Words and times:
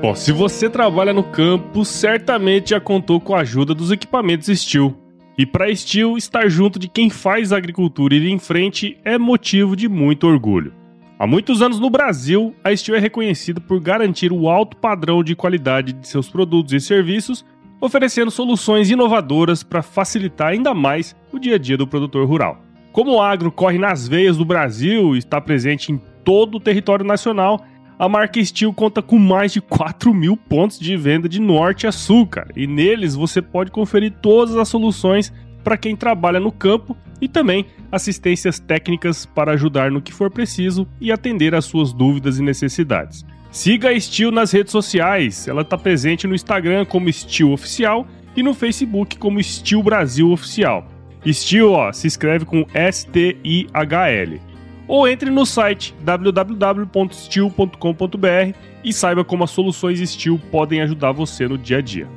Bom, 0.00 0.14
se 0.14 0.32
você 0.32 0.70
trabalha 0.70 1.12
no 1.12 1.22
campo, 1.22 1.84
certamente 1.84 2.70
já 2.70 2.80
contou 2.80 3.20
com 3.20 3.34
a 3.34 3.40
ajuda 3.40 3.74
dos 3.74 3.90
equipamentos 3.90 4.48
Steel. 4.58 4.96
E 5.36 5.44
para 5.44 5.74
Steel, 5.76 6.16
estar 6.16 6.48
junto 6.48 6.78
de 6.78 6.88
quem 6.88 7.10
faz 7.10 7.52
a 7.52 7.58
agricultura 7.58 8.14
ir 8.14 8.26
em 8.26 8.38
frente 8.38 8.96
é 9.04 9.18
motivo 9.18 9.76
de 9.76 9.90
muito 9.90 10.26
orgulho. 10.26 10.72
Há 11.18 11.26
muitos 11.26 11.60
anos 11.60 11.78
no 11.78 11.90
Brasil, 11.90 12.54
a 12.64 12.74
Steel 12.74 12.96
é 12.96 12.98
reconhecida 12.98 13.60
por 13.60 13.78
garantir 13.78 14.32
o 14.32 14.48
alto 14.48 14.74
padrão 14.74 15.22
de 15.22 15.36
qualidade 15.36 15.92
de 15.92 16.08
seus 16.08 16.30
produtos 16.30 16.72
e 16.72 16.80
serviços, 16.80 17.44
oferecendo 17.78 18.30
soluções 18.30 18.90
inovadoras 18.90 19.62
para 19.62 19.82
facilitar 19.82 20.48
ainda 20.48 20.72
mais 20.72 21.14
o 21.30 21.38
dia 21.38 21.56
a 21.56 21.58
dia 21.58 21.76
do 21.76 21.86
produtor 21.86 22.26
rural. 22.26 22.62
Como 22.90 23.16
o 23.16 23.20
agro 23.20 23.52
corre 23.52 23.76
nas 23.76 24.08
veias 24.08 24.38
do 24.38 24.46
Brasil 24.46 25.14
e 25.14 25.18
está 25.18 25.42
presente 25.42 25.92
em 25.92 26.00
todo 26.24 26.54
o 26.54 26.60
território 26.60 27.04
nacional, 27.04 27.62
a 28.00 28.08
marca 28.08 28.42
Steel 28.42 28.72
conta 28.72 29.02
com 29.02 29.18
mais 29.18 29.52
de 29.52 29.60
4 29.60 30.14
mil 30.14 30.34
pontos 30.34 30.80
de 30.80 30.96
venda 30.96 31.28
de 31.28 31.38
norte 31.38 31.86
a 31.86 31.92
sul, 31.92 32.26
cara. 32.26 32.48
E 32.56 32.66
neles 32.66 33.14
você 33.14 33.42
pode 33.42 33.70
conferir 33.70 34.10
todas 34.22 34.56
as 34.56 34.68
soluções 34.68 35.30
para 35.62 35.76
quem 35.76 35.94
trabalha 35.94 36.40
no 36.40 36.50
campo 36.50 36.96
e 37.20 37.28
também 37.28 37.66
assistências 37.92 38.58
técnicas 38.58 39.26
para 39.26 39.52
ajudar 39.52 39.90
no 39.90 40.00
que 40.00 40.14
for 40.14 40.30
preciso 40.30 40.88
e 40.98 41.12
atender 41.12 41.54
às 41.54 41.66
suas 41.66 41.92
dúvidas 41.92 42.38
e 42.38 42.42
necessidades. 42.42 43.22
Siga 43.50 43.90
a 43.90 44.00
Steel 44.00 44.30
nas 44.30 44.50
redes 44.50 44.72
sociais. 44.72 45.46
Ela 45.46 45.60
está 45.60 45.76
presente 45.76 46.26
no 46.26 46.34
Instagram 46.34 46.86
como 46.86 47.12
Steel 47.12 47.52
Oficial 47.52 48.06
e 48.34 48.42
no 48.42 48.54
Facebook 48.54 49.18
como 49.18 49.42
Steel 49.42 49.82
Brasil 49.82 50.32
Oficial. 50.32 50.88
Steel, 51.30 51.72
ó, 51.72 51.92
se 51.92 52.06
escreve 52.06 52.46
com 52.46 52.64
S-T-I-H-L 52.72 54.49
ou 54.90 55.06
entre 55.06 55.30
no 55.30 55.46
site 55.46 55.94
www.steel.com.br 56.00 58.56
e 58.82 58.92
saiba 58.92 59.24
como 59.24 59.44
as 59.44 59.52
soluções 59.52 60.00
Steel 60.10 60.36
podem 60.50 60.82
ajudar 60.82 61.12
você 61.12 61.46
no 61.46 61.56
dia 61.56 61.78
a 61.78 61.80
dia. 61.80 62.08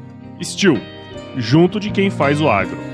Steel, 0.42 0.80
junto 1.38 1.80
de 1.80 1.92
quem 1.92 2.10
faz 2.10 2.42
o 2.42 2.50
agro. 2.50 2.93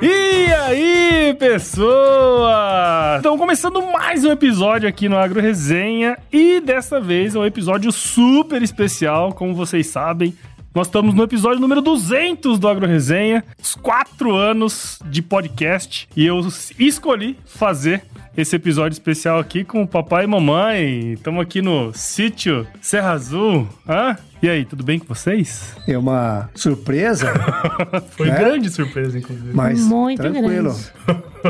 E 0.00 0.52
aí, 0.52 1.34
pessoas! 1.38 3.16
Estamos 3.16 3.38
começando 3.38 3.82
mais 3.82 4.24
um 4.24 4.30
episódio 4.30 4.88
aqui 4.88 5.08
no 5.08 5.18
Agro 5.18 5.40
Resenha 5.40 6.16
e 6.32 6.60
dessa 6.60 7.00
vez 7.00 7.34
é 7.34 7.38
um 7.38 7.44
episódio 7.44 7.90
super 7.90 8.62
especial, 8.62 9.32
como 9.32 9.54
vocês 9.54 9.88
sabem. 9.88 10.36
Nós 10.72 10.86
estamos 10.86 11.14
no 11.14 11.24
episódio 11.24 11.60
número 11.60 11.82
200 11.82 12.60
do 12.60 12.68
Agro 12.68 12.86
Resenha, 12.86 13.42
os 13.60 13.74
quatro 13.74 14.36
anos 14.36 15.00
de 15.06 15.20
podcast, 15.20 16.08
e 16.16 16.24
eu 16.24 16.46
escolhi 16.78 17.36
fazer 17.44 18.04
esse 18.38 18.54
episódio 18.54 18.94
especial 18.94 19.40
aqui 19.40 19.64
com 19.64 19.82
o 19.82 19.86
papai 19.86 20.22
e 20.22 20.26
mamãe. 20.28 21.14
Estamos 21.14 21.42
aqui 21.42 21.60
no 21.60 21.92
sítio 21.92 22.64
Serra 22.80 23.10
Azul. 23.10 23.68
Hã? 23.86 24.16
E 24.40 24.48
aí, 24.48 24.64
tudo 24.64 24.84
bem 24.84 25.00
com 25.00 25.06
vocês? 25.12 25.74
É 25.88 25.98
uma 25.98 26.48
surpresa. 26.54 27.32
Foi 28.16 28.28
né? 28.28 28.38
grande 28.38 28.70
surpresa, 28.70 29.18
inclusive. 29.18 29.52
Mas 29.52 29.80
Muito 29.80 30.22
tranquilo. 30.22 30.72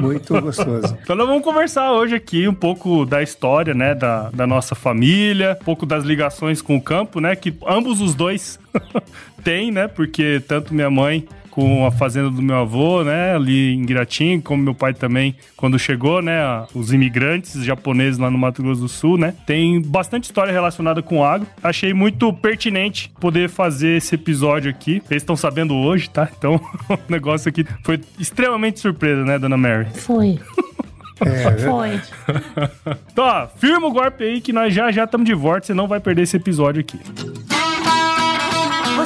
Muito 0.00 0.40
gostoso. 0.40 0.96
Então 1.02 1.14
nós 1.14 1.26
vamos 1.26 1.42
conversar 1.42 1.92
hoje 1.92 2.14
aqui 2.14 2.48
um 2.48 2.54
pouco 2.54 3.04
da 3.04 3.22
história, 3.22 3.74
né, 3.74 3.94
da, 3.94 4.30
da 4.30 4.46
nossa 4.46 4.74
família, 4.74 5.58
um 5.60 5.64
pouco 5.64 5.84
das 5.84 6.04
ligações 6.04 6.62
com 6.62 6.76
o 6.76 6.80
campo, 6.80 7.20
né, 7.20 7.36
que 7.36 7.54
ambos 7.66 8.00
os 8.00 8.14
dois 8.14 8.58
têm, 9.44 9.70
né, 9.70 9.88
porque 9.88 10.42
tanto 10.46 10.74
minha 10.74 10.90
mãe 10.90 11.26
com 11.58 11.84
a 11.84 11.90
fazenda 11.90 12.30
do 12.30 12.40
meu 12.40 12.54
avô, 12.54 13.02
né, 13.02 13.34
ali 13.34 13.74
em 13.74 13.84
Guiratim, 13.84 14.40
como 14.40 14.62
meu 14.62 14.76
pai 14.76 14.94
também, 14.94 15.34
quando 15.56 15.76
chegou, 15.76 16.22
né, 16.22 16.38
os 16.72 16.92
imigrantes 16.92 17.64
japoneses 17.64 18.16
lá 18.16 18.30
no 18.30 18.38
Mato 18.38 18.62
Grosso 18.62 18.82
do 18.82 18.88
Sul, 18.88 19.18
né, 19.18 19.34
tem 19.44 19.82
bastante 19.82 20.26
história 20.26 20.52
relacionada 20.52 21.02
com 21.02 21.24
agro. 21.24 21.48
Achei 21.60 21.92
muito 21.92 22.32
pertinente 22.32 23.10
poder 23.18 23.48
fazer 23.48 23.96
esse 23.96 24.14
episódio 24.14 24.70
aqui. 24.70 25.02
Eles 25.10 25.24
estão 25.24 25.34
sabendo 25.34 25.74
hoje, 25.74 26.08
tá? 26.08 26.28
Então, 26.38 26.60
o 26.88 26.98
negócio 27.08 27.48
aqui 27.48 27.66
foi 27.82 28.00
extremamente 28.20 28.78
surpresa, 28.78 29.24
né, 29.24 29.36
dona 29.36 29.56
Mary? 29.56 29.88
Foi, 29.94 30.38
É, 31.20 31.58
foi. 31.58 32.00
Então, 33.10 33.24
ó, 33.24 33.48
firma 33.48 33.88
o 33.88 33.90
golpe 33.90 34.22
aí 34.22 34.40
que 34.40 34.52
nós 34.52 34.72
já 34.72 34.92
já 34.92 35.02
estamos 35.02 35.26
de 35.26 35.34
volta, 35.34 35.66
você 35.66 35.74
não 35.74 35.88
vai 35.88 35.98
perder 35.98 36.22
esse 36.22 36.36
episódio 36.36 36.80
aqui. 36.80 37.00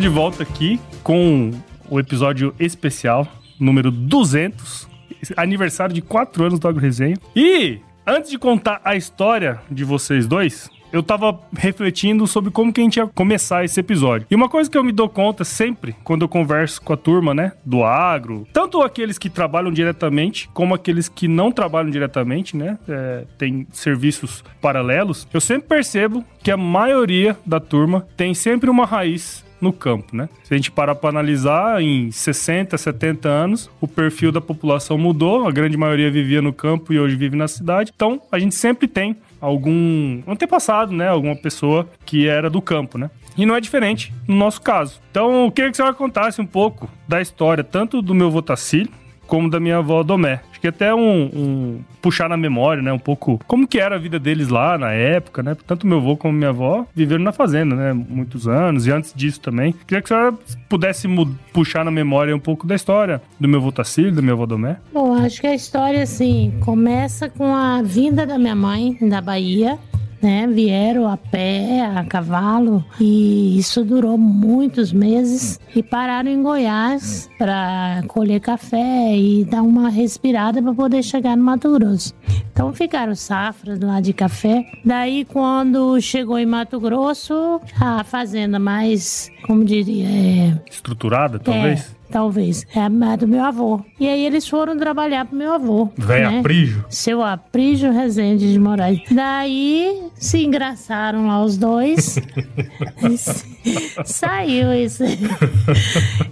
Estamos 0.00 0.02
de 0.02 0.08
volta 0.08 0.42
aqui 0.42 0.80
com 1.02 1.50
o 1.90 2.00
episódio 2.00 2.54
especial 2.58 3.28
número 3.58 3.90
200, 3.90 4.88
aniversário 5.36 5.94
de 5.94 6.00
4 6.00 6.44
anos 6.44 6.58
do 6.58 6.66
Agro 6.66 6.80
Resenha. 6.80 7.16
E 7.36 7.78
antes 8.06 8.30
de 8.30 8.38
contar 8.38 8.80
a 8.82 8.96
história 8.96 9.60
de 9.70 9.84
vocês 9.84 10.26
dois, 10.26 10.70
eu 10.90 11.02
tava 11.02 11.38
refletindo 11.54 12.26
sobre 12.26 12.50
como 12.50 12.72
que 12.72 12.80
a 12.80 12.84
gente 12.84 12.96
ia 12.96 13.06
começar 13.06 13.64
esse 13.64 13.78
episódio. 13.78 14.26
E 14.30 14.34
uma 14.34 14.48
coisa 14.48 14.70
que 14.70 14.78
eu 14.78 14.82
me 14.82 14.90
dou 14.92 15.08
conta 15.08 15.44
sempre, 15.44 15.94
quando 16.02 16.22
eu 16.22 16.28
converso 16.28 16.80
com 16.80 16.94
a 16.94 16.96
turma, 16.96 17.34
né, 17.34 17.52
do 17.64 17.84
agro, 17.84 18.46
tanto 18.52 18.80
aqueles 18.80 19.18
que 19.18 19.28
trabalham 19.28 19.70
diretamente, 19.70 20.48
como 20.54 20.74
aqueles 20.74 21.08
que 21.08 21.28
não 21.28 21.52
trabalham 21.52 21.90
diretamente, 21.90 22.56
né, 22.56 22.78
é, 22.88 23.24
tem 23.36 23.66
serviços 23.70 24.42
paralelos, 24.62 25.28
eu 25.32 25.40
sempre 25.40 25.68
percebo 25.68 26.24
que 26.42 26.50
a 26.50 26.56
maioria 26.56 27.36
da 27.44 27.60
turma 27.60 28.06
tem 28.16 28.32
sempre 28.34 28.70
uma 28.70 28.86
raiz 28.86 29.44
no 29.60 29.72
campo, 29.72 30.16
né? 30.16 30.28
Se 30.44 30.54
a 30.54 30.56
gente 30.56 30.70
parar 30.70 30.94
para 30.94 31.10
analisar, 31.10 31.82
em 31.82 32.10
60, 32.10 32.76
70 32.76 33.28
anos, 33.28 33.70
o 33.80 33.86
perfil 33.86 34.32
da 34.32 34.40
população 34.40 34.96
mudou, 34.96 35.46
a 35.46 35.52
grande 35.52 35.76
maioria 35.76 36.10
vivia 36.10 36.40
no 36.40 36.52
campo 36.52 36.92
e 36.92 36.98
hoje 36.98 37.16
vive 37.16 37.36
na 37.36 37.48
cidade. 37.48 37.92
Então, 37.94 38.20
a 38.30 38.38
gente 38.38 38.54
sempre 38.54 38.88
tem 38.88 39.16
algum 39.40 40.22
antepassado, 40.26 40.92
né? 40.92 41.08
Alguma 41.08 41.36
pessoa 41.36 41.88
que 42.04 42.26
era 42.26 42.48
do 42.50 42.60
campo, 42.60 42.98
né? 42.98 43.10
E 43.36 43.46
não 43.46 43.54
é 43.54 43.60
diferente 43.60 44.12
no 44.26 44.36
nosso 44.36 44.60
caso. 44.60 45.00
Então, 45.10 45.44
eu 45.44 45.52
queria 45.52 45.70
que 45.70 45.76
você 45.76 45.92
contasse 45.92 46.40
um 46.40 46.46
pouco 46.46 46.90
da 47.06 47.20
história, 47.20 47.64
tanto 47.64 48.02
do 48.02 48.14
meu 48.14 48.26
avô 48.26 48.42
Tacílio, 48.42 48.90
como 49.30 49.48
da 49.48 49.60
minha 49.60 49.78
avó 49.78 50.02
Domé. 50.02 50.40
Acho 50.50 50.60
que 50.60 50.66
até 50.66 50.92
um, 50.92 51.30
um, 51.32 51.80
puxar 52.02 52.28
na 52.28 52.36
memória, 52.36 52.82
né? 52.82 52.92
Um 52.92 52.98
pouco 52.98 53.40
como 53.46 53.66
que 53.66 53.78
era 53.78 53.94
a 53.94 53.98
vida 53.98 54.18
deles 54.18 54.48
lá 54.48 54.76
na 54.76 54.90
época, 54.90 55.40
né? 55.40 55.56
Tanto 55.66 55.86
meu 55.86 55.98
avô 55.98 56.16
como 56.16 56.34
minha 56.34 56.50
avó 56.50 56.84
viveram 56.92 57.22
na 57.22 57.32
fazenda, 57.32 57.76
né? 57.76 57.92
Muitos 57.92 58.48
anos 58.48 58.88
e 58.88 58.90
antes 58.90 59.14
disso 59.14 59.40
também. 59.40 59.72
Queria 59.86 60.02
que 60.02 60.12
a 60.12 60.16
senhora 60.16 60.38
pudesse 60.68 61.08
puxar 61.52 61.84
na 61.84 61.92
memória 61.92 62.34
um 62.34 62.40
pouco 62.40 62.66
da 62.66 62.74
história 62.74 63.22
do 63.38 63.46
meu 63.46 63.60
avô 63.60 63.70
Tacílio, 63.70 64.12
da 64.12 64.20
minha 64.20 64.34
avó 64.34 64.46
Domé. 64.46 64.78
Bom, 64.92 65.14
acho 65.14 65.40
que 65.40 65.46
a 65.46 65.54
história, 65.54 66.02
assim, 66.02 66.52
começa 66.60 67.30
com 67.30 67.54
a 67.54 67.80
vinda 67.82 68.26
da 68.26 68.36
minha 68.36 68.56
mãe 68.56 68.98
da 69.00 69.20
Bahia, 69.20 69.78
né? 70.22 70.46
Vieram 70.46 71.06
a 71.06 71.16
pé, 71.16 71.82
a 71.82 72.04
cavalo, 72.04 72.84
e 73.00 73.58
isso 73.58 73.84
durou 73.84 74.16
muitos 74.18 74.92
meses. 74.92 75.58
E 75.74 75.82
pararam 75.82 76.30
em 76.30 76.42
Goiás 76.42 77.28
para 77.38 78.02
colher 78.08 78.40
café 78.40 79.16
e 79.16 79.44
dar 79.44 79.62
uma 79.62 79.88
respirada 79.88 80.62
para 80.62 80.74
poder 80.74 81.02
chegar 81.02 81.36
no 81.36 81.44
Mato 81.44 81.72
Grosso. 81.72 82.14
Então 82.52 82.72
ficaram 82.72 83.14
safras 83.14 83.80
lá 83.80 84.00
de 84.00 84.12
café. 84.12 84.64
Daí, 84.84 85.24
quando 85.24 86.00
chegou 86.00 86.38
em 86.38 86.46
Mato 86.46 86.78
Grosso, 86.80 87.60
a 87.80 88.04
fazenda 88.04 88.58
mais, 88.58 89.30
como 89.46 89.64
diria, 89.64 90.06
é, 90.06 90.62
Estruturada, 90.70 91.38
talvez? 91.38 91.94
é, 91.96 91.99
talvez. 92.10 92.66
É 92.74 92.80
a 92.80 93.16
do 93.16 93.26
meu 93.26 93.42
avô. 93.42 93.80
E 93.98 94.08
aí 94.08 94.24
eles 94.24 94.46
foram 94.46 94.76
trabalhar 94.76 95.24
pro 95.24 95.36
meu 95.36 95.52
avô. 95.52 95.88
Véia 95.96 96.30
né? 96.30 96.42
Prígio. 96.42 96.84
Seu 96.88 97.22
Aprígio 97.22 97.92
Rezende 97.92 98.52
de 98.52 98.58
Moraes. 98.58 99.00
Daí 99.10 100.02
se 100.14 100.44
engraçaram 100.44 101.26
lá 101.26 101.42
os 101.42 101.56
dois. 101.56 102.18
Saiu 104.04 104.72
esse, 104.72 105.04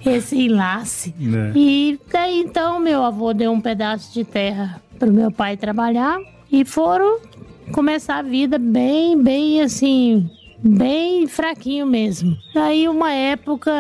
esse 0.05 0.37
enlace. 0.47 1.15
Né? 1.19 1.53
E 1.55 2.01
daí 2.11 2.41
então 2.41 2.81
meu 2.81 3.03
avô 3.03 3.33
deu 3.33 3.53
um 3.53 3.61
pedaço 3.61 4.13
de 4.13 4.25
terra 4.25 4.81
pro 4.99 5.13
meu 5.13 5.31
pai 5.31 5.57
trabalhar 5.57 6.19
e 6.51 6.65
foram 6.65 7.21
começar 7.73 8.19
a 8.19 8.23
vida 8.23 8.59
bem, 8.59 9.23
bem 9.23 9.61
assim, 9.61 10.29
bem 10.63 11.27
fraquinho 11.27 11.87
mesmo. 11.87 12.37
Aí 12.55 12.89
uma 12.89 13.13
época, 13.13 13.73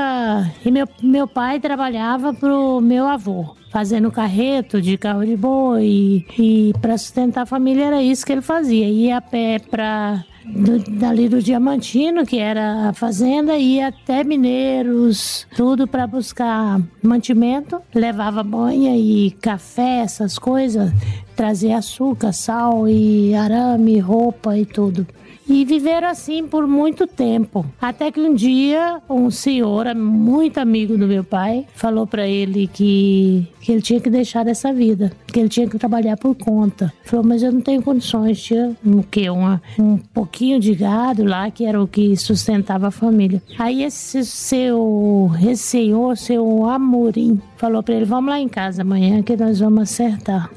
meu, 0.65 0.89
meu 1.03 1.27
pai 1.27 1.61
trabalhava 1.61 2.33
pro 2.33 2.81
meu 2.81 3.07
avô. 3.07 3.57
Fazendo 3.71 4.11
carreto 4.11 4.81
de 4.81 4.97
carro 4.97 5.27
de 5.27 5.37
boi 5.37 5.85
e, 5.85 6.27
e 6.39 6.73
para 6.81 6.97
sustentar 6.97 7.43
a 7.43 7.47
família 7.47 7.85
era 7.85 8.03
isso 8.03 8.25
que 8.25 8.33
ele 8.33 8.41
fazia. 8.41 8.89
Ia 8.89 9.19
a 9.19 9.21
pé 9.21 9.59
para 9.59 10.25
do, 10.55 10.79
dali 10.79 11.29
do 11.29 11.43
Diamantino, 11.43 12.25
que 12.25 12.39
era 12.39 12.89
a 12.89 12.93
fazenda, 12.93 13.57
ia 13.59 13.89
até 13.89 14.25
Mineiros, 14.25 15.47
tudo 15.55 15.87
para 15.87 16.07
buscar 16.07 16.81
mantimento, 17.03 17.81
levava 17.95 18.43
banha 18.43 18.97
e 18.97 19.31
café, 19.33 20.01
essas 20.01 20.39
coisas, 20.39 20.91
trazia 21.37 21.79
açúcar, 21.79 22.33
sal 22.33 22.89
e 22.89 23.35
arame, 23.35 23.99
roupa 23.99 24.57
e 24.57 24.65
tudo. 24.65 25.07
E 25.49 25.65
viveram 25.65 26.09
assim 26.09 26.47
por 26.47 26.67
muito 26.67 27.07
tempo. 27.07 27.65
Até 27.81 28.13
que 28.13 28.21
um 28.21 28.35
dia, 28.35 29.01
um 29.09 29.31
senhor, 29.31 29.95
muito 29.95 30.59
amigo 30.59 30.99
do 30.99 31.09
meu 31.09 31.25
pai, 31.25 31.65
falou 31.75 32.07
para 32.07 32.29
ele 32.29 32.67
que, 32.67 33.49
que 33.61 33.73
ele 33.73 33.81
tinha 33.81 33.99
que 33.99 34.11
deixar 34.11 34.47
essa 34.47 34.73
vida, 34.73 35.11
que 35.27 35.41
ele 35.41 35.49
tinha 35.49 35.67
que 35.67 35.79
trabalhar 35.79 36.19
por 36.19 36.35
conta. 36.35 36.93
Falou, 37.05 37.25
mas 37.25 37.43
eu 37.43 37.51
não 37.51 37.63
tenho 37.63 37.81
condições, 37.81 38.43
tinha 38.43 38.77
um, 38.85 39.03
que, 39.03 39.31
uma, 39.31 39.63
um 39.79 39.97
pouquinho 39.97 40.61
de 40.61 40.75
gado 40.75 41.25
lá, 41.25 41.51
que 41.51 41.65
era 41.65 41.83
o 41.83 41.89
que 41.89 42.15
sustentava 42.17 42.89
a 42.89 42.91
família. 42.91 43.43
Aí 43.59 43.83
esse 43.83 44.25
seu, 44.27 45.31
esse 45.41 45.63
senhor, 45.63 46.17
seu 46.19 46.67
Amorim, 46.67 47.41
falou 47.57 47.83
para 47.83 47.95
ele, 47.95 48.05
vamos 48.05 48.29
lá 48.29 48.39
em 48.39 48.49
casa 48.49 48.83
amanhã 48.83 49.23
que 49.23 49.35
nós 49.35 49.61
vamos 49.61 49.83
acertar. 49.83 50.51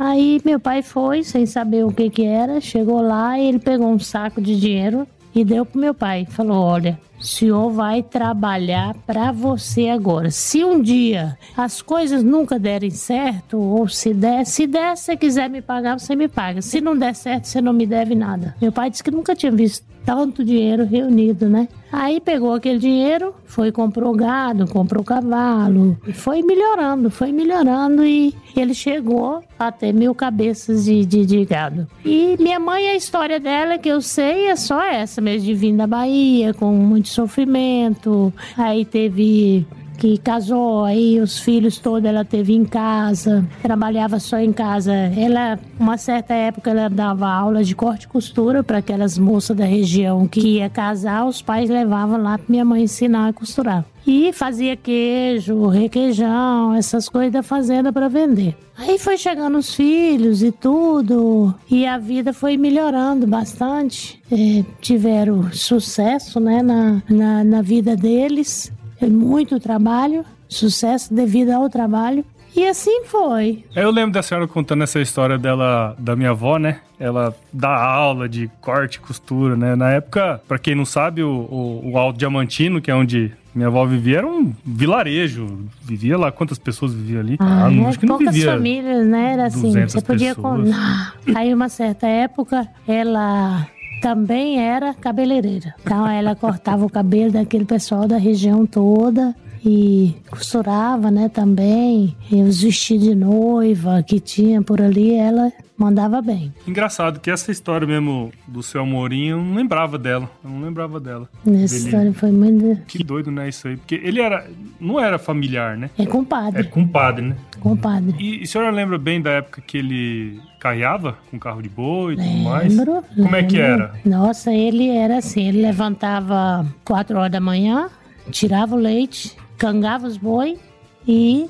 Aí 0.00 0.40
meu 0.46 0.58
pai 0.58 0.80
foi, 0.80 1.22
sem 1.22 1.44
saber 1.44 1.84
o 1.84 1.92
que 1.92 2.08
que 2.08 2.24
era, 2.24 2.58
chegou 2.58 3.02
lá 3.02 3.38
e 3.38 3.46
ele 3.46 3.58
pegou 3.58 3.86
um 3.86 3.98
saco 3.98 4.40
de 4.40 4.58
dinheiro 4.58 5.06
e 5.34 5.44
deu 5.44 5.66
pro 5.66 5.78
meu 5.78 5.92
pai. 5.92 6.26
Falou: 6.30 6.56
Olha, 6.56 6.98
o 7.20 7.22
senhor 7.22 7.68
vai 7.70 8.02
trabalhar 8.02 8.96
para 9.06 9.30
você 9.30 9.90
agora. 9.90 10.30
Se 10.30 10.64
um 10.64 10.80
dia 10.80 11.36
as 11.54 11.82
coisas 11.82 12.22
nunca 12.22 12.58
derem 12.58 12.88
certo, 12.88 13.58
ou 13.58 13.86
se 13.88 14.14
der, 14.14 14.46
se 14.46 14.66
der, 14.66 14.96
se 14.96 15.14
quiser 15.18 15.50
me 15.50 15.60
pagar, 15.60 15.98
você 15.98 16.16
me 16.16 16.28
paga. 16.28 16.62
Se 16.62 16.80
não 16.80 16.96
der 16.96 17.14
certo, 17.14 17.44
você 17.44 17.60
não 17.60 17.74
me 17.74 17.84
deve 17.84 18.14
nada. 18.14 18.54
Meu 18.58 18.72
pai 18.72 18.88
disse 18.88 19.04
que 19.04 19.10
nunca 19.10 19.36
tinha 19.36 19.52
visto 19.52 19.89
tanto 20.04 20.44
dinheiro 20.44 20.84
reunido, 20.84 21.48
né? 21.48 21.68
Aí 21.92 22.20
pegou 22.20 22.54
aquele 22.54 22.78
dinheiro, 22.78 23.34
foi 23.44 23.72
comprou 23.72 24.14
gado, 24.14 24.66
comprou 24.68 25.02
cavalo, 25.02 25.98
foi 26.14 26.40
melhorando, 26.42 27.10
foi 27.10 27.32
melhorando 27.32 28.04
e 28.04 28.34
ele 28.56 28.74
chegou 28.74 29.42
a 29.58 29.72
ter 29.72 29.92
mil 29.92 30.14
cabeças 30.14 30.84
de, 30.84 31.04
de, 31.04 31.26
de 31.26 31.44
gado. 31.44 31.86
E 32.04 32.36
minha 32.38 32.60
mãe, 32.60 32.88
a 32.88 32.94
história 32.94 33.40
dela 33.40 33.76
que 33.76 33.88
eu 33.88 34.00
sei 34.00 34.46
é 34.46 34.56
só 34.56 34.82
essa 34.82 35.20
mesmo, 35.20 35.46
de 35.46 35.54
vir 35.54 35.74
da 35.74 35.86
Bahia 35.86 36.54
com 36.54 36.72
muito 36.72 37.08
sofrimento. 37.08 38.32
Aí 38.56 38.84
teve 38.84 39.66
que 40.00 40.16
casou, 40.16 40.84
aí 40.84 41.20
os 41.20 41.38
filhos 41.40 41.76
todos 41.76 42.08
ela 42.08 42.24
teve 42.24 42.54
em 42.54 42.64
casa, 42.64 43.46
trabalhava 43.60 44.18
só 44.18 44.38
em 44.38 44.50
casa. 44.50 44.94
Ela, 44.94 45.58
uma 45.78 45.98
certa 45.98 46.32
época, 46.32 46.70
ela 46.70 46.88
dava 46.88 47.28
aula 47.28 47.62
de 47.62 47.74
corte 47.74 48.04
e 48.04 48.08
costura 48.08 48.64
para 48.64 48.78
aquelas 48.78 49.18
moças 49.18 49.54
da 49.54 49.66
região 49.66 50.26
que 50.26 50.40
ia 50.40 50.70
casar, 50.70 51.26
os 51.26 51.42
pais 51.42 51.68
levavam 51.68 52.22
lá 52.22 52.38
para 52.38 52.46
minha 52.48 52.64
mãe 52.64 52.84
ensinar 52.84 53.28
a 53.28 53.32
costurar. 53.34 53.84
E 54.06 54.32
fazia 54.32 54.74
queijo, 54.74 55.66
requeijão, 55.66 56.72
essas 56.74 57.06
coisas 57.06 57.32
da 57.32 57.42
fazenda 57.42 57.92
para 57.92 58.08
vender. 58.08 58.56
Aí 58.78 58.98
foi 58.98 59.18
chegando 59.18 59.58
os 59.58 59.74
filhos 59.74 60.42
e 60.42 60.50
tudo, 60.50 61.54
e 61.70 61.86
a 61.86 61.98
vida 61.98 62.32
foi 62.32 62.56
melhorando 62.56 63.26
bastante. 63.26 64.18
É, 64.32 64.64
tiveram 64.80 65.52
sucesso 65.52 66.40
né, 66.40 66.62
na, 66.62 67.02
na, 67.06 67.44
na 67.44 67.60
vida 67.60 67.94
deles 67.94 68.72
muito 69.08 69.58
trabalho, 69.60 70.24
sucesso 70.48 71.14
devido 71.14 71.50
ao 71.50 71.68
trabalho. 71.70 72.24
E 72.54 72.66
assim 72.66 73.04
foi. 73.04 73.64
Eu 73.74 73.90
lembro 73.90 74.12
da 74.12 74.22
senhora 74.22 74.46
contando 74.48 74.82
essa 74.82 75.00
história 75.00 75.38
dela, 75.38 75.94
da 75.98 76.16
minha 76.16 76.30
avó, 76.30 76.58
né? 76.58 76.80
Ela 76.98 77.34
dá 77.52 77.70
aula 77.70 78.28
de 78.28 78.50
corte 78.60 78.96
e 78.96 79.00
costura, 79.00 79.56
né? 79.56 79.76
Na 79.76 79.90
época, 79.92 80.40
para 80.48 80.58
quem 80.58 80.74
não 80.74 80.84
sabe, 80.84 81.22
o, 81.22 81.30
o, 81.30 81.92
o, 81.92 81.98
Alto 81.98 82.18
Diamantino, 82.18 82.80
que 82.80 82.90
é 82.90 82.94
onde 82.94 83.32
minha 83.54 83.68
avó 83.68 83.86
vivia, 83.86 84.18
era 84.18 84.26
um 84.26 84.52
vilarejo. 84.64 85.60
Vivia 85.82 86.18
lá, 86.18 86.32
quantas 86.32 86.58
pessoas 86.58 86.92
viviam 86.92 87.20
ali? 87.20 87.36
Ah, 87.38 87.66
ah, 87.66 87.88
acho 87.88 87.98
que 87.98 88.06
não 88.06 88.16
poucas 88.16 88.34
vivia 88.34 88.52
famílias, 88.52 89.06
né? 89.06 89.32
Era 89.32 89.46
assim, 89.46 89.72
você 89.86 90.00
podia... 90.00 90.34
contar. 90.34 91.14
Aí, 91.34 91.54
uma 91.54 91.68
certa 91.68 92.06
época, 92.06 92.68
ela 92.86 93.66
também 94.00 94.60
era 94.60 94.94
cabeleireira. 94.94 95.74
Então 95.82 96.08
ela 96.08 96.34
cortava 96.34 96.84
o 96.84 96.90
cabelo 96.90 97.32
daquele 97.32 97.64
pessoal 97.64 98.08
da 98.08 98.16
região 98.16 98.66
toda 98.66 99.34
e 99.64 100.14
costurava, 100.30 101.10
né, 101.10 101.28
também. 101.28 102.16
E 102.30 102.42
os 102.42 102.62
vestidos 102.62 103.06
de 103.06 103.14
noiva 103.14 104.02
que 104.02 104.20
tinha 104.20 104.62
por 104.62 104.80
ali, 104.80 105.14
ela 105.14 105.52
mandava 105.76 106.20
bem. 106.20 106.52
Engraçado 106.66 107.20
que 107.20 107.30
essa 107.30 107.50
história 107.50 107.86
mesmo 107.86 108.30
do 108.46 108.62
seu 108.62 108.82
Amorim, 108.82 109.28
eu 109.28 109.38
não 109.38 109.54
lembrava 109.54 109.98
dela. 109.98 110.30
Eu 110.44 110.50
não 110.50 110.60
lembrava 110.60 111.00
dela. 111.00 111.28
Essa 111.46 111.76
história 111.76 112.12
foi 112.12 112.30
muito... 112.30 112.82
Que 112.86 113.02
doido, 113.02 113.30
né, 113.30 113.48
isso 113.48 113.66
aí? 113.66 113.76
Porque 113.76 113.94
ele 113.94 114.20
era... 114.20 114.46
Não 114.78 115.00
era 115.00 115.18
familiar, 115.18 115.76
né? 115.76 115.88
É 115.98 116.04
compadre. 116.04 116.60
É 116.60 116.64
compadre, 116.64 117.28
né? 117.28 117.36
Compadre. 117.60 118.14
E, 118.18 118.40
e 118.40 118.42
a 118.42 118.46
senhora 118.46 118.70
lembra 118.70 118.98
bem 118.98 119.22
da 119.22 119.30
época 119.30 119.62
que 119.66 119.78
ele 119.78 120.40
carreava 120.58 121.16
com 121.30 121.38
carro 121.38 121.62
de 121.62 121.70
boi 121.70 122.12
e 122.12 122.16
tudo 122.16 122.36
mais? 122.44 122.76
Lembro. 122.76 123.02
Como 123.16 123.36
é 123.36 123.42
que 123.42 123.58
era? 123.58 123.94
Nossa, 124.04 124.52
ele 124.52 124.90
era 124.90 125.18
assim, 125.18 125.48
ele 125.48 125.62
levantava 125.62 126.66
4 126.84 127.16
horas 127.18 127.32
da 127.32 127.40
manhã, 127.40 127.88
tirava 128.30 128.76
o 128.76 128.78
leite, 128.78 129.34
cangava 129.60 130.06
os 130.06 130.16
boi 130.16 130.58
e, 131.06 131.48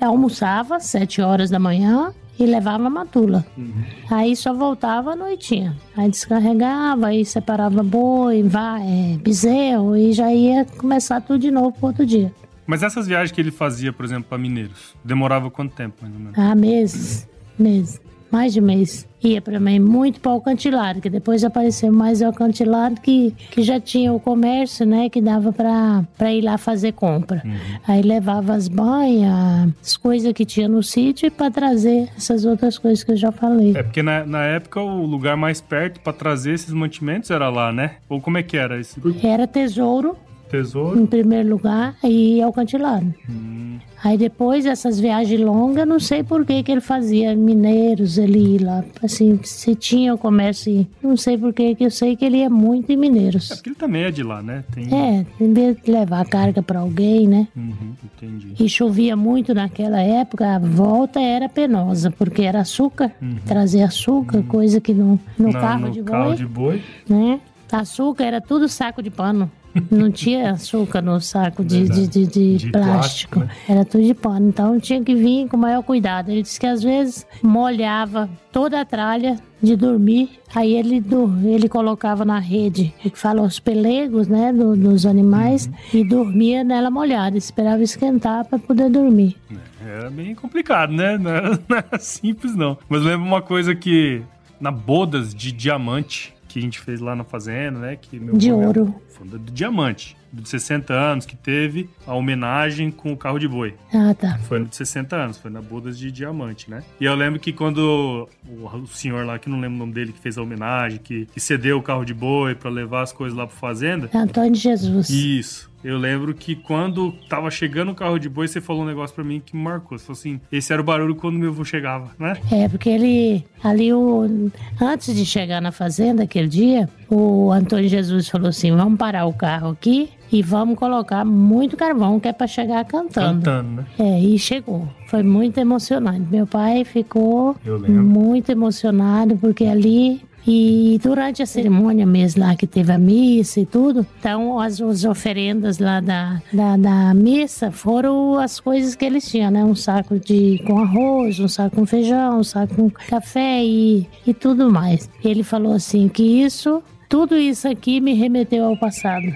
almoçava 0.00 0.78
sete 0.78 1.20
horas 1.20 1.50
da 1.50 1.58
manhã 1.58 2.14
e 2.38 2.46
levava 2.46 2.86
a 2.86 2.90
matula. 2.90 3.44
Uhum. 3.56 3.82
Aí 4.08 4.36
só 4.36 4.54
voltava 4.54 5.12
à 5.12 5.16
noitinha. 5.16 5.76
Aí 5.96 6.08
descarregava, 6.08 7.08
aí 7.08 7.24
separava 7.24 7.82
boi, 7.82 8.44
vai, 8.44 8.82
é, 8.86 9.16
bezerro 9.18 9.96
e 9.96 10.12
já 10.12 10.32
ia 10.32 10.64
começar 10.64 11.20
tudo 11.20 11.40
de 11.40 11.50
novo 11.50 11.72
pro 11.72 11.88
outro 11.88 12.06
dia. 12.06 12.32
Mas 12.64 12.84
essas 12.84 13.08
viagens 13.08 13.32
que 13.32 13.40
ele 13.40 13.50
fazia, 13.50 13.92
por 13.92 14.04
exemplo, 14.04 14.26
para 14.28 14.38
Mineiros, 14.38 14.94
demorava 15.04 15.50
quanto 15.50 15.74
tempo, 15.74 15.96
mais 16.00 16.14
ou 16.14 16.20
menos? 16.20 16.38
Ah, 16.38 16.54
meses. 16.54 17.28
Meses 17.58 18.00
mais 18.30 18.52
de 18.52 18.60
mês. 18.60 19.06
Ia 19.22 19.40
para 19.40 19.58
mim 19.58 19.80
muito 19.80 20.20
para 20.20 20.30
o 20.30 20.34
alcantilado, 20.34 21.00
que 21.00 21.10
depois 21.10 21.42
apareceu 21.42 21.92
mais 21.92 22.20
o 22.20 22.26
alcantilado 22.26 23.00
que, 23.00 23.34
que 23.50 23.62
já 23.62 23.80
tinha 23.80 24.12
o 24.12 24.20
comércio, 24.20 24.86
né, 24.86 25.08
que 25.08 25.20
dava 25.20 25.52
para 25.52 26.32
ir 26.32 26.42
lá 26.42 26.56
fazer 26.56 26.92
compra. 26.92 27.42
Uhum. 27.44 27.56
Aí 27.86 28.00
levava 28.02 28.54
as 28.54 28.68
banhas, 28.68 29.70
as 29.82 29.96
coisas 29.96 30.32
que 30.32 30.44
tinha 30.44 30.68
no 30.68 30.82
sítio 30.84 31.32
para 31.32 31.50
trazer 31.50 32.08
essas 32.16 32.44
outras 32.44 32.78
coisas 32.78 33.02
que 33.02 33.10
eu 33.10 33.16
já 33.16 33.32
falei. 33.32 33.76
É 33.76 33.82
porque 33.82 34.02
na, 34.02 34.24
na 34.24 34.44
época 34.44 34.80
o 34.80 35.04
lugar 35.04 35.36
mais 35.36 35.60
perto 35.60 36.00
para 36.00 36.12
trazer 36.12 36.52
esses 36.52 36.72
mantimentos 36.72 37.30
era 37.30 37.48
lá, 37.48 37.72
né? 37.72 37.96
Ou 38.08 38.20
como 38.20 38.38
é 38.38 38.42
que 38.42 38.56
era 38.56 38.78
esse? 38.78 39.00
Era 39.24 39.48
tesouro 39.48 40.16
Tesouro? 40.48 40.98
Em 40.98 41.06
primeiro 41.06 41.48
lugar, 41.48 41.96
e 42.02 42.40
alcantilado. 42.42 43.14
Hum. 43.28 43.58
Aí 44.02 44.16
depois, 44.16 44.64
essas 44.64 45.00
viagens 45.00 45.40
longas, 45.40 45.86
não 45.86 45.98
sei 45.98 46.22
por 46.22 46.44
que 46.44 46.62
que 46.62 46.70
ele 46.70 46.80
fazia 46.80 47.34
mineiros, 47.34 48.16
ele 48.16 48.38
ia 48.38 48.64
lá, 48.64 48.84
assim, 49.02 49.40
se 49.42 49.74
tinha 49.74 50.14
o 50.14 50.18
comércio, 50.18 50.86
não 51.02 51.16
sei 51.16 51.36
por 51.36 51.52
que 51.52 51.74
que 51.74 51.84
eu 51.84 51.90
sei 51.90 52.14
que 52.14 52.24
ele 52.24 52.38
ia 52.38 52.48
muito 52.48 52.92
em 52.92 52.96
mineiros. 52.96 53.50
É 53.50 53.54
porque 53.56 53.70
ele 53.70 53.76
também 53.76 54.04
é 54.04 54.10
de 54.10 54.22
lá, 54.22 54.40
né? 54.40 54.64
Tem... 54.72 54.84
É, 54.94 55.26
tem 55.36 55.52
de 55.52 55.76
levar 55.90 56.24
carga 56.26 56.62
para 56.62 56.78
alguém, 56.78 57.26
né? 57.26 57.48
Uhum, 57.56 57.94
entendi. 58.04 58.54
E 58.58 58.68
chovia 58.68 59.16
muito 59.16 59.52
naquela 59.52 60.00
época, 60.00 60.54
a 60.54 60.58
volta 60.60 61.20
era 61.20 61.48
penosa, 61.48 62.10
porque 62.10 62.42
era 62.42 62.60
açúcar, 62.60 63.10
uhum. 63.20 63.36
trazer 63.46 63.82
açúcar, 63.82 64.38
uhum. 64.38 64.44
coisa 64.44 64.80
que 64.80 64.94
no, 64.94 65.18
no, 65.36 65.52
carro, 65.52 65.86
no 65.86 65.90
de 65.90 66.02
carro 66.04 66.36
de 66.36 66.46
boi, 66.46 66.82
né? 67.08 67.40
Açúcar 67.70 68.24
era 68.24 68.40
tudo 68.40 68.68
saco 68.68 69.02
de 69.02 69.10
pano. 69.10 69.50
Não 69.90 70.10
tinha 70.10 70.52
açúcar 70.52 71.02
no 71.02 71.20
saco 71.20 71.64
de, 71.64 71.88
de, 71.88 72.06
de, 72.06 72.26
de, 72.26 72.56
de 72.56 72.70
plástico. 72.70 73.40
plástico 73.40 73.40
né? 73.40 73.50
Era 73.68 73.84
tudo 73.84 74.04
de 74.04 74.14
pano. 74.14 74.48
Então 74.48 74.78
tinha 74.80 75.02
que 75.02 75.14
vir 75.14 75.48
com 75.48 75.56
o 75.56 75.60
maior 75.60 75.82
cuidado. 75.82 76.30
Ele 76.30 76.42
disse 76.42 76.58
que 76.58 76.66
às 76.66 76.82
vezes 76.82 77.26
molhava 77.42 78.28
toda 78.52 78.80
a 78.80 78.84
tralha 78.84 79.38
de 79.62 79.76
dormir. 79.76 80.30
Aí 80.54 80.74
ele, 80.74 81.02
ele 81.44 81.68
colocava 81.68 82.24
na 82.24 82.38
rede, 82.38 82.92
que 83.00 83.10
fala 83.10 83.42
os 83.42 83.58
pelegos, 83.58 84.28
né, 84.28 84.52
do, 84.52 84.76
dos 84.76 85.04
animais, 85.04 85.66
uhum. 85.66 86.00
e 86.00 86.04
dormia 86.04 86.64
nela 86.64 86.90
molhada. 86.90 87.36
Esperava 87.36 87.82
esquentar 87.82 88.44
para 88.44 88.58
poder 88.58 88.88
dormir. 88.88 89.36
É, 89.84 89.98
era 90.00 90.10
bem 90.10 90.34
complicado, 90.34 90.92
né? 90.92 91.18
Não 91.18 91.30
era, 91.30 91.50
não 91.68 91.76
era 91.76 91.98
simples, 91.98 92.54
não. 92.54 92.78
Mas 92.88 93.02
lembra 93.02 93.26
uma 93.26 93.42
coisa 93.42 93.74
que 93.74 94.22
na 94.60 94.70
bodas 94.70 95.34
de 95.34 95.52
diamante 95.52 96.34
que 96.48 96.58
a 96.58 96.62
gente 96.62 96.80
fez 96.80 96.98
lá 97.00 97.14
na 97.14 97.24
fazenda, 97.24 97.78
né? 97.78 97.96
Que 97.96 98.18
meu 98.18 98.36
De 98.36 98.50
avô- 98.50 98.60
ouro. 98.66 98.94
Foi 99.08 99.26
do 99.28 99.38
diamante, 99.38 100.16
de 100.32 100.48
60 100.48 100.92
anos, 100.92 101.26
que 101.26 101.36
teve 101.36 101.88
a 102.06 102.14
homenagem 102.14 102.90
com 102.90 103.12
o 103.12 103.16
carro 103.16 103.38
de 103.38 103.48
boi. 103.48 103.74
Ah, 103.92 104.14
tá. 104.14 104.38
Foi 104.48 104.58
no 104.58 104.66
de 104.66 104.76
60 104.76 105.16
anos, 105.16 105.38
foi 105.38 105.50
na 105.50 105.60
bodas 105.60 105.98
de 105.98 106.10
diamante, 106.10 106.70
né? 106.70 106.82
E 107.00 107.04
eu 107.04 107.14
lembro 107.14 107.40
que 107.40 107.52
quando 107.52 108.28
o, 108.46 108.86
senhor 108.86 109.24
lá, 109.24 109.38
que 109.38 109.48
não 109.48 109.60
lembro 109.60 109.76
o 109.76 109.78
nome 109.78 109.92
dele, 109.92 110.12
que 110.12 110.20
fez 110.20 110.38
a 110.38 110.42
homenagem, 110.42 110.98
que, 110.98 111.26
que 111.26 111.40
cedeu 111.40 111.78
o 111.78 111.82
carro 111.82 112.04
de 112.04 112.14
boi 112.14 112.54
pra 112.54 112.70
levar 112.70 113.02
as 113.02 113.12
coisas 113.12 113.36
lá 113.36 113.46
pra 113.46 113.56
fazenda. 113.56 114.10
Antônio 114.14 114.52
de 114.52 114.58
Jesus. 114.58 115.10
Isso. 115.10 115.68
Eu 115.82 115.96
lembro 115.96 116.34
que 116.34 116.56
quando 116.56 117.12
tava 117.28 117.50
chegando 117.50 117.92
o 117.92 117.94
carro 117.94 118.18
de 118.18 118.28
boi, 118.28 118.48
você 118.48 118.60
falou 118.60 118.82
um 118.82 118.86
negócio 118.86 119.14
pra 119.14 119.22
mim 119.22 119.40
que 119.44 119.56
me 119.56 119.62
marcou. 119.62 119.96
Você 119.96 120.06
falou 120.06 120.18
assim: 120.18 120.40
esse 120.50 120.72
era 120.72 120.82
o 120.82 120.84
barulho 120.84 121.14
quando 121.14 121.38
meu 121.38 121.50
avô 121.50 121.64
chegava, 121.64 122.10
né? 122.18 122.36
É, 122.50 122.68
porque 122.68 122.88
ele, 122.88 123.44
ali, 123.62 123.92
o, 123.92 124.50
antes 124.80 125.14
de 125.14 125.24
chegar 125.24 125.60
na 125.60 125.70
fazenda 125.70 126.24
aquele 126.24 126.48
dia, 126.48 126.88
o 127.10 127.50
Antônio 127.52 127.88
Jesus 127.88 128.28
falou 128.28 128.48
assim: 128.48 128.74
vamos 128.74 128.98
parar 128.98 129.26
o 129.26 129.32
carro 129.32 129.70
aqui 129.70 130.10
e 130.30 130.42
vamos 130.42 130.78
colocar 130.78 131.24
muito 131.24 131.76
carvão, 131.76 132.20
que 132.20 132.28
é 132.28 132.32
pra 132.32 132.46
chegar 132.46 132.84
cantando. 132.84 133.42
Cantando, 133.42 133.70
né? 133.70 133.86
É, 133.98 134.20
e 134.20 134.38
chegou. 134.38 134.86
Foi 135.06 135.22
muito 135.22 135.58
emocionante. 135.58 136.26
Meu 136.30 136.46
pai 136.46 136.84
ficou 136.84 137.56
muito 137.88 138.50
emocionado, 138.50 139.36
porque 139.36 139.64
ali. 139.64 140.22
E 140.50 140.98
durante 141.02 141.42
a 141.42 141.46
cerimônia 141.46 142.06
mesmo 142.06 142.42
lá 142.42 142.56
que 142.56 142.66
teve 142.66 142.90
a 142.90 142.96
missa 142.96 143.60
e 143.60 143.66
tudo, 143.66 144.06
então 144.18 144.58
as, 144.58 144.80
as 144.80 145.04
oferendas 145.04 145.78
lá 145.78 146.00
da, 146.00 146.40
da, 146.50 146.74
da 146.74 147.12
missa 147.12 147.70
foram 147.70 148.38
as 148.38 148.58
coisas 148.58 148.94
que 148.94 149.04
eles 149.04 149.28
tinham, 149.28 149.50
né? 149.50 149.62
Um 149.62 149.74
saco 149.74 150.18
de 150.18 150.62
com 150.66 150.78
arroz, 150.78 151.38
um 151.38 151.48
saco 151.48 151.76
com 151.76 151.84
feijão, 151.84 152.38
um 152.38 152.44
saco 152.44 152.74
com 152.74 152.88
café 152.88 153.62
e, 153.62 154.06
e 154.26 154.32
tudo 154.32 154.72
mais. 154.72 155.10
Ele 155.22 155.42
falou 155.42 155.74
assim 155.74 156.08
que 156.08 156.22
isso, 156.22 156.82
tudo 157.08 157.36
isso 157.36 157.66
aqui 157.66 158.00
me 158.00 158.14
remeteu 158.14 158.64
ao 158.64 158.76
passado. 158.76 159.26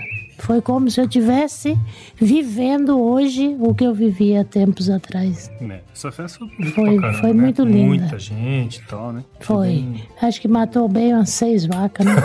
Foi 0.42 0.60
como 0.60 0.90
se 0.90 1.00
eu 1.00 1.08
tivesse 1.08 1.78
vivendo 2.16 3.00
hoje 3.00 3.56
o 3.60 3.72
que 3.74 3.84
eu 3.84 3.94
vivia 3.94 4.44
tempos 4.44 4.90
atrás. 4.90 5.50
Né? 5.60 5.80
Essa 5.94 6.10
festa 6.10 6.38
foi 6.38 6.70
Foi- 6.70 6.96
caramba, 6.98 7.18
foi 7.20 7.32
né? 7.32 7.42
muito 7.42 7.64
linda. 7.64 7.86
Muita 8.02 8.18
gente 8.18 8.78
e 8.78 8.82
tal, 8.82 9.12
né? 9.12 9.22
Foi. 9.40 9.68
bem- 9.68 10.02
Acho 10.20 10.40
que 10.40 10.48
matou 10.48 10.88
bem 10.88 11.14
umas 11.14 11.30
seis 11.30 11.64
vacas, 11.64 12.04
né? 12.06 12.12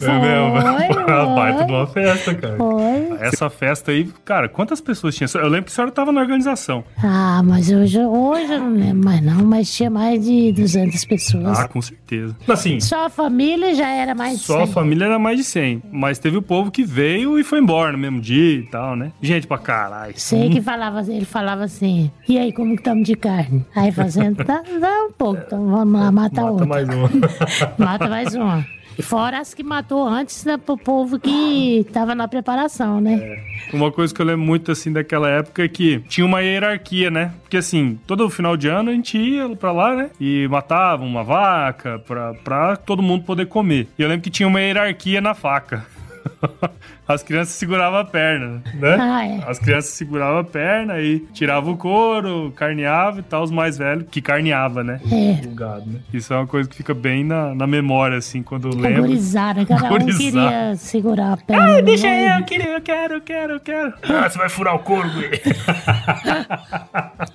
É 0.00 0.18
mesmo? 0.20 0.60
Foi, 0.94 1.02
Uma 1.12 1.26
baita 1.36 1.58
foi. 1.58 1.66
de 1.66 1.72
uma 1.72 1.86
festa, 1.86 2.34
cara. 2.34 2.56
Foi. 2.56 3.08
Essa 3.20 3.50
festa 3.50 3.90
aí, 3.92 4.04
cara, 4.24 4.48
quantas 4.48 4.80
pessoas 4.80 5.14
tinha? 5.14 5.28
Eu 5.34 5.48
lembro 5.48 5.66
que 5.66 5.72
a 5.72 5.74
senhora 5.74 5.92
tava 5.92 6.12
na 6.12 6.20
organização. 6.20 6.84
Ah, 7.02 7.42
mas 7.44 7.70
hoje, 7.70 7.98
hoje 8.00 8.52
eu 8.52 8.60
não 8.60 8.70
lembro 8.72 9.04
mais 9.04 9.22
não, 9.22 9.44
mas 9.44 9.72
tinha 9.72 9.90
mais 9.90 10.24
de 10.24 10.52
200 10.52 11.04
pessoas. 11.04 11.58
Ah, 11.58 11.68
com 11.68 11.80
certeza. 11.82 12.36
Assim, 12.48 12.80
Só 12.80 13.06
a 13.06 13.10
família 13.10 13.74
já 13.74 13.88
era 13.88 14.14
mais 14.14 14.38
de 14.40 14.44
só 14.44 14.62
a 14.62 14.66
100. 14.66 14.74
família 14.74 15.04
era 15.06 15.18
mais 15.18 15.36
de 15.38 15.44
100. 15.44 15.81
Mas 15.90 16.18
teve 16.18 16.36
o 16.36 16.42
povo 16.42 16.70
que 16.70 16.84
veio 16.84 17.38
e 17.38 17.44
foi 17.44 17.58
embora 17.58 17.92
no 17.92 17.98
mesmo 17.98 18.20
dia 18.20 18.58
e 18.60 18.62
tal, 18.62 18.96
né? 18.96 19.12
Gente 19.20 19.46
pra 19.46 19.58
caralho. 19.58 20.14
Sei 20.16 20.48
que 20.50 20.60
falava, 20.60 21.00
ele 21.00 21.24
falava 21.24 21.64
assim, 21.64 22.10
e 22.28 22.38
aí, 22.38 22.52
como 22.52 22.74
que 22.74 22.80
estamos 22.80 23.06
de 23.06 23.14
carne? 23.14 23.64
Aí 23.74 23.90
fazendo, 23.92 24.44
tá, 24.44 24.62
dá 24.80 25.04
um 25.04 25.12
pouco, 25.12 25.42
então 25.46 25.68
vamos 25.68 26.00
lá 26.00 26.12
matar 26.12 26.42
Mata 26.42 26.52
outra. 26.52 26.66
mais 26.66 26.88
uma. 26.88 27.10
Mata 27.78 28.08
mais 28.08 28.34
uma. 28.34 28.66
Fora 29.00 29.38
as 29.38 29.54
que 29.54 29.62
matou 29.62 30.06
antes, 30.06 30.44
né, 30.44 30.56
pro 30.56 30.76
povo 30.76 31.18
que 31.18 31.86
tava 31.92 32.14
na 32.14 32.28
preparação, 32.28 33.00
né? 33.00 33.38
Uma 33.72 33.90
coisa 33.90 34.14
que 34.14 34.20
eu 34.20 34.26
lembro 34.26 34.44
muito, 34.44 34.70
assim, 34.70 34.92
daquela 34.92 35.28
época 35.28 35.64
é 35.64 35.68
que 35.68 36.00
tinha 36.08 36.26
uma 36.26 36.40
hierarquia, 36.40 37.10
né? 37.10 37.32
Porque, 37.42 37.56
assim, 37.56 37.98
todo 38.06 38.28
final 38.28 38.56
de 38.56 38.68
ano 38.68 38.90
a 38.90 38.92
gente 38.92 39.16
ia 39.16 39.48
pra 39.56 39.72
lá, 39.72 39.94
né? 39.94 40.10
E 40.20 40.46
matava 40.48 41.04
uma 41.04 41.22
vaca 41.24 41.98
pra, 42.00 42.34
pra 42.34 42.76
todo 42.76 43.02
mundo 43.02 43.24
poder 43.24 43.46
comer. 43.46 43.88
E 43.98 44.02
eu 44.02 44.08
lembro 44.08 44.22
que 44.22 44.30
tinha 44.30 44.46
uma 44.46 44.60
hierarquia 44.60 45.20
na 45.20 45.34
faca. 45.34 45.86
As 47.06 47.22
crianças 47.22 47.54
seguravam 47.54 47.98
a 47.98 48.04
perna, 48.04 48.62
né? 48.74 48.96
Ah, 48.98 49.26
é. 49.26 49.40
As 49.46 49.58
crianças 49.58 49.90
seguravam 49.92 50.38
a 50.38 50.44
perna 50.44 51.00
e 51.00 51.18
tiravam 51.32 51.74
o 51.74 51.76
couro, 51.76 52.52
carneava 52.54 53.20
e 53.20 53.22
tal, 53.22 53.42
os 53.42 53.50
mais 53.50 53.76
velhos, 53.76 54.06
que 54.10 54.22
carneava, 54.22 54.84
né? 54.84 55.00
É. 55.10 55.46
O 55.46 55.54
gado, 55.54 55.84
né? 55.90 56.00
Isso 56.12 56.32
é 56.32 56.36
uma 56.36 56.46
coisa 56.46 56.68
que 56.68 56.76
fica 56.76 56.94
bem 56.94 57.24
na, 57.24 57.54
na 57.54 57.66
memória, 57.66 58.16
assim, 58.16 58.42
quando 58.42 58.68
eu 58.68 58.74
lembro. 58.78 59.02
gurizada, 59.02 59.66
cada 59.66 59.86
um 59.86 59.98
Gurizada. 59.98 60.18
queria 60.18 60.76
segurar 60.76 61.32
a 61.32 61.36
perna. 61.36 61.78
Ah, 61.78 61.80
deixa 61.82 62.06
aí, 62.06 62.38
eu 62.38 62.44
queria, 62.44 62.70
eu 62.70 62.80
quero, 62.80 63.14
eu 63.14 63.20
quero, 63.20 63.52
eu 63.54 63.60
quero. 63.60 63.92
Ah, 64.04 64.28
você 64.30 64.38
vai 64.38 64.48
furar 64.48 64.74
o 64.74 64.78
couro, 64.80 65.08
güey. 65.10 65.30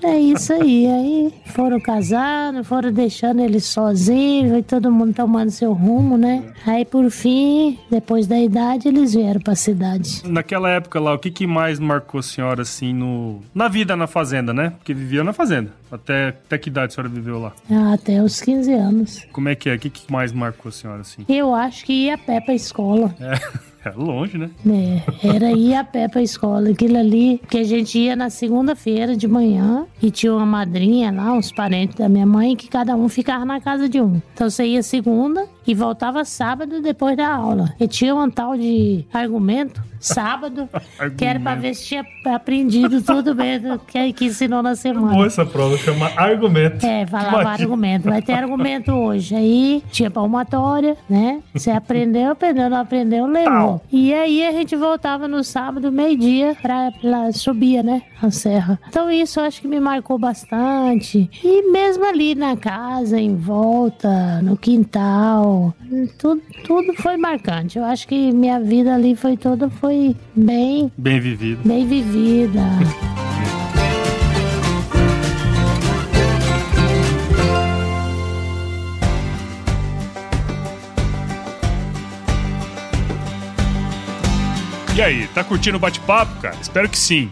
É 0.03 0.17
isso 0.19 0.53
aí. 0.53 0.87
Aí 0.87 1.33
foram 1.47 1.79
casando, 1.79 2.63
foram 2.63 2.91
deixando 2.91 3.41
ele 3.41 3.59
sozinho, 3.59 4.57
e 4.57 4.63
todo 4.63 4.91
mundo 4.91 5.13
tomando 5.13 5.49
seu 5.49 5.73
rumo, 5.73 6.17
né? 6.17 6.43
Aí 6.65 6.85
por 6.85 7.09
fim, 7.09 7.77
depois 7.89 8.27
da 8.27 8.39
idade, 8.39 8.87
eles 8.97 9.13
vieram 9.13 9.39
pra 9.41 9.55
cidade. 9.55 10.21
Naquela 10.25 10.69
época 10.69 10.99
lá, 10.99 11.13
o 11.13 11.19
que, 11.19 11.31
que 11.31 11.47
mais 11.47 11.79
marcou 11.79 12.19
a 12.19 12.23
senhora, 12.23 12.61
assim, 12.61 12.93
no... 12.93 13.41
na 13.53 13.67
vida 13.67 13.95
na 13.95 14.07
fazenda, 14.07 14.53
né? 14.53 14.71
Porque 14.77 14.93
vivia 14.93 15.23
na 15.23 15.33
fazenda. 15.33 15.71
Até, 15.91 16.29
até 16.29 16.57
que 16.57 16.69
idade 16.69 16.91
a 16.91 16.95
senhora 16.95 17.09
viveu 17.09 17.39
lá? 17.39 17.53
Ah, 17.71 17.93
Até 17.93 18.21
os 18.21 18.41
15 18.41 18.73
anos. 18.73 19.25
Como 19.31 19.47
é 19.49 19.55
que 19.55 19.69
é? 19.69 19.75
O 19.75 19.79
que, 19.79 19.89
que 19.89 20.11
mais 20.11 20.31
marcou 20.31 20.69
a 20.69 20.71
senhora, 20.71 21.01
assim? 21.01 21.25
Eu 21.29 21.53
acho 21.53 21.85
que 21.85 21.93
ia 21.93 22.15
a 22.15 22.17
pé 22.17 22.41
pra 22.41 22.53
escola. 22.53 23.15
É, 23.19 23.87
é 23.89 23.91
longe, 23.95 24.37
né? 24.37 24.49
né? 24.65 25.03
Era 25.23 25.51
ir 25.51 25.75
a 25.75 25.83
pé 25.83 26.07
pra 26.07 26.21
escola. 26.21 26.69
Aquilo 26.69 26.97
ali, 26.97 27.41
que 27.49 27.57
a 27.57 27.63
gente 27.63 27.97
ia 27.97 28.15
na 28.15 28.29
segunda-feira 28.29 29.15
de 29.15 29.27
manhã 29.27 29.85
e 30.01 30.11
tinha 30.11 30.33
uma 30.33 30.45
madrinha 30.45 31.11
lá, 31.11 31.31
uns 31.31 31.51
parentes 31.51 31.95
da 31.95 32.09
minha 32.09 32.25
mãe, 32.25 32.55
que 32.55 32.67
cada 32.67 32.95
um 32.95 33.07
ficava 33.07 33.45
na 33.45 33.61
casa 33.61 33.87
de 33.87 34.01
um. 34.01 34.21
Então 34.33 34.49
você 34.49 34.65
ia 34.65 34.83
segunda 34.83 35.47
e 35.67 35.73
voltava 35.73 36.23
sábado 36.23 36.81
depois 36.81 37.17
da 37.17 37.27
aula. 37.27 37.73
E 37.79 37.87
tinha 37.87 38.15
um 38.15 38.29
tal 38.29 38.55
de 38.57 39.05
argumento, 39.13 39.81
sábado, 39.99 40.69
que 41.17 41.25
era 41.25 41.39
pra 41.39 41.55
ver 41.55 41.73
se 41.75 41.85
tinha 41.85 42.05
aprendido 42.33 43.01
tudo 43.01 43.35
mesmo 43.35 43.77
que, 43.79 44.13
que 44.13 44.25
ensinou 44.25 44.63
na 44.63 44.69
Boa 44.69 44.75
semana. 44.75 45.25
essa 45.25 45.45
prova, 45.45 45.77
chama 45.77 46.09
argumento. 46.15 46.85
É, 46.85 47.05
falava 47.05 47.41
Imagina. 47.41 47.51
argumento. 47.51 48.09
Vai 48.09 48.21
ter 48.21 48.33
argumento 48.33 48.91
hoje. 48.91 49.35
Aí 49.35 49.83
tinha 49.91 50.09
palmatória, 50.09 50.95
né? 51.09 51.41
Você 51.53 51.71
aprendeu, 51.71 52.31
aprendeu, 52.31 52.69
não 52.69 52.77
aprendeu, 52.77 53.25
levou. 53.25 53.81
E 53.91 54.13
aí 54.13 54.45
a 54.45 54.51
gente 54.51 54.75
voltava 54.75 55.27
no 55.27 55.43
sábado, 55.43 55.91
meio-dia, 55.91 56.55
pra, 56.61 56.91
pra 57.01 57.31
subia, 57.33 57.83
né? 57.83 58.01
A 58.21 58.31
serra. 58.31 58.79
Então 58.87 59.11
isso 59.11 59.39
eu 59.39 59.43
acho 59.45 59.61
que 59.61 59.67
me 59.67 59.79
marcou 59.79 60.17
bastante. 60.17 61.29
E 61.43 61.71
mesmo 61.71 62.05
ali 62.05 62.35
na 62.35 62.55
casa, 62.55 63.19
em 63.19 63.35
volta, 63.35 64.41
no 64.41 64.55
quintal, 64.57 65.56
tudo, 66.17 66.41
tudo 66.65 66.93
foi 67.01 67.17
marcante. 67.17 67.77
Eu 67.77 67.85
acho 67.85 68.07
que 68.07 68.31
minha 68.31 68.59
vida 68.59 68.93
ali 68.95 69.15
foi 69.15 69.35
toda 69.37 69.69
foi 69.69 70.15
bem, 70.35 70.91
Bem 70.97 71.19
vivido. 71.19 71.61
bem 71.67 71.85
vivida. 71.87 72.61
E 84.95 85.01
aí, 85.01 85.27
tá 85.27 85.43
curtindo 85.43 85.77
o 85.77 85.79
bate-papo, 85.79 86.41
cara? 86.41 86.55
Espero 86.59 86.89
que 86.89 86.97
sim. 86.97 87.31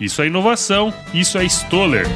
Isso 0.00 0.22
é 0.22 0.28
inovação, 0.28 0.94
isso 1.12 1.36
é 1.38 1.44
Stoller. 1.44 2.06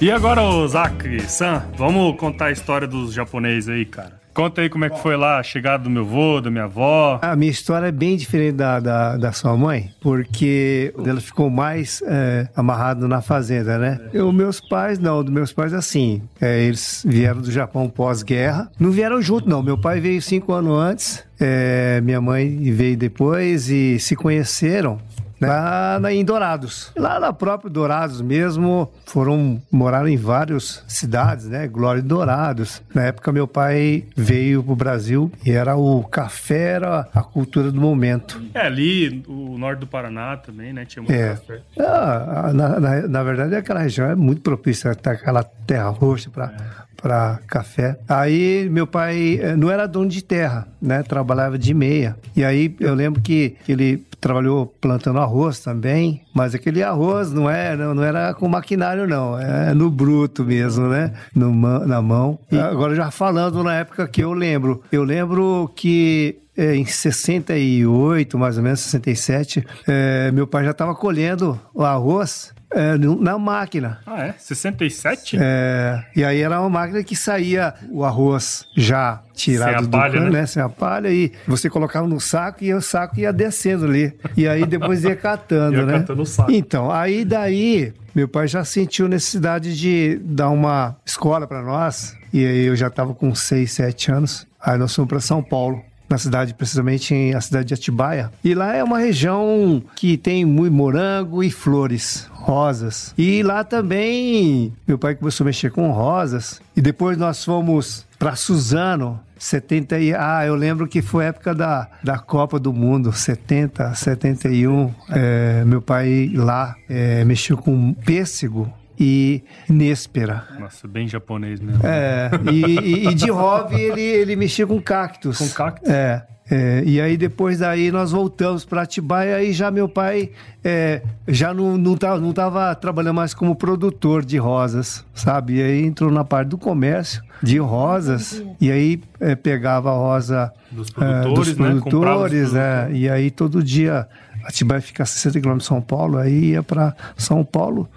E 0.00 0.10
agora, 0.10 0.42
o 0.42 0.66
Zaki, 0.66 1.20
San, 1.28 1.64
vamos 1.76 2.16
contar 2.18 2.46
a 2.46 2.50
história 2.50 2.86
dos 2.86 3.12
japoneses 3.12 3.68
aí, 3.68 3.84
cara. 3.84 4.19
Conta 4.40 4.62
aí 4.62 4.70
como 4.70 4.86
é 4.86 4.88
que 4.88 4.98
foi 4.98 5.18
lá 5.18 5.38
a 5.38 5.42
chegada 5.42 5.84
do 5.84 5.90
meu 5.90 6.02
avô, 6.02 6.40
da 6.40 6.50
minha 6.50 6.64
avó. 6.64 7.18
A 7.20 7.36
minha 7.36 7.50
história 7.50 7.88
é 7.88 7.92
bem 7.92 8.16
diferente 8.16 8.54
da, 8.54 8.80
da, 8.80 9.18
da 9.18 9.32
sua 9.32 9.54
mãe, 9.54 9.90
porque 10.00 10.94
ela 11.04 11.20
ficou 11.20 11.50
mais 11.50 12.02
é, 12.06 12.48
amarrada 12.56 13.06
na 13.06 13.20
fazenda, 13.20 13.76
né? 13.76 14.00
Os 14.14 14.32
meus 14.32 14.58
pais, 14.58 14.98
não, 14.98 15.22
dos 15.22 15.30
meus 15.30 15.52
pais, 15.52 15.74
assim, 15.74 16.22
é, 16.40 16.58
eles 16.62 17.04
vieram 17.06 17.42
do 17.42 17.52
Japão 17.52 17.86
pós-guerra. 17.86 18.70
Não 18.80 18.90
vieram 18.90 19.20
junto, 19.20 19.46
não. 19.46 19.62
Meu 19.62 19.76
pai 19.76 20.00
veio 20.00 20.22
cinco 20.22 20.54
anos 20.54 20.72
antes, 20.72 21.22
é, 21.38 22.00
minha 22.00 22.20
mãe 22.20 22.48
veio 22.72 22.96
depois 22.96 23.68
e 23.68 23.98
se 23.98 24.16
conheceram 24.16 24.98
lá 25.40 26.12
em 26.12 26.24
Dourados. 26.24 26.92
Lá 26.96 27.18
na 27.18 27.32
própria 27.32 27.70
Dourados 27.70 28.20
mesmo, 28.20 28.90
foram 29.06 29.60
morar 29.70 30.06
em 30.06 30.16
várias 30.16 30.84
cidades, 30.86 31.46
né? 31.46 31.66
Glória 31.66 32.02
de 32.02 32.08
Dourados. 32.08 32.82
Na 32.94 33.04
época 33.04 33.32
meu 33.32 33.46
pai 33.46 34.04
veio 34.16 34.62
pro 34.62 34.76
Brasil 34.76 35.30
e 35.44 35.50
era 35.50 35.76
o 35.76 36.02
café, 36.04 36.72
era 36.72 37.08
a 37.14 37.22
cultura 37.22 37.70
do 37.70 37.80
momento. 37.80 38.40
É, 38.54 38.66
ali 38.66 39.22
o 39.26 39.56
norte 39.58 39.80
do 39.80 39.86
Paraná 39.86 40.36
também, 40.36 40.72
né? 40.72 40.84
Tinha 40.84 41.02
muito 41.02 41.14
é. 41.14 41.30
café. 41.30 41.60
Ah, 41.78 42.50
na, 42.54 42.80
na, 42.80 43.08
na, 43.08 43.22
verdade, 43.22 43.54
aquela 43.54 43.80
região 43.80 44.08
é 44.08 44.14
muito 44.14 44.42
propícia, 44.42 44.94
tá 44.94 45.12
aquela 45.12 45.42
terra 45.42 45.88
roxa 45.88 46.30
para 46.30 46.46
é 46.46 46.79
para 47.00 47.38
café. 47.46 47.98
Aí 48.08 48.68
meu 48.70 48.86
pai 48.86 49.38
eh, 49.40 49.56
não 49.56 49.70
era 49.70 49.86
dono 49.86 50.08
de 50.08 50.22
terra, 50.22 50.68
né? 50.80 51.02
Trabalhava 51.02 51.58
de 51.58 51.72
meia. 51.74 52.16
E 52.36 52.44
aí 52.44 52.74
eu 52.80 52.94
lembro 52.94 53.20
que 53.20 53.56
ele 53.68 54.04
trabalhou 54.20 54.66
plantando 54.66 55.18
arroz 55.18 55.60
também, 55.60 56.22
mas 56.34 56.54
aquele 56.54 56.82
arroz 56.82 57.32
não 57.32 57.48
era, 57.48 57.84
é, 57.84 57.94
não 57.94 58.02
era 58.02 58.34
com 58.34 58.46
maquinário 58.46 59.08
não, 59.08 59.38
é 59.38 59.72
no 59.72 59.90
bruto 59.90 60.44
mesmo, 60.44 60.88
né? 60.88 61.12
No, 61.34 61.50
na 61.86 62.02
mão. 62.02 62.38
E 62.52 62.58
agora 62.58 62.94
já 62.94 63.10
falando 63.10 63.64
na 63.64 63.74
época 63.74 64.06
que 64.06 64.22
eu 64.22 64.32
lembro, 64.32 64.82
eu 64.92 65.02
lembro 65.02 65.72
que 65.74 66.38
é, 66.56 66.74
em 66.74 66.84
68, 66.84 68.38
mais 68.38 68.58
ou 68.58 68.62
menos, 68.62 68.80
67, 68.80 69.64
é, 69.88 70.30
meu 70.32 70.46
pai 70.46 70.64
já 70.64 70.72
estava 70.72 70.94
colhendo 70.94 71.58
o 71.72 71.82
arroz 71.82 72.52
é, 72.72 72.96
na 72.96 73.38
máquina. 73.38 73.98
Ah, 74.06 74.26
é? 74.26 74.34
67? 74.38 75.36
É, 75.40 76.04
e 76.14 76.24
aí 76.24 76.40
era 76.40 76.60
uma 76.60 76.70
máquina 76.70 77.02
que 77.02 77.16
saía 77.16 77.74
o 77.90 78.04
arroz 78.04 78.66
já 78.76 79.22
tirado 79.34 79.86
do 79.86 79.90
palha, 79.90 80.14
cano, 80.14 80.30
né? 80.30 80.40
né? 80.40 80.46
Sem 80.46 80.62
a 80.62 80.68
palha, 80.68 81.08
e 81.08 81.32
você 81.46 81.68
colocava 81.68 82.06
no 82.06 82.20
saco 82.20 82.62
e 82.62 82.72
o 82.72 82.80
saco 82.80 83.18
ia 83.18 83.32
descendo 83.32 83.86
ali. 83.86 84.12
E 84.36 84.46
aí 84.46 84.64
depois 84.66 85.02
ia 85.02 85.16
catando, 85.16 85.78
ia 85.78 85.86
né? 85.86 85.98
Catando 86.00 86.22
o 86.22 86.26
saco. 86.26 86.52
Então, 86.52 86.90
aí 86.90 87.24
daí 87.24 87.92
meu 88.14 88.28
pai 88.28 88.46
já 88.48 88.64
sentiu 88.64 89.08
necessidade 89.08 89.76
de 89.76 90.20
dar 90.24 90.50
uma 90.50 90.96
escola 91.04 91.46
para 91.46 91.62
nós. 91.62 92.16
E 92.32 92.44
aí 92.44 92.64
eu 92.66 92.76
já 92.76 92.88
estava 92.88 93.14
com 93.14 93.34
6, 93.34 93.70
7 93.70 94.12
anos. 94.12 94.46
Aí 94.60 94.78
nós 94.78 94.94
fomos 94.94 95.08
para 95.08 95.20
São 95.20 95.42
Paulo 95.42 95.82
na 96.10 96.18
cidade, 96.18 96.52
precisamente 96.54 97.32
a 97.34 97.40
cidade 97.40 97.68
de 97.68 97.74
Atibaia. 97.74 98.32
E 98.42 98.52
lá 98.52 98.74
é 98.74 98.82
uma 98.82 98.98
região 98.98 99.80
que 99.94 100.16
tem 100.16 100.44
muito 100.44 100.74
morango 100.74 101.42
e 101.42 101.50
flores, 101.50 102.28
rosas. 102.32 103.14
E 103.16 103.42
lá 103.44 103.62
também 103.62 104.72
meu 104.86 104.98
pai 104.98 105.14
começou 105.14 105.44
a 105.44 105.46
mexer 105.46 105.70
com 105.70 105.90
rosas. 105.92 106.60
E 106.76 106.80
depois 106.80 107.16
nós 107.16 107.44
fomos 107.44 108.04
para 108.18 108.34
Suzano, 108.34 109.20
70 109.38 109.98
e... 110.00 110.14
Ah, 110.14 110.44
eu 110.44 110.54
lembro 110.54 110.86
que 110.86 111.00
foi 111.00 111.26
época 111.26 111.54
da, 111.54 111.88
da 112.02 112.18
Copa 112.18 112.58
do 112.58 112.72
Mundo, 112.72 113.12
70, 113.12 113.94
71. 113.94 114.92
É, 115.08 115.64
meu 115.64 115.80
pai 115.80 116.30
lá 116.34 116.74
é, 116.88 117.24
mexeu 117.24 117.56
com 117.56 117.94
pêssego 117.94 118.70
e 119.00 119.42
Néspera. 119.66 120.44
Nossa, 120.58 120.86
bem 120.86 121.08
japonês 121.08 121.58
mesmo. 121.58 121.80
É, 121.86 122.30
e, 122.52 123.06
e, 123.06 123.08
e 123.08 123.14
de 123.14 123.30
hobby 123.30 123.80
ele, 123.80 124.02
ele 124.02 124.36
mexia 124.36 124.66
com 124.66 124.80
cactos. 124.80 125.38
Com 125.38 125.48
cactos? 125.48 125.90
É. 125.90 126.26
É, 126.52 126.82
e 126.84 127.00
aí 127.00 127.16
depois 127.16 127.60
daí 127.60 127.92
nós 127.92 128.10
voltamos 128.10 128.64
para 128.64 128.82
Atibaia 128.82 129.40
e 129.40 129.52
já 129.52 129.70
meu 129.70 129.88
pai 129.88 130.32
é, 130.64 131.00
já 131.28 131.54
não, 131.54 131.78
não, 131.78 131.96
tava, 131.96 132.18
não 132.18 132.32
tava 132.32 132.74
trabalhando 132.74 133.14
mais 133.14 133.32
como 133.32 133.54
produtor 133.54 134.24
de 134.24 134.36
rosas, 134.36 135.04
sabe? 135.14 135.58
E 135.58 135.62
aí 135.62 135.84
entrou 135.84 136.10
na 136.10 136.24
parte 136.24 136.48
do 136.48 136.58
comércio 136.58 137.22
de 137.40 137.58
rosas 137.58 138.42
e 138.60 138.68
aí 138.68 139.00
é, 139.20 139.36
pegava 139.36 139.90
a 139.90 139.94
rosa 139.94 140.52
dos 140.72 140.90
produtores, 140.90 141.28
é, 141.28 141.32
dos 141.32 141.52
produtores 141.52 142.52
né? 142.52 142.90
e 142.92 143.08
aí 143.08 143.30
todo 143.30 143.62
dia 143.62 144.08
Atibaia 144.44 144.80
fica 144.80 145.04
a 145.04 145.06
60 145.06 145.40
quilômetros 145.40 145.68
de 145.68 145.68
São 145.68 145.80
Paulo, 145.80 146.18
aí 146.18 146.46
ia 146.46 146.64
para 146.64 146.96
São 147.16 147.44
Paulo 147.44 147.88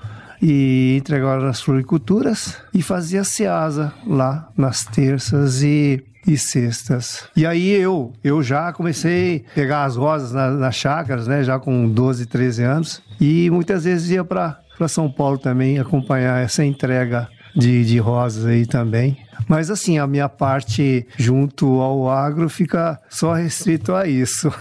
e 0.46 0.98
entregava 0.98 1.42
nas 1.42 1.62
floriculturas 1.62 2.58
e 2.74 2.82
fazia 2.82 3.24
seasa 3.24 3.94
lá 4.06 4.50
nas 4.58 4.84
terças 4.84 5.64
e 5.64 6.04
e 6.26 6.38
sextas. 6.38 7.28
E 7.36 7.46
aí 7.46 7.70
eu, 7.70 8.14
eu 8.24 8.42
já 8.42 8.72
comecei 8.72 9.46
a 9.52 9.54
pegar 9.54 9.84
as 9.84 9.98
rosas 9.98 10.32
na, 10.32 10.52
nas 10.52 10.74
chácaras, 10.74 11.28
né, 11.28 11.44
já 11.44 11.60
com 11.60 11.90
12, 11.90 12.26
13 12.28 12.64
anos, 12.64 13.04
e 13.20 13.50
muitas 13.50 13.84
vezes 13.84 14.10
ia 14.10 14.24
para 14.24 14.58
São 14.88 15.12
Paulo 15.12 15.38
também 15.38 15.80
acompanhar 15.80 16.42
essa 16.42 16.64
entrega 16.64 17.28
de, 17.56 17.86
de 17.86 17.98
rosas 18.00 18.46
aí 18.46 18.66
também. 18.66 19.18
Mas 19.48 19.70
assim, 19.70 19.98
a 19.98 20.08
minha 20.08 20.30
parte 20.30 21.06
junto 21.18 21.82
ao 21.82 22.10
agro 22.10 22.50
fica 22.50 23.00
só 23.10 23.34
restrito 23.34 23.94
a 23.94 24.08
isso. 24.08 24.52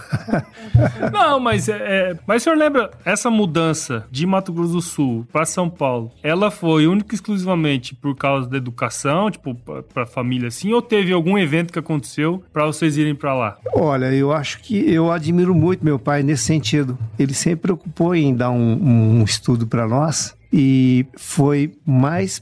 Não, 1.11 1.39
mas 1.39 1.69
é, 1.69 1.77
é, 1.77 2.19
mas 2.27 2.41
o 2.41 2.43
senhor 2.43 2.57
lembra 2.57 2.91
essa 3.05 3.29
mudança 3.29 4.05
de 4.11 4.25
Mato 4.25 4.51
Grosso 4.51 4.73
do 4.73 4.81
Sul 4.81 5.27
para 5.31 5.45
São 5.45 5.69
Paulo? 5.69 6.11
Ela 6.21 6.51
foi 6.51 6.87
única 6.87 7.13
e 7.13 7.15
exclusivamente 7.15 7.95
por 7.95 8.15
causa 8.15 8.49
da 8.49 8.57
educação, 8.57 9.29
tipo 9.29 9.55
para 9.55 10.03
a 10.03 10.07
família 10.07 10.47
assim, 10.47 10.73
ou 10.73 10.81
teve 10.81 11.13
algum 11.13 11.37
evento 11.37 11.71
que 11.71 11.79
aconteceu 11.79 12.43
para 12.51 12.65
vocês 12.65 12.97
irem 12.97 13.15
para 13.15 13.33
lá? 13.33 13.57
Olha, 13.73 14.13
eu 14.13 14.31
acho 14.31 14.59
que 14.59 14.91
eu 14.91 15.11
admiro 15.11 15.53
muito 15.53 15.85
meu 15.85 15.99
pai 15.99 16.23
nesse 16.23 16.43
sentido. 16.43 16.97
Ele 17.17 17.33
sempre 17.33 17.61
preocupou 17.61 18.15
em 18.15 18.35
dar 18.35 18.51
um, 18.51 19.19
um 19.19 19.23
estudo 19.23 19.67
para 19.67 19.87
nós 19.87 20.35
e 20.51 21.05
foi 21.17 21.73
mais 21.85 22.41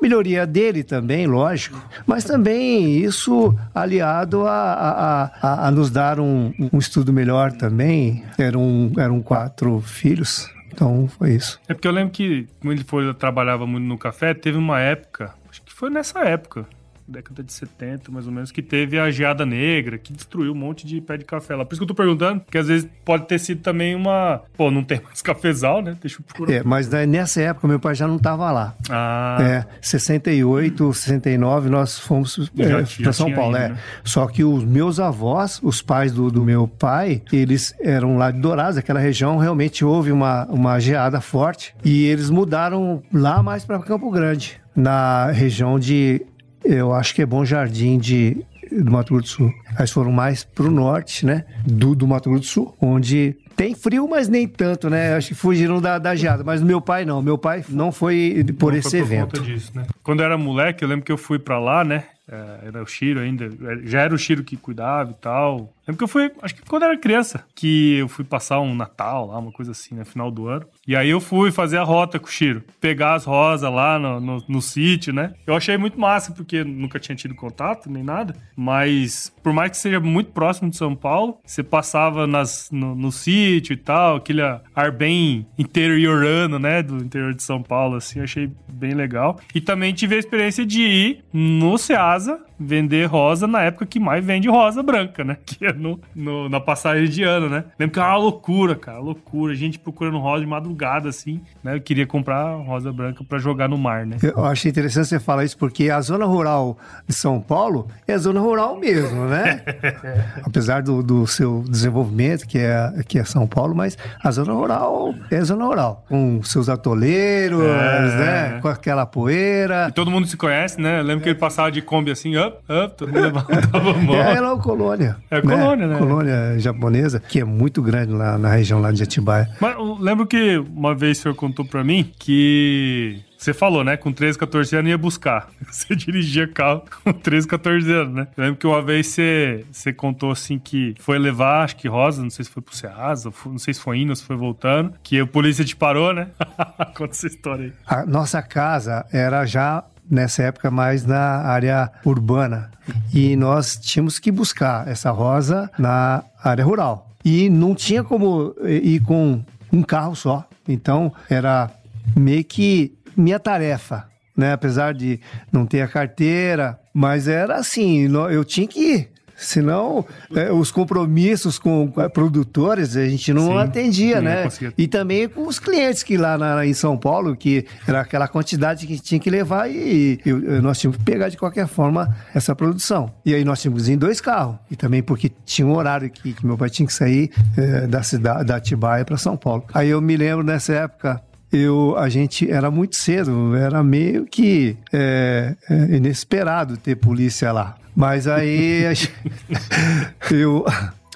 melhoria 0.00 0.46
dele 0.46 0.82
também, 0.82 1.26
lógico, 1.26 1.82
mas 2.06 2.24
também 2.24 2.98
isso 2.98 3.54
aliado 3.74 4.46
a, 4.46 4.52
a, 4.52 5.24
a, 5.40 5.68
a 5.68 5.70
nos 5.70 5.90
dar 5.90 6.20
um, 6.20 6.52
um, 6.72 6.78
estudo 6.78 7.12
melhor 7.12 7.52
também. 7.52 8.22
Eram, 8.38 8.92
eram 8.98 9.22
quatro 9.22 9.80
filhos. 9.80 10.50
Então 10.72 11.08
foi 11.08 11.34
isso. 11.34 11.58
É 11.68 11.72
porque 11.72 11.88
eu 11.88 11.92
lembro 11.92 12.12
que, 12.12 12.46
como 12.60 12.72
ele 12.72 12.84
foi, 12.84 13.14
trabalhava 13.14 13.66
muito 13.66 13.84
no 13.84 13.96
café, 13.96 14.34
teve 14.34 14.58
uma 14.58 14.80
época, 14.80 15.32
acho 15.48 15.62
que 15.62 15.72
foi 15.72 15.88
nessa 15.88 16.20
época, 16.20 16.66
década 17.06 17.42
de 17.42 17.52
70, 17.52 18.10
mais 18.10 18.26
ou 18.26 18.32
menos, 18.32 18.50
que 18.50 18.62
teve 18.62 18.98
a 18.98 19.10
geada 19.10 19.44
negra, 19.44 19.98
que 19.98 20.12
destruiu 20.12 20.52
um 20.52 20.56
monte 20.56 20.86
de 20.86 21.00
pé 21.00 21.16
de 21.16 21.24
café 21.24 21.54
lá. 21.54 21.64
Por 21.64 21.74
isso 21.74 21.80
que 21.80 21.84
eu 21.84 21.88
tô 21.88 21.94
perguntando, 21.94 22.40
porque 22.40 22.58
às 22.58 22.68
vezes 22.68 22.88
pode 23.04 23.26
ter 23.26 23.38
sido 23.38 23.60
também 23.60 23.94
uma. 23.94 24.42
Pô, 24.56 24.70
não 24.70 24.82
tem 24.82 25.00
mais 25.02 25.20
cafezal, 25.22 25.82
né? 25.82 25.96
Deixa 26.00 26.20
eu 26.20 26.24
procurar. 26.24 26.52
É, 26.52 26.62
mas 26.62 26.88
nessa 26.88 27.42
época 27.42 27.68
meu 27.68 27.78
pai 27.78 27.94
já 27.94 28.06
não 28.06 28.18
tava 28.18 28.50
lá. 28.50 28.74
Ah. 28.88 29.38
É, 29.40 29.66
68, 29.80 30.92
69, 30.92 31.68
nós 31.68 31.98
fomos 31.98 32.50
é, 32.58 33.02
para 33.02 33.12
São 33.12 33.32
Paulo, 33.32 33.56
ido, 33.56 33.64
é. 33.64 33.68
Né? 33.70 33.78
Só 34.02 34.26
que 34.26 34.42
os 34.42 34.64
meus 34.64 34.98
avós, 34.98 35.60
os 35.62 35.82
pais 35.82 36.12
do, 36.12 36.30
do 36.30 36.42
meu 36.42 36.66
pai, 36.66 37.22
eles 37.32 37.74
eram 37.80 38.16
lá 38.16 38.30
de 38.30 38.40
Dourados, 38.40 38.76
aquela 38.76 39.00
região 39.00 39.36
realmente 39.36 39.84
houve 39.84 40.10
uma, 40.12 40.44
uma 40.46 40.78
geada 40.78 41.20
forte 41.20 41.74
e 41.84 42.04
eles 42.04 42.30
mudaram 42.30 43.02
lá 43.12 43.42
mais 43.42 43.64
para 43.64 43.78
Campo 43.78 44.10
Grande 44.10 44.60
na 44.74 45.30
região 45.30 45.78
de 45.78 46.20
eu 46.64 46.92
acho 46.92 47.14
que 47.14 47.22
é 47.22 47.26
Bom 47.26 47.44
Jardim 47.44 47.98
de, 47.98 48.44
do 48.72 48.90
Mato 48.90 49.14
Grosso 49.14 49.22
do 49.22 49.28
Sul. 49.28 49.54
Eles 49.78 49.90
foram 49.90 50.12
mais 50.12 50.44
pro 50.44 50.70
norte, 50.70 51.26
né? 51.26 51.44
Do, 51.66 51.94
do 51.94 52.06
Mato 52.06 52.30
Grosso 52.30 52.42
do 52.42 52.46
Sul, 52.46 52.76
onde 52.80 53.36
tem 53.56 53.74
frio, 53.74 54.08
mas 54.08 54.28
nem 54.28 54.48
tanto, 54.48 54.90
né? 54.90 55.14
Acho 55.14 55.28
que 55.28 55.34
fugiram 55.34 55.80
da, 55.80 55.98
da 55.98 56.14
geada. 56.14 56.42
Mas 56.42 56.62
meu 56.62 56.80
pai 56.80 57.04
não. 57.04 57.22
Meu 57.22 57.38
pai 57.38 57.64
não 57.68 57.92
foi 57.92 58.44
por 58.58 58.72
não 58.72 58.78
esse 58.78 58.90
foi 58.90 59.00
por 59.00 59.06
evento. 59.06 59.38
Conta 59.38 59.40
disso, 59.42 59.72
né? 59.74 59.86
Quando 60.02 60.20
eu 60.20 60.26
era 60.26 60.36
moleque, 60.36 60.84
eu 60.84 60.88
lembro 60.88 61.04
que 61.04 61.12
eu 61.12 61.18
fui 61.18 61.38
para 61.38 61.58
lá, 61.58 61.84
né? 61.84 62.04
É, 62.26 62.68
era 62.68 62.82
o 62.82 62.86
Chiro 62.86 63.20
ainda. 63.20 63.44
É, 63.44 63.86
já 63.86 64.00
era 64.00 64.14
o 64.14 64.18
Chiro 64.18 64.42
que 64.42 64.56
cuidava 64.56 65.10
e 65.10 65.14
tal. 65.14 65.72
Lembro 65.86 65.98
que 65.98 66.04
eu 66.04 66.08
fui, 66.08 66.32
acho 66.42 66.54
que 66.54 66.62
quando 66.62 66.82
eu 66.82 66.88
era 66.88 66.98
criança, 66.98 67.44
que 67.54 67.98
eu 67.98 68.08
fui 68.08 68.24
passar 68.24 68.60
um 68.60 68.74
Natal 68.74 69.26
lá, 69.26 69.38
uma 69.38 69.52
coisa 69.52 69.72
assim, 69.72 69.94
no 69.94 69.98
né, 69.98 70.04
final 70.04 70.30
do 70.30 70.48
ano. 70.48 70.66
E 70.86 70.94
aí 70.94 71.10
eu 71.10 71.20
fui 71.20 71.50
fazer 71.50 71.78
a 71.78 71.82
rota 71.82 72.18
com 72.18 72.26
o 72.26 72.30
Chiro, 72.30 72.62
pegar 72.80 73.14
as 73.14 73.24
rosas 73.24 73.70
lá 73.70 73.98
no, 73.98 74.20
no, 74.20 74.44
no 74.48 74.62
sítio, 74.62 75.12
né? 75.12 75.32
Eu 75.46 75.54
achei 75.54 75.76
muito 75.76 75.98
massa, 75.98 76.32
porque 76.32 76.62
nunca 76.62 76.98
tinha 76.98 77.16
tido 77.16 77.34
contato 77.34 77.90
nem 77.90 78.02
nada, 78.02 78.34
mas 78.56 79.32
por 79.42 79.52
mais 79.52 79.70
que 79.70 79.76
seja 79.76 80.00
muito 80.00 80.32
próximo 80.32 80.70
de 80.70 80.76
São 80.76 80.94
Paulo, 80.94 81.38
você 81.44 81.62
passava 81.62 82.26
nas, 82.26 82.70
no, 82.70 82.94
no 82.94 83.10
sítio 83.12 83.72
e 83.72 83.76
tal, 83.76 84.16
aquele 84.16 84.42
ar 84.42 84.92
bem 84.92 85.46
interiorano, 85.58 86.58
né, 86.58 86.82
do 86.82 86.96
interior 86.98 87.34
de 87.34 87.42
São 87.42 87.62
Paulo, 87.62 87.96
assim, 87.96 88.20
achei 88.20 88.50
bem 88.68 88.92
legal. 88.92 89.38
E 89.54 89.60
também 89.60 89.92
tive 89.92 90.16
a 90.16 90.18
experiência 90.18 90.64
de 90.66 90.82
ir 90.82 91.24
no 91.32 91.78
Ceasa 91.78 92.40
vender 92.58 93.06
rosa 93.06 93.46
na 93.46 93.62
época 93.62 93.86
que 93.86 93.98
mais 93.98 94.24
vende 94.24 94.48
rosa 94.48 94.82
branca, 94.82 95.24
né? 95.24 95.38
Que 95.44 95.66
é 95.66 95.72
no, 95.72 96.00
no, 96.14 96.48
na 96.48 96.58
passagem 96.58 97.08
de 97.08 97.22
ano, 97.22 97.48
né? 97.48 97.64
Lembro 97.78 97.94
que 97.94 98.00
é 98.00 98.02
uma 98.02 98.16
loucura, 98.16 98.74
cara, 98.74 98.98
loucura. 98.98 99.54
Gente 99.54 99.78
procurando 99.78 100.18
rosa 100.18 100.42
de 100.42 100.50
madrugada, 100.50 100.73
assim, 101.08 101.40
né? 101.62 101.76
Eu 101.76 101.80
queria 101.80 102.06
comprar 102.06 102.56
rosa 102.56 102.92
branca 102.92 103.24
para 103.24 103.38
jogar 103.38 103.68
no 103.68 103.78
mar, 103.78 104.06
né? 104.06 104.16
Eu 104.22 104.44
achei 104.44 104.70
interessante 104.70 105.08
você 105.08 105.20
falar 105.20 105.44
isso, 105.44 105.56
porque 105.56 105.90
a 105.90 106.00
zona 106.00 106.24
rural 106.24 106.76
de 107.06 107.14
São 107.14 107.40
Paulo 107.40 107.88
é 108.06 108.14
a 108.14 108.18
zona 108.18 108.40
rural 108.40 108.78
mesmo, 108.78 109.26
né? 109.26 109.62
Apesar 110.44 110.82
do, 110.82 111.02
do 111.02 111.26
seu 111.26 111.64
desenvolvimento, 111.68 112.46
que 112.46 112.58
é, 112.58 112.92
que 113.06 113.18
é 113.18 113.24
São 113.24 113.46
Paulo, 113.46 113.74
mas 113.74 113.96
a 114.22 114.30
zona 114.30 114.52
rural 114.52 115.14
é 115.30 115.38
a 115.38 115.44
zona 115.44 115.64
rural. 115.64 116.04
Com 116.08 116.42
seus 116.42 116.68
atoleiros, 116.68 117.62
é. 117.62 118.18
né? 118.18 118.58
Com 118.60 118.68
aquela 118.68 119.06
poeira. 119.06 119.86
E 119.88 119.92
todo 119.92 120.10
mundo 120.10 120.26
se 120.26 120.36
conhece, 120.36 120.80
né? 120.80 121.00
Eu 121.00 121.04
lembro 121.04 121.22
que 121.22 121.28
ele 121.28 121.38
passava 121.38 121.70
de 121.70 121.82
Kombi 121.82 122.10
assim, 122.10 122.36
up, 122.36 122.58
up, 122.68 122.96
todo 122.96 123.12
mundo 123.12 123.20
levantava 123.20 123.90
a 123.90 123.94
mão. 123.94 124.14
É, 124.14 124.32
é 124.34 124.62
colônia. 124.62 125.16
É 125.30 125.40
colônia, 125.40 125.86
né? 125.86 125.98
Colônia 125.98 126.58
japonesa, 126.58 127.20
que 127.20 127.40
é 127.40 127.44
muito 127.44 127.82
grande 127.82 128.12
lá 128.12 128.38
na 128.38 128.48
região 128.48 128.80
lá 128.80 128.90
de 128.90 129.02
Atibaia. 129.02 129.48
Mas 129.60 129.74
eu 129.74 129.96
lembro 129.98 130.26
que 130.26 130.63
uma 130.74 130.94
vez 130.94 131.18
o 131.18 131.22
senhor 131.22 131.34
contou 131.34 131.64
pra 131.64 131.84
mim 131.84 132.12
que 132.18 133.20
você 133.44 133.52
falou, 133.52 133.84
né? 133.84 133.96
Com 133.96 134.10
13, 134.10 134.38
14 134.38 134.76
anos 134.76 134.88
ia 134.88 134.96
buscar. 134.96 135.50
Você 135.70 135.94
dirigia 135.94 136.48
carro 136.48 136.82
com 137.04 137.12
13, 137.12 137.46
14 137.46 137.92
anos, 137.92 138.14
né? 138.14 138.26
Eu 138.36 138.44
lembro 138.44 138.58
que 138.58 138.66
uma 138.66 138.80
vez 138.80 139.08
você, 139.08 139.66
você 139.70 139.92
contou 139.92 140.30
assim 140.30 140.58
que 140.58 140.94
foi 140.98 141.18
levar, 141.18 141.64
acho 141.64 141.76
que 141.76 141.86
Rosa, 141.86 142.22
não 142.22 142.30
sei 142.30 142.44
se 142.46 142.50
foi 142.50 142.62
pro 142.62 142.74
Ceasa, 142.74 143.30
não 143.44 143.58
sei 143.58 143.74
se 143.74 143.80
foi 143.80 143.98
indo, 143.98 144.16
se 144.16 144.24
foi 144.24 144.36
voltando, 144.36 144.94
que 145.02 145.20
a 145.20 145.26
polícia 145.26 145.62
te 145.62 145.76
parou, 145.76 146.14
né? 146.14 146.28
Conta 146.96 147.12
essa 147.12 147.26
história 147.26 147.66
aí. 147.66 147.72
A 147.86 148.06
nossa 148.06 148.40
casa 148.40 149.04
era 149.12 149.44
já 149.44 149.84
nessa 150.10 150.42
época 150.44 150.70
mais 150.70 151.04
na 151.04 151.42
área 151.42 151.90
urbana. 152.04 152.70
E 153.12 153.36
nós 153.36 153.76
tínhamos 153.76 154.18
que 154.18 154.30
buscar 154.30 154.88
essa 154.88 155.10
rosa 155.10 155.70
na 155.78 156.24
área 156.42 156.64
rural. 156.64 157.10
E 157.24 157.48
não 157.48 157.74
tinha 157.74 158.04
como 158.04 158.54
ir 158.64 159.00
com 159.00 159.42
um 159.72 159.82
carro 159.82 160.14
só. 160.14 160.46
Então 160.68 161.12
era 161.28 161.70
meio 162.16 162.44
que 162.44 162.96
minha 163.16 163.38
tarefa, 163.38 164.08
né? 164.36 164.52
Apesar 164.52 164.94
de 164.94 165.20
não 165.52 165.66
ter 165.66 165.82
a 165.82 165.88
carteira, 165.88 166.78
mas 166.92 167.28
era 167.28 167.56
assim, 167.56 168.08
eu 168.30 168.44
tinha 168.44 168.66
que 168.66 168.80
ir. 168.80 169.13
Senão, 169.44 170.04
é, 170.34 170.50
os 170.50 170.70
compromissos 170.70 171.58
com, 171.58 171.88
com 171.88 172.08
produtores 172.08 172.96
a 172.96 173.06
gente 173.06 173.32
não 173.32 173.48
sim, 173.48 173.58
atendia, 173.58 174.20
né? 174.20 174.48
E 174.76 174.86
também 174.86 175.28
com 175.28 175.46
os 175.46 175.58
clientes 175.58 176.02
que 176.02 176.16
lá 176.16 176.38
na, 176.38 176.66
em 176.66 176.72
São 176.72 176.96
Paulo, 176.96 177.36
que 177.36 177.66
era 177.86 178.00
aquela 178.00 178.26
quantidade 178.26 178.86
que 178.86 178.98
tinha 178.98 179.20
que 179.20 179.28
levar 179.28 179.70
e, 179.70 180.20
e, 180.24 180.32
nós 180.62 180.78
tínhamos 180.78 180.98
que 180.98 181.04
pegar 181.04 181.28
de 181.28 181.36
qualquer 181.36 181.66
forma 181.66 182.14
essa 182.34 182.54
produção. 182.54 183.12
E 183.24 183.34
aí 183.34 183.44
nós 183.44 183.60
tínhamos 183.60 183.88
em 183.88 183.96
dois 183.96 184.20
carros. 184.20 184.56
E 184.70 184.76
também 184.76 185.02
porque 185.02 185.30
tinha 185.44 185.66
um 185.66 185.74
horário 185.74 186.10
que, 186.10 186.32
que 186.32 186.46
meu 186.46 186.56
pai 186.56 186.70
tinha 186.70 186.86
que 186.86 186.92
sair 186.92 187.30
é, 187.56 187.86
da 187.86 188.02
cidade, 188.02 188.44
da 188.44 188.56
Atibaia 188.56 189.04
para 189.04 189.16
São 189.16 189.36
Paulo. 189.36 189.64
Aí 189.74 189.90
eu 189.90 190.00
me 190.00 190.16
lembro 190.16 190.44
nessa 190.44 190.72
época, 190.72 191.22
eu, 191.52 191.94
a 191.96 192.08
gente 192.08 192.50
era 192.50 192.70
muito 192.70 192.96
cedo, 192.96 193.54
era 193.54 193.82
meio 193.82 194.24
que 194.26 194.76
é, 194.92 195.54
é, 195.68 195.96
inesperado 195.96 196.76
ter 196.76 196.96
polícia 196.96 197.52
lá. 197.52 197.76
Mas 197.94 198.26
aí 198.26 198.82
eu 200.30 200.64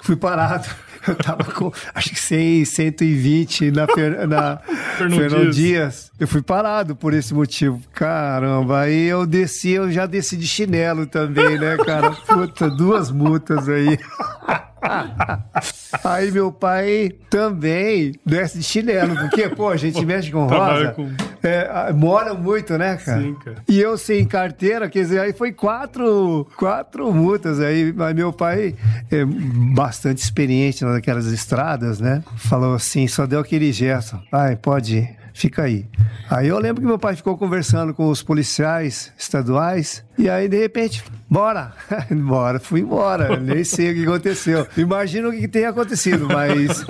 fui 0.01 0.15
parado. 0.15 0.67
Eu 1.07 1.15
tava 1.15 1.45
com, 1.45 1.71
acho 1.95 2.09
que 2.09 2.19
100, 2.19 2.65
120 2.65 3.71
na, 3.71 3.87
Fer, 3.87 4.27
na 4.27 4.57
Fernão 4.97 5.49
Dias. 5.49 6.11
Eu 6.19 6.27
fui 6.27 6.41
parado 6.41 6.95
por 6.95 7.13
esse 7.13 7.33
motivo. 7.33 7.81
Caramba, 7.93 8.81
aí 8.81 9.05
eu 9.05 9.25
desci, 9.25 9.71
eu 9.71 9.91
já 9.91 10.05
desci 10.05 10.35
de 10.35 10.47
chinelo 10.47 11.05
também, 11.05 11.57
né, 11.57 11.77
cara? 11.77 12.11
Puta, 12.11 12.69
duas 12.69 13.09
multas 13.11 13.69
aí. 13.69 13.97
Aí 16.03 16.31
meu 16.31 16.51
pai 16.51 17.11
também 17.29 18.13
desce 18.25 18.57
de 18.57 18.63
chinelo, 18.63 19.15
porque, 19.15 19.49
pô, 19.49 19.69
a 19.69 19.77
gente 19.77 20.05
mexe 20.05 20.31
com 20.31 20.45
rosa, 20.45 20.91
com... 20.91 21.09
É, 21.41 21.91
mora 21.93 22.33
muito, 22.33 22.77
né, 22.77 22.97
cara? 22.97 23.21
Sim, 23.21 23.35
cara. 23.35 23.57
E 23.67 23.79
eu 23.79 23.97
sem 23.97 24.25
carteira, 24.25 24.89
quer 24.89 24.99
dizer, 24.99 25.19
aí 25.19 25.33
foi 25.33 25.51
quatro, 25.51 26.47
quatro 26.57 27.11
multas 27.13 27.59
aí, 27.59 27.93
mas 27.93 28.15
meu 28.15 28.33
pai 28.33 28.75
é 29.11 29.25
bastante 29.25 30.19
experiente 30.19 30.83
naquelas 30.83 31.27
estradas, 31.27 31.99
né? 31.99 32.23
Falou 32.37 32.75
assim, 32.75 33.07
só 33.07 33.25
deu 33.25 33.39
aquele 33.39 33.71
gesto, 33.71 34.19
pai, 34.29 34.55
pode 34.55 34.97
ir 34.97 35.18
fica 35.39 35.63
aí. 35.63 35.85
Aí 36.29 36.47
eu 36.47 36.59
lembro 36.59 36.81
que 36.81 36.87
meu 36.87 36.99
pai 36.99 37.15
ficou 37.15 37.37
conversando 37.37 37.93
com 37.93 38.09
os 38.09 38.21
policiais 38.21 39.11
estaduais 39.17 40.03
e 40.17 40.29
aí 40.29 40.49
de 40.49 40.59
repente, 40.59 41.03
bora, 41.29 41.73
bora, 42.11 42.59
fui 42.59 42.81
embora, 42.81 43.39
nem 43.39 43.63
sei 43.63 43.91
o 43.91 43.95
que 43.95 44.03
aconteceu. 44.03 44.67
Imagino 44.75 45.29
o 45.29 45.31
que 45.31 45.47
tenha 45.47 45.69
acontecido, 45.69 46.27
mas 46.27 46.85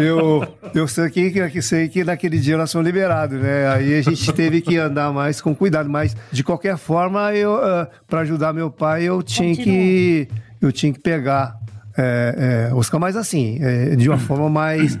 eu, 0.00 0.46
eu 0.74 0.88
sei 0.88 1.10
que, 1.10 1.62
sei 1.62 1.88
que 1.88 2.02
naquele 2.02 2.38
dia 2.38 2.56
nós 2.56 2.72
fomos 2.72 2.86
liberados, 2.86 3.38
né? 3.38 3.68
Aí 3.68 3.94
a 3.94 4.02
gente 4.02 4.32
teve 4.32 4.60
que 4.62 4.76
andar 4.78 5.12
mais 5.12 5.40
com 5.40 5.54
cuidado, 5.54 5.88
mas 5.90 6.16
de 6.32 6.42
qualquer 6.42 6.78
forma, 6.78 7.34
eu, 7.34 7.52
uh, 7.52 7.60
ah, 7.62 7.88
para 8.08 8.20
ajudar 8.20 8.52
meu 8.52 8.70
pai, 8.70 9.04
eu 9.04 9.22
tinha 9.22 9.54
que 9.54 10.26
eu 10.60 10.72
tinha 10.72 10.92
que 10.92 11.00
pegar 11.00 11.60
é, 11.96 12.70
é, 12.70 13.18
assim, 13.18 13.58
é, 13.60 13.96
de 13.96 14.08
uma 14.08 14.18
forma 14.18 14.48
mais. 14.48 14.98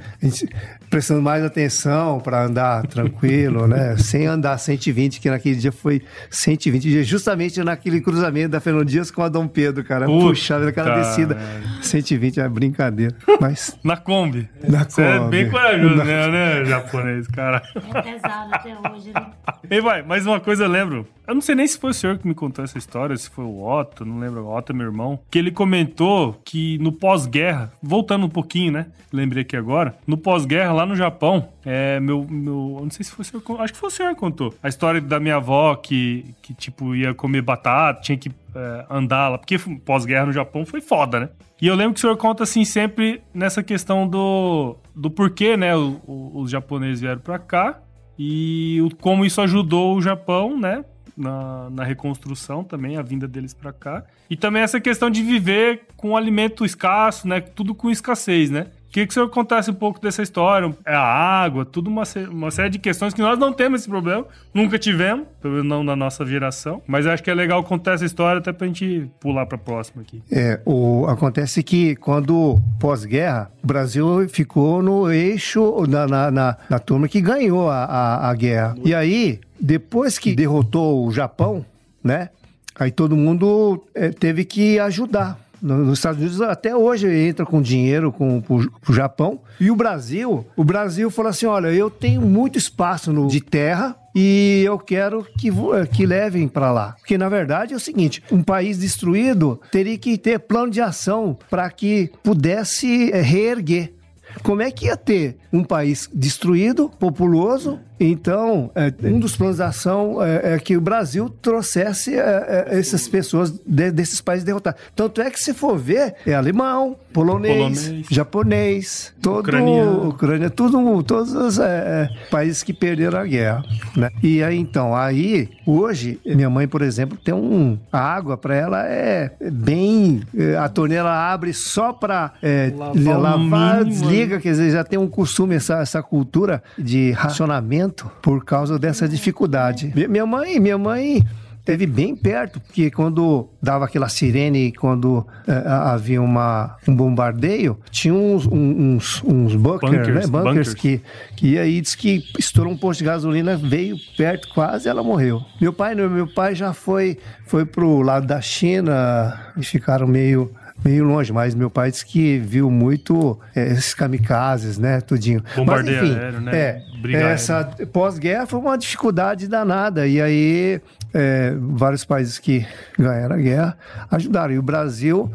Prestando 0.90 1.22
mais 1.22 1.44
atenção 1.44 2.18
para 2.18 2.44
andar 2.44 2.84
tranquilo, 2.88 3.68
né? 3.68 3.96
Sem 4.02 4.26
andar 4.26 4.58
120, 4.58 5.20
que 5.20 5.30
naquele 5.30 5.54
dia 5.54 5.70
foi 5.70 6.02
120 6.28 6.82
dias, 6.82 7.06
justamente 7.06 7.62
naquele 7.62 8.00
cruzamento 8.00 8.50
da 8.50 8.60
Fernando 8.60 8.86
Dias 8.86 9.10
com 9.10 9.22
a 9.22 9.28
Dom 9.28 9.46
Pedro, 9.46 9.84
cara. 9.84 10.06
Puxa, 10.06 10.56
aquela 10.68 10.96
descida. 10.98 11.38
120 11.80 12.40
é 12.40 12.48
brincadeira. 12.48 13.14
Mas. 13.40 13.78
Na 13.84 13.96
Kombi. 13.96 14.48
Na 14.62 14.84
Kombi. 14.84 14.90
Você 14.90 15.02
é 15.02 15.20
bem 15.20 15.48
corajoso, 15.48 15.94
Na... 15.94 16.04
né, 16.04 16.28
né, 16.28 16.64
japonês, 16.64 17.28
cara? 17.28 17.62
É 17.74 18.02
pesado 18.02 18.50
até 18.52 18.76
hoje, 18.90 19.12
né? 19.14 19.26
E 19.70 19.80
vai, 19.80 20.02
mais 20.02 20.26
uma 20.26 20.40
coisa 20.40 20.64
eu 20.64 20.68
lembro. 20.68 21.06
Eu 21.28 21.34
não 21.34 21.40
sei 21.40 21.54
nem 21.54 21.64
se 21.64 21.78
foi 21.78 21.90
o 21.90 21.94
senhor 21.94 22.18
que 22.18 22.26
me 22.26 22.34
contou 22.34 22.64
essa 22.64 22.76
história, 22.76 23.16
se 23.16 23.30
foi 23.30 23.44
o 23.44 23.62
Otto, 23.62 24.04
não 24.04 24.18
lembro, 24.18 24.42
o 24.42 24.56
Otto 24.56 24.72
é 24.72 24.74
meu 24.74 24.86
irmão, 24.86 25.20
que 25.30 25.38
ele 25.38 25.52
comentou 25.52 26.40
que 26.44 26.76
no 26.78 26.90
pós-guerra, 26.90 27.70
voltando 27.80 28.26
um 28.26 28.28
pouquinho, 28.28 28.72
né? 28.72 28.86
Lembrei 29.12 29.42
aqui 29.42 29.56
agora, 29.56 29.94
no 30.08 30.16
pós-guerra 30.16 30.72
lá 30.80 30.86
no 30.86 30.96
Japão, 30.96 31.48
é 31.64 32.00
meu, 32.00 32.26
meu, 32.28 32.80
não 32.82 32.90
sei 32.90 33.04
se 33.04 33.12
foi 33.12 33.22
o 33.22 33.24
senhor, 33.24 33.60
acho 33.60 33.72
que 33.72 33.78
foi 33.78 33.88
o 33.88 33.92
senhor 33.92 34.14
que 34.14 34.20
contou, 34.20 34.54
a 34.62 34.68
história 34.68 35.00
da 35.00 35.20
minha 35.20 35.36
avó 35.36 35.74
que, 35.76 36.24
que 36.42 36.54
tipo, 36.54 36.94
ia 36.94 37.14
comer 37.14 37.42
batata, 37.42 38.00
tinha 38.00 38.16
que 38.16 38.30
é, 38.54 38.86
andar 38.90 39.28
lá, 39.28 39.38
porque 39.38 39.58
pós-guerra 39.84 40.26
no 40.26 40.32
Japão 40.32 40.64
foi 40.64 40.80
foda, 40.80 41.20
né? 41.20 41.28
E 41.60 41.66
eu 41.66 41.74
lembro 41.74 41.92
que 41.92 41.98
o 41.98 42.00
senhor 42.00 42.16
conta 42.16 42.44
assim 42.44 42.64
sempre 42.64 43.22
nessa 43.34 43.62
questão 43.62 44.08
do, 44.08 44.76
do 44.96 45.10
porquê, 45.10 45.56
né, 45.56 45.76
o, 45.76 46.00
o, 46.06 46.40
os 46.40 46.50
japoneses 46.50 47.00
vieram 47.00 47.20
para 47.20 47.38
cá 47.38 47.78
e 48.18 48.80
o, 48.80 48.94
como 48.96 49.24
isso 49.24 49.40
ajudou 49.42 49.96
o 49.96 50.02
Japão, 50.02 50.58
né? 50.58 50.84
na, 51.20 51.68
na 51.70 51.84
reconstrução 51.84 52.64
também, 52.64 52.96
a 52.96 53.02
vinda 53.02 53.28
deles 53.28 53.52
para 53.52 53.72
cá. 53.72 54.04
E 54.28 54.36
também 54.36 54.62
essa 54.62 54.80
questão 54.80 55.10
de 55.10 55.22
viver 55.22 55.82
com 55.96 56.16
alimento 56.16 56.64
escasso, 56.64 57.28
né? 57.28 57.40
Tudo 57.40 57.74
com 57.74 57.90
escassez, 57.90 58.50
né? 58.50 58.68
Queria 58.90 59.06
que 59.06 59.12
o 59.12 59.14
senhor 59.14 59.28
contasse 59.28 59.70
um 59.70 59.74
pouco 59.74 60.00
dessa 60.00 60.20
história. 60.20 60.74
É 60.84 60.94
a 60.94 61.00
água, 61.00 61.64
tudo 61.64 61.88
uma, 61.88 62.02
uma 62.28 62.50
série 62.50 62.70
de 62.70 62.78
questões 62.78 63.14
que 63.14 63.20
nós 63.20 63.38
não 63.38 63.52
temos 63.52 63.82
esse 63.82 63.88
problema, 63.88 64.26
nunca 64.52 64.78
tivemos, 64.78 65.26
pelo 65.40 65.54
menos 65.54 65.68
não 65.68 65.84
na 65.84 65.94
nossa 65.94 66.26
geração. 66.26 66.82
Mas 66.86 67.06
acho 67.06 67.22
que 67.22 67.30
é 67.30 67.34
legal 67.34 67.62
contar 67.62 67.92
essa 67.92 68.04
história 68.04 68.40
até 68.40 68.52
pra 68.52 68.66
gente 68.66 69.08
pular 69.20 69.46
pra 69.46 69.56
próxima 69.56 70.02
aqui. 70.02 70.20
É, 70.30 70.60
o, 70.64 71.06
acontece 71.06 71.62
que 71.62 71.94
quando 71.96 72.60
pós-guerra, 72.80 73.50
o 73.62 73.66
Brasil 73.66 74.28
ficou 74.28 74.82
no 74.82 75.10
eixo, 75.10 75.84
na, 75.88 76.06
na, 76.08 76.30
na, 76.30 76.56
na 76.68 76.78
turma 76.80 77.06
que 77.06 77.20
ganhou 77.20 77.70
a, 77.70 77.84
a, 77.84 78.30
a 78.30 78.34
guerra. 78.34 78.74
E 78.84 78.92
aí, 78.92 79.38
depois 79.60 80.18
que 80.18 80.34
derrotou 80.34 81.06
o 81.06 81.12
Japão, 81.12 81.64
né? 82.02 82.30
Aí 82.74 82.90
todo 82.90 83.16
mundo 83.16 83.84
é, 83.94 84.08
teve 84.08 84.44
que 84.44 84.78
ajudar. 84.78 85.38
Nos 85.62 85.98
Estados 85.98 86.20
Unidos 86.20 86.40
até 86.40 86.74
hoje 86.74 87.08
entra 87.08 87.44
com 87.44 87.60
dinheiro 87.60 88.10
com 88.12 88.42
o 88.48 88.92
Japão 88.92 89.40
e 89.60 89.70
o 89.70 89.76
Brasil, 89.76 90.46
o 90.56 90.64
Brasil 90.64 91.10
falou 91.10 91.30
assim, 91.30 91.46
olha, 91.46 91.68
eu 91.68 91.90
tenho 91.90 92.22
muito 92.22 92.58
espaço 92.58 93.12
no, 93.12 93.28
de 93.28 93.40
terra 93.40 93.96
e 94.14 94.62
eu 94.64 94.78
quero 94.78 95.24
que, 95.38 95.50
que 95.92 96.06
levem 96.06 96.48
para 96.48 96.72
lá. 96.72 96.96
Porque, 96.98 97.16
na 97.16 97.28
verdade, 97.28 97.74
é 97.74 97.76
o 97.76 97.80
seguinte: 97.80 98.22
um 98.30 98.42
país 98.42 98.78
destruído 98.78 99.60
teria 99.70 99.96
que 99.98 100.18
ter 100.18 100.38
plano 100.40 100.70
de 100.70 100.80
ação 100.80 101.38
para 101.48 101.70
que 101.70 102.10
pudesse 102.22 103.12
é, 103.12 103.20
reerguer. 103.20 103.94
Como 104.42 104.62
é 104.62 104.70
que 104.70 104.86
ia 104.86 104.96
ter 104.96 105.36
um 105.52 105.64
país 105.64 106.08
destruído, 106.12 106.90
populoso, 106.98 107.78
então, 108.02 108.70
é, 108.74 108.90
um 109.06 109.20
dos 109.20 109.36
planos 109.36 109.56
de 109.56 109.62
ação 109.62 110.22
é, 110.24 110.54
é 110.54 110.58
que 110.58 110.74
o 110.74 110.80
Brasil 110.80 111.28
trouxesse 111.28 112.18
é, 112.18 112.66
é 112.70 112.78
essas 112.78 113.06
pessoas 113.06 113.50
de, 113.50 113.90
desses 113.90 114.22
países 114.22 114.42
derrotados. 114.42 114.80
Tanto 114.96 115.20
é 115.20 115.30
que, 115.30 115.38
se 115.38 115.52
for 115.52 115.76
ver, 115.76 116.14
é 116.26 116.32
alemão, 116.32 116.96
polonês, 117.12 117.84
polonês. 117.84 118.06
japonês, 118.10 119.12
todo 119.20 119.40
Ucraniano. 119.40 120.08
Ucrânia, 120.08 120.48
tudo, 120.48 121.02
todos 121.02 121.34
os 121.34 121.58
é, 121.58 121.64
é, 121.64 122.28
países 122.30 122.62
que 122.62 122.72
perderam 122.72 123.20
a 123.20 123.26
guerra. 123.26 123.62
Né? 123.94 124.08
E 124.22 124.42
aí, 124.42 124.56
então, 124.56 124.96
aí, 124.96 125.50
hoje, 125.70 126.20
minha 126.24 126.50
mãe, 126.50 126.66
por 126.66 126.82
exemplo, 126.82 127.16
tem 127.16 127.34
um. 127.34 127.78
A 127.92 127.98
água 127.98 128.36
para 128.36 128.54
ela 128.54 128.86
é 128.86 129.32
bem. 129.52 130.22
A 130.58 130.68
torneira 130.68 131.10
abre 131.10 131.52
só 131.52 131.92
para 131.92 132.32
lavar, 132.76 133.18
lavar 133.18 133.84
desliga, 133.84 134.40
quer 134.40 134.50
dizer, 134.50 134.70
já 134.70 134.84
tem 134.84 134.98
um 134.98 135.08
costume, 135.08 135.54
essa, 135.54 135.80
essa 135.80 136.02
cultura 136.02 136.62
de 136.78 137.12
racionamento 137.12 138.10
por 138.22 138.44
causa 138.44 138.78
dessa 138.78 139.08
dificuldade. 139.08 139.92
Minha 140.08 140.26
mãe, 140.26 140.60
minha 140.60 140.78
mãe 140.78 141.26
teve 141.70 141.86
bem 141.86 142.16
perto, 142.16 142.58
porque 142.58 142.90
quando 142.90 143.48
dava 143.62 143.84
aquela 143.84 144.08
sirene, 144.08 144.72
quando 144.72 145.24
é, 145.46 145.52
havia 145.68 146.20
uma, 146.20 146.76
um 146.88 146.96
bombardeio, 146.96 147.78
tinha 147.92 148.12
uns, 148.12 148.44
uns, 148.44 149.22
uns 149.22 149.54
bunker, 149.54 149.88
bunkers, 149.88 150.08
né? 150.08 150.26
bunkers, 150.26 150.32
bunkers, 150.32 150.74
que, 150.74 151.00
que 151.36 151.56
aí 151.56 151.80
diz 151.80 151.94
que 151.94 152.24
estourou 152.36 152.72
um 152.72 152.76
posto 152.76 152.98
de 152.98 153.04
gasolina, 153.04 153.56
veio 153.56 153.96
perto, 154.16 154.48
quase 154.52 154.88
ela 154.88 155.00
morreu. 155.00 155.42
Meu 155.60 155.72
pai, 155.72 155.94
meu 155.94 156.26
pai 156.26 156.56
já 156.56 156.72
foi, 156.72 157.18
foi 157.46 157.64
pro 157.64 158.02
lado 158.02 158.26
da 158.26 158.40
China 158.40 159.52
e 159.56 159.62
ficaram 159.62 160.08
meio 160.08 160.50
meio 160.84 161.04
longe, 161.04 161.32
mas 161.32 161.54
meu 161.54 161.70
pai 161.70 161.90
disse 161.90 162.04
que 162.06 162.38
viu 162.38 162.70
muito 162.70 163.38
é, 163.54 163.68
esses 163.68 163.94
kamikazes, 163.94 164.78
né, 164.78 165.00
tudinho. 165.00 165.42
Bombardeio 165.54 166.00
mas, 166.00 166.10
enfim, 166.10 166.18
aéreo, 166.18 166.40
né? 166.40 166.56
É, 166.56 166.82
essa 167.12 167.64
pós-guerra 167.92 168.46
foi 168.46 168.58
uma 168.58 168.76
dificuldade 168.76 169.48
danada, 169.48 170.06
e 170.06 170.20
aí 170.20 170.80
é, 171.12 171.54
vários 171.58 172.04
países 172.04 172.38
que 172.38 172.66
ganharam 172.98 173.36
a 173.36 173.38
guerra 173.38 173.78
ajudaram, 174.10 174.54
e 174.54 174.58
o 174.58 174.62
Brasil 174.62 175.32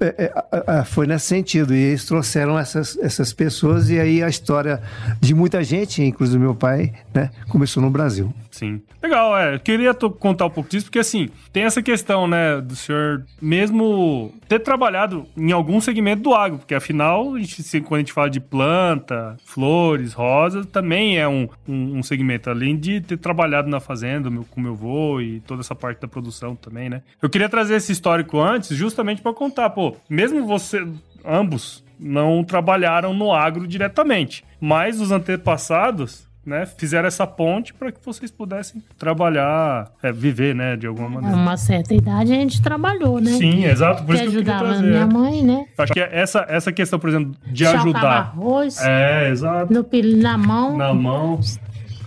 é, 0.00 0.32
é, 0.66 0.84
foi 0.84 1.06
nesse 1.06 1.26
sentido. 1.26 1.74
E 1.74 1.78
eles 1.78 2.04
trouxeram 2.04 2.58
essas, 2.58 2.98
essas 2.98 3.32
pessoas, 3.32 3.88
e 3.90 3.98
aí 4.00 4.22
a 4.22 4.28
história 4.28 4.80
de 5.20 5.34
muita 5.34 5.62
gente, 5.62 6.02
inclusive 6.02 6.38
meu 6.38 6.54
pai, 6.54 6.92
né, 7.14 7.30
começou 7.48 7.82
no 7.82 7.90
Brasil. 7.90 8.34
Sim. 8.50 8.82
Legal, 9.02 9.36
é. 9.36 9.58
Queria 9.58 9.94
contar 9.94 10.46
um 10.46 10.50
pouco 10.50 10.68
disso, 10.68 10.86
porque 10.86 10.98
assim, 10.98 11.28
tem 11.52 11.64
essa 11.64 11.82
questão, 11.82 12.26
né, 12.26 12.60
do 12.60 12.74
senhor 12.74 13.24
mesmo 13.40 14.32
ter 14.52 14.60
trabalhado 14.60 15.26
em 15.34 15.50
algum 15.50 15.80
segmento 15.80 16.22
do 16.22 16.34
agro, 16.34 16.58
porque 16.58 16.74
afinal, 16.74 17.34
a 17.34 17.38
gente, 17.38 17.80
quando 17.80 17.94
a 17.94 17.98
gente 18.00 18.12
fala 18.12 18.28
de 18.28 18.38
planta, 18.38 19.36
flores, 19.46 20.12
rosas, 20.12 20.66
também 20.66 21.18
é 21.18 21.26
um, 21.26 21.48
um, 21.66 21.98
um 21.98 22.02
segmento, 22.02 22.50
além 22.50 22.76
de 22.76 23.00
ter 23.00 23.16
trabalhado 23.16 23.70
na 23.70 23.80
fazenda 23.80 24.28
meu, 24.28 24.44
com 24.44 24.60
meu 24.60 24.72
avô 24.72 25.20
e 25.22 25.40
toda 25.40 25.62
essa 25.62 25.74
parte 25.74 26.02
da 26.02 26.08
produção 26.08 26.54
também, 26.54 26.90
né. 26.90 27.02
Eu 27.22 27.30
queria 27.30 27.48
trazer 27.48 27.76
esse 27.76 27.92
histórico 27.92 28.38
antes, 28.38 28.76
justamente 28.76 29.22
para 29.22 29.32
contar, 29.32 29.70
pô, 29.70 29.96
mesmo 30.08 30.46
você, 30.46 30.86
ambos, 31.24 31.82
não 31.98 32.44
trabalharam 32.44 33.14
no 33.14 33.32
agro 33.32 33.66
diretamente, 33.66 34.44
mas 34.60 35.00
os 35.00 35.10
antepassados 35.10 36.30
né, 36.44 36.66
fizeram 36.66 37.06
essa 37.06 37.26
ponte 37.26 37.72
para 37.72 37.92
que 37.92 37.98
vocês 38.04 38.30
pudessem 38.30 38.82
trabalhar, 38.98 39.90
é, 40.02 40.10
viver, 40.10 40.54
né, 40.54 40.76
de 40.76 40.86
alguma 40.86 41.08
maneira. 41.08 41.36
Uma 41.36 41.56
certa 41.56 41.94
idade 41.94 42.32
a 42.32 42.36
gente 42.36 42.60
trabalhou, 42.60 43.20
né? 43.20 43.32
Sim, 43.32 43.64
exato, 43.64 44.04
por 44.04 44.16
que 44.16 44.22
isso 44.22 44.30
que 44.30 44.36
eu 44.48 44.54
ajudava 44.54 44.82
minha 44.82 45.06
mãe, 45.06 45.42
né? 45.42 45.66
Acho 45.78 45.92
que 45.92 46.00
essa, 46.00 46.44
essa 46.48 46.72
questão, 46.72 46.98
por 46.98 47.08
exemplo, 47.08 47.34
de 47.46 47.64
Chocava 47.64 47.82
ajudar. 47.82 48.16
arroz. 48.18 48.80
É, 48.80 49.30
exato. 49.30 49.72
No, 49.72 49.86
na 50.20 50.38
mão. 50.38 50.76
Na 50.76 50.92
mão 50.92 51.40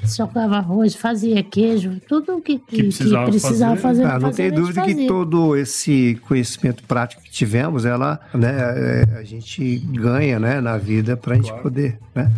socava 0.08 0.58
arroz, 0.58 0.96
fazia 0.96 1.44
queijo, 1.44 2.00
tudo 2.08 2.42
que, 2.42 2.60
que, 2.60 2.76
que 2.76 2.84
precisava, 2.84 3.26
que 3.26 3.32
precisava 3.32 3.76
fazer. 3.78 4.04
fazer 4.04 4.16
ah, 4.16 4.20
não 4.20 4.32
tem 4.32 4.52
dúvida 4.52 4.82
que 4.84 5.08
todo 5.08 5.56
esse 5.56 6.20
conhecimento 6.28 6.84
prático 6.84 7.22
que 7.22 7.32
tivemos, 7.32 7.86
ela, 7.86 8.20
né, 8.34 8.56
é, 9.14 9.18
a 9.18 9.24
gente 9.24 9.78
ganha, 9.78 10.40
né, 10.40 10.62
na 10.62 10.78
vida 10.78 11.18
para 11.18 11.34
a 11.34 11.36
gente 11.36 11.48
claro. 11.48 11.64
poder, 11.64 12.00
né? 12.14 12.32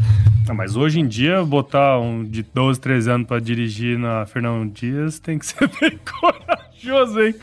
Ah, 0.47 0.53
mas 0.53 0.75
hoje 0.75 0.99
em 0.99 1.08
dia, 1.08 1.43
botar 1.43 1.99
um 1.99 2.23
de 2.23 2.41
12, 2.41 2.80
13 2.80 3.12
anos 3.12 3.27
para 3.27 3.39
dirigir 3.39 3.97
na 3.99 4.25
Fernão 4.25 4.67
Dias 4.67 5.19
tem 5.19 5.38
que 5.38 5.45
ser 5.45 5.69
bem 5.80 5.99
corajoso, 6.19 7.21
hein? 7.21 7.36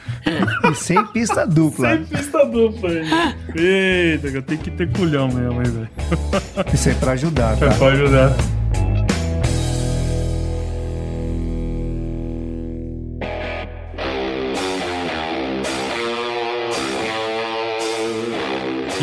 E 0.71 0.75
sem 0.75 1.05
pista 1.07 1.47
dupla. 1.47 1.91
sem 1.91 2.05
pista 2.05 2.45
dupla, 2.47 2.93
hein? 2.93 3.05
Eita, 3.55 4.29
eu 4.29 4.43
tenho 4.43 4.61
que 4.61 4.71
ter 4.71 4.91
culhão 4.91 5.29
mesmo, 5.29 5.63
hein, 5.63 5.71
velho? 5.71 5.89
Isso 6.73 6.89
é 6.89 6.95
para 6.95 7.13
ajudar, 7.13 7.57
tá? 7.59 7.67
É 7.67 7.75
pra 7.75 7.89
ajudar. 7.89 8.64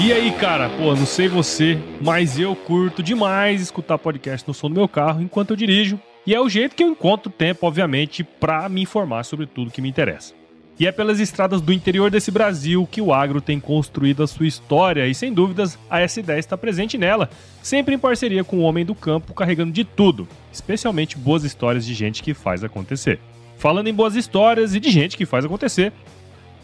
E 0.04 0.12
aí, 0.12 0.32
cara, 0.32 0.68
pô, 0.68 0.96
não 0.96 1.06
sei 1.06 1.28
você, 1.28 1.78
mas 2.02 2.40
eu 2.40 2.56
curto 2.56 3.04
demais 3.04 3.62
escutar 3.62 4.00
podcast 4.00 4.48
no 4.48 4.54
som 4.54 4.68
do 4.68 4.74
meu 4.74 4.88
carro 4.88 5.22
enquanto 5.22 5.52
eu 5.52 5.56
dirijo. 5.56 6.00
E 6.26 6.34
é 6.34 6.42
o 6.42 6.50
jeito 6.50 6.76
que 6.76 6.84
eu 6.84 6.90
encontro 6.90 7.32
tempo, 7.32 7.68
obviamente, 7.68 8.24
para 8.24 8.68
me 8.68 8.82
informar 8.82 9.24
sobre 9.24 9.46
tudo 9.46 9.70
que 9.70 9.80
me 9.80 9.88
interessa. 9.88 10.34
E 10.80 10.88
é 10.88 10.92
pelas 10.92 11.20
estradas 11.20 11.62
do 11.62 11.72
interior 11.72 12.10
desse 12.10 12.32
Brasil 12.32 12.88
que 12.90 13.00
o 13.00 13.14
agro 13.14 13.40
tem 13.40 13.60
construído 13.60 14.24
a 14.24 14.28
sua 14.28 14.48
história 14.48 15.08
e, 15.08 15.14
sem 15.14 15.32
dúvidas, 15.32 15.78
a 15.88 16.00
S10 16.00 16.40
está 16.40 16.58
presente 16.58 16.98
nela, 16.98 17.30
sempre 17.62 17.94
em 17.94 18.00
parceria 18.00 18.44
com 18.44 18.58
o 18.58 18.64
homem 18.64 18.84
do 18.84 18.96
campo, 18.96 19.36
carregando 19.36 19.72
de 19.72 19.84
tudo, 19.84 20.28
especialmente 20.52 21.16
boas 21.16 21.44
histórias 21.44 21.86
de 21.86 21.94
gente 21.94 22.24
que 22.24 22.34
faz 22.34 22.64
acontecer. 22.64 23.20
Falando 23.56 23.88
em 23.88 23.94
boas 23.94 24.16
histórias 24.16 24.74
e 24.74 24.80
de 24.80 24.90
gente 24.90 25.16
que 25.16 25.28
faz 25.28 25.46
acontecer, 25.46 25.94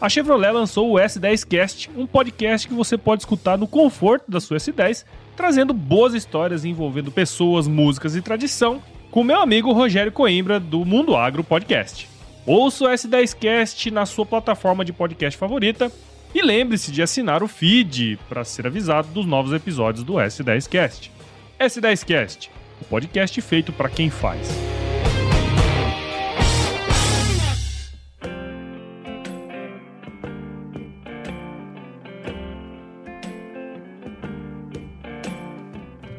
a 0.00 0.08
Chevrolet 0.08 0.52
lançou 0.52 0.92
o 0.92 0.94
S10Cast, 0.94 1.90
um 1.96 2.06
podcast 2.06 2.68
que 2.68 2.74
você 2.74 2.96
pode 2.96 3.22
escutar 3.22 3.58
no 3.58 3.66
conforto 3.66 4.30
da 4.30 4.40
sua 4.40 4.56
S10, 4.56 5.04
trazendo 5.36 5.72
boas 5.72 6.14
histórias 6.14 6.64
envolvendo 6.64 7.10
pessoas, 7.10 7.66
músicas 7.66 8.14
e 8.14 8.22
tradição, 8.22 8.82
com 9.10 9.24
meu 9.24 9.40
amigo 9.40 9.72
Rogério 9.72 10.12
Coimbra, 10.12 10.60
do 10.60 10.84
Mundo 10.84 11.16
Agro 11.16 11.42
Podcast. 11.42 12.08
Ouça 12.46 12.84
o 12.84 12.88
S10Cast 12.88 13.90
na 13.90 14.06
sua 14.06 14.24
plataforma 14.24 14.84
de 14.84 14.92
podcast 14.92 15.38
favorita 15.38 15.90
e 16.34 16.42
lembre-se 16.42 16.92
de 16.92 17.02
assinar 17.02 17.42
o 17.42 17.48
feed 17.48 18.18
para 18.28 18.44
ser 18.44 18.66
avisado 18.66 19.08
dos 19.08 19.26
novos 19.26 19.52
episódios 19.52 20.04
do 20.04 20.14
S10Cast. 20.14 21.10
S10Cast, 21.58 22.50
o 22.80 22.84
podcast 22.84 23.40
feito 23.40 23.72
para 23.72 23.88
quem 23.88 24.10
faz. 24.10 24.48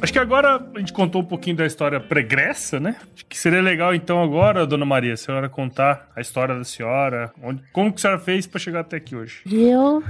Acho 0.02 0.14
que 0.14 0.20
agora 0.20 0.64
a 0.76 0.80
gente 0.80 0.94
contou 0.94 1.22
um 1.22 1.26
pouquinho 1.26 1.58
da 1.58 1.66
história 1.66 2.00
pregressa, 2.00 2.80
né? 2.80 2.96
Acho 3.14 3.26
que 3.26 3.38
seria 3.38 3.62
legal 3.62 3.94
então 3.94 4.22
agora, 4.22 4.66
dona 4.66 4.86
Maria, 4.86 5.14
a 5.14 5.18
senhora 5.18 5.50
contar 5.50 6.10
a 6.16 6.22
história 6.22 6.56
da 6.56 6.64
senhora, 6.64 7.32
onde, 7.44 7.62
como 7.74 7.92
que 7.92 7.98
a 7.98 8.02
senhora 8.02 8.20
fez 8.20 8.48
para 8.48 8.60
chegar 8.60 8.82
até 8.82 8.98
aqui 8.98 9.16
hoje. 9.16 9.42
Eu 9.52 10.04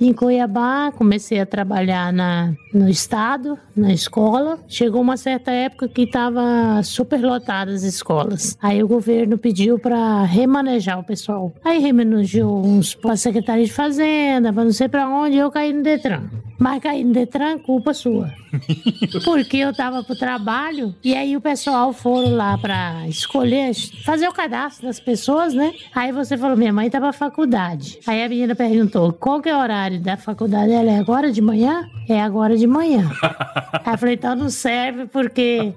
em 0.00 0.14
Cuiabá, 0.14 0.90
comecei 0.92 1.38
a 1.40 1.44
trabalhar 1.44 2.10
na, 2.10 2.54
no 2.72 2.88
estado, 2.88 3.58
na 3.76 3.92
escola. 3.92 4.58
Chegou 4.66 5.02
uma 5.02 5.18
certa 5.18 5.50
época 5.50 5.88
que 5.88 6.04
estava 6.04 6.82
super 6.82 7.20
lotadas 7.20 7.84
as 7.84 7.94
escolas. 7.94 8.56
Aí 8.62 8.82
o 8.82 8.88
governo 8.88 9.36
pediu 9.36 9.78
para 9.78 10.24
remanejar 10.24 10.98
o 10.98 11.04
pessoal. 11.04 11.52
Aí 11.62 11.78
remanejou 11.78 12.64
uns 12.64 12.94
para 12.94 13.12
a 13.12 13.16
Secretaria 13.16 13.66
de 13.66 13.72
Fazenda, 13.72 14.50
para 14.50 14.64
não 14.64 14.72
sei 14.72 14.88
para 14.88 15.06
onde, 15.06 15.36
eu 15.36 15.50
caí 15.50 15.70
no 15.70 15.82
Detran. 15.82 16.30
Mas 16.60 16.82
cair 16.82 17.04
no 17.04 17.14
Detran, 17.14 17.58
culpa 17.58 17.94
sua. 17.94 18.30
Porque 19.24 19.56
eu 19.56 19.74
tava 19.74 20.04
pro 20.04 20.14
trabalho 20.14 20.94
e 21.02 21.14
aí 21.14 21.34
o 21.34 21.40
pessoal 21.40 21.90
foram 21.94 22.34
lá 22.34 22.58
pra 22.58 23.08
escolher, 23.08 23.72
fazer 24.04 24.28
o 24.28 24.32
cadastro 24.32 24.86
das 24.86 25.00
pessoas, 25.00 25.54
né? 25.54 25.72
Aí 25.94 26.12
você 26.12 26.36
falou, 26.36 26.58
minha 26.58 26.72
mãe 26.72 26.90
tá 26.90 27.00
pra 27.00 27.14
faculdade. 27.14 27.98
Aí 28.06 28.22
a 28.22 28.28
menina 28.28 28.54
perguntou, 28.54 29.10
qual 29.14 29.40
que 29.40 29.48
é 29.48 29.56
o 29.56 29.58
horário 29.58 30.00
da 30.00 30.18
faculdade? 30.18 30.70
Ela 30.70 30.90
é 30.90 30.98
agora 30.98 31.32
de 31.32 31.40
manhã? 31.40 31.88
É 32.06 32.20
agora 32.20 32.56
de 32.56 32.66
manhã. 32.66 33.10
aí 33.72 33.94
eu 33.94 33.98
falei, 33.98 34.14
então 34.16 34.34
não 34.34 34.50
serve 34.50 35.06
porque 35.06 35.72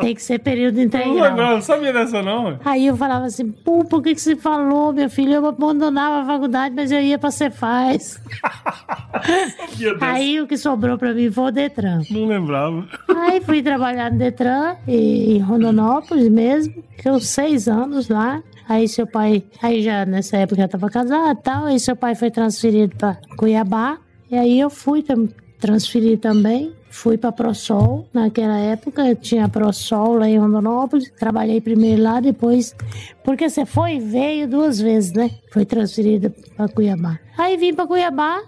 tem 0.00 0.14
que 0.14 0.22
ser 0.22 0.38
período 0.38 0.80
integral. 0.80 1.36
Não, 1.36 1.54
não 1.54 1.62
sabia 1.62 1.92
dessa 1.92 2.22
não. 2.22 2.60
Aí 2.64 2.86
eu 2.86 2.96
falava 2.96 3.24
assim, 3.24 3.50
pô, 3.50 3.84
por 3.84 4.00
que 4.00 4.14
que 4.14 4.20
você 4.20 4.36
falou, 4.36 4.92
minha 4.92 5.08
filha? 5.08 5.36
Eu 5.36 5.46
abandonava 5.46 6.20
a 6.20 6.24
faculdade, 6.24 6.72
mas 6.72 6.92
eu 6.92 7.00
ia 7.00 7.18
pra 7.18 7.32
Cefaz. 7.32 8.20
Aí 10.06 10.40
o 10.40 10.46
que 10.46 10.56
sobrou 10.56 10.96
pra 10.98 11.12
mim 11.14 11.30
foi 11.30 11.44
o 11.44 11.50
Detran. 11.50 12.02
Não 12.10 12.26
lembrava. 12.26 12.86
Aí 13.08 13.40
fui 13.40 13.62
trabalhar 13.62 14.10
no 14.10 14.18
Detran, 14.18 14.76
em 14.86 15.38
Rondonópolis 15.38 16.28
mesmo. 16.28 16.82
Fiquei 16.96 17.20
seis 17.20 17.68
anos 17.68 18.08
lá. 18.08 18.42
Aí 18.68 18.88
seu 18.88 19.06
pai, 19.06 19.44
aí 19.62 19.82
já 19.82 20.06
nessa 20.06 20.38
época 20.38 20.62
já 20.62 20.68
tava 20.68 20.88
casado 20.88 21.38
e 21.38 21.42
tal. 21.42 21.64
Aí 21.66 21.78
seu 21.78 21.94
pai 21.94 22.14
foi 22.14 22.30
transferido 22.30 22.96
para 22.96 23.18
Cuiabá. 23.36 23.98
E 24.30 24.36
aí 24.36 24.58
eu 24.58 24.70
fui 24.70 25.04
transferir 25.60 26.18
também. 26.18 26.72
fui 26.90 27.18
para 27.18 27.32
ProSol. 27.32 28.08
Naquela 28.12 28.58
época 28.58 29.14
tinha 29.16 29.48
ProSol 29.48 30.18
lá 30.18 30.28
em 30.28 30.38
Rondonópolis. 30.38 31.10
Trabalhei 31.18 31.60
primeiro 31.60 32.02
lá, 32.02 32.20
depois. 32.20 32.74
Porque 33.22 33.50
você 33.50 33.66
foi 33.66 33.96
e 33.96 34.00
veio 34.00 34.48
duas 34.48 34.80
vezes, 34.80 35.12
né? 35.12 35.30
Foi 35.52 35.64
transferida 35.64 36.32
para 36.56 36.68
Cuiabá. 36.68 37.18
Aí 37.36 37.56
vim 37.56 37.74
para 37.74 37.86
Cuiabá 37.86 38.40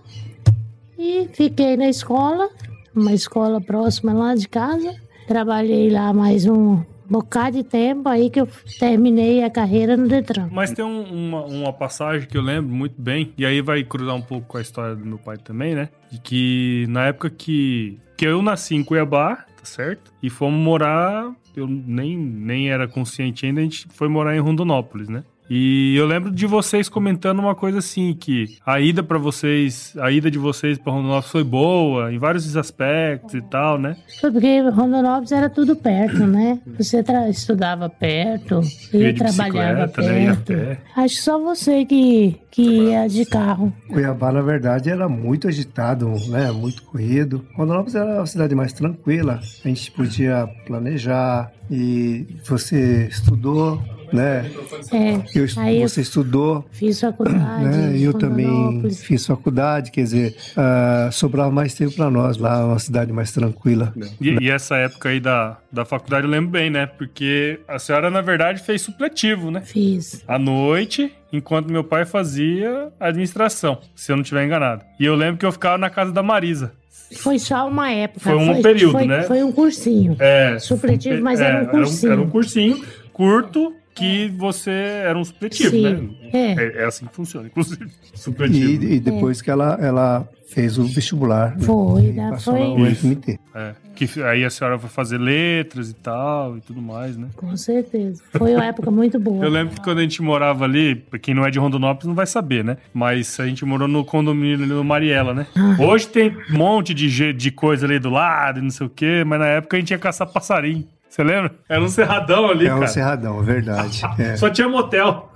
e 0.98 1.28
fiquei 1.32 1.76
na 1.76 1.88
escola, 1.88 2.48
uma 2.94 3.12
escola 3.12 3.60
próxima 3.60 4.12
lá 4.12 4.34
de 4.34 4.48
casa. 4.48 4.94
Trabalhei 5.26 5.90
lá 5.90 6.12
mais 6.12 6.46
um 6.46 6.82
bocado 7.08 7.58
de 7.58 7.64
tempo 7.64 8.08
aí 8.08 8.30
que 8.30 8.40
eu 8.40 8.48
terminei 8.78 9.42
a 9.42 9.50
carreira 9.50 9.96
no 9.96 10.08
Detran. 10.08 10.48
Mas 10.50 10.72
tem 10.72 10.84
um, 10.84 11.02
uma, 11.02 11.44
uma 11.44 11.72
passagem 11.72 12.28
que 12.28 12.36
eu 12.36 12.42
lembro 12.42 12.74
muito 12.74 13.00
bem, 13.00 13.32
e 13.38 13.46
aí 13.46 13.60
vai 13.60 13.82
cruzar 13.84 14.14
um 14.14 14.22
pouco 14.22 14.46
com 14.46 14.58
a 14.58 14.60
história 14.60 14.96
do 14.96 15.04
meu 15.04 15.18
pai 15.18 15.36
também, 15.36 15.74
né? 15.74 15.88
De 16.10 16.20
que 16.20 16.86
na 16.88 17.06
época 17.06 17.30
que, 17.30 17.98
que 18.16 18.26
eu 18.26 18.42
nasci 18.42 18.74
em 18.74 18.84
Cuiabá, 18.84 19.36
tá 19.36 19.64
certo? 19.64 20.12
E 20.22 20.30
fomos 20.30 20.58
morar, 20.60 21.32
eu 21.54 21.66
nem, 21.66 22.16
nem 22.16 22.70
era 22.70 22.88
consciente 22.88 23.46
ainda, 23.46 23.60
a 23.60 23.64
gente 23.64 23.86
foi 23.90 24.08
morar 24.08 24.36
em 24.36 24.40
Rondonópolis, 24.40 25.08
né? 25.08 25.24
E 25.48 25.96
eu 25.96 26.06
lembro 26.06 26.30
de 26.30 26.46
vocês 26.46 26.88
comentando 26.88 27.38
uma 27.38 27.54
coisa 27.54 27.78
assim, 27.78 28.14
que 28.14 28.56
a 28.64 28.80
ida 28.80 29.02
para 29.02 29.18
vocês, 29.18 29.94
a 29.98 30.10
ida 30.10 30.30
de 30.30 30.38
vocês 30.38 30.78
para 30.78 30.92
Rondonópolis 30.92 31.30
foi 31.30 31.44
boa, 31.44 32.12
em 32.12 32.18
vários 32.18 32.56
aspectos 32.56 33.34
e 33.34 33.42
tal, 33.42 33.78
né? 33.78 33.96
Foi 34.20 34.30
porque 34.32 34.60
Rondonópolis 34.60 35.32
era 35.32 35.48
tudo 35.48 35.76
perto, 35.76 36.26
né? 36.26 36.58
Você 36.78 37.04
estudava 37.30 37.88
perto, 37.88 38.60
ia, 38.92 39.14
trabalhava 39.14 39.88
perto. 39.88 40.52
Né? 40.52 40.78
Acho 40.96 41.14
que 41.14 41.22
só 41.22 41.38
você 41.38 41.84
que, 41.84 42.40
que 42.50 42.62
ia 42.62 43.06
de 43.06 43.24
carro. 43.24 43.72
Cuiabá, 43.88 44.32
na 44.32 44.42
verdade, 44.42 44.90
era 44.90 45.08
muito 45.08 45.46
agitado, 45.46 46.12
né? 46.28 46.50
Muito 46.50 46.82
corrido. 46.82 47.44
Rondonópolis 47.54 47.94
era 47.94 48.20
a 48.20 48.26
cidade 48.26 48.54
mais 48.54 48.72
tranquila. 48.72 49.40
A 49.64 49.68
gente 49.68 49.90
podia 49.92 50.48
planejar 50.66 51.52
e 51.70 52.26
você 52.44 53.06
estudou 53.08 53.80
né? 54.12 54.50
É, 54.92 55.20
eu, 55.34 55.88
você 55.88 56.00
estudou. 56.00 56.64
Fiz 56.70 57.00
faculdade. 57.00 57.64
Né? 57.64 57.98
Eu 57.98 58.12
também 58.12 58.88
fiz 58.90 59.26
faculdade, 59.26 59.90
quer 59.90 60.02
dizer, 60.02 60.36
uh, 60.56 61.12
sobrava 61.12 61.50
mais 61.50 61.74
tempo 61.74 61.94
para 61.94 62.10
nós 62.10 62.36
lá, 62.36 62.64
uma 62.64 62.78
cidade 62.78 63.12
mais 63.12 63.32
tranquila. 63.32 63.92
E, 64.20 64.32
né? 64.32 64.38
e, 64.40 64.50
essa 64.50 64.76
época 64.76 65.08
aí 65.08 65.20
da, 65.20 65.58
da 65.70 65.84
faculdade 65.84 66.26
eu 66.26 66.30
lembro 66.30 66.50
bem, 66.50 66.70
né? 66.70 66.86
Porque 66.86 67.60
a 67.66 67.78
senhora, 67.78 68.10
na 68.10 68.20
verdade, 68.20 68.62
fez 68.62 68.82
supletivo, 68.82 69.50
né? 69.50 69.60
Fiz. 69.62 70.22
À 70.26 70.38
noite, 70.38 71.12
enquanto 71.32 71.70
meu 71.70 71.84
pai 71.84 72.04
fazia 72.04 72.88
administração, 72.98 73.78
se 73.94 74.12
eu 74.12 74.16
não 74.16 74.22
estiver 74.22 74.44
enganado. 74.44 74.82
E 74.98 75.04
eu 75.04 75.14
lembro 75.14 75.38
que 75.38 75.46
eu 75.46 75.52
ficava 75.52 75.78
na 75.78 75.90
casa 75.90 76.12
da 76.12 76.22
Marisa. 76.22 76.72
Foi 77.18 77.38
só 77.38 77.68
uma 77.68 77.90
época. 77.90 78.20
Foi 78.20 78.34
um 78.34 78.54
foi, 78.54 78.62
período, 78.62 78.92
foi, 78.92 79.06
né? 79.06 79.22
Foi 79.22 79.42
um 79.42 79.52
cursinho. 79.52 80.16
É. 80.18 80.58
Supletivo, 80.58 81.22
mas 81.22 81.40
é, 81.40 81.44
era 81.44 81.62
um 81.62 81.66
cursinho. 81.66 82.12
Era 82.12 82.20
um, 82.20 82.22
era 82.22 82.28
um 82.28 82.30
cursinho 82.30 82.84
curto 83.12 83.72
que 83.96 84.28
você 84.28 84.70
era 84.70 85.18
um 85.18 85.24
supletivo, 85.24 85.70
Sim, 85.70 85.82
né? 85.82 86.08
É. 86.32 86.52
é. 86.52 86.82
é. 86.82 86.84
assim 86.84 87.06
que 87.06 87.14
funciona, 87.14 87.48
inclusive. 87.48 87.90
Supletivo. 88.14 88.84
E, 88.84 88.96
e 88.96 89.00
depois 89.00 89.40
é. 89.40 89.44
que 89.44 89.50
ela, 89.50 89.78
ela 89.80 90.28
fez 90.48 90.78
o 90.78 90.84
vestibular. 90.84 91.56
Né? 91.56 91.64
Foi, 91.64 92.02
né? 92.12 92.38
Foi. 92.38 92.60
O 92.60 92.94
FMT. 92.94 93.40
É. 93.54 93.74
Que 93.94 94.22
aí 94.22 94.44
a 94.44 94.50
senhora 94.50 94.78
foi 94.78 94.90
fazer 94.90 95.18
letras 95.18 95.90
e 95.90 95.94
tal 95.94 96.58
e 96.58 96.60
tudo 96.60 96.82
mais, 96.82 97.16
né? 97.16 97.28
Com 97.34 97.56
certeza. 97.56 98.22
Foi 98.32 98.54
uma 98.54 98.66
época 98.66 98.90
muito 98.90 99.18
boa. 99.18 99.42
Eu 99.42 99.50
lembro 99.50 99.74
que 99.74 99.82
quando 99.82 99.98
a 99.98 100.02
gente 100.02 100.20
morava 100.20 100.64
ali, 100.64 101.02
quem 101.22 101.34
não 101.34 101.46
é 101.46 101.50
de 101.50 101.58
Rondonópolis 101.58 102.06
não 102.06 102.14
vai 102.14 102.26
saber, 102.26 102.62
né? 102.62 102.76
Mas 102.92 103.40
a 103.40 103.46
gente 103.46 103.64
morou 103.64 103.88
no 103.88 104.04
condomínio 104.04 104.64
ali 104.64 104.66
no 104.66 104.84
Mariela, 104.84 105.32
né? 105.32 105.46
Ah. 105.56 105.76
Hoje 105.80 106.08
tem 106.08 106.36
um 106.50 106.58
monte 106.58 106.92
de, 106.92 107.32
de 107.32 107.50
coisa 107.50 107.86
ali 107.86 107.98
do 107.98 108.10
lado 108.10 108.58
e 108.58 108.62
não 108.62 108.70
sei 108.70 108.86
o 108.86 108.90
quê, 108.90 109.24
mas 109.26 109.38
na 109.38 109.46
época 109.46 109.78
a 109.78 109.80
gente 109.80 109.90
ia 109.92 109.98
caçar 109.98 110.30
passarinho. 110.30 110.86
Você 111.16 111.24
lembra? 111.24 111.50
Era 111.66 111.82
um 111.82 111.88
cerradão 111.88 112.50
ali, 112.50 112.66
é 112.66 112.68
cara. 112.68 112.80
Era 112.80 112.84
um 112.84 112.92
cerradão, 112.92 113.42
verdade. 113.42 114.02
É. 114.18 114.36
Só 114.36 114.50
tinha 114.50 114.68
motel. 114.68 115.32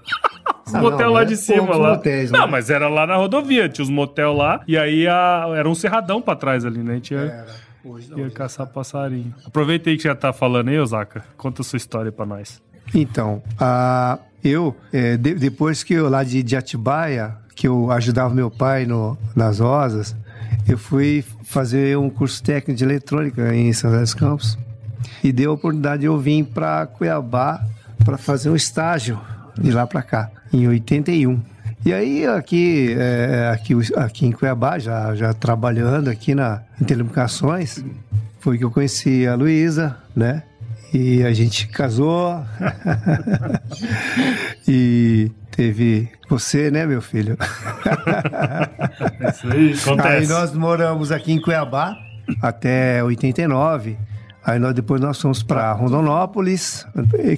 Os 0.66 0.74
ah, 0.74 0.80
motel 0.80 1.06
não, 1.06 1.14
lá 1.14 1.24
de 1.24 1.36
cima 1.36 1.74
lá. 1.74 1.90
Motéis, 1.96 2.30
não, 2.30 2.40
né? 2.40 2.46
mas 2.46 2.68
era 2.68 2.86
lá 2.86 3.06
na 3.06 3.16
rodovia, 3.16 3.66
tinha 3.66 3.82
os 3.82 3.88
motel 3.88 4.34
lá, 4.34 4.60
e 4.68 4.76
aí 4.76 5.08
a... 5.08 5.46
era 5.56 5.68
um 5.68 5.74
cerradão 5.74 6.20
pra 6.20 6.36
trás 6.36 6.66
ali, 6.66 6.82
né? 6.82 6.92
A 6.92 6.94
gente 6.96 7.14
ia, 7.14 7.20
era. 7.20 7.46
Hoje 7.82 8.10
não, 8.10 8.18
ia 8.18 8.30
caçar 8.30 8.66
não. 8.66 8.72
passarinho. 8.74 9.34
Aproveita 9.46 9.88
aí 9.88 9.96
que 9.96 10.02
já 10.02 10.14
tá 10.14 10.34
falando 10.34 10.68
aí, 10.68 10.78
Osaka. 10.78 11.24
Conta 11.38 11.62
a 11.62 11.64
sua 11.64 11.78
história 11.78 12.12
pra 12.12 12.26
nós. 12.26 12.60
Então, 12.94 13.42
a, 13.58 14.18
eu, 14.44 14.76
é, 14.92 15.16
de, 15.16 15.34
depois 15.34 15.82
que 15.82 15.94
eu 15.94 16.10
lá 16.10 16.22
de, 16.22 16.42
de 16.42 16.56
Atibaia, 16.56 17.36
que 17.54 17.66
eu 17.66 17.90
ajudava 17.90 18.34
meu 18.34 18.50
pai 18.50 18.84
no, 18.84 19.16
nas 19.34 19.60
rosas, 19.60 20.14
eu 20.68 20.76
fui 20.76 21.24
fazer 21.42 21.96
um 21.96 22.10
curso 22.10 22.42
técnico 22.42 22.76
de 22.76 22.84
eletrônica 22.84 23.54
em 23.54 23.72
São 23.72 23.90
José 23.90 24.02
dos 24.02 24.14
Campos 24.14 24.58
e 25.22 25.32
deu 25.32 25.50
a 25.50 25.54
oportunidade 25.54 26.00
de 26.00 26.06
eu 26.06 26.18
vir 26.18 26.44
para 26.44 26.86
Cuiabá 26.86 27.64
para 28.04 28.16
fazer 28.16 28.50
um 28.50 28.56
estágio 28.56 29.20
de 29.58 29.70
lá 29.70 29.86
para 29.86 30.02
cá, 30.02 30.30
em 30.52 30.66
81. 30.66 31.40
E 31.84 31.92
aí 31.92 32.26
aqui, 32.26 32.94
é, 32.98 33.50
aqui, 33.52 33.74
aqui 33.96 34.26
em 34.26 34.32
Cuiabá, 34.32 34.78
já, 34.78 35.14
já 35.14 35.32
trabalhando 35.32 36.08
aqui 36.08 36.34
na, 36.34 36.62
em 36.80 36.84
telecomunicações, 36.84 37.82
foi 38.38 38.58
que 38.58 38.64
eu 38.64 38.70
conheci 38.70 39.26
a 39.26 39.34
Luísa, 39.34 39.96
né? 40.14 40.42
E 40.92 41.22
a 41.22 41.32
gente 41.32 41.68
casou. 41.68 42.44
e 44.66 45.30
teve 45.50 46.08
você, 46.28 46.70
né, 46.70 46.84
meu 46.84 47.00
filho? 47.00 47.36
Isso 49.28 49.46
aí, 49.50 49.72
acontece. 49.72 50.08
Aí 50.08 50.26
nós 50.26 50.52
moramos 50.52 51.12
aqui 51.12 51.32
em 51.32 51.40
Cuiabá 51.40 51.96
até 52.42 53.02
89. 53.02 53.96
Aí 54.44 54.58
nós, 54.58 54.74
depois 54.74 55.00
nós 55.00 55.20
fomos 55.20 55.42
para 55.42 55.70
Rondonópolis, 55.72 56.86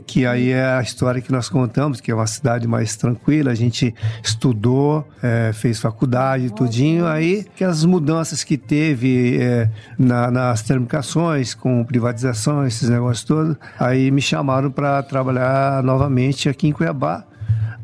que 0.07 0.25
aí 0.25 0.51
é 0.51 0.65
a 0.65 0.81
história 0.81 1.21
que 1.21 1.33
nós 1.33 1.49
contamos, 1.49 2.01
que 2.01 2.11
é 2.11 2.15
uma 2.15 2.27
cidade 2.27 2.69
mais 2.69 2.97
tranquila. 2.97 3.51
A 3.51 3.55
gente 3.55 3.93
estudou, 4.23 5.07
é, 5.21 5.51
fez 5.53 5.81
faculdade, 5.81 6.51
tudinho. 6.55 7.07
Aí 7.07 7.45
que 7.57 7.65
as 7.65 7.85
mudanças 7.85 8.45
que 8.45 8.57
teve 8.57 9.39
é, 9.41 9.69
na, 9.99 10.31
nas 10.31 10.63
termificações, 10.63 11.55
com 11.55 11.85
privatização, 11.85 12.65
esses 12.65 12.89
negócios 12.89 13.25
todos, 13.25 13.57
aí 13.79 14.11
me 14.11 14.23
chamaram 14.23 14.71
para 14.71 15.03
trabalhar 15.03 15.83
novamente 15.83 16.49
aqui 16.49 16.69
em 16.69 16.73
Cuiabá. 16.73 17.25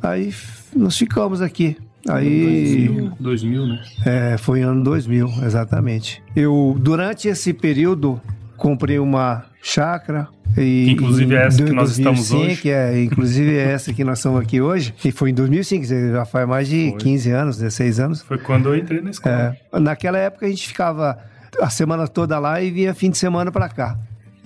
Aí 0.01 0.33
nós 0.75 0.97
ficamos 0.97 1.43
aqui. 1.43 1.77
Aí 2.09 2.87
2000, 2.89 3.13
2000 3.19 3.67
né? 3.67 3.83
É, 4.07 4.37
foi 4.39 4.63
ano 4.63 4.83
2000, 4.85 5.29
exatamente. 5.45 6.23
Eu 6.37 6.77
durante 6.79 7.27
esse 7.27 7.53
período 7.53 8.21
comprei 8.59 8.99
uma 8.99 9.45
chácara. 9.63 10.29
E, 10.57 10.91
inclusive 10.91 11.35
é 11.35 11.47
essa 11.47 11.63
que 11.63 11.73
nós 11.73 11.97
2005, 11.97 12.21
estamos 12.21 12.33
hoje. 12.33 12.61
Que 12.61 12.71
é, 12.71 13.03
inclusive 13.03 13.57
é 13.57 13.73
essa 13.73 13.93
que 13.93 14.05
nós 14.05 14.19
estamos 14.19 14.41
aqui 14.41 14.61
hoje. 14.61 14.95
E 15.05 15.13
foi 15.13 15.31
em 15.31 15.35
2005, 15.35 15.87
já 15.87 16.25
faz 16.25 16.47
mais 16.49 16.69
de 16.69 16.91
foi. 16.91 16.99
15 16.99 17.31
anos, 17.31 17.57
16 17.59 18.01
anos. 18.01 18.23
Foi 18.23 18.39
quando 18.39 18.69
eu 18.69 18.77
entrei 18.77 19.01
na 19.01 19.11
escola. 19.11 19.57
É, 19.73 19.81
naquela 19.81 20.19
época 20.19 20.47
a 20.47 20.49
gente 20.49 20.67
ficava 20.67 21.19
a 21.61 21.71
semana 21.71 22.07
toda 22.07 22.39
lá 22.39 22.61
e 22.61 22.71
vinha 22.71 22.93
fim 22.93 23.11
de 23.11 23.17
semana 23.19 23.51
para 23.51 23.69
cá. 23.69 23.99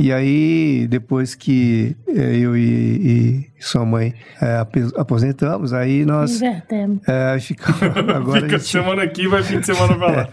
E 0.02 0.12
aí, 0.12 0.88
depois 0.88 1.36
que 1.36 1.96
é, 2.08 2.36
eu 2.36 2.56
e, 2.56 3.46
e 3.56 3.62
sua 3.62 3.86
mãe 3.86 4.12
é, 4.40 4.56
aposentamos, 4.96 5.72
aí 5.72 6.04
nós. 6.04 6.42
Invertemos. 6.42 7.06
É, 7.06 7.38
ficamos. 7.38 7.80
Agora 8.12 8.40
Fica 8.40 8.58
gente... 8.58 8.68
semana 8.68 9.04
aqui 9.04 9.28
vai 9.28 9.44
fim 9.44 9.60
de 9.60 9.66
semana 9.66 9.94
pra 9.94 10.06
lá. 10.08 10.28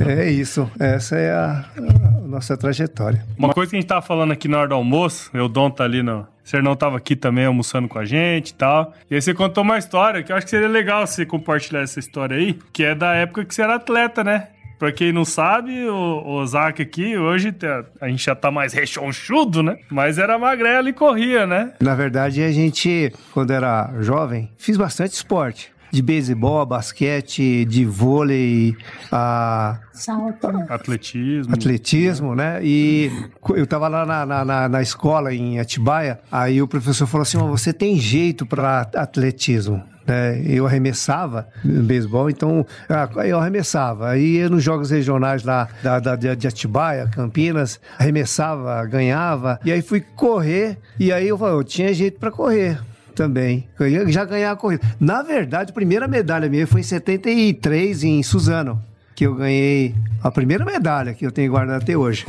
É, 0.00 0.24
é 0.24 0.30
isso. 0.30 0.70
Essa 0.80 1.16
é 1.16 1.32
a, 1.32 1.66
a, 1.76 2.26
nossa 2.26 2.56
trajetória. 2.56 3.22
Uma 3.36 3.52
coisa 3.52 3.68
que 3.68 3.76
a 3.76 3.80
gente 3.80 3.88
tava 3.88 4.00
falando 4.00 4.32
aqui 4.32 4.48
na 4.48 4.60
hora 4.60 4.68
do 4.68 4.74
almoço, 4.76 5.30
o 5.36 5.46
Dom 5.46 5.68
tá 5.68 5.84
ali 5.84 6.02
no. 6.02 6.26
Você 6.42 6.62
não 6.62 6.74
tava 6.74 6.96
aqui 6.96 7.14
também 7.14 7.44
almoçando 7.44 7.88
com 7.88 7.98
a 7.98 8.06
gente 8.06 8.50
e 8.50 8.54
tal. 8.54 8.94
E 9.10 9.16
aí 9.16 9.20
você 9.20 9.34
contou 9.34 9.62
uma 9.62 9.76
história 9.76 10.22
que 10.22 10.32
eu 10.32 10.36
acho 10.36 10.46
que 10.46 10.50
seria 10.50 10.68
legal 10.68 11.06
você 11.06 11.26
compartilhar 11.26 11.82
essa 11.82 12.00
história 12.00 12.38
aí, 12.38 12.58
que 12.72 12.84
é 12.84 12.94
da 12.94 13.14
época 13.14 13.44
que 13.44 13.54
você 13.54 13.60
era 13.60 13.74
atleta, 13.74 14.24
né? 14.24 14.48
Pra 14.84 14.92
quem 14.92 15.14
não 15.14 15.24
sabe, 15.24 15.88
o, 15.88 16.22
o 16.26 16.46
Zac 16.46 16.82
aqui, 16.82 17.16
hoje 17.16 17.52
tá, 17.52 17.86
a 18.02 18.06
gente 18.06 18.22
já 18.22 18.34
tá 18.34 18.50
mais 18.50 18.74
rechonchudo, 18.74 19.62
né? 19.62 19.78
Mas 19.90 20.18
era 20.18 20.38
magrelo 20.38 20.90
e 20.90 20.92
corria, 20.92 21.46
né? 21.46 21.72
Na 21.80 21.94
verdade, 21.94 22.42
a 22.42 22.52
gente, 22.52 23.10
quando 23.32 23.50
era 23.50 23.90
jovem, 24.02 24.50
fiz 24.58 24.76
bastante 24.76 25.14
esporte 25.14 25.73
de 25.94 26.02
beisebol, 26.02 26.66
basquete, 26.66 27.64
de 27.64 27.84
vôlei, 27.84 28.76
a 29.10 29.78
Salto. 29.92 30.48
atletismo. 30.68 31.54
Atletismo, 31.54 32.34
né? 32.34 32.60
E 32.62 33.10
eu 33.50 33.66
tava 33.66 33.86
lá 33.86 34.04
na, 34.04 34.44
na, 34.44 34.68
na 34.68 34.82
escola 34.82 35.32
em 35.32 35.60
Atibaia, 35.60 36.18
aí 36.30 36.60
o 36.60 36.66
professor 36.66 37.06
falou 37.06 37.22
assim: 37.22 37.38
você 37.38 37.72
tem 37.72 37.96
jeito 37.98 38.44
para 38.44 38.88
atletismo. 38.94 39.82
Né? 40.06 40.42
Eu 40.44 40.66
arremessava 40.66 41.48
no 41.64 41.82
beisebol, 41.82 42.28
então 42.28 42.66
ah, 42.88 43.08
eu 43.24 43.38
arremessava. 43.38 44.10
Aí 44.10 44.46
nos 44.48 44.62
jogos 44.62 44.90
regionais 44.90 45.44
lá 45.44 45.68
da, 45.82 45.98
da, 46.00 46.16
de 46.16 46.46
Atibaia, 46.46 47.08
Campinas, 47.08 47.80
arremessava, 47.98 48.84
ganhava. 48.84 49.58
E 49.64 49.72
aí 49.72 49.80
fui 49.80 50.00
correr, 50.00 50.76
e 50.98 51.12
aí 51.12 51.28
eu, 51.28 51.38
eu 51.38 51.64
tinha 51.64 51.94
jeito 51.94 52.18
para 52.18 52.30
correr 52.30 52.78
também. 53.14 53.68
Eu 53.78 54.10
já 54.10 54.24
ganhar 54.24 54.52
a 54.52 54.56
corrida. 54.56 54.84
Na 55.00 55.22
verdade, 55.22 55.70
a 55.70 55.74
primeira 55.74 56.06
medalha 56.08 56.48
minha 56.48 56.66
foi 56.66 56.80
em 56.80 56.84
73 56.84 58.04
em 58.04 58.22
Suzano. 58.22 58.80
que 59.14 59.24
eu 59.24 59.34
ganhei 59.34 59.94
a 60.22 60.30
primeira 60.30 60.64
medalha 60.64 61.14
que 61.14 61.24
eu 61.24 61.30
tenho 61.30 61.50
guardado 61.52 61.82
até 61.82 61.96
hoje. 61.96 62.26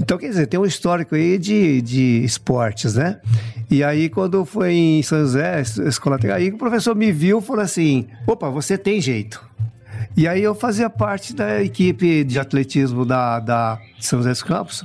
Então, 0.00 0.16
quer 0.16 0.28
dizer, 0.28 0.46
tem 0.46 0.58
um 0.58 0.64
histórico 0.64 1.14
aí 1.14 1.36
de, 1.38 1.82
de 1.82 2.24
esportes, 2.24 2.94
né? 2.94 3.20
E 3.70 3.84
aí, 3.84 4.08
quando 4.08 4.44
foi 4.44 4.72
em 4.72 5.02
São 5.02 5.18
José, 5.18 5.60
escola 5.60 6.18
aí 6.34 6.48
o 6.48 6.58
professor 6.58 6.94
me 6.94 7.12
viu 7.12 7.40
e 7.40 7.42
falou 7.42 7.62
assim: 7.62 8.06
opa, 8.26 8.48
você 8.48 8.78
tem 8.78 9.00
jeito. 9.00 9.44
E 10.16 10.28
aí 10.28 10.42
eu 10.42 10.54
fazia 10.54 10.88
parte 10.88 11.34
da 11.34 11.62
equipe 11.62 12.24
de 12.24 12.38
atletismo 12.38 13.04
da, 13.04 13.40
da 13.40 13.78
São 14.00 14.18
José 14.18 14.30
dos 14.30 14.42
Campos. 14.42 14.84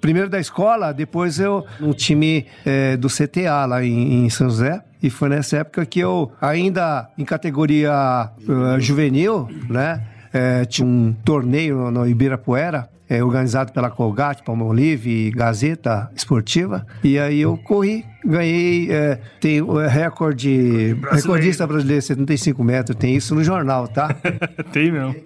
Primeiro 0.00 0.28
da 0.28 0.40
escola, 0.40 0.92
depois 0.92 1.38
eu 1.38 1.64
no 1.80 1.94
time 1.94 2.46
é, 2.64 2.96
do 2.96 3.08
CTA 3.08 3.64
lá 3.66 3.84
em, 3.84 4.24
em, 4.24 4.30
São 4.30 4.48
José. 4.48 4.82
E 5.02 5.10
foi 5.10 5.28
nessa 5.28 5.58
época 5.58 5.86
que 5.86 6.00
eu, 6.00 6.32
ainda 6.40 7.08
em 7.16 7.24
categoria 7.24 8.30
uh, 8.48 8.80
juvenil, 8.80 9.48
né? 9.68 10.02
É, 10.32 10.64
tinha 10.64 10.86
um 10.86 11.14
torneio 11.24 11.76
no, 11.76 11.90
no 11.90 12.06
Ibirapuera 12.06 12.88
é, 13.08 13.22
organizado 13.22 13.72
pela 13.72 13.90
Colgate, 13.90 14.42
Palmolive 14.42 15.10
e 15.10 15.30
Gazeta 15.30 16.10
Esportiva. 16.14 16.86
E 17.02 17.18
aí 17.18 17.40
eu 17.40 17.56
corri, 17.56 18.04
ganhei, 18.24 18.92
é, 18.92 19.18
tem 19.40 19.62
o 19.62 19.78
recorde, 19.86 20.94
brasileiro. 20.94 21.16
recordista 21.16 21.66
brasileiro, 21.66 22.02
75 22.02 22.62
metros, 22.62 22.96
tem 22.96 23.16
isso 23.16 23.34
no 23.34 23.42
jornal, 23.42 23.88
tá? 23.88 24.14
tem 24.72 24.92
mesmo. 24.92 25.16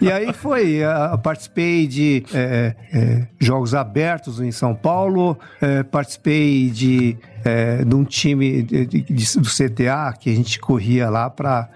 E 0.00 0.10
aí 0.10 0.32
foi, 0.32 0.80
uh, 0.82 1.18
participei 1.18 1.86
de 1.86 2.24
é, 2.32 2.74
é, 2.92 3.26
Jogos 3.38 3.74
Abertos 3.74 4.40
em 4.40 4.50
São 4.50 4.74
Paulo, 4.74 5.38
é, 5.60 5.82
participei 5.82 6.70
de, 6.70 7.16
é, 7.44 7.84
de 7.84 7.94
um 7.94 8.04
time 8.04 8.62
de, 8.62 8.86
de, 8.86 9.02
do 9.04 9.48
CTA 9.48 10.12
que 10.18 10.30
a 10.30 10.34
gente 10.34 10.58
corria 10.58 11.10
lá 11.10 11.28
para 11.30 11.68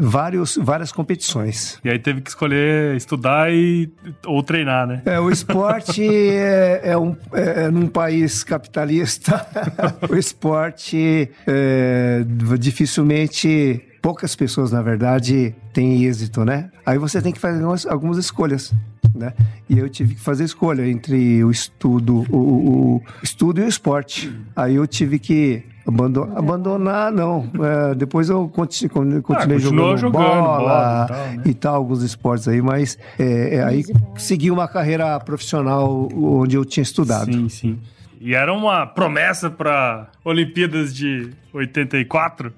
vários, 0.00 0.56
várias 0.56 0.90
competições. 0.90 1.78
E 1.84 1.90
aí 1.90 1.98
teve 1.98 2.20
que 2.20 2.30
escolher 2.30 2.96
estudar 2.96 3.52
e, 3.52 3.92
ou 4.26 4.42
treinar, 4.42 4.86
né? 4.86 5.02
É, 5.04 5.20
o 5.20 5.30
esporte 5.30 6.02
é, 6.08 6.80
é, 6.84 6.98
um, 6.98 7.14
é, 7.32 7.64
é 7.64 7.70
num 7.70 7.86
país 7.86 8.42
capitalista, 8.42 9.46
o 10.08 10.16
esporte 10.16 11.30
é, 11.46 12.24
dificilmente 12.58 13.86
poucas 14.00 14.34
pessoas, 14.34 14.72
na 14.72 14.80
verdade, 14.80 15.54
têm 15.72 16.04
êxito, 16.04 16.44
né? 16.44 16.70
Aí 16.86 16.98
você 16.98 17.20
tem 17.20 17.32
que 17.32 17.38
fazer 17.38 17.58
algumas, 17.58 17.86
algumas 17.86 18.18
escolhas, 18.18 18.72
né? 19.14 19.34
E 19.68 19.78
eu 19.78 19.88
tive 19.88 20.14
que 20.14 20.20
fazer 20.20 20.44
escolha 20.44 20.88
entre 20.88 21.44
o 21.44 21.50
estudo, 21.50 22.24
o, 22.30 22.36
o, 22.36 22.96
o 22.96 23.02
estudo 23.22 23.60
e 23.60 23.64
o 23.64 23.68
esporte. 23.68 24.34
Aí 24.56 24.76
eu 24.76 24.86
tive 24.86 25.18
que 25.18 25.64
Abandon, 25.86 26.32
abandonar, 26.36 27.10
não. 27.10 27.50
É, 27.90 27.94
depois 27.94 28.28
eu 28.28 28.48
continuei, 28.48 29.22
continuei 29.22 29.56
ah, 29.56 29.60
jogando, 29.60 29.96
jogando, 29.96 30.12
bola, 30.22 30.58
bola 30.58 31.04
e, 31.04 31.08
tal, 31.08 31.16
né? 31.16 31.42
e, 31.46 31.54
tal, 31.54 31.74
alguns 31.74 32.02
esportes 32.02 32.46
aí, 32.48 32.60
mas 32.60 32.98
é, 33.18 33.56
é, 33.56 33.64
aí 33.64 33.84
segui 34.16 34.50
uma 34.50 34.68
carreira 34.68 35.18
profissional 35.20 36.08
onde 36.14 36.56
eu 36.56 36.64
tinha 36.64 36.82
estudado. 36.82 37.32
Sim, 37.32 37.48
sim. 37.48 37.78
E 38.20 38.34
era 38.34 38.52
uma 38.52 38.86
promessa 38.86 39.48
para 39.48 40.08
Olimpíadas 40.22 40.94
de 40.94 41.30
84? 41.54 42.52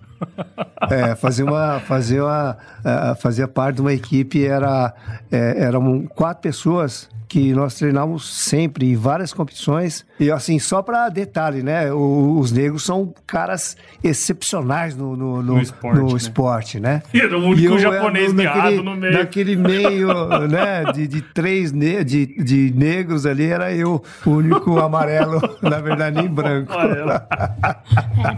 É, 0.90 1.14
fazia 1.14 1.44
uma, 1.44 1.80
fazia 1.80 2.24
uma, 2.24 2.56
uh, 2.80 3.14
fazia 3.20 3.48
parte 3.48 3.76
de 3.76 3.82
uma 3.82 3.92
equipe, 3.92 4.44
era, 4.44 4.92
é, 5.30 5.62
eram 5.64 6.06
quatro 6.06 6.42
pessoas 6.42 7.08
que 7.32 7.54
nós 7.54 7.76
treinamos 7.76 8.30
sempre 8.30 8.90
em 8.90 8.94
várias 8.94 9.32
competições. 9.32 10.04
E 10.20 10.30
assim, 10.30 10.58
só 10.58 10.82
para 10.82 11.08
detalhe, 11.08 11.62
né? 11.62 11.90
O, 11.90 12.38
os 12.38 12.52
negros 12.52 12.84
são 12.84 13.14
caras 13.26 13.74
excepcionais 14.04 14.94
no, 14.94 15.16
no, 15.16 15.42
no, 15.42 15.54
no 15.54 15.62
esporte, 15.62 15.98
no 15.98 16.08
né? 16.10 16.16
esporte, 16.16 16.78
né? 16.78 17.02
E 17.14 17.20
era 17.24 17.38
o 17.38 17.42
único 17.42 17.78
japonês 17.78 18.34
no, 18.34 18.42
naquele, 18.42 18.82
no 18.82 18.94
meio. 18.94 19.12
Naquele 19.14 19.56
meio, 19.56 20.28
né? 20.46 20.84
De, 20.92 21.08
de 21.08 21.22
três 21.22 21.72
ne 21.72 22.04
de, 22.04 22.26
de 22.26 22.70
negros 22.76 23.24
ali, 23.24 23.46
era 23.46 23.72
eu, 23.72 24.04
o 24.26 24.30
único 24.30 24.78
amarelo, 24.78 25.40
na 25.62 25.80
verdade, 25.80 26.20
nem 26.20 26.28
branco. 26.28 26.70
Amarelo. 26.70 27.12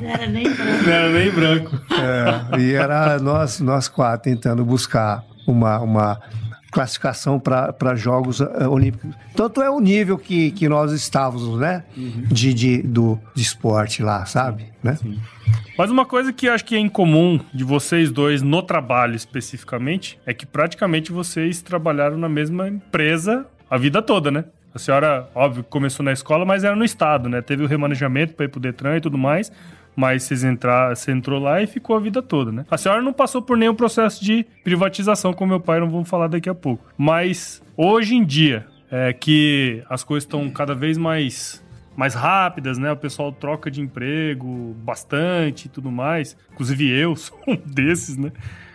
não 0.01 0.09
era 0.09 0.27
nem 0.29 0.45
branco. 0.45 0.85
Não 0.87 0.93
era 0.93 1.09
nem 1.11 1.31
branco. 1.33 1.74
É, 1.91 2.61
e 2.61 2.75
era 2.75 3.19
nós, 3.19 3.61
nós 3.61 3.89
quatro 3.89 4.31
tentando 4.31 4.65
buscar 4.65 5.25
uma, 5.47 5.79
uma 5.81 6.21
classificação 6.75 7.39
para 7.39 7.95
Jogos 7.95 8.41
uh, 8.41 8.69
Olímpicos. 8.69 9.15
Tanto 9.37 9.63
é 9.63 9.71
o 9.71 9.79
nível 9.79 10.19
que, 10.19 10.51
que 10.51 10.69
nós 10.69 10.91
estávamos, 10.91 11.59
né? 11.59 11.85
Uhum. 11.97 12.25
De, 12.29 12.53
de, 12.53 12.83
do, 12.83 13.19
de 13.33 13.43
esporte 13.43 14.03
lá, 14.03 14.27
sabe? 14.27 14.73
Né? 14.83 14.97
Sim. 14.97 15.21
Mas 15.79 15.91
uma 15.91 16.05
coisa 16.05 16.33
que 16.33 16.49
acho 16.49 16.65
que 16.65 16.75
é 16.75 16.79
incomum 16.79 17.39
de 17.53 17.63
vocês 17.63 18.11
dois 18.11 18.43
no 18.43 18.61
trabalho 18.61 19.15
especificamente 19.15 20.19
é 20.27 20.35
que 20.35 20.45
praticamente 20.45 21.13
vocês 21.13 21.63
trabalharam 21.63 22.19
na 22.19 22.29
mesma 22.29 22.69
empresa 22.69 23.47
a 23.71 23.79
vida 23.79 24.03
toda, 24.03 24.31
né? 24.31 24.45
A 24.75 24.79
senhora, 24.79 25.29
óbvio, 25.33 25.63
começou 25.63 26.05
na 26.05 26.11
escola, 26.13 26.45
mas 26.45 26.65
era 26.65 26.75
no 26.75 26.85
estado, 26.85 27.29
né? 27.29 27.41
Teve 27.41 27.63
o 27.63 27.67
remanejamento 27.69 28.35
para 28.35 28.47
ir 28.47 28.49
pro 28.49 28.59
Detran 28.59 28.97
e 28.97 29.01
tudo 29.01 29.17
mais 29.17 29.53
mas 29.97 30.25
vocês 30.25 30.45
entrar, 30.45 30.95
você 30.95 31.13
entrou 31.13 31.41
lá 31.41 31.63
e 31.63 31.67
ficou 31.67 31.97
a 31.97 32.01
vida 32.01 32.23
toda, 32.23 32.51
né? 32.51 32.65
A 32.71 32.77
senhora 32.77 33.03
não 33.03 33.13
passou 33.13 33.43
por 33.43 33.57
nenhum 33.57 33.75
processo 33.75 34.25
de 34.25 34.47
privatização 34.63 35.33
com 35.33 35.47
meu 35.47 35.61
pai, 35.61 35.81
não 35.81 35.91
vamos 35.91 36.09
falar 36.09 36.29
daqui 36.29 36.49
a 36.49 36.55
pouco. 36.55 36.85
Mas 36.97 37.63
hoje 37.77 38.15
em 38.15 38.25
dia, 38.25 38.67
é 38.91 39.13
que 39.13 39.83
as 39.89 40.05
coisas 40.05 40.25
estão 40.25 40.49
cada 40.51 40.75
vez 40.75 40.97
mais 40.97 41.63
mais 41.97 42.15
rápidas, 42.15 42.77
né? 42.77 42.91
O 42.91 42.97
pessoal 42.97 43.33
troca 43.33 43.71
de 43.71 43.81
emprego 43.81 44.75
bastante 44.79 45.67
e 45.67 45.69
tudo 45.69 45.91
mais. 45.91 46.37
Inclusive 46.53 46.89
eu 46.91 47.15
sou 47.17 47.39
um 47.47 47.57
desses, 47.57 48.17
né? 48.17 48.33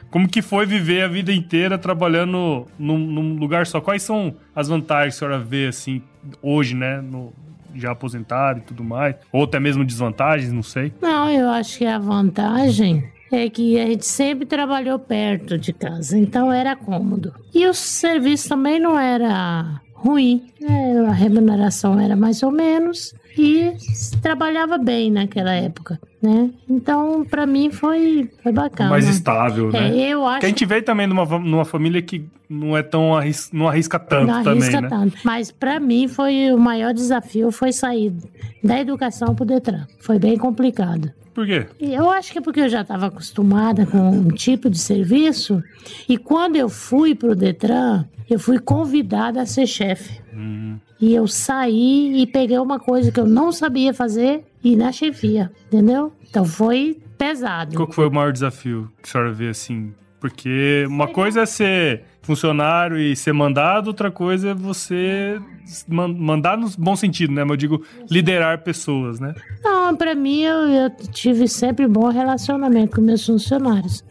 Como 0.09 0.27
que 0.27 0.41
foi 0.41 0.65
viver 0.65 1.03
a 1.03 1.07
vida 1.07 1.31
inteira 1.31 1.77
trabalhando 1.77 2.65
num, 2.77 2.97
num 2.97 3.35
lugar 3.35 3.67
só? 3.67 3.79
Quais 3.79 4.01
são 4.01 4.35
as 4.55 4.67
vantagens 4.67 5.13
que 5.13 5.23
a 5.23 5.27
senhora 5.27 5.43
vê, 5.43 5.67
assim, 5.67 6.01
hoje, 6.41 6.75
né? 6.75 6.99
No, 6.99 7.31
já 7.75 7.91
aposentado 7.91 8.59
e 8.59 8.61
tudo 8.61 8.83
mais? 8.83 9.15
Ou 9.31 9.43
até 9.43 9.59
mesmo 9.59 9.85
desvantagens, 9.85 10.51
não 10.51 10.63
sei. 10.63 10.93
Não, 11.01 11.29
eu 11.29 11.49
acho 11.49 11.77
que 11.77 11.85
a 11.85 11.99
vantagem 11.99 13.09
é 13.31 13.49
que 13.49 13.79
a 13.79 13.85
gente 13.85 14.05
sempre 14.05 14.45
trabalhou 14.45 14.97
perto 14.97 15.57
de 15.57 15.71
casa, 15.71 16.17
então 16.17 16.51
era 16.51 16.75
cômodo. 16.75 17.33
E 17.53 17.65
o 17.67 17.73
serviço 17.73 18.49
também 18.49 18.79
não 18.79 18.97
era 18.97 19.79
ruim, 19.93 20.47
né? 20.59 21.05
a 21.07 21.11
remuneração 21.11 21.99
era 21.99 22.15
mais 22.15 22.41
ou 22.41 22.51
menos 22.51 23.13
e 23.39 23.73
trabalhava 24.21 24.77
bem 24.77 25.09
naquela 25.09 25.53
época, 25.53 25.97
né? 26.21 26.49
Então, 26.69 27.23
para 27.23 27.45
mim 27.45 27.71
foi, 27.71 28.29
foi 28.43 28.51
bacana. 28.51 28.89
Mais 28.89 29.07
estável, 29.07 29.69
é, 29.69 29.71
né? 29.71 29.97
Eu 29.97 30.27
acho. 30.27 30.41
Que 30.41 30.45
a 30.45 30.49
gente 30.49 30.65
vê 30.65 30.81
também 30.81 31.07
numa, 31.07 31.25
numa 31.39 31.63
família 31.63 32.01
que 32.01 32.25
não 32.49 32.75
é 32.75 32.83
tão 32.83 33.15
arris, 33.15 33.49
não 33.53 33.69
arrisca 33.69 33.97
tanto 33.97 34.27
não 34.27 34.33
arrisca 34.33 34.81
também, 34.81 34.81
né? 34.81 34.89
tanto. 34.89 35.17
Mas 35.23 35.51
para 35.51 35.79
mim 35.79 36.09
foi 36.09 36.51
o 36.51 36.57
maior 36.57 36.93
desafio 36.93 37.49
foi 37.49 37.71
sair 37.71 38.13
da 38.61 38.77
educação 38.77 39.33
pro 39.33 39.45
Detran. 39.45 39.87
Foi 40.01 40.19
bem 40.19 40.37
complicado. 40.37 41.09
Por 41.33 41.45
quê? 41.45 41.65
Eu 41.79 42.09
acho 42.09 42.33
que 42.33 42.39
é 42.39 42.41
porque 42.41 42.59
eu 42.59 42.67
já 42.67 42.81
estava 42.81 43.05
acostumada 43.05 43.85
com 43.85 44.09
um 44.09 44.27
tipo 44.27 44.69
de 44.69 44.77
serviço 44.77 45.63
e 46.09 46.17
quando 46.17 46.57
eu 46.57 46.67
fui 46.67 47.15
pro 47.15 47.33
Detran, 47.33 48.03
eu 48.29 48.37
fui 48.37 48.59
convidada 48.59 49.41
a 49.41 49.45
ser 49.45 49.65
chefe. 49.65 50.19
Uhum. 50.33 50.77
E 51.01 51.13
eu 51.13 51.27
saí 51.27 52.21
e 52.21 52.27
peguei 52.27 52.57
uma 52.57 52.79
coisa 52.79 53.11
que 53.11 53.19
eu 53.19 53.25
não 53.25 53.51
sabia 53.51 53.93
fazer 53.93 54.43
e 54.63 54.75
na 54.75 54.91
chefia, 54.91 55.51
entendeu? 55.67 56.11
Então 56.29 56.43
foi 56.43 56.99
pesado. 57.17 57.75
Qual 57.75 57.91
foi 57.91 58.07
o 58.07 58.11
maior 58.11 58.33
desafio 58.33 58.91
que 59.01 59.09
a 59.09 59.11
senhora 59.11 59.31
vê 59.31 59.49
assim? 59.49 59.93
Porque 60.19 60.83
uma 60.87 61.07
coisa 61.07 61.41
é 61.41 61.45
ser 61.45 62.03
funcionário 62.21 62.99
e 62.99 63.15
ser 63.15 63.31
mandado, 63.31 63.87
outra 63.87 64.11
coisa 64.11 64.49
é 64.49 64.53
você 64.53 65.39
mandar 65.87 66.57
no 66.57 66.69
bom 66.77 66.95
sentido, 66.95 67.31
né? 67.33 67.43
Mas 67.43 67.51
eu 67.51 67.57
digo 67.57 67.85
liderar 68.11 68.61
pessoas, 68.63 69.19
né? 69.19 69.33
Não, 69.63 69.95
para 69.95 70.13
mim 70.13 70.41
eu, 70.41 70.67
eu 70.67 70.89
tive 71.11 71.47
sempre 71.47 71.87
bom 71.87 72.09
relacionamento 72.09 72.97
com 72.97 73.01
meus 73.01 73.25
funcionários. 73.25 74.03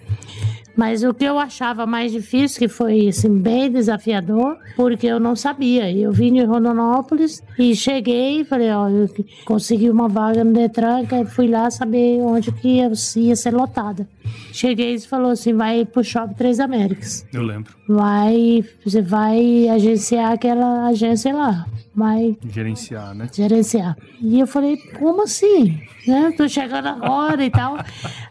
Mas 0.78 1.02
o 1.02 1.12
que 1.12 1.24
eu 1.24 1.40
achava 1.40 1.84
mais 1.86 2.12
difícil, 2.12 2.60
que 2.60 2.68
foi 2.68 3.08
assim, 3.08 3.36
bem 3.36 3.68
desafiador, 3.68 4.56
porque 4.76 5.08
eu 5.08 5.18
não 5.18 5.34
sabia. 5.34 5.90
Eu 5.90 6.12
vim 6.12 6.32
de 6.32 6.44
Rondonópolis 6.44 7.42
e 7.58 7.74
cheguei 7.74 8.42
e 8.42 8.44
falei, 8.44 8.70
ó, 8.70 8.88
eu 8.88 9.08
consegui 9.44 9.90
uma 9.90 10.08
vaga 10.08 10.44
no 10.44 10.52
Detran, 10.52 11.04
que 11.04 11.24
fui 11.24 11.48
lá 11.48 11.68
saber 11.68 12.20
onde 12.22 12.52
que 12.52 12.76
ia, 12.76 12.92
ia 13.16 13.34
ser 13.34 13.52
lotada. 13.52 14.08
Cheguei 14.52 14.94
e 14.94 15.00
falou 15.00 15.32
assim, 15.32 15.52
vai 15.52 15.84
pro 15.84 16.04
Shopping 16.04 16.34
Três 16.34 16.60
Américas. 16.60 17.26
Eu 17.34 17.42
lembro. 17.42 17.74
Vai, 17.88 18.64
você 18.84 19.02
vai 19.02 19.68
agenciar 19.68 20.30
aquela 20.30 20.86
agência 20.86 21.34
lá. 21.34 21.66
Vai... 21.99 22.38
Gerenciar, 22.49 23.14
né? 23.14 23.28
Gerenciar. 23.32 23.96
E 24.20 24.38
eu 24.38 24.46
falei, 24.46 24.76
como 24.99 25.24
assim? 25.24 25.82
Né? 26.07 26.32
Tô 26.36 26.49
chegando 26.49 26.86
agora 26.86 27.44
e 27.44 27.51
tal. 27.51 27.76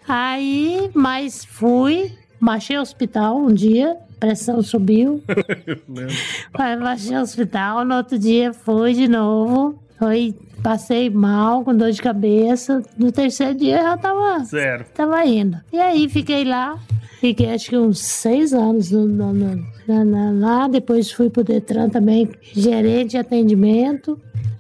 Aí, 0.07 0.89
mas 0.93 1.43
fui, 1.43 2.13
Baixei 2.39 2.78
o 2.78 2.82
hospital 2.82 3.38
um 3.38 3.51
dia, 3.51 3.97
pressão 4.20 4.61
subiu. 4.61 5.24
Aí 6.53 6.78
baixei 6.78 7.18
o 7.18 7.22
hospital, 7.22 7.84
no 7.84 7.95
outro 7.95 8.18
dia 8.20 8.53
fui 8.53 8.93
de 8.93 9.07
novo. 9.07 9.82
Foi, 9.97 10.36
passei 10.68 11.09
mal, 11.09 11.63
com 11.63 11.74
dor 11.74 11.91
de 11.91 12.01
cabeça. 12.01 12.84
No 12.97 13.09
terceiro 13.09 13.55
dia 13.55 13.82
já 13.82 13.95
tava. 13.95 14.43
Zero. 14.43 14.84
Tava 14.93 15.26
indo. 15.26 15.57
E 15.72 15.80
aí 15.80 16.09
fiquei 16.09 16.43
lá. 16.43 16.78
Fiquei 17.22 17.53
acho 17.53 17.70
que 17.70 17.78
uns 17.78 17.99
seis 17.99 18.51
anos 18.51 18.91
no, 18.91 19.07
no, 19.07 19.34
no, 19.34 20.39
lá. 20.41 20.68
Depois 20.68 21.09
fui 21.09 21.30
pro 21.30 21.41
Detran 21.41 21.88
também, 21.88 22.30
gerente 22.41 23.11
de 23.11 23.18
atendimento. 23.18 24.20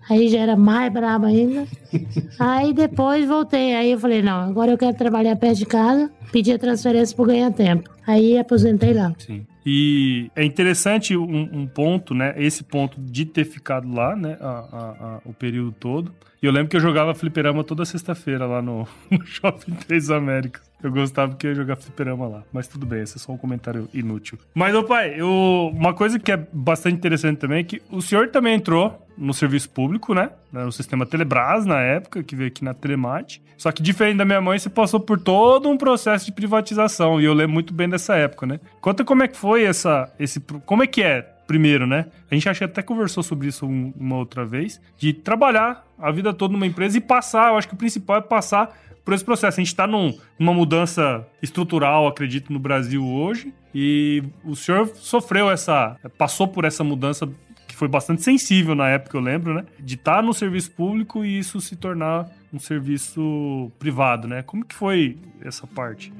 Aí 0.09 0.29
já 0.29 0.39
era 0.39 0.55
mais 0.55 0.93
braba 0.93 1.27
ainda. 1.27 1.67
Aí 2.39 2.73
depois 2.73 3.27
voltei. 3.27 3.75
Aí 3.75 3.91
eu 3.91 3.99
falei, 3.99 4.21
não, 4.21 4.39
agora 4.39 4.71
eu 4.71 4.77
quero 4.77 4.95
trabalhar 4.95 5.35
perto 5.35 5.57
de 5.57 5.65
casa. 5.65 6.09
Pedi 6.31 6.53
a 6.53 6.57
transferência 6.57 7.13
por 7.17 7.27
ganhar 7.27 7.51
tempo. 7.51 7.89
Aí 8.07 8.37
aposentei 8.37 8.93
lá. 8.93 9.13
Sim. 9.17 9.45
E 9.69 10.31
é 10.33 10.45
interessante 10.45 11.17
um, 11.17 11.41
um, 11.51 11.67
ponto, 11.67 12.13
né? 12.13 12.33
Esse 12.37 12.63
ponto 12.63 13.01
de 13.01 13.25
ter 13.25 13.43
ficado 13.43 13.93
lá, 13.93 14.15
né? 14.15 14.37
A, 14.39 14.49
a, 14.49 14.79
a, 14.79 15.21
o 15.25 15.33
período 15.33 15.73
todo. 15.73 16.15
E 16.41 16.45
eu 16.45 16.53
lembro 16.53 16.69
que 16.69 16.77
eu 16.77 16.79
jogava 16.79 17.13
fliperama 17.13 17.65
toda 17.65 17.83
sexta-feira 17.83 18.45
lá 18.45 18.61
no, 18.61 18.87
no 19.11 19.25
Shopping 19.25 19.73
Três 19.73 20.09
Américas. 20.09 20.66
Eu 20.81 20.91
gostava 20.91 21.35
que 21.35 21.47
eu 21.47 21.51
ia 21.51 21.55
jogar 21.55 21.75
fliperama 21.75 22.27
lá. 22.27 22.43
Mas 22.53 22.67
tudo 22.67 22.85
bem, 22.85 23.01
esse 23.01 23.17
é 23.17 23.19
só 23.19 23.31
um 23.31 23.37
comentário 23.37 23.89
inútil. 23.93 24.37
Mas, 24.53 24.75
ô 24.75 24.83
pai, 24.83 25.15
eu, 25.19 25.71
uma 25.73 25.93
coisa 25.93 26.19
que 26.19 26.31
é 26.31 26.37
bastante 26.53 26.95
interessante 26.95 27.39
também 27.39 27.59
é 27.59 27.63
que 27.63 27.81
o 27.91 28.01
senhor 28.01 28.29
também 28.29 28.53
entrou 28.53 29.05
no 29.17 29.33
serviço 29.33 29.69
público, 29.71 30.13
né? 30.13 30.29
No 30.51 30.71
sistema 30.71 31.05
Telebrás, 31.05 31.65
na 31.65 31.79
época, 31.79 32.21
que 32.23 32.35
veio 32.35 32.49
aqui 32.49 32.63
na 32.63 32.75
Telemate. 32.75 33.41
Só 33.57 33.71
que, 33.71 33.81
diferente 33.81 34.17
da 34.17 34.25
minha 34.25 34.39
mãe, 34.39 34.59
você 34.59 34.69
passou 34.69 34.99
por 34.99 35.19
todo 35.19 35.67
um 35.67 35.77
processo 35.77 36.25
de 36.27 36.31
privatização. 36.31 37.19
E 37.19 37.25
eu 37.25 37.33
lembro 37.33 37.53
muito 37.53 37.73
bem 37.73 37.89
dessa 37.89 38.15
época, 38.15 38.45
né? 38.45 38.59
Conta 38.79 39.03
como 39.03 39.23
é 39.23 39.27
que 39.27 39.35
foi 39.35 39.63
essa... 39.63 40.13
Esse, 40.19 40.39
como 40.39 40.83
é 40.83 40.87
que 40.87 41.01
é 41.01 41.21
primeiro, 41.47 41.87
né? 41.87 42.05
A 42.29 42.35
gente 42.35 42.47
acho 42.49 42.59
que 42.59 42.65
até 42.65 42.83
conversou 42.83 43.23
sobre 43.23 43.47
isso 43.47 43.65
uma 43.65 44.17
outra 44.17 44.45
vez, 44.45 44.81
de 44.97 45.13
trabalhar 45.13 45.87
a 45.97 46.11
vida 46.11 46.33
toda 46.33 46.51
numa 46.51 46.67
empresa 46.67 46.97
e 46.97 47.01
passar, 47.01 47.51
eu 47.51 47.57
acho 47.57 47.67
que 47.67 47.73
o 47.73 47.77
principal 47.77 48.17
é 48.17 48.21
passar 48.21 48.77
por 49.07 49.13
esse 49.13 49.23
processo. 49.23 49.57
A 49.57 49.63
gente 49.63 49.71
está 49.71 49.87
num, 49.87 50.13
numa 50.37 50.53
mudança 50.53 51.25
estrutural, 51.41 52.09
acredito, 52.09 52.51
no 52.51 52.59
Brasil 52.59 53.05
hoje, 53.05 53.53
e 53.73 54.21
o 54.43 54.53
senhor 54.53 54.91
sofreu 54.95 55.49
essa, 55.49 55.95
passou 56.17 56.45
por 56.45 56.65
essa 56.65 56.83
mudança 56.83 57.25
que 57.65 57.73
foi 57.73 57.87
bastante 57.87 58.21
sensível 58.21 58.75
na 58.75 58.89
época, 58.89 59.15
eu 59.15 59.21
lembro, 59.21 59.53
né? 59.53 59.63
De 59.79 59.95
estar 59.95 60.17
tá 60.17 60.21
no 60.21 60.33
serviço 60.33 60.71
público 60.71 61.23
e 61.23 61.39
isso 61.39 61.61
se 61.61 61.77
tornar 61.77 62.29
um 62.51 62.59
serviço 62.59 63.71
privado, 63.79 64.27
né? 64.27 64.41
Como 64.41 64.65
que 64.65 64.75
foi 64.75 65.17
essa 65.41 65.65
parte? 65.65 66.11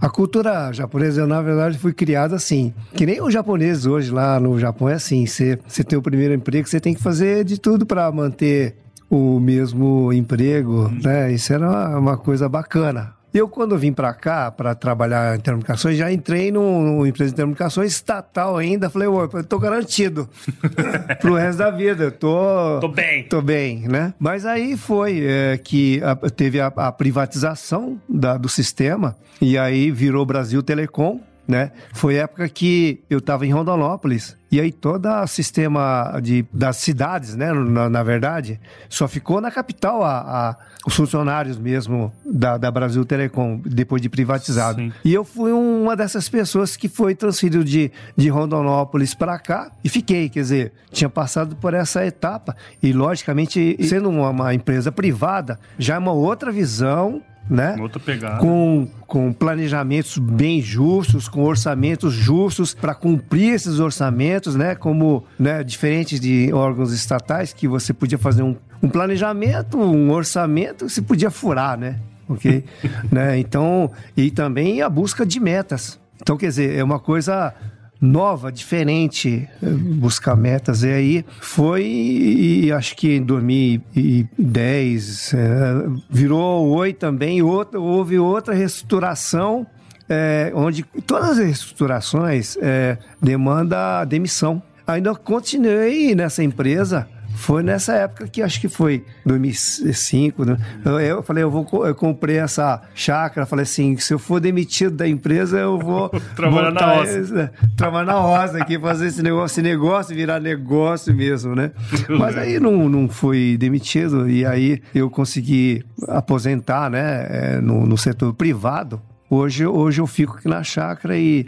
A 0.00 0.08
cultura 0.08 0.72
japonesa, 0.72 1.26
na 1.26 1.42
verdade, 1.42 1.78
foi 1.78 1.92
criada 1.92 2.36
assim. 2.36 2.72
Que 2.94 3.04
nem 3.06 3.20
os 3.20 3.32
japoneses 3.32 3.86
hoje 3.86 4.12
lá 4.12 4.38
no 4.38 4.56
Japão 4.56 4.88
é 4.88 4.94
assim. 4.94 5.26
Você, 5.26 5.58
você 5.66 5.82
tem 5.82 5.98
o 5.98 6.02
primeiro 6.02 6.32
emprego, 6.32 6.68
você 6.68 6.78
tem 6.78 6.94
que 6.94 7.02
fazer 7.02 7.44
de 7.44 7.58
tudo 7.58 7.84
para 7.84 8.12
manter 8.12 8.76
o 9.08 9.38
mesmo 9.38 10.12
emprego, 10.12 10.90
né? 11.02 11.32
Isso 11.32 11.52
era 11.52 11.98
uma 11.98 12.16
coisa 12.16 12.48
bacana. 12.48 13.16
Eu, 13.36 13.48
quando 13.48 13.76
vim 13.76 13.92
para 13.92 14.14
cá 14.14 14.50
para 14.50 14.74
trabalhar 14.74 15.36
em 15.36 15.40
telecomunicações, 15.40 15.98
já 15.98 16.10
entrei 16.10 16.50
numa 16.50 17.06
empresa 17.06 17.32
de 17.32 17.36
telecomunicações 17.36 17.92
estatal 17.92 18.56
ainda. 18.56 18.88
Falei, 18.88 19.08
ô, 19.08 19.24
eu 19.24 19.44
tô 19.44 19.58
garantido 19.58 20.26
pro 21.20 21.34
resto 21.34 21.58
da 21.58 21.70
vida. 21.70 22.04
Eu 22.04 22.12
tô. 22.12 22.80
Tô 22.80 22.88
bem. 22.88 23.24
Tô 23.24 23.42
bem, 23.42 23.86
né? 23.88 24.14
Mas 24.18 24.46
aí 24.46 24.74
foi 24.74 25.22
é, 25.22 25.58
que 25.62 26.02
a, 26.02 26.16
teve 26.30 26.60
a, 26.60 26.68
a 26.68 26.90
privatização 26.90 28.00
da, 28.08 28.38
do 28.38 28.48
sistema 28.48 29.14
e 29.38 29.58
aí 29.58 29.90
virou 29.90 30.24
Brasil 30.24 30.62
Telecom 30.62 31.20
né? 31.46 31.72
Foi 31.92 32.16
época 32.16 32.48
que 32.48 33.02
eu 33.08 33.18
estava 33.18 33.46
em 33.46 33.52
Rondonópolis 33.52 34.36
e 34.50 34.60
aí 34.60 34.70
todo 34.70 35.06
o 35.06 35.26
sistema 35.26 36.18
de, 36.22 36.44
das 36.52 36.76
cidades, 36.76 37.34
né, 37.34 37.52
na, 37.52 37.90
na 37.90 38.02
verdade, 38.02 38.60
só 38.88 39.08
ficou 39.08 39.40
na 39.40 39.50
capital 39.50 40.04
a, 40.04 40.18
a 40.18 40.56
os 40.86 40.94
funcionários 40.94 41.58
mesmo 41.58 42.12
da, 42.24 42.56
da, 42.56 42.70
Brasil 42.70 43.04
Telecom, 43.04 43.60
depois 43.64 44.00
de 44.00 44.08
privatizado. 44.08 44.78
Sim. 44.78 44.92
E 45.04 45.12
eu 45.12 45.24
fui 45.24 45.50
uma 45.50 45.96
dessas 45.96 46.28
pessoas 46.28 46.76
que 46.76 46.88
foi 46.88 47.12
transferido 47.12 47.64
de, 47.64 47.90
de 48.16 48.28
Rondonópolis 48.28 49.12
para 49.12 49.36
cá 49.36 49.72
e 49.82 49.88
fiquei, 49.88 50.28
quer 50.28 50.40
dizer, 50.40 50.72
tinha 50.92 51.10
passado 51.10 51.56
por 51.56 51.74
essa 51.74 52.06
etapa. 52.06 52.54
E, 52.80 52.92
logicamente, 52.92 53.76
sendo 53.84 54.08
uma, 54.08 54.30
uma 54.30 54.54
empresa 54.54 54.92
privada, 54.92 55.58
já 55.76 55.96
é 55.96 55.98
uma 55.98 56.12
outra 56.12 56.52
visão 56.52 57.20
né? 57.48 57.76
Outra 57.80 58.00
pegada. 58.00 58.38
Com, 58.38 58.88
com 59.06 59.32
planejamentos 59.32 60.18
bem 60.18 60.60
justos, 60.60 61.28
com 61.28 61.44
orçamentos 61.44 62.12
justos 62.12 62.74
para 62.74 62.94
cumprir 62.94 63.54
esses 63.54 63.78
orçamentos, 63.78 64.54
né? 64.56 64.74
Como, 64.74 65.24
né, 65.38 65.62
diferente 65.62 66.18
de 66.18 66.52
órgãos 66.52 66.92
estatais 66.92 67.52
que 67.52 67.68
você 67.68 67.92
podia 67.92 68.18
fazer 68.18 68.42
um, 68.42 68.56
um 68.82 68.88
planejamento, 68.88 69.78
um 69.78 70.10
orçamento, 70.10 70.88
você 70.88 71.00
podia 71.00 71.30
furar, 71.30 71.78
né? 71.78 71.98
Ok? 72.28 72.64
né? 73.10 73.38
Então, 73.38 73.90
e 74.16 74.30
também 74.30 74.82
a 74.82 74.88
busca 74.88 75.24
de 75.24 75.38
metas. 75.38 75.98
Então, 76.20 76.36
quer 76.36 76.48
dizer, 76.48 76.76
é 76.76 76.82
uma 76.82 76.98
coisa 76.98 77.54
nova, 78.00 78.50
diferente, 78.52 79.48
eh, 79.62 79.68
buscar 79.68 80.36
metas. 80.36 80.82
E 80.82 80.88
aí 80.88 81.24
foi, 81.40 81.84
e 81.84 82.72
acho 82.72 82.96
que 82.96 83.16
em 83.16 83.22
2010 83.22 85.34
é, 85.34 85.36
eh, 85.36 85.88
virou 86.10 86.68
oi 86.68 86.92
também, 86.92 87.40
outra, 87.42 87.80
houve 87.80 88.18
outra 88.18 88.52
reestruturação, 88.54 89.66
é, 90.08 90.52
onde 90.54 90.84
todas 91.06 91.30
as 91.30 91.38
reestruturações 91.38 92.56
é, 92.60 92.96
demanda 93.20 94.04
demissão. 94.04 94.62
Ainda 94.86 95.12
continuei 95.16 96.14
nessa 96.14 96.44
empresa 96.44 97.08
foi 97.36 97.62
nessa 97.62 97.92
época 97.92 98.26
que 98.26 98.42
acho 98.42 98.58
que 98.58 98.68
foi 98.68 99.04
2005, 99.24 100.44
né? 100.44 100.56
eu, 100.84 100.98
eu, 100.98 101.22
falei, 101.22 101.44
eu 101.44 101.50
vou 101.50 101.66
eu 101.86 101.94
comprei 101.94 102.38
essa 102.38 102.82
chácara, 102.94 103.46
falei 103.46 103.64
assim, 103.64 103.96
se 103.98 104.14
eu 104.14 104.18
for 104.18 104.40
demitido 104.40 104.96
da 104.96 105.06
empresa, 105.06 105.58
eu 105.58 105.78
vou 105.78 106.08
trabalhar 106.34 106.72
na 106.72 106.94
roça. 106.94 107.52
trabalhar 107.76 108.06
na 108.06 108.18
roça 108.18 108.58
aqui, 108.58 108.78
fazer 108.78 109.08
esse 109.08 109.22
negócio, 109.22 109.54
esse 109.54 109.62
negócio 109.62 110.16
virar 110.16 110.40
negócio 110.40 111.14
mesmo, 111.14 111.54
né? 111.54 111.72
Mas 112.08 112.38
aí 112.38 112.58
não, 112.58 112.88
não 112.88 113.06
fui 113.06 113.58
demitido 113.58 114.28
e 114.28 114.44
aí 114.44 114.82
eu 114.94 115.10
consegui 115.10 115.84
aposentar, 116.08 116.90
né, 116.90 117.26
é, 117.28 117.60
no, 117.60 117.86
no 117.86 117.98
setor 117.98 118.32
privado. 118.32 119.00
Hoje, 119.28 119.66
hoje 119.66 120.00
eu 120.00 120.06
fico 120.06 120.38
aqui 120.38 120.48
na 120.48 120.62
chácara 120.62 121.18
e 121.18 121.46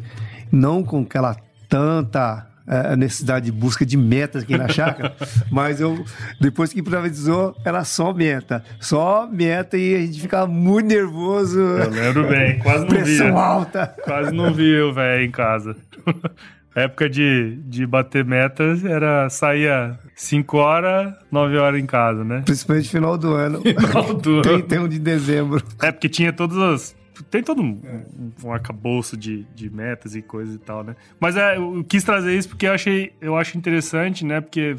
não 0.52 0.82
com 0.82 1.00
aquela 1.00 1.34
tanta 1.68 2.46
a 2.68 2.96
necessidade 2.96 3.46
de 3.46 3.52
busca 3.52 3.84
de 3.86 3.96
metas 3.96 4.42
aqui 4.42 4.56
na 4.56 4.68
chácara, 4.68 5.14
mas 5.50 5.80
eu, 5.80 6.04
depois 6.40 6.72
que 6.72 6.82
privatizou, 6.82 7.56
era 7.64 7.82
só 7.84 8.12
meta. 8.12 8.62
Só 8.80 9.26
meta 9.30 9.76
e 9.78 9.94
a 9.94 10.00
gente 10.00 10.20
ficava 10.20 10.46
muito 10.46 10.86
nervoso. 10.86 11.58
Eu 11.58 11.90
lembro 11.90 12.28
bem, 12.28 12.58
quase 12.58 12.80
não 12.80 12.88
Pressão 12.88 13.26
via. 13.26 13.34
alta. 13.34 13.94
Quase 14.04 14.32
não 14.32 14.52
via 14.52 14.86
o 14.86 14.92
velho 14.92 15.24
em 15.24 15.30
casa. 15.30 15.74
A 16.76 16.80
época 16.82 17.08
de, 17.08 17.58
de 17.64 17.86
bater 17.86 18.24
metas 18.24 18.84
era 18.84 19.28
saía 19.30 19.98
5 20.14 20.56
horas, 20.58 21.14
9 21.30 21.56
horas 21.56 21.80
em 21.80 21.86
casa, 21.86 22.22
né? 22.24 22.42
Principalmente 22.44 22.88
final 22.88 23.16
do 23.16 23.32
ano. 23.34 23.60
Final 23.62 24.14
do 24.14 24.30
ano. 24.40 24.42
31 24.42 24.88
de 24.88 24.98
dezembro. 24.98 25.62
É, 25.80 25.90
porque 25.90 26.08
tinha 26.08 26.32
todas 26.32 26.58
as 26.58 26.97
tem 27.24 27.42
todo 27.42 27.62
um, 27.62 27.80
um 28.44 28.52
arcabouço 28.52 29.16
de, 29.16 29.44
de 29.54 29.70
metas 29.70 30.14
e 30.14 30.22
coisas 30.22 30.54
e 30.54 30.58
tal, 30.58 30.84
né? 30.84 30.96
Mas 31.18 31.36
é, 31.36 31.56
eu 31.56 31.84
quis 31.84 32.04
trazer 32.04 32.36
isso 32.36 32.48
porque 32.48 32.66
eu 32.66 32.72
achei, 32.72 33.12
eu 33.20 33.36
acho 33.36 33.56
interessante, 33.56 34.24
né? 34.24 34.40
Porque 34.40 34.76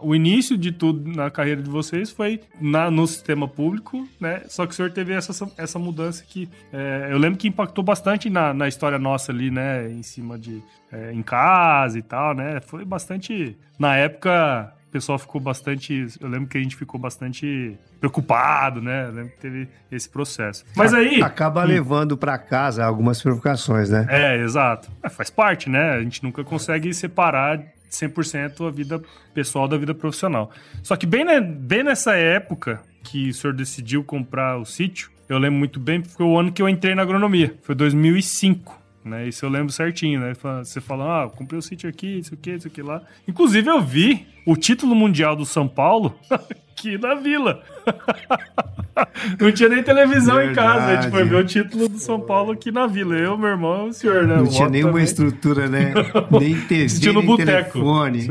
o 0.00 0.14
início 0.14 0.58
de 0.58 0.72
tudo 0.72 1.08
na 1.08 1.30
carreira 1.30 1.62
de 1.62 1.70
vocês 1.70 2.10
foi 2.10 2.40
na, 2.60 2.90
no 2.90 3.06
sistema 3.06 3.46
público, 3.46 4.06
né? 4.20 4.42
Só 4.48 4.66
que 4.66 4.72
o 4.72 4.74
senhor 4.74 4.90
teve 4.90 5.12
essa, 5.12 5.48
essa 5.56 5.78
mudança 5.78 6.24
que 6.26 6.48
é, 6.72 7.08
eu 7.10 7.18
lembro 7.18 7.38
que 7.38 7.46
impactou 7.46 7.84
bastante 7.84 8.28
na, 8.28 8.52
na 8.52 8.66
história 8.66 8.98
nossa 8.98 9.30
ali, 9.30 9.50
né? 9.50 9.88
Em 9.90 10.02
cima 10.02 10.36
de 10.36 10.60
é, 10.90 11.12
em 11.12 11.22
casa 11.22 11.98
e 11.98 12.02
tal, 12.02 12.34
né? 12.34 12.60
Foi 12.60 12.84
bastante 12.84 13.56
na 13.78 13.96
época 13.96 14.72
pessoal 14.96 15.18
ficou 15.18 15.40
bastante. 15.40 16.06
Eu 16.18 16.28
lembro 16.28 16.48
que 16.48 16.56
a 16.56 16.60
gente 16.60 16.74
ficou 16.74 16.98
bastante 16.98 17.76
preocupado, 18.00 18.80
né? 18.80 19.08
Eu 19.08 19.12
lembro 19.12 19.32
que 19.32 19.38
teve 19.38 19.68
esse 19.92 20.08
processo. 20.08 20.64
Mas 20.74 20.94
aí. 20.94 21.22
Acaba 21.22 21.62
hum. 21.62 21.66
levando 21.66 22.16
para 22.16 22.38
casa 22.38 22.82
algumas 22.82 23.20
provocações, 23.20 23.90
né? 23.90 24.06
É, 24.08 24.42
exato. 24.42 24.90
É, 25.02 25.10
faz 25.10 25.28
parte, 25.28 25.68
né? 25.68 25.92
A 25.92 26.00
gente 26.00 26.22
nunca 26.22 26.42
consegue 26.42 26.92
separar 26.94 27.62
100% 27.90 28.66
a 28.66 28.70
vida 28.70 29.02
pessoal 29.34 29.68
da 29.68 29.76
vida 29.76 29.94
profissional. 29.94 30.50
Só 30.82 30.96
que 30.96 31.06
bem, 31.06 31.24
né, 31.24 31.40
bem 31.40 31.82
nessa 31.82 32.14
época 32.16 32.80
que 33.02 33.28
o 33.28 33.34
senhor 33.34 33.52
decidiu 33.52 34.02
comprar 34.02 34.58
o 34.58 34.64
sítio, 34.64 35.10
eu 35.28 35.38
lembro 35.38 35.58
muito 35.58 35.78
bem, 35.78 36.00
porque 36.00 36.16
foi 36.16 36.26
o 36.26 36.38
ano 36.38 36.50
que 36.50 36.62
eu 36.62 36.68
entrei 36.68 36.94
na 36.94 37.02
agronomia. 37.02 37.54
Foi 37.62 37.74
2005 37.74 38.85
né? 39.06 39.28
Isso 39.28 39.44
eu 39.44 39.50
lembro 39.50 39.72
certinho, 39.72 40.20
né? 40.20 40.32
Você 40.34 40.80
fala, 40.80 41.24
ah, 41.24 41.30
comprei 41.30 41.58
o 41.58 41.62
sítio 41.62 41.88
aqui, 41.88 42.18
isso 42.18 42.34
aqui, 42.34 42.50
isso 42.50 42.66
aqui 42.66 42.82
lá. 42.82 43.02
Inclusive, 43.26 43.68
eu 43.68 43.80
vi 43.80 44.26
o 44.44 44.56
título 44.56 44.94
mundial 44.94 45.36
do 45.36 45.46
São 45.46 45.66
Paulo 45.68 46.18
aqui 46.30 46.98
na 46.98 47.14
vila. 47.14 47.62
Não 49.38 49.52
tinha 49.52 49.68
nem 49.68 49.82
televisão 49.82 50.36
Verdade. 50.36 50.52
em 50.52 50.54
casa. 50.54 50.86
A 50.86 51.02
gente 51.02 51.10
foi 51.10 51.24
ver 51.24 51.36
o 51.36 51.44
título 51.44 51.88
do 51.88 51.98
São 51.98 52.18
Paulo 52.18 52.52
aqui 52.52 52.70
na 52.70 52.86
vila. 52.86 53.14
Eu, 53.14 53.36
meu 53.36 53.50
irmão, 53.50 53.88
o 53.88 53.92
senhor, 53.92 54.26
né? 54.26 54.36
Não 54.36 54.46
tinha 54.46 54.68
nenhuma 54.68 54.92
também. 54.92 55.04
estrutura, 55.04 55.68
né? 55.68 55.92
nem 56.40 56.58
TV, 56.62 56.84
Assistiu 56.84 57.12
no 57.12 57.22
boteco. 57.22 57.78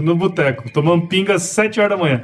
No 0.01 0.15
boteco. 0.15 0.71
Tomando 0.71 1.07
pinga 1.07 1.35
às 1.35 1.43
7 1.43 1.79
horas 1.79 1.97
da 1.97 2.03
manhã. 2.03 2.23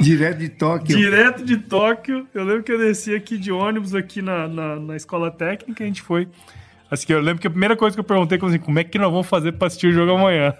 Direto 0.00 0.38
de 0.38 0.48
Tóquio. 0.48 0.96
Direto 0.96 1.44
de 1.44 1.56
Tóquio. 1.58 2.26
Eu 2.34 2.44
lembro 2.44 2.62
que 2.64 2.72
eu 2.72 2.78
desci 2.78 3.14
aqui 3.14 3.38
de 3.38 3.52
ônibus 3.52 3.94
aqui 3.94 4.20
na, 4.20 4.48
na, 4.48 4.76
na 4.76 4.96
escola 4.96 5.30
técnica. 5.30 5.84
A 5.84 5.86
gente 5.86 6.02
foi 6.02 6.28
Assim, 6.90 7.12
eu 7.12 7.20
lembro 7.20 7.40
que 7.40 7.46
a 7.46 7.50
primeira 7.50 7.76
coisa 7.76 7.94
que 7.94 8.00
eu 8.00 8.04
perguntei 8.04 8.38
foi 8.38 8.48
assim, 8.48 8.58
como 8.58 8.78
é 8.78 8.84
que 8.84 8.98
nós 8.98 9.10
vamos 9.10 9.26
fazer 9.26 9.52
pra 9.52 9.66
assistir 9.66 9.88
o 9.88 9.92
jogo 9.92 10.12
amanhã? 10.12 10.54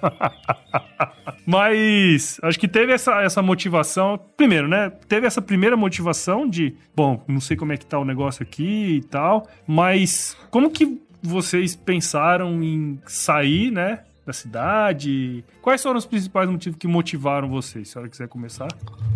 Mas 1.47 2.39
acho 2.43 2.61
que 2.61 2.69
teve 2.69 2.93
essa, 2.93 3.23
essa 3.23 3.41
motivação. 3.41 4.21
Primeiro, 4.37 4.69
né? 4.69 4.93
Teve 5.09 5.27
essa 5.27 5.41
primeira 5.41 5.77
motivação 5.77 6.49
de, 6.49 6.75
bom, 6.95 7.25
não 7.27 7.41
sei 7.41 7.57
como 7.57 7.73
é 7.73 7.77
que 7.77 7.87
tá 7.87 7.99
o 7.99 8.05
negócio 8.05 8.43
aqui 8.43 8.97
e 8.97 9.03
tal, 9.05 9.49
mas 9.67 10.37
como 10.51 10.71
que 10.71 11.01
vocês 11.23 11.75
pensaram 11.75 12.63
em 12.63 13.01
sair, 13.07 13.71
né? 13.71 14.01
Da 14.29 14.35
cidade? 14.35 15.43
Quais 15.63 15.83
foram 15.83 15.97
os 15.97 16.05
principais 16.05 16.51
motivos 16.51 16.79
que 16.79 16.87
motivaram 16.87 17.49
vocês? 17.49 17.89
Se 17.89 17.93
a 17.93 17.95
senhora 17.95 18.11
quiser 18.11 18.29
começar. 18.29 18.69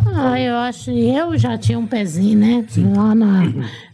Ah, 0.06 0.40
eu 0.40 0.56
acho. 0.56 0.90
Eu 0.90 1.36
já 1.36 1.58
tinha 1.58 1.78
um 1.78 1.86
pezinho, 1.86 2.38
né? 2.38 2.64
Sim. 2.66 2.94
Lá 2.96 3.14
na, 3.14 3.42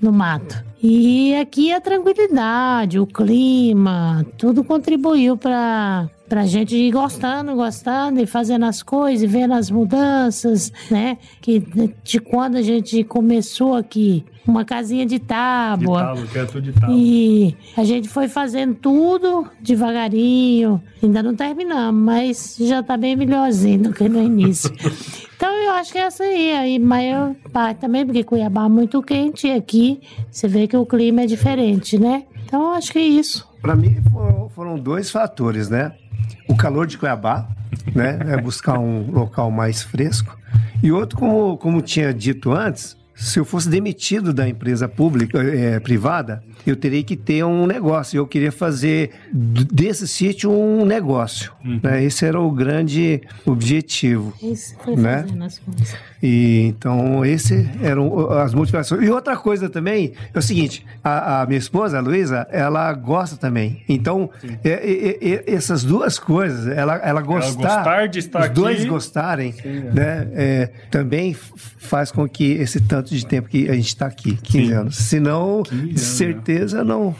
no 0.00 0.12
mato. 0.12 0.62
E 0.80 1.34
aqui 1.34 1.72
a 1.72 1.80
tranquilidade, 1.80 3.00
o 3.00 3.06
clima, 3.06 4.24
tudo 4.36 4.62
contribuiu 4.62 5.36
para 5.36 6.08
pra 6.28 6.46
gente 6.46 6.76
ir 6.76 6.92
gostando, 6.92 7.52
gostando 7.56 8.20
e 8.20 8.26
fazendo 8.26 8.66
as 8.66 8.80
coisas, 8.80 9.24
e 9.24 9.26
vendo 9.26 9.54
as 9.54 9.72
mudanças, 9.72 10.72
né? 10.88 11.18
Que 11.40 11.64
de 12.04 12.20
quando 12.20 12.58
a 12.58 12.62
gente 12.62 13.02
começou 13.02 13.74
aqui, 13.74 14.24
uma 14.48 14.64
casinha 14.64 15.04
de 15.04 15.18
tábua. 15.18 15.98
De 15.98 16.04
tábua, 16.06 16.26
que 16.26 16.38
é 16.38 16.44
tudo 16.46 16.62
de 16.62 16.72
tábua. 16.72 16.96
E 16.96 17.54
a 17.76 17.84
gente 17.84 18.08
foi 18.08 18.28
fazendo 18.28 18.74
tudo 18.74 19.46
devagarinho. 19.60 20.82
Ainda 21.02 21.22
não 21.22 21.36
terminamos, 21.36 22.02
mas 22.02 22.56
já 22.58 22.82
tá 22.82 22.96
bem 22.96 23.14
melhorzinho 23.14 23.84
do 23.84 23.92
que 23.92 24.08
no 24.08 24.22
início. 24.22 24.72
então 25.36 25.52
eu 25.52 25.72
acho 25.72 25.92
que 25.92 25.98
é 25.98 26.02
essa 26.02 26.24
aí. 26.24 26.52
aí 26.52 26.78
mas 26.78 27.12
eu 27.12 27.36
pai 27.52 27.74
também, 27.74 28.06
porque 28.06 28.24
Cuiabá 28.24 28.64
é 28.64 28.68
muito 28.68 29.02
quente 29.02 29.46
e 29.48 29.52
aqui 29.52 30.00
você 30.30 30.48
vê 30.48 30.66
que 30.66 30.76
o 30.76 30.86
clima 30.86 31.22
é 31.22 31.26
diferente, 31.26 31.98
né? 31.98 32.24
Então 32.46 32.62
eu 32.62 32.70
acho 32.70 32.90
que 32.90 32.98
é 32.98 33.02
isso. 33.02 33.46
Para 33.60 33.76
mim 33.76 34.00
foram, 34.10 34.48
foram 34.48 34.78
dois 34.78 35.10
fatores, 35.10 35.68
né? 35.68 35.92
O 36.48 36.56
calor 36.56 36.86
de 36.86 36.96
Cuiabá, 36.96 37.46
né? 37.94 38.18
É 38.28 38.40
buscar 38.40 38.78
um 38.78 39.10
local 39.10 39.50
mais 39.50 39.82
fresco. 39.82 40.38
E 40.82 40.90
outro, 40.90 41.18
como, 41.18 41.58
como 41.58 41.82
tinha 41.82 42.14
dito 42.14 42.52
antes, 42.52 42.96
se 43.18 43.38
eu 43.38 43.44
fosse 43.44 43.68
demitido 43.68 44.32
da 44.32 44.48
empresa 44.48 44.88
pública, 44.88 45.42
é, 45.42 45.80
privada, 45.80 46.42
eu 46.64 46.76
teria 46.76 47.02
que 47.02 47.16
ter 47.16 47.44
um 47.44 47.66
negócio. 47.66 48.16
Eu 48.16 48.26
queria 48.26 48.52
fazer 48.52 49.10
desse 49.32 50.06
sítio 50.06 50.52
um 50.52 50.84
negócio. 50.84 51.52
Uhum. 51.64 51.80
Né? 51.82 52.04
Esse 52.04 52.24
era 52.24 52.40
o 52.40 52.50
grande 52.50 53.20
objetivo. 53.44 54.32
Isso 54.40 54.76
foi 54.84 54.94
né? 54.94 55.22
fazendo 55.22 55.44
as 55.44 55.58
coisas. 55.58 55.96
E, 56.22 56.66
então, 56.66 57.24
esse 57.24 57.68
eram 57.82 58.30
as 58.30 58.54
motivações. 58.54 59.02
E 59.04 59.10
outra 59.10 59.36
coisa 59.36 59.68
também 59.68 60.12
é 60.32 60.38
o 60.38 60.42
seguinte: 60.42 60.86
a, 61.02 61.42
a 61.42 61.46
minha 61.46 61.58
esposa, 61.58 61.98
a 61.98 62.00
Luísa, 62.00 62.46
ela 62.50 62.92
gosta 62.92 63.36
também. 63.36 63.82
Então, 63.88 64.30
é, 64.64 64.70
é, 64.70 65.28
é, 65.32 65.44
essas 65.46 65.82
duas 65.82 66.18
coisas, 66.18 66.66
ela, 66.68 66.96
ela 66.96 67.20
gostar, 67.20 67.62
ela 67.62 67.76
gostar 67.76 68.06
de 68.06 68.18
estar 68.18 68.38
os 68.40 68.44
aqui. 68.46 68.54
dois 68.54 68.84
gostarem, 68.84 69.52
Sim, 69.52 69.62
é. 69.62 69.92
né, 69.92 70.28
é, 70.32 70.70
também 70.90 71.34
faz 71.34 72.10
com 72.10 72.28
que 72.28 72.52
esse 72.52 72.80
tanto 72.80 73.07
de 73.16 73.26
tempo 73.26 73.48
que 73.48 73.68
a 73.68 73.74
gente 73.74 73.88
está 73.88 74.06
aqui, 74.06 74.36
15 74.36 74.66
Sim. 74.66 74.72
anos. 74.72 74.96
Senão, 74.96 75.62
15 75.62 75.82
anos, 75.82 76.00
certeza 76.00 76.84
não, 76.84 77.14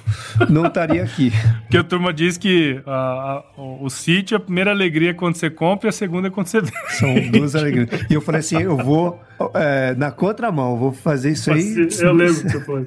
não 0.49 0.67
estaria 0.67 1.03
aqui. 1.03 1.33
Porque 1.63 1.77
a 1.77 1.85
turma 1.85 2.13
diz 2.13 2.37
que 2.37 2.81
a, 2.87 2.93
a, 2.93 3.45
o, 3.57 3.89
sítio, 3.91 4.37
a 4.37 4.41
primeira 4.41 4.71
alegria 4.71 5.11
é 5.11 5.15
quando 5.15 5.37
você 5.37 5.51
compra 5.51 5.89
e 5.89 5.91
a 5.91 5.93
segunda 5.93 6.29
é 6.29 6.31
quando 6.31 6.47
você 6.47 6.61
vende. 6.61 6.73
São 6.91 7.31
duas 7.31 7.55
alegrias. 7.55 7.89
E 8.11 8.15
eu 8.15 8.21
falei 8.21 8.41
assim: 8.41 8.61
eu 8.61 8.77
vou 8.77 9.21
é, 9.55 9.95
na 9.95 10.11
contramão, 10.11 10.77
vou 10.77 10.93
fazer 10.93 11.33
isso 11.33 11.53
aí. 11.53 11.89
Eu 12.01 12.13
lembro 12.13 12.49
que 12.49 12.57
eu 12.57 12.61
falei. 12.63 12.87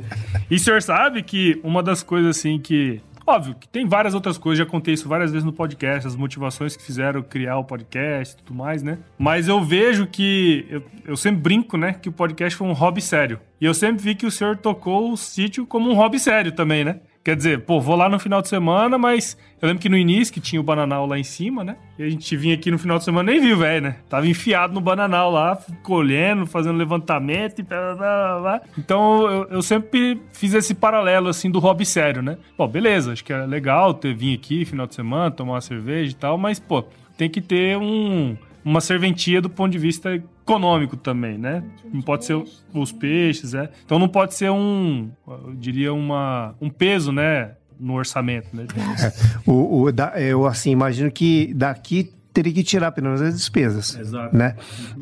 E 0.49 0.56
o 0.56 0.60
senhor 0.60 0.82
sabe 0.82 1.24
que 1.24 1.60
uma 1.64 1.82
das 1.82 2.04
coisas 2.04 2.38
assim 2.38 2.60
que. 2.60 3.02
Óbvio 3.26 3.55
que 3.55 3.67
tem 3.67 3.88
várias 3.88 4.13
outras 4.13 4.38
coisas, 4.38 4.65
já 4.65 4.69
contei 4.69 4.93
isso 4.93 5.07
várias 5.07 5.32
vezes 5.32 5.45
no 5.45 5.53
podcast, 5.53 6.07
as 6.07 6.15
motivações 6.15 6.76
que 6.76 6.84
fizeram 6.84 7.22
criar 7.22 7.57
o 7.57 7.63
podcast 7.63 8.34
e 8.34 8.38
tudo 8.38 8.57
mais, 8.57 8.82
né? 8.84 8.97
Mas 9.17 9.47
eu 9.47 9.63
vejo 9.63 10.07
que. 10.07 10.65
Eu, 10.69 10.84
eu 11.05 11.17
sempre 11.17 11.41
brinco, 11.41 11.78
né? 11.78 11.93
Que 11.93 12.09
o 12.09 12.11
podcast 12.11 12.57
foi 12.57 12.67
um 12.67 12.74
hobby 12.74 13.01
sério. 13.01 13.39
E 13.59 13.65
eu 13.65 13.74
sempre 13.74 14.03
vi 14.03 14.15
que 14.15 14.26
o 14.26 14.32
senhor 14.32 14.57
tocou 14.57 15.11
o 15.11 15.17
sítio 15.17 15.65
como 15.65 15.89
um 15.89 15.93
hobby 15.93 16.19
sério 16.19 16.51
também, 16.51 16.84
né? 16.84 16.99
Quer 17.24 17.36
dizer, 17.36 17.61
pô, 17.61 17.80
vou 17.80 17.95
lá 17.95 18.09
no 18.09 18.17
final 18.17 18.41
de 18.41 18.49
semana, 18.49 18.97
mas 18.97 19.38
eu 19.61 19.67
lembro 19.67 19.80
que 19.80 19.88
no 19.88 19.95
início, 19.95 20.34
que 20.34 20.39
tinha 20.39 20.59
o 20.59 20.63
bananal 20.63 21.05
lá 21.05 21.19
em 21.19 21.24
cima, 21.24 21.63
né? 21.63 21.78
E 21.97 22.03
a 22.03 22.09
gente 22.09 22.36
vinha 22.36 22.55
aqui 22.55 22.72
no 22.72 22.80
final 22.80 22.97
de 22.97 23.03
semana 23.03 23.32
nem 23.32 23.39
viu, 23.39 23.57
velho, 23.57 23.84
né? 23.84 23.97
Tava 24.09 24.28
enfiado 24.28 24.74
no 24.74 24.82
bananal 24.82 25.30
lá, 25.30 25.55
colhendo, 25.84 26.47
fazendo 26.47 26.78
levantamento 26.78 27.59
e 27.59 27.63
blá, 27.63 27.95
blá, 27.95 28.39
blá. 28.39 28.61
Então 28.76 29.30
eu, 29.30 29.47
eu, 29.51 29.61
sempre 29.61 30.19
fiz 30.34 30.55
esse 30.55 30.74
paralelo, 30.74 31.28
assim, 31.28 31.51
do 31.51 31.59
hobby 31.59 31.86
sério, 31.86 32.24
né? 32.24 32.38
Pô, 32.57 32.67
beleza, 32.67 33.13
acho 33.13 33.24
que 33.24 33.32
é 33.32 33.45
legal 33.45 33.93
ter 33.93 34.15
vir 34.15 34.36
aqui 34.36 34.65
final 34.65 34.88
de 34.88 34.95
semana, 34.95 35.30
tomar 35.30 35.53
uma 35.53 35.61
cerveja 35.61 36.11
e 36.11 36.15
tal, 36.15 36.39
mas, 36.39 36.59
pô, 36.59 36.84
tem 37.15 37.30
que 37.30 37.39
ter 37.39 37.78
um 37.78 38.36
uma 38.63 38.80
serventia 38.80 39.41
do 39.41 39.49
ponto 39.49 39.72
de 39.72 39.80
vista 39.80 40.22
econômico 40.44 40.98
também, 40.98 41.38
né? 41.38 41.64
Não 41.92 42.02
pode 42.02 42.26
ser 42.26 42.42
os 42.74 42.92
peixes, 42.92 43.54
é. 43.54 43.70
Então 43.86 43.98
não 44.00 44.08
pode 44.08 44.34
ser 44.34 44.52
um, 44.52 45.10
eu 45.28 45.54
diria 45.56 45.94
uma 45.94 46.56
um 46.60 46.70
peso, 46.70 47.12
né, 47.12 47.52
no 47.80 47.94
orçamento, 47.96 48.56
né? 48.56 48.66
O, 49.46 49.84
o 49.84 49.92
da, 49.92 50.20
eu 50.22 50.46
assim 50.46 50.72
imagino 50.72 51.12
que 51.12 51.54
daqui 51.54 52.14
teria 52.34 52.54
que 52.54 52.64
tirar 52.64 52.92
pelo 52.92 53.08
menos 53.08 53.22
as 53.22 53.36
despesas, 53.36 53.98
Exato. 53.98 54.36
né? 54.36 54.56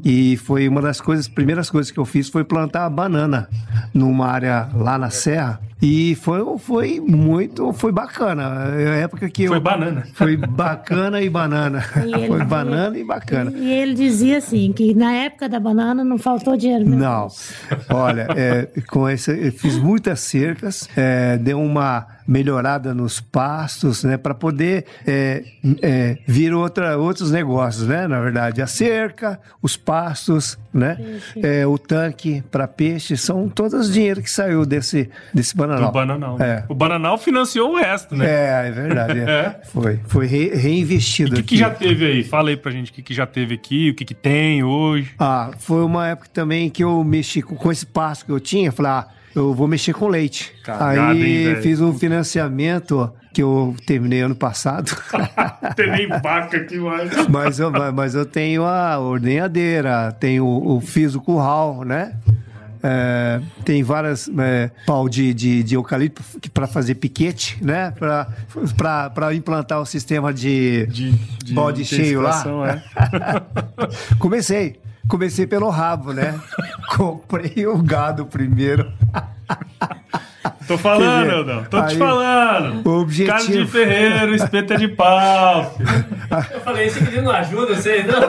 E 0.03 0.37
foi 0.37 0.67
uma 0.67 0.81
das 0.81 0.99
coisas, 0.99 1.27
primeiras 1.27 1.69
coisas 1.69 1.91
que 1.91 1.99
eu 1.99 2.05
fiz 2.05 2.29
foi 2.29 2.43
plantar 2.43 2.89
banana 2.89 3.47
numa 3.93 4.27
área 4.27 4.69
lá 4.73 4.97
na 4.97 5.09
serra 5.09 5.59
e 5.81 6.15
foi, 6.15 6.41
foi 6.57 6.99
muito, 6.99 7.71
foi 7.71 7.91
bacana. 7.91 8.73
É 8.77 8.89
a 8.89 8.95
época 8.95 9.29
que 9.29 9.47
foi 9.47 9.57
eu, 9.57 9.61
banana. 9.61 10.03
Foi 10.13 10.35
bacana 10.35 11.21
e 11.21 11.29
banana. 11.29 11.83
E 12.05 12.27
foi 12.27 12.43
banana 12.43 12.97
e 12.97 13.03
bacana. 13.03 13.51
E 13.55 13.71
ele 13.71 13.93
dizia 13.93 14.39
assim 14.39 14.73
que 14.73 14.93
na 14.93 15.13
época 15.13 15.47
da 15.47 15.59
banana 15.59 16.03
não 16.03 16.17
faltou 16.17 16.57
dinheiro. 16.57 16.85
Não. 16.85 17.27
Olha, 17.89 18.27
é, 18.35 18.67
com 18.89 19.07
esse, 19.07 19.31
eu 19.31 19.51
fiz 19.53 19.77
muitas 19.77 20.19
cercas, 20.19 20.89
é, 20.97 21.37
deu 21.37 21.61
uma 21.61 22.18
melhorada 22.29 22.93
nos 22.93 23.19
pastos, 23.19 24.03
né, 24.03 24.15
para 24.15 24.35
poder 24.35 24.85
é, 25.07 25.43
é, 25.81 26.17
vir 26.27 26.53
outra, 26.53 26.95
outros 26.95 27.31
negócios, 27.31 27.87
né, 27.87 28.07
na 28.07 28.21
verdade, 28.21 28.61
a 28.61 28.67
cerca, 28.67 29.39
os 29.63 29.75
pastos, 29.75 30.55
né, 30.71 30.95
é, 31.41 31.65
o 31.65 31.75
tanque 31.79 32.43
para 32.51 32.67
peixe, 32.67 33.17
são 33.17 33.49
todos 33.49 33.91
dinheiro 33.91 34.21
que 34.21 34.29
saiu 34.29 34.63
desse 34.63 35.09
desse 35.33 35.55
bananal. 35.55 35.87
Do 35.87 35.93
bananal. 35.93 36.37
É. 36.39 36.63
O 36.69 36.75
bananal 36.75 37.17
financiou 37.17 37.73
o 37.73 37.77
resto, 37.77 38.15
né? 38.15 38.25
É, 38.27 38.67
é 38.67 38.71
verdade. 38.71 39.19
É. 39.19 39.23
é. 39.29 39.61
Foi, 39.65 39.99
foi 40.05 40.27
re, 40.27 40.49
reinvestido. 40.55 41.33
O 41.33 41.35
que, 41.37 41.43
que, 41.43 41.57
já 41.57 41.71
teve 41.71 42.05
aí? 42.05 42.23
Fala 42.23 42.49
aí 42.49 42.57
pra 42.57 42.71
gente 42.71 42.91
o 42.91 42.93
que, 42.93 43.01
que 43.01 43.13
já 43.13 43.25
teve 43.25 43.55
aqui, 43.55 43.89
o 43.89 43.95
que, 43.95 44.05
que 44.05 44.13
tem 44.13 44.63
hoje. 44.63 45.15
Ah, 45.17 45.49
foi 45.57 45.83
uma 45.83 46.07
época 46.07 46.29
também 46.31 46.69
que 46.69 46.83
eu 46.83 47.03
mexi 47.03 47.41
com, 47.41 47.55
com 47.55 47.71
esse 47.71 47.85
pasto 47.85 48.25
que 48.25 48.31
eu 48.31 48.39
tinha, 48.39 48.71
falei, 48.71 48.91
ah, 48.91 49.07
eu 49.39 49.53
vou 49.53 49.67
mexer 49.67 49.93
com 49.93 50.07
leite. 50.07 50.53
Cagada, 50.63 51.11
Aí 51.11 51.47
hein, 51.47 51.61
fiz 51.61 51.79
um 51.81 51.93
financiamento 51.93 53.11
que 53.33 53.41
eu 53.41 53.75
terminei 53.85 54.21
ano 54.21 54.35
passado. 54.35 54.91
Tem 55.75 55.91
nem 55.91 56.07
vaca 56.07 56.57
aqui 56.57 56.77
mais. 56.77 57.27
mas, 57.27 57.59
eu, 57.59 57.71
mas 57.93 58.15
eu 58.15 58.25
tenho 58.25 58.65
a 58.65 58.99
ordenhadeira, 58.99 60.11
tenho 60.11 60.81
fiz 60.81 61.15
o 61.15 61.21
curral, 61.21 61.83
né? 61.83 62.15
É, 62.81 63.41
tem 63.65 63.83
várias 63.83 64.29
é, 64.39 64.71
pau 64.85 65.09
de, 65.09 65.33
de, 65.33 65.63
de 65.63 65.75
eucalipto 65.75 66.23
para 66.53 66.65
fazer 66.65 66.95
piquete, 66.95 67.57
né? 67.61 67.91
Para 67.91 69.35
implantar 69.35 69.81
o 69.81 69.85
sistema 69.85 70.33
de, 70.33 70.87
de, 70.87 71.11
de 71.73 71.85
cheio 71.85 72.21
lá. 72.21 72.41
É. 72.67 74.15
Comecei. 74.17 74.79
Comecei 75.09 75.47
pelo 75.47 75.69
rabo, 75.69 76.13
né? 76.13 76.39
Comprei 76.95 77.65
o 77.65 77.81
gado 77.81 78.25
primeiro. 78.27 78.93
Tô 80.67 80.77
falando, 80.77 81.45
não. 81.45 81.63
Tô 81.63 81.77
aí, 81.77 81.87
te 81.87 81.97
falando. 81.97 82.87
O 82.87 83.01
objetivo... 83.01 83.37
Carlos 83.37 83.65
de 83.65 83.65
Ferreira, 83.65 84.35
espeta 84.35 84.77
de 84.77 84.87
pau. 84.87 85.75
Eu 86.53 86.61
falei, 86.61 86.85
esse 86.85 87.03
aqui 87.03 87.19
não 87.21 87.31
ajuda 87.31 87.75
vocês, 87.75 88.05
não? 88.05 88.19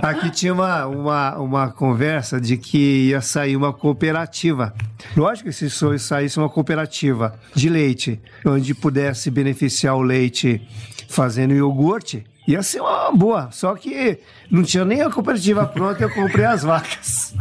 Aqui 0.00 0.30
tinha 0.30 0.54
uma, 0.54 0.86
uma, 0.86 1.36
uma 1.38 1.70
conversa 1.72 2.40
de 2.40 2.56
que 2.56 3.08
ia 3.08 3.20
sair 3.20 3.56
uma 3.56 3.72
cooperativa. 3.72 4.72
Lógico 5.16 5.48
que 5.48 5.52
se 5.52 5.68
saísse 5.98 6.38
uma 6.38 6.48
cooperativa 6.48 7.34
de 7.52 7.68
leite, 7.68 8.20
onde 8.46 8.74
pudesse 8.74 9.32
beneficiar 9.32 9.96
o 9.96 10.02
leite 10.02 10.62
fazendo 11.08 11.52
iogurte, 11.52 12.24
Ia 12.48 12.62
ser 12.62 12.80
uma 12.80 13.12
boa, 13.12 13.50
só 13.52 13.74
que 13.74 14.20
não 14.50 14.62
tinha 14.62 14.82
nem 14.82 15.02
a 15.02 15.10
cooperativa 15.10 15.66
pronta, 15.66 16.02
eu 16.02 16.08
comprei 16.08 16.46
as 16.46 16.62
vacas. 16.62 17.34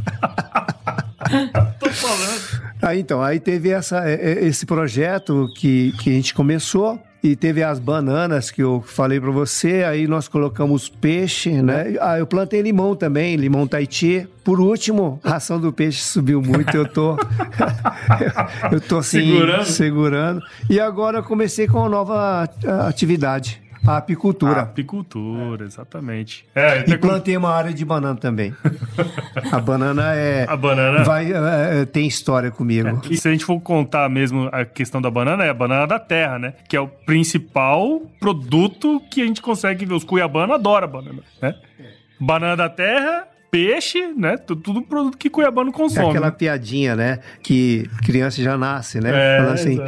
Tô 1.80 1.90
falando. 1.90 2.62
Aí 2.82 3.00
então, 3.00 3.24
aí 3.24 3.40
teve 3.40 3.70
essa, 3.70 4.06
é, 4.06 4.16
é, 4.16 4.46
esse 4.46 4.66
projeto 4.66 5.48
que, 5.56 5.94
que 5.94 6.10
a 6.10 6.14
gente 6.14 6.34
começou. 6.34 7.02
E 7.24 7.36
teve 7.36 7.64
as 7.64 7.80
bananas 7.80 8.52
que 8.52 8.62
eu 8.62 8.82
falei 8.86 9.20
para 9.20 9.32
você, 9.32 9.84
aí 9.84 10.08
nós 10.08 10.28
colocamos 10.28 10.88
peixe, 10.88 11.62
né? 11.64 11.96
Ah, 12.00 12.20
eu 12.20 12.28
plantei 12.28 12.62
limão 12.62 12.96
também, 12.96 13.36
limão 13.36 13.68
Tahiti. 13.68 14.28
Por 14.44 14.60
último, 14.60 15.20
a 15.24 15.32
ração 15.32 15.60
do 15.60 15.74
peixe 15.74 16.04
subiu 16.04 16.42
muito, 16.42 16.78
eu 16.78 16.88
tô 16.88 17.18
eu 18.72 18.80
tô 18.80 19.00
assim, 19.00 19.20
segurando. 19.20 19.66
segurando. 19.66 20.42
E 20.70 20.80
agora 20.80 21.18
eu 21.18 21.24
comecei 21.24 21.68
com 21.68 21.80
uma 21.80 21.90
nova 21.90 22.48
atividade. 22.88 23.67
A 23.88 23.98
apicultura. 23.98 24.60
A 24.60 24.64
apicultura, 24.64 25.64
exatamente. 25.64 26.46
É, 26.54 26.84
e 26.86 26.98
plantei 26.98 27.38
uma 27.38 27.52
área 27.52 27.74
de 27.74 27.86
banana 27.86 28.16
também. 28.16 28.54
a 29.50 29.60
banana 29.60 30.14
é. 30.14 30.46
A 30.48 30.58
banana. 30.58 31.04
Vai, 31.06 31.32
é, 31.32 31.82
é, 31.82 31.86
tem 31.86 32.06
história 32.06 32.52
comigo. 32.52 32.88
É. 32.90 33.14
E 33.14 33.18
se 33.18 33.30
a 33.30 33.32
gente 33.32 33.46
for 33.46 33.60
contar 33.62 34.10
mesmo 34.10 34.50
a 34.52 34.66
questão 34.66 35.02
da 35.02 35.10
banana, 35.10 35.46
é 35.46 35.50
a 35.50 35.54
banana 35.54 35.88
da 35.88 36.00
terra, 36.00 36.38
né? 36.38 36.54
Que 36.68 36.76
é 36.76 36.82
o 36.82 36.88
principal 36.88 38.02
produto 38.20 39.02
que 39.10 39.22
a 39.22 39.26
gente 39.26 39.42
consegue 39.42 39.86
ver. 39.86 39.94
Os 39.94 40.04
cuiabanos 40.04 40.56
adoram 40.56 40.88
banana, 40.90 41.24
né? 41.42 41.56
Banana 42.20 42.58
da 42.58 42.70
terra 42.70 43.26
peixe, 43.50 44.14
né? 44.18 44.38
Tudo 44.38 44.82
produto 44.82 45.18
que 45.18 45.30
cuiabano 45.30 45.72
consome. 45.72 46.08
É 46.08 46.10
aquela 46.10 46.32
piadinha, 46.32 46.94
né? 46.94 47.20
Que 47.42 47.90
criança 48.04 48.42
já 48.44 48.58
nasce, 48.58 49.00
né? 49.00 49.12
É, 49.14 49.38
Fala 49.40 49.54
assim. 49.54 49.80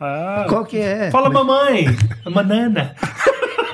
Ah, 0.00 0.44
Qual 0.48 0.64
que 0.64 0.78
é? 0.78 1.10
Fala, 1.10 1.30
mamãe! 1.30 1.86
Banana! 2.30 2.94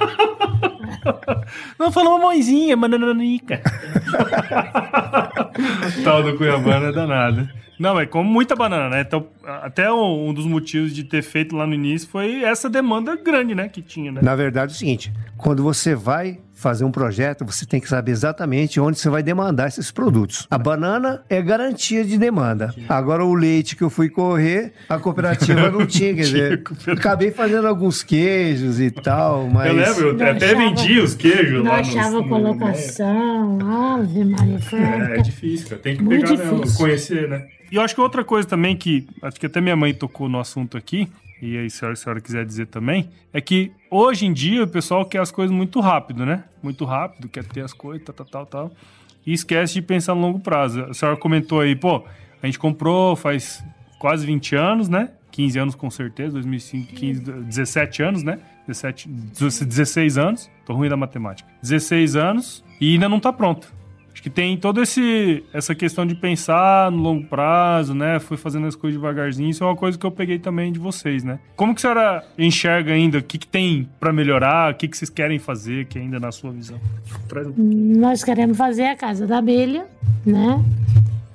Não, 1.78 1.90
fala 1.90 2.10
mamãezinha, 2.10 2.76
banananica. 2.76 3.62
Tal 6.04 6.22
do 6.22 6.36
Cuiabana 6.36 6.88
é 6.88 6.92
danado. 6.92 7.48
Não, 7.78 7.98
é 7.98 8.06
como 8.06 8.30
muita 8.30 8.54
banana, 8.54 8.88
né? 8.88 9.00
Então, 9.00 9.26
até 9.44 9.92
um 9.92 10.32
dos 10.32 10.46
motivos 10.46 10.94
de 10.94 11.02
ter 11.02 11.22
feito 11.22 11.56
lá 11.56 11.66
no 11.66 11.74
início 11.74 12.08
foi 12.08 12.44
essa 12.44 12.70
demanda 12.70 13.16
grande, 13.16 13.54
né? 13.54 13.68
Que 13.68 13.82
tinha, 13.82 14.12
né? 14.12 14.20
Na 14.22 14.36
verdade, 14.36 14.72
é 14.72 14.74
o 14.74 14.78
seguinte: 14.78 15.12
quando 15.36 15.64
você 15.64 15.94
vai 15.94 16.38
fazer 16.62 16.84
um 16.84 16.92
projeto, 16.92 17.44
você 17.44 17.66
tem 17.66 17.80
que 17.80 17.88
saber 17.88 18.12
exatamente 18.12 18.80
onde 18.80 18.98
você 18.98 19.10
vai 19.10 19.22
demandar 19.22 19.68
esses 19.68 19.90
produtos. 19.90 20.46
A 20.50 20.56
banana 20.56 21.22
é 21.28 21.42
garantia 21.42 22.04
de 22.04 22.16
demanda. 22.16 22.74
Agora, 22.88 23.24
o 23.24 23.34
leite 23.34 23.76
que 23.76 23.82
eu 23.82 23.90
fui 23.90 24.08
correr, 24.08 24.72
a 24.88 24.98
cooperativa 24.98 25.70
não 25.70 25.84
tinha, 25.84 26.14
quer 26.14 26.22
dizer, 26.22 26.62
acabei 26.86 27.30
fazendo 27.30 27.66
alguns 27.66 28.02
queijos 28.02 28.80
e 28.80 28.90
tal, 28.90 29.48
mas... 29.48 29.66
Eu 29.66 29.74
lembro, 29.74 30.08
eu 30.08 30.30
até 30.30 30.46
achava, 30.46 30.56
vendi 30.56 31.00
os 31.00 31.14
queijos 31.14 31.64
não 31.64 31.72
lá 31.72 31.80
achava 31.80 32.22
no, 32.22 32.28
colocação, 32.28 33.58
ave 33.94 34.24
Maria 34.24 34.58
É, 34.72 35.18
é 35.18 35.22
difícil, 35.22 35.68
cara. 35.68 35.82
tem 35.82 35.96
que 35.96 36.02
Muito 36.02 36.30
pegar, 36.30 36.52
né, 36.52 36.60
conhecer, 36.76 37.28
né? 37.28 37.46
E 37.72 37.76
eu 37.76 37.82
acho 37.82 37.94
que 37.94 38.00
outra 38.02 38.22
coisa 38.22 38.46
também 38.46 38.76
que, 38.76 39.06
acho 39.22 39.40
que 39.40 39.46
até 39.46 39.58
minha 39.58 39.74
mãe 39.74 39.94
tocou 39.94 40.28
no 40.28 40.38
assunto 40.38 40.76
aqui, 40.76 41.08
e 41.42 41.58
aí 41.58 41.68
se 41.68 41.84
a 41.84 41.96
senhora 41.96 42.20
quiser 42.20 42.46
dizer 42.46 42.68
também, 42.68 43.10
é 43.32 43.40
que 43.40 43.72
hoje 43.90 44.26
em 44.26 44.32
dia 44.32 44.62
o 44.62 44.68
pessoal 44.68 45.04
quer 45.04 45.20
as 45.20 45.32
coisas 45.32 45.54
muito 45.54 45.80
rápido, 45.80 46.24
né? 46.24 46.44
Muito 46.62 46.84
rápido, 46.84 47.28
quer 47.28 47.44
ter 47.44 47.62
as 47.62 47.72
coisas, 47.72 48.06
tal, 48.06 48.14
tal, 48.14 48.26
tal, 48.26 48.46
tal. 48.46 48.70
E 49.26 49.32
esquece 49.32 49.74
de 49.74 49.82
pensar 49.82 50.14
no 50.14 50.20
longo 50.20 50.38
prazo. 50.38 50.84
A 50.84 50.94
senhora 50.94 51.18
comentou 51.18 51.60
aí, 51.60 51.74
pô, 51.74 52.04
a 52.40 52.46
gente 52.46 52.60
comprou 52.60 53.16
faz 53.16 53.60
quase 53.98 54.24
20 54.24 54.54
anos, 54.54 54.88
né? 54.88 55.10
15 55.32 55.58
anos 55.58 55.74
com 55.74 55.90
certeza, 55.90 56.34
2005, 56.34 56.94
15, 56.94 57.20
17 57.20 58.02
anos, 58.04 58.22
né? 58.22 58.38
17, 58.68 59.08
16 59.08 60.18
anos. 60.18 60.48
Tô 60.64 60.74
ruim 60.74 60.88
da 60.88 60.96
matemática. 60.96 61.48
16 61.60 62.14
anos 62.14 62.64
e 62.80 62.92
ainda 62.92 63.08
não 63.08 63.18
tá 63.18 63.32
pronto. 63.32 63.72
Acho 64.22 64.30
que 64.30 64.30
tem 64.30 64.56
toda 64.56 64.82
esse, 64.82 65.42
essa 65.52 65.74
questão 65.74 66.06
de 66.06 66.14
pensar 66.14 66.92
no 66.92 66.98
longo 66.98 67.26
prazo, 67.26 67.92
né? 67.92 68.20
Fui 68.20 68.36
fazendo 68.36 68.68
as 68.68 68.76
coisas 68.76 68.96
devagarzinho. 68.96 69.50
Isso 69.50 69.64
é 69.64 69.66
uma 69.66 69.74
coisa 69.74 69.98
que 69.98 70.06
eu 70.06 70.12
peguei 70.12 70.38
também 70.38 70.72
de 70.72 70.78
vocês, 70.78 71.24
né? 71.24 71.40
Como 71.56 71.74
que 71.74 71.80
a 71.80 71.82
senhora 71.82 72.24
enxerga 72.38 72.92
ainda? 72.92 73.18
O 73.18 73.22
que, 73.22 73.36
que 73.36 73.48
tem 73.48 73.90
para 73.98 74.12
melhorar? 74.12 74.72
O 74.72 74.76
que, 74.76 74.86
que 74.86 74.96
vocês 74.96 75.10
querem 75.10 75.40
fazer 75.40 75.86
que 75.86 75.98
ainda 75.98 76.20
na 76.20 76.30
sua 76.30 76.52
visão? 76.52 76.78
Um... 77.58 77.98
Nós 77.98 78.22
queremos 78.22 78.56
fazer 78.56 78.84
a 78.84 78.96
Casa 78.96 79.26
da 79.26 79.38
Abelha, 79.38 79.86
né? 80.24 80.64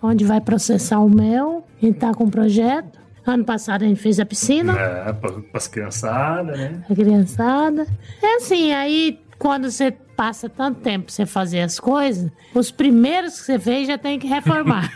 Onde 0.02 0.24
vai 0.24 0.40
processar 0.40 1.00
o 1.00 1.10
mel. 1.10 1.68
A 1.82 1.86
gente 1.86 2.00
tá 2.00 2.14
com 2.14 2.24
um 2.24 2.30
projeto. 2.30 2.98
Ano 3.26 3.44
passado 3.44 3.84
a 3.84 3.86
gente 3.86 4.00
fez 4.00 4.18
a 4.18 4.26
piscina. 4.26 4.72
É, 4.80 5.12
para 5.12 5.34
as 5.54 5.68
criançadas, 5.68 6.58
né? 6.58 6.82
A 6.90 6.96
criançada. 6.96 7.86
É 8.24 8.38
assim, 8.38 8.72
aí 8.72 9.20
quando 9.38 9.70
você 9.70 9.92
passa 9.92 10.50
tanto 10.50 10.82
tempo 10.82 11.12
você 11.12 11.26
fazer 11.26 11.62
as 11.62 11.80
coisas, 11.80 12.32
os 12.54 12.72
primeiros 12.72 13.40
que 13.40 13.46
você 13.46 13.60
fez 13.60 13.88
já 13.88 13.98
tem 13.98 14.18
que 14.18 14.28
reformar. 14.28 14.92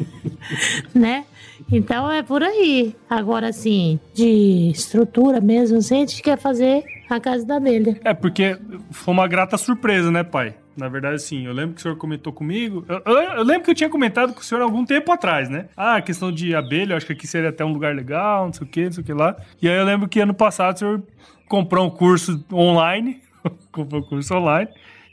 né? 0.94 1.24
Então 1.70 2.10
é 2.10 2.22
por 2.22 2.42
aí. 2.42 2.94
Agora, 3.08 3.48
assim, 3.48 3.98
de 4.14 4.70
estrutura 4.70 5.40
mesmo, 5.40 5.78
assim, 5.78 5.96
a 5.96 5.98
gente 5.98 6.22
quer 6.22 6.38
fazer 6.38 6.84
a 7.08 7.20
casa 7.20 7.44
da 7.44 7.56
abelha. 7.56 7.98
É, 8.04 8.14
porque 8.14 8.58
foi 8.90 9.12
uma 9.12 9.26
grata 9.28 9.56
surpresa, 9.58 10.10
né, 10.10 10.22
pai? 10.24 10.54
Na 10.76 10.88
verdade, 10.88 11.20
sim. 11.22 11.46
Eu 11.46 11.52
lembro 11.52 11.74
que 11.74 11.80
o 11.80 11.82
senhor 11.82 11.96
comentou 11.96 12.32
comigo. 12.32 12.84
Eu, 12.88 13.02
eu, 13.06 13.14
eu, 13.14 13.42
lembro 13.42 13.64
que 13.64 13.70
eu 13.70 13.74
tinha 13.74 13.88
comentado 13.88 14.34
com 14.34 14.40
o 14.40 14.44
senhor 14.44 14.60
algum 14.60 14.84
tempo 14.84 15.10
atrás, 15.10 15.48
né? 15.48 15.68
Ah, 15.76 16.00
questão 16.02 16.30
de 16.30 16.54
abelha, 16.54 16.92
eu 16.92 16.96
acho 16.96 17.06
que 17.06 17.12
aqui 17.12 17.26
seria 17.26 17.48
até 17.48 17.64
um 17.64 17.72
lugar 17.72 17.94
legal, 17.94 18.46
não 18.46 18.52
sei 18.52 18.66
o 18.66 18.70
que, 18.70 18.84
não 18.84 18.92
sei 18.92 19.02
o 19.02 19.06
que 19.06 19.12
lá. 19.12 19.36
E 19.60 19.68
aí 19.68 19.76
eu 19.76 19.84
lembro 19.84 20.08
que 20.08 20.20
ano 20.20 20.34
passado 20.34 20.76
o 20.76 20.78
senhor 20.78 21.02
comprou 21.48 21.86
um 21.86 21.90
curso 21.90 22.44
online 22.52 23.22
comprou 23.72 24.02
curso 24.02 24.34
online. 24.34 24.68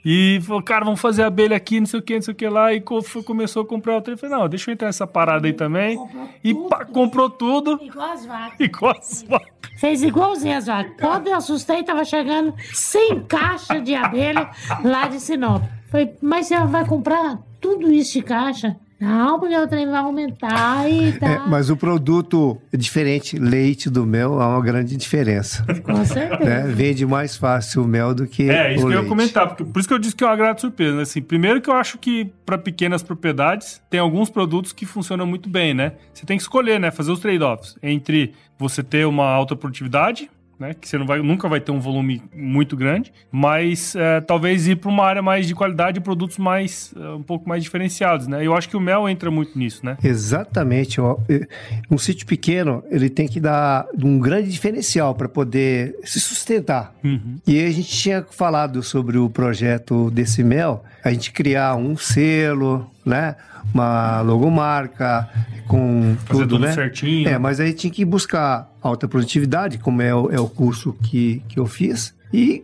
E 0.06 0.42
falou, 0.44 0.62
cara, 0.62 0.84
vamos 0.84 1.00
fazer 1.00 1.24
abelha 1.24 1.56
aqui, 1.56 1.80
não 1.80 1.88
sei 1.88 2.00
o 2.00 2.04
que, 2.04 2.16
não 2.16 2.22
sei 2.22 2.34
o 2.34 2.36
que 2.36 2.48
lá. 2.50 2.74
E 2.74 2.82
começou 2.82 3.64
a 3.64 3.66
comprar 3.66 3.96
outra. 3.96 4.12
Ele 4.12 4.20
falou, 4.20 4.40
não, 4.40 4.50
deixa 4.50 4.70
eu 4.70 4.74
entrar 4.74 4.88
nessa 4.88 5.08
parada 5.08 5.48
aí 5.48 5.54
também. 5.54 5.96
Comprou 5.96 6.30
e 6.44 6.54
tudo, 6.54 6.70
pá, 6.70 6.86
comprou 6.86 7.30
tudo. 7.30 7.80
Igual 7.82 8.12
as 8.12 8.26
vacas. 8.26 8.60
Igual 8.60 8.98
as 8.98 9.24
vacas. 9.24 9.54
Fez 9.80 10.04
igualzinho 10.04 10.58
as 10.58 10.66
vacas. 10.66 10.94
Quando 11.00 11.28
eu 11.28 11.36
assustei, 11.36 11.84
tava 11.84 12.04
chegando 12.04 12.54
100 12.74 13.24
caixas 13.24 13.82
de 13.82 13.96
abelha 13.96 14.50
lá 14.84 15.08
de 15.08 15.22
Sinop. 15.22 15.64
Falei, 15.90 16.14
mas 16.22 16.48
você 16.48 16.60
vai 16.66 16.86
comprar 16.86 17.40
tudo 17.62 17.90
isso 17.92 18.14
de 18.14 18.24
caixa? 18.24 18.76
Não, 19.04 19.38
porque 19.38 19.54
o 19.54 19.68
trem 19.68 19.86
vai 19.86 20.00
aumentar 20.00 20.90
e 20.90 21.12
tá. 21.12 21.28
É, 21.28 21.40
mas 21.46 21.70
o 21.70 21.76
produto 21.76 22.58
é 22.72 22.78
diferente, 22.78 23.38
leite 23.38 23.90
do 23.90 24.06
mel, 24.06 24.42
há 24.42 24.48
uma 24.48 24.62
grande 24.62 24.96
diferença. 24.96 25.66
Com 25.84 26.06
certeza. 26.06 26.50
É, 26.50 26.68
vende 26.68 27.06
mais 27.06 27.36
fácil 27.36 27.84
o 27.84 27.88
mel 27.88 28.16
do 28.16 28.26
que. 28.26 28.50
É, 28.50 28.74
isso 28.74 28.80
que 28.80 28.86
leite. 28.86 28.98
eu 28.98 29.04
ia 29.04 29.10
comentar. 29.10 29.48
Porque, 29.50 29.66
por 29.66 29.78
isso 29.78 29.90
que 29.90 29.94
eu 29.94 30.00
disse 30.00 30.16
que 30.16 30.24
é 30.24 30.28
uma 30.28 30.38
grande 30.38 30.62
surpresa. 30.62 30.96
Né? 30.96 31.02
Assim, 31.02 31.22
primeiro 31.22 31.60
que 31.60 31.70
eu 31.70 31.74
acho 31.74 31.98
que 31.98 32.32
para 32.46 32.58
pequenas 32.58 33.04
propriedades 33.04 33.82
tem 33.90 34.00
alguns 34.00 34.30
produtos 34.30 34.72
que 34.72 34.86
funcionam 34.86 35.26
muito 35.26 35.50
bem, 35.50 35.74
né? 35.74 35.94
Você 36.14 36.26
tem 36.26 36.38
que 36.38 36.44
escolher, 36.44 36.80
né? 36.80 36.90
Fazer 36.90 37.12
os 37.12 37.20
trade-offs 37.20 37.76
entre 37.84 38.34
você 38.58 38.82
ter 38.82 39.06
uma 39.06 39.26
alta 39.26 39.54
produtividade 39.54 40.30
né? 40.64 40.74
Que 40.80 40.88
você 40.88 40.98
não 40.98 41.06
vai, 41.06 41.22
nunca 41.22 41.50
vai 41.50 41.60
ter 41.60 41.72
um 41.72 41.80
volume 41.80 42.22
muito 42.34 42.78
grande, 42.78 43.12
mas 43.30 43.96
é, 43.96 44.22
talvez 44.22 44.68
ir 44.68 44.78
para 44.78 44.90
uma 44.90 45.06
área 45.06 45.22
mais 45.22 45.46
de 45.46 45.54
qualidade 45.54 46.00
e 46.00 46.02
produtos 46.02 46.38
mais 46.38 46.94
é, 46.98 47.10
um 47.10 47.22
pouco 47.22 47.48
mais 47.48 47.62
diferenciados, 47.62 48.28
né? 48.28 48.46
Eu 48.46 48.56
acho 48.56 48.70
que 48.70 48.78
o 48.78 48.80
mel 48.80 49.08
entra 49.10 49.30
muito 49.30 49.60
nisso, 49.60 49.86
né? 49.86 49.98
Exatamente. 50.04 51.02
Um 51.92 51.98
sítio 51.98 52.26
pequeno 52.26 52.84
ele 52.90 53.10
tem 53.10 53.28
que 53.28 53.40
dar 53.40 53.88
um 54.02 54.18
grande 54.18 54.50
diferencial 54.50 55.14
para 55.14 55.28
poder 55.28 55.96
se 56.04 56.20
sustentar. 56.20 56.94
Uhum. 57.04 57.38
E 57.46 57.64
a 57.64 57.70
gente 57.70 57.90
tinha 57.90 58.24
falado 58.24 58.82
sobre 58.82 59.18
o 59.18 59.30
projeto 59.30 60.10
desse 60.12 60.44
mel, 60.44 60.84
a 61.04 61.12
gente 61.12 61.32
criar 61.32 61.76
um 61.76 61.98
selo, 61.98 62.90
né? 63.06 63.36
Uma 63.74 64.22
logomarca 64.22 65.30
com 65.68 66.16
Fazer 66.26 66.42
tudo, 66.42 66.56
tudo 66.56 66.66
né? 66.66 66.74
certinho. 66.74 67.28
É, 67.28 67.38
mas 67.38 67.60
aí 67.60 67.74
tinha 67.74 67.92
que 67.92 68.04
buscar 68.04 68.72
alta 68.82 69.08
produtividade, 69.08 69.78
como 69.78 70.02
é 70.02 70.14
o, 70.14 70.32
é 70.32 70.40
o 70.40 70.48
curso 70.48 70.94
que, 71.04 71.42
que 71.48 71.60
eu 71.60 71.66
fiz. 71.66 72.14
E 72.32 72.64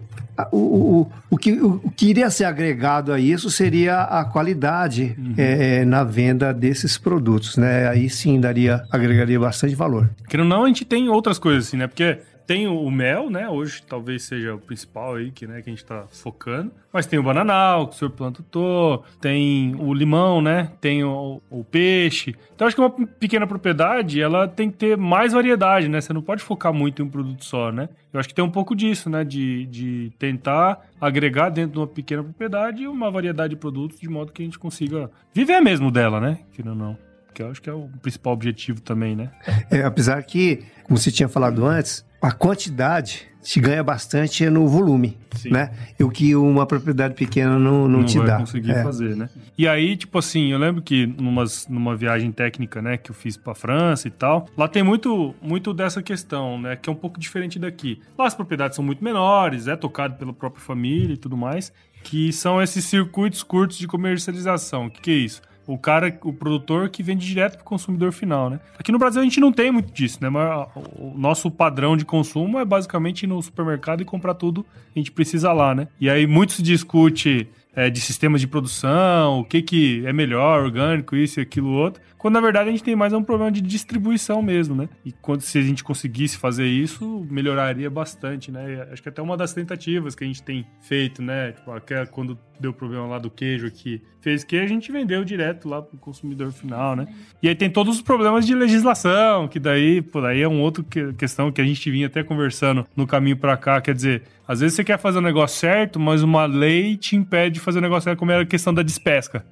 o, 0.52 0.58
o, 0.58 1.12
o, 1.30 1.38
que, 1.38 1.52
o, 1.54 1.80
que 1.96 2.08
iria 2.08 2.30
ser 2.30 2.46
agregado 2.46 3.12
a 3.12 3.20
isso 3.20 3.50
seria 3.50 4.02
a 4.02 4.24
qualidade 4.24 5.16
uhum. 5.18 5.34
é, 5.38 5.80
é 5.80 5.86
na 5.86 6.04
venda 6.04 6.54
desses 6.54 6.98
produtos, 6.98 7.58
né? 7.58 7.88
Aí 7.88 8.10
sim 8.10 8.40
daria, 8.40 8.84
agregaria 8.92 9.40
bastante 9.40 9.76
valor. 9.76 10.10
Querendo 10.28 10.48
não, 10.48 10.64
a 10.64 10.68
gente 10.68 10.86
tem 10.86 11.10
outras 11.10 11.38
coisas 11.38 11.68
assim, 11.68 11.78
né? 11.78 11.88
Porque 11.88 12.20
tem 12.50 12.66
o 12.66 12.90
mel, 12.90 13.30
né? 13.30 13.48
Hoje 13.48 13.84
talvez 13.88 14.24
seja 14.24 14.56
o 14.56 14.60
principal 14.60 15.14
aí 15.14 15.30
que, 15.30 15.46
né, 15.46 15.62
que 15.62 15.70
a 15.70 15.72
gente 15.72 15.86
tá 15.86 16.06
focando. 16.10 16.72
Mas 16.92 17.06
tem 17.06 17.20
o 17.20 17.22
bananal, 17.22 17.88
que 17.88 17.94
o 17.94 18.00
senhor 18.00 18.10
plantou, 18.10 19.04
tem 19.22 19.76
o 19.76 19.94
limão, 19.94 20.42
né? 20.42 20.72
Tem 20.82 21.04
o, 21.04 21.44
o, 21.48 21.64
peixe. 21.64 22.36
Então 22.56 22.66
acho 22.66 22.76
que 22.76 22.82
uma 22.82 22.90
pequena 22.90 23.46
propriedade, 23.46 24.20
ela 24.20 24.48
tem 24.48 24.72
que 24.72 24.78
ter 24.78 24.98
mais 24.98 25.34
variedade, 25.34 25.88
né? 25.88 26.02
Você 26.02 26.12
não 26.12 26.24
pode 26.24 26.42
focar 26.42 26.74
muito 26.74 27.04
em 27.04 27.06
um 27.06 27.08
produto 27.08 27.46
só, 27.46 27.72
né? 27.72 27.88
Eu 28.12 28.20
acho 28.20 28.28
que 28.28 28.34
tem 28.34 28.44
um 28.44 28.50
pouco 28.50 28.76
disso, 28.76 29.12
né? 29.12 29.24
De, 29.24 29.68
de 29.68 30.12
tentar 30.18 30.90
agregar 31.00 31.50
dentro 31.50 31.74
de 31.74 31.78
uma 31.78 31.88
pequena 31.88 32.24
propriedade 32.24 32.88
uma 32.88 33.12
variedade 33.12 33.54
de 33.54 33.60
produtos 33.60 34.00
de 34.00 34.10
modo 34.10 34.32
que 34.32 34.42
a 34.42 34.46
gente 34.46 34.58
consiga 34.58 35.12
viver 35.32 35.60
mesmo 35.60 35.92
dela, 35.92 36.20
né? 36.20 36.40
Que 36.52 36.64
não, 36.64 36.74
não. 36.74 36.98
Que 37.32 37.44
eu 37.44 37.52
acho 37.52 37.62
que 37.62 37.70
é 37.70 37.74
o 37.74 37.88
principal 38.02 38.34
objetivo 38.34 38.82
também, 38.82 39.16
né? 39.16 39.30
É, 39.70 39.84
apesar 39.84 40.24
que, 40.24 40.64
como 40.82 40.98
você 40.98 41.12
tinha 41.12 41.30
falado 41.30 41.64
antes, 41.64 42.09
a 42.22 42.32
quantidade 42.32 43.30
te 43.42 43.60
ganha 43.60 43.84
bastante 43.84 44.44
é 44.44 44.50
no 44.50 44.68
volume, 44.68 45.18
Sim. 45.36 45.52
né? 45.52 45.72
O 46.00 46.10
que 46.10 46.36
uma 46.36 46.66
propriedade 46.66 47.14
pequena 47.14 47.58
não, 47.58 47.88
não, 47.88 48.00
não 48.00 48.06
te 48.06 48.18
vai 48.18 48.28
dá. 48.28 48.38
conseguir 48.38 48.72
é. 48.72 48.84
fazer, 48.84 49.16
né? 49.16 49.30
E 49.58 49.68
aí, 49.68 49.96
tipo 49.96 50.18
assim, 50.18 50.52
eu 50.52 50.58
lembro 50.58 50.82
que 50.82 51.08
numas, 51.08 51.68
numa 51.68 51.96
viagem 51.96 52.32
técnica, 52.32 52.82
né, 52.82 52.98
que 52.98 53.12
eu 53.12 53.16
fiz 53.16 53.38
pra 53.38 53.56
França 53.56 54.08
e 54.08 54.12
tal, 54.12 54.48
lá 54.58 54.68
tem 54.68 54.84
muito, 54.84 55.34
muito 55.42 55.74
dessa 55.74 56.04
questão, 56.04 56.60
né, 56.62 56.76
que 56.76 56.90
é 56.90 56.94
um 56.94 56.96
pouco 56.96 57.20
diferente 57.20 57.58
daqui. 57.58 58.02
Lá 58.18 58.28
as 58.28 58.36
propriedades 58.36 58.76
são 58.76 58.84
muito 58.84 59.04
menores, 59.04 59.68
é 59.68 59.76
tocado 59.76 60.16
pela 60.16 60.34
própria 60.34 60.62
família 60.64 61.14
e 61.14 61.18
tudo 61.18 61.38
mais, 61.38 61.72
que 62.04 62.32
são 62.34 62.62
esses 62.62 62.86
circuitos 62.86 63.42
curtos 63.42 63.78
de 63.78 63.88
comercialização. 63.88 64.88
O 64.88 64.92
que, 64.92 65.02
que 65.02 65.12
é 65.12 65.16
isso? 65.16 65.42
O 65.70 65.78
cara, 65.78 66.18
o 66.24 66.34
produtor 66.34 66.90
que 66.90 67.04
vende 67.04 67.24
direto 67.24 67.54
para 67.54 67.62
o 67.62 67.66
consumidor 67.66 68.12
final, 68.12 68.50
né? 68.50 68.60
Aqui 68.78 68.92
no 68.92 68.98
Brasil 68.98 69.22
a 69.22 69.24
gente 69.24 69.40
não 69.40 69.52
tem 69.52 69.72
muito 69.72 69.94
disso, 69.94 70.18
né? 70.20 70.28
Mas 70.28 70.68
o 70.98 71.14
nosso 71.16 71.52
padrão 71.52 71.96
de 71.96 72.04
consumo 72.04 72.58
é 72.58 72.66
basicamente 72.66 73.24
ir 73.24 73.28
no 73.28 73.40
supermercado 73.40 74.02
e 74.02 74.06
comprar 74.06 74.34
tudo 74.34 74.64
que 74.64 74.70
a 74.96 75.00
gente 75.00 75.12
precisa 75.12 75.54
lá, 75.54 75.76
né? 75.76 75.88
E 76.02 76.10
aí 76.10 76.26
muito 76.26 76.54
se 76.54 76.64
discute 76.64 77.48
é, 77.76 77.88
de 77.88 78.02
sistemas 78.02 78.42
de 78.42 78.48
produção, 78.48 79.42
o 79.42 79.46
que, 79.46 79.62
que 79.62 80.04
é 80.08 80.12
melhor, 80.12 80.64
orgânico, 80.64 81.16
isso 81.16 81.40
e 81.40 81.44
aquilo 81.44 81.70
outro. 81.70 82.02
Quando 82.20 82.34
na 82.34 82.42
verdade 82.42 82.68
a 82.68 82.72
gente 82.74 82.84
tem 82.84 82.98
mais 82.98 83.14
um 83.14 83.24
problema 83.24 83.50
de 83.50 83.62
distribuição 83.62 84.42
mesmo, 84.42 84.76
né? 84.76 84.90
E 85.06 85.14
quando 85.14 85.40
se 85.40 85.58
a 85.58 85.62
gente 85.62 85.82
conseguisse 85.86 86.38
fazer 86.38 86.68
isso, 86.68 87.26
melhoraria 87.32 87.90
bastante, 87.90 88.52
né? 88.52 88.90
acho 88.92 89.02
que 89.02 89.08
até 89.08 89.22
uma 89.22 89.38
das 89.38 89.54
tentativas 89.54 90.16
que 90.16 90.26
a 90.26 90.28
gente 90.28 90.44
tem 90.44 90.68
feito, 90.82 91.22
né? 91.22 91.54
Tipo, 91.54 91.72
quando 92.12 92.38
deu 92.60 92.74
problema 92.74 93.08
lá 93.08 93.20
do 93.20 93.30
queijo 93.32 93.66
aqui, 93.66 94.02
fez 94.20 94.44
que 94.44 94.58
a 94.58 94.68
gente 94.68 94.92
vendeu 94.92 95.24
direto 95.24 95.70
lá 95.70 95.82
pro 95.82 95.98
consumidor 95.98 96.52
final, 96.52 96.94
né? 96.94 97.08
E 97.42 97.48
aí 97.48 97.56
tem 97.56 97.70
todos 97.70 97.96
os 97.96 98.02
problemas 98.02 98.46
de 98.46 98.54
legislação, 98.54 99.48
que 99.48 99.58
daí, 99.58 100.02
por 100.02 100.26
aí 100.26 100.42
é 100.42 100.48
um 100.48 100.62
outro 100.62 100.84
que, 100.84 101.14
questão 101.14 101.50
que 101.54 101.62
a 101.62 101.66
gente 101.66 101.90
vinha 101.90 102.08
até 102.08 102.22
conversando 102.22 102.86
no 102.98 103.08
caminho 103.08 103.38
para 103.38 103.56
cá, 103.56 103.80
quer 103.80 103.96
dizer, 103.96 104.24
às 104.46 104.60
vezes 104.60 104.76
você 104.76 104.84
quer 104.84 105.00
fazer 105.00 105.20
o 105.20 105.22
negócio 105.22 105.58
certo, 105.58 105.98
mas 105.98 106.22
uma 106.22 106.46
lei 106.46 106.98
te 106.98 107.16
impede 107.16 107.56
de 107.56 107.60
fazer 107.62 107.80
o 107.80 107.82
negócio 107.82 108.04
certo, 108.04 108.20
como 108.20 108.30
era 108.30 108.44
a 108.44 108.46
questão 108.46 108.74
da 108.74 108.84
despesca. 108.84 109.46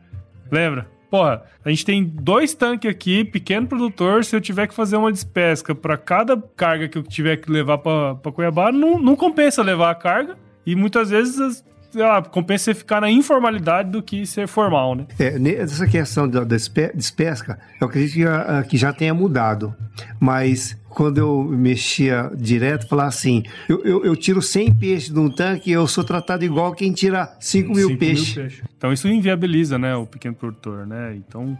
Lembra? 0.51 0.96
Porra, 1.09 1.43
a 1.63 1.69
gente 1.69 1.85
tem 1.85 2.03
dois 2.03 2.53
tanques 2.53 2.89
aqui, 2.89 3.23
pequeno 3.23 3.65
produtor. 3.67 4.25
Se 4.25 4.35
eu 4.35 4.41
tiver 4.41 4.67
que 4.67 4.73
fazer 4.73 4.97
uma 4.97 5.11
despesca 5.11 5.73
para 5.73 5.97
cada 5.97 6.37
carga 6.55 6.87
que 6.87 6.97
eu 6.97 7.03
tiver 7.03 7.37
que 7.37 7.49
levar 7.49 7.77
para 7.77 8.31
Cuiabá, 8.31 8.71
não, 8.71 8.99
não 8.99 9.15
compensa 9.15 9.63
levar 9.63 9.91
a 9.91 9.95
carga. 9.95 10.37
E 10.65 10.75
muitas 10.75 11.09
vezes 11.09 11.63
lá, 12.03 12.21
compensa 12.21 12.65
você 12.65 12.73
ficar 12.73 13.01
na 13.01 13.09
informalidade 13.09 13.91
do 13.91 14.01
que 14.01 14.25
ser 14.25 14.47
formal, 14.47 14.95
né? 14.95 15.05
É, 15.19 15.37
essa 15.61 15.87
questão 15.87 16.27
da, 16.27 16.43
despesca, 16.43 17.59
eu 17.79 17.87
acredito 17.87 18.13
que, 18.13 18.25
ah, 18.25 18.63
que 18.67 18.77
já 18.77 18.91
tenha 18.93 19.13
mudado. 19.13 19.75
Mas 20.19 20.77
quando 20.89 21.19
eu 21.19 21.43
mexia 21.43 22.31
direto, 22.35 22.87
falar 22.87 23.05
assim: 23.05 23.43
eu, 23.69 23.83
eu, 23.83 24.05
eu, 24.05 24.15
tiro 24.15 24.41
100 24.41 24.75
peixes 24.75 25.13
de 25.13 25.19
um 25.19 25.29
tanque 25.29 25.69
e 25.69 25.73
eu 25.73 25.87
sou 25.87 26.03
tratado 26.03 26.43
igual 26.43 26.73
quem 26.73 26.91
tira 26.91 27.35
5 27.39 27.73
mil, 27.73 27.87
5 27.89 27.99
peixes. 27.99 28.35
mil 28.35 28.45
peixes. 28.45 28.63
Então 28.77 28.91
isso 28.91 29.07
inviabiliza 29.07 29.77
né, 29.77 29.95
o 29.95 30.05
pequeno 30.05 30.35
produtor, 30.35 30.85
né? 30.85 31.15
Então. 31.15 31.57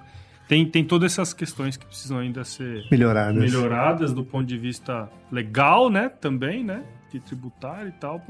Tem, 0.47 0.65
tem 0.65 0.81
todas 0.81 1.11
essas 1.11 1.33
questões 1.33 1.75
que 1.75 1.85
precisam 1.85 2.19
ainda 2.19 2.45
ser 2.45 2.85
melhoradas. 2.89 3.35
melhoradas 3.35 4.13
do 4.13 4.23
ponto 4.23 4.47
de 4.47 4.57
vista 4.57 5.09
legal, 5.29 5.89
né? 5.89 6.07
Também, 6.07 6.63
né? 6.63 6.83
De 7.12 7.20
tributário 7.20 7.89
e 7.89 7.91
tal, 7.93 8.22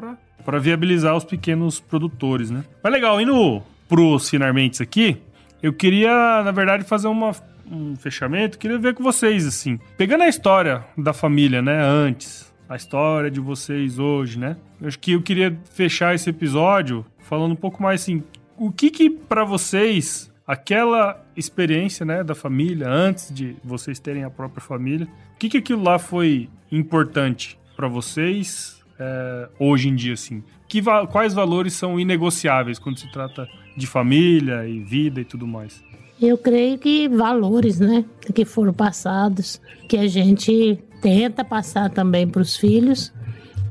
para 0.45 0.59
viabilizar 0.59 1.15
os 1.15 1.23
pequenos 1.23 1.79
produtores, 1.79 2.51
né? 2.51 2.63
Mas 2.83 2.93
legal, 2.93 3.19
indo 3.19 3.63
os 3.89 4.29
finalmente 4.29 4.83
aqui, 4.83 5.17
eu 5.63 5.73
queria, 5.73 6.43
na 6.43 6.51
verdade, 6.51 6.83
fazer 6.83 7.07
uma 7.07 7.33
um 7.69 7.95
fechamento, 7.95 8.57
queria 8.57 8.77
ver 8.77 8.93
com 8.93 9.03
vocês, 9.03 9.45
assim. 9.45 9.79
Pegando 9.97 10.23
a 10.23 10.27
história 10.27 10.85
da 10.97 11.13
família, 11.13 11.61
né, 11.61 11.81
antes, 11.83 12.53
a 12.67 12.75
história 12.75 13.29
de 13.29 13.39
vocês 13.39 13.99
hoje, 13.99 14.39
né? 14.39 14.57
Eu 14.79 14.87
acho 14.87 14.99
que 14.99 15.11
eu 15.11 15.21
queria 15.21 15.57
fechar 15.71 16.15
esse 16.15 16.29
episódio 16.29 17.05
falando 17.19 17.51
um 17.51 17.57
pouco 17.57 17.81
mais 17.81 18.01
assim, 18.01 18.23
o 18.57 18.71
que 18.71 18.89
que 18.89 19.09
para 19.09 19.43
vocês 19.43 20.31
aquela 20.45 21.21
experiência, 21.35 22.05
né, 22.05 22.23
da 22.23 22.33
família 22.33 22.89
antes 22.89 23.33
de 23.33 23.55
vocês 23.63 23.99
terem 23.99 24.23
a 24.23 24.29
própria 24.29 24.61
família, 24.61 25.07
o 25.35 25.37
que 25.37 25.49
que 25.49 25.57
aquilo 25.57 25.83
lá 25.83 25.99
foi 25.99 26.49
importante 26.71 27.59
para 27.77 27.87
vocês 27.87 28.81
é, 28.99 29.49
hoje 29.59 29.87
em 29.87 29.95
dia, 29.95 30.13
assim? 30.13 30.43
Que, 30.67 30.81
quais 31.11 31.33
valores 31.33 31.73
são 31.73 31.99
inegociáveis 31.99 32.79
quando 32.79 32.97
se 32.97 33.09
trata 33.11 33.47
de 33.77 33.85
família 33.85 34.67
e 34.67 34.79
vida 34.79 35.21
e 35.21 35.23
tudo 35.23 35.45
mais? 35.45 35.81
Eu 36.19 36.35
creio 36.37 36.79
que 36.79 37.07
valores, 37.07 37.79
né, 37.79 38.03
que 38.33 38.43
foram 38.43 38.73
passados, 38.73 39.61
que 39.87 39.95
a 39.95 40.07
gente 40.07 40.79
tenta 40.99 41.45
passar 41.45 41.91
também 41.91 42.27
para 42.27 42.41
os 42.41 42.57
filhos, 42.57 43.13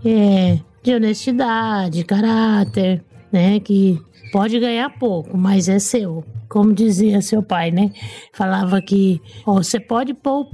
é, 0.04 0.60
de 0.80 0.94
honestidade, 0.94 2.04
caráter, 2.04 3.04
né, 3.32 3.58
que 3.58 4.00
pode 4.32 4.60
ganhar 4.60 4.88
pouco, 4.90 5.36
mas 5.36 5.68
é 5.68 5.80
seu. 5.80 6.24
Como 6.48 6.72
dizia 6.72 7.20
seu 7.20 7.42
pai, 7.42 7.72
né? 7.72 7.90
Falava 8.32 8.80
que 8.80 9.20
ó, 9.44 9.54
você 9.54 9.80
pode 9.80 10.14
pôr 10.14 10.48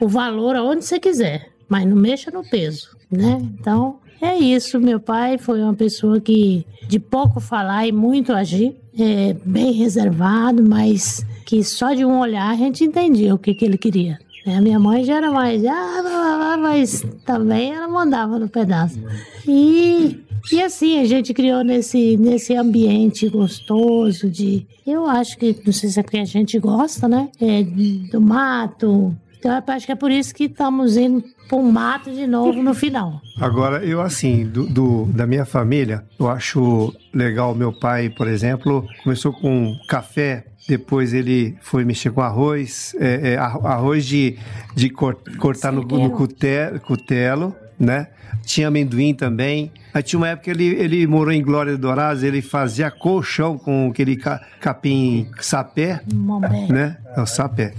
o 0.00 0.08
valor 0.08 0.56
aonde 0.56 0.82
você 0.82 0.98
quiser, 0.98 1.51
mas 1.72 1.86
não 1.86 1.96
mexa 1.96 2.30
no 2.30 2.44
peso, 2.44 2.94
né? 3.10 3.40
Então, 3.58 3.96
é 4.20 4.36
isso. 4.36 4.78
Meu 4.78 5.00
pai 5.00 5.38
foi 5.38 5.62
uma 5.62 5.72
pessoa 5.72 6.20
que 6.20 6.66
de 6.86 7.00
pouco 7.00 7.40
falar 7.40 7.86
e 7.86 7.92
muito 7.92 8.34
agir 8.34 8.76
é, 8.98 9.34
bem 9.42 9.72
reservado, 9.72 10.62
mas 10.62 11.24
que 11.46 11.64
só 11.64 11.94
de 11.94 12.04
um 12.04 12.18
olhar 12.18 12.50
a 12.50 12.56
gente 12.56 12.84
entendia 12.84 13.34
o 13.34 13.38
que, 13.38 13.54
que 13.54 13.64
ele 13.64 13.78
queria. 13.78 14.18
A 14.46 14.60
minha 14.60 14.78
mãe 14.78 15.02
já 15.02 15.16
era 15.16 15.30
mais, 15.30 15.64
ah, 15.64 16.58
mas 16.60 17.02
também 17.24 17.72
ela 17.72 17.88
mandava 17.88 18.38
no 18.38 18.50
pedaço. 18.50 19.00
E, 19.48 20.20
e 20.52 20.60
assim, 20.60 21.00
a 21.00 21.06
gente 21.06 21.32
criou 21.32 21.64
nesse, 21.64 22.18
nesse 22.18 22.54
ambiente 22.54 23.30
gostoso 23.30 24.28
de. 24.28 24.66
Eu 24.86 25.06
acho 25.06 25.38
que, 25.38 25.56
não 25.64 25.72
sei 25.72 25.88
se 25.88 25.98
é 25.98 26.02
porque 26.02 26.18
a 26.18 26.24
gente 26.26 26.58
gosta, 26.58 27.08
né? 27.08 27.30
É, 27.40 27.62
do 27.62 28.20
mato, 28.20 29.16
então 29.48 29.74
acho 29.74 29.86
que 29.86 29.92
é 29.92 29.96
por 29.96 30.10
isso 30.10 30.34
que 30.34 30.44
estamos 30.44 30.96
indo 30.96 31.24
para 31.48 31.58
um 31.58 31.70
mato 31.70 32.12
de 32.12 32.26
novo 32.26 32.62
no 32.62 32.72
final. 32.72 33.20
Agora, 33.40 33.84
eu 33.84 34.00
assim, 34.00 34.46
do, 34.46 34.66
do, 34.66 35.04
da 35.06 35.26
minha 35.26 35.44
família, 35.44 36.04
eu 36.18 36.28
acho 36.28 36.94
legal. 37.12 37.54
Meu 37.54 37.72
pai, 37.72 38.08
por 38.08 38.28
exemplo, 38.28 38.86
começou 39.02 39.32
com 39.32 39.76
café 39.88 40.44
depois 40.68 41.12
ele 41.12 41.56
foi 41.60 41.84
mexer 41.84 42.12
com 42.12 42.20
arroz, 42.20 42.94
é, 43.00 43.32
é, 43.32 43.36
arroz 43.36 44.06
de, 44.06 44.38
de 44.76 44.90
cortar 44.90 45.72
no, 45.72 45.82
no 45.82 46.10
cutelo, 46.10 46.78
cutelo, 46.78 47.54
né? 47.78 48.06
Tinha 48.44 48.68
amendoim 48.68 49.12
também. 49.12 49.72
Aí 49.92 50.02
tinha 50.02 50.18
uma 50.18 50.28
época 50.28 50.44
que 50.44 50.50
ele, 50.50 50.66
ele 50.76 51.06
morou 51.06 51.32
em 51.32 51.42
Glória 51.42 51.76
Dourados, 51.76 52.22
ele 52.22 52.40
fazia 52.40 52.90
colchão 52.90 53.58
com 53.58 53.88
aquele 53.90 54.16
capim 54.60 55.28
sapé, 55.40 56.00
né? 56.68 56.96
É 57.16 57.20
o 57.20 57.26
sapé. 57.26 57.74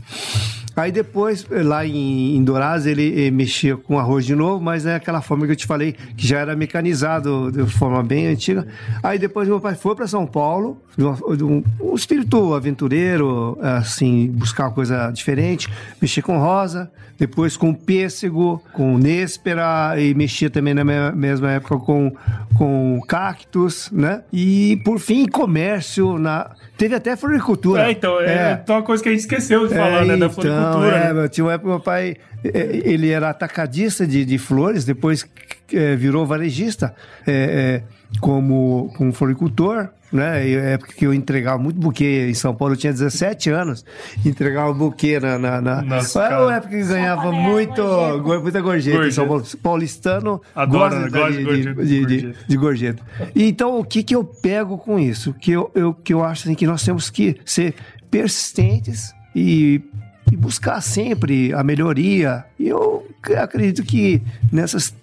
Aí 0.75 0.91
depois, 0.91 1.45
lá 1.49 1.85
em, 1.85 2.35
em 2.35 2.43
Dourados, 2.43 2.85
ele, 2.85 3.03
ele, 3.03 3.31
mexia 3.31 3.77
com 3.77 3.99
arroz 3.99 4.25
de 4.25 4.33
novo, 4.33 4.63
mas 4.63 4.85
é 4.85 4.95
aquela 4.95 5.21
forma 5.21 5.45
que 5.45 5.51
eu 5.51 5.55
te 5.55 5.67
falei, 5.67 5.93
que 6.17 6.25
já 6.25 6.39
era 6.39 6.55
mecanizado 6.55 7.51
de 7.51 7.65
forma 7.65 8.01
bem 8.01 8.27
antiga. 8.27 8.67
Aí 9.03 9.19
depois 9.19 9.47
meu 9.47 9.59
pai 9.59 9.75
foi 9.75 9.95
para 9.95 10.07
São 10.07 10.25
Paulo, 10.25 10.81
um, 10.97 11.63
um, 11.79 11.95
espírito 11.95 12.55
aventureiro, 12.55 13.57
assim, 13.61 14.27
buscar 14.31 14.65
uma 14.65 14.71
coisa 14.71 15.11
diferente, 15.11 15.69
mexer 16.01 16.23
com 16.23 16.39
rosa, 16.39 16.91
depois 17.19 17.55
com 17.55 17.73
pêssego, 17.73 18.61
com 18.73 18.97
néspera, 18.97 19.95
e 19.99 20.13
mexia 20.13 20.49
também 20.49 20.73
na 20.73 20.83
mesma 20.83 21.51
época 21.51 21.77
com, 21.77 22.11
com 22.55 22.99
cactos, 23.07 23.89
né? 23.91 24.23
E 24.33 24.81
por 24.83 24.99
fim, 24.99 25.27
comércio 25.27 26.17
na 26.17 26.51
Teve 26.83 26.95
até 26.95 27.15
floricultura. 27.15 27.87
É, 27.87 27.91
então, 27.91 28.19
é, 28.19 28.25
é. 28.25 28.59
Então, 28.61 28.75
uma 28.75 28.81
coisa 28.83 29.01
que 29.01 29.07
a 29.07 29.13
gente 29.13 29.21
esqueceu 29.21 29.65
de 29.69 29.73
falar, 29.73 30.03
é, 30.03 30.05
né? 30.05 30.17
Da 30.17 30.25
então, 30.25 30.31
floricultura. 30.31 30.97
É, 30.97 31.13
né? 31.13 31.27
Tinha 31.29 31.45
uma 31.45 31.53
época 31.53 31.69
meu 31.69 31.79
pai, 31.79 32.17
é, 32.43 32.81
ele 32.83 33.09
era 33.09 33.29
atacadista 33.29 34.05
de, 34.05 34.25
de 34.25 34.37
flores, 34.37 34.83
depois 34.83 35.25
é, 35.73 35.95
virou 35.95 36.25
varejista 36.25 36.93
é, 37.25 37.83
é, 37.83 38.19
como, 38.19 38.93
como 38.95 39.11
floricultor 39.11 39.89
né? 40.13 40.47
E 40.47 40.55
é 40.55 40.73
época 40.73 40.93
que 40.93 41.05
eu 41.05 41.13
entregava 41.13 41.57
muito 41.57 41.79
buquê 41.79 42.27
em 42.29 42.33
São 42.35 42.53
Paulo, 42.53 42.75
eu 42.75 42.77
tinha 42.77 42.93
17 42.93 43.49
anos, 43.49 43.83
entregava 44.23 44.71
buquê 44.71 45.19
na. 45.19 45.39
na, 45.39 45.59
na... 45.59 45.83
Era 46.15 46.43
uma 46.43 46.55
época 46.55 46.77
que 46.77 46.83
ganhava 46.83 47.31
muito, 47.31 47.81
muita 48.21 48.61
gorjeta, 48.61 48.97
gorjeta. 48.97 49.07
em 49.07 49.11
São 49.11 49.27
Paulo. 49.27 49.43
Paulistano 49.61 50.41
Adora, 50.53 51.09
gosta, 51.09 51.09
gosta 51.09 51.31
de, 51.31 51.45
de, 51.45 51.73
de, 51.73 52.05
de, 52.05 52.35
de, 52.47 52.57
gorjeta. 52.57 53.01
Então, 53.35 53.79
o 53.79 53.83
que, 53.83 54.03
que 54.03 54.15
eu 54.15 54.23
pego 54.23 54.77
com 54.77 54.99
isso? 54.99 55.33
Que 55.33 55.51
eu, 55.51 55.71
eu, 55.73 55.93
que 55.95 56.13
eu 56.13 56.23
acho 56.23 56.47
assim, 56.47 56.55
que 56.55 56.67
nós 56.67 56.83
temos 56.83 57.09
que 57.09 57.37
ser 57.43 57.73
persistentes 58.11 59.15
e 59.35 59.81
e 60.31 60.37
buscar 60.37 60.81
sempre 60.81 61.53
a 61.53 61.63
melhoria. 61.63 62.45
E 62.57 62.67
eu 62.67 63.05
acredito 63.37 63.83
que 63.83 64.21
nessas 64.51 64.93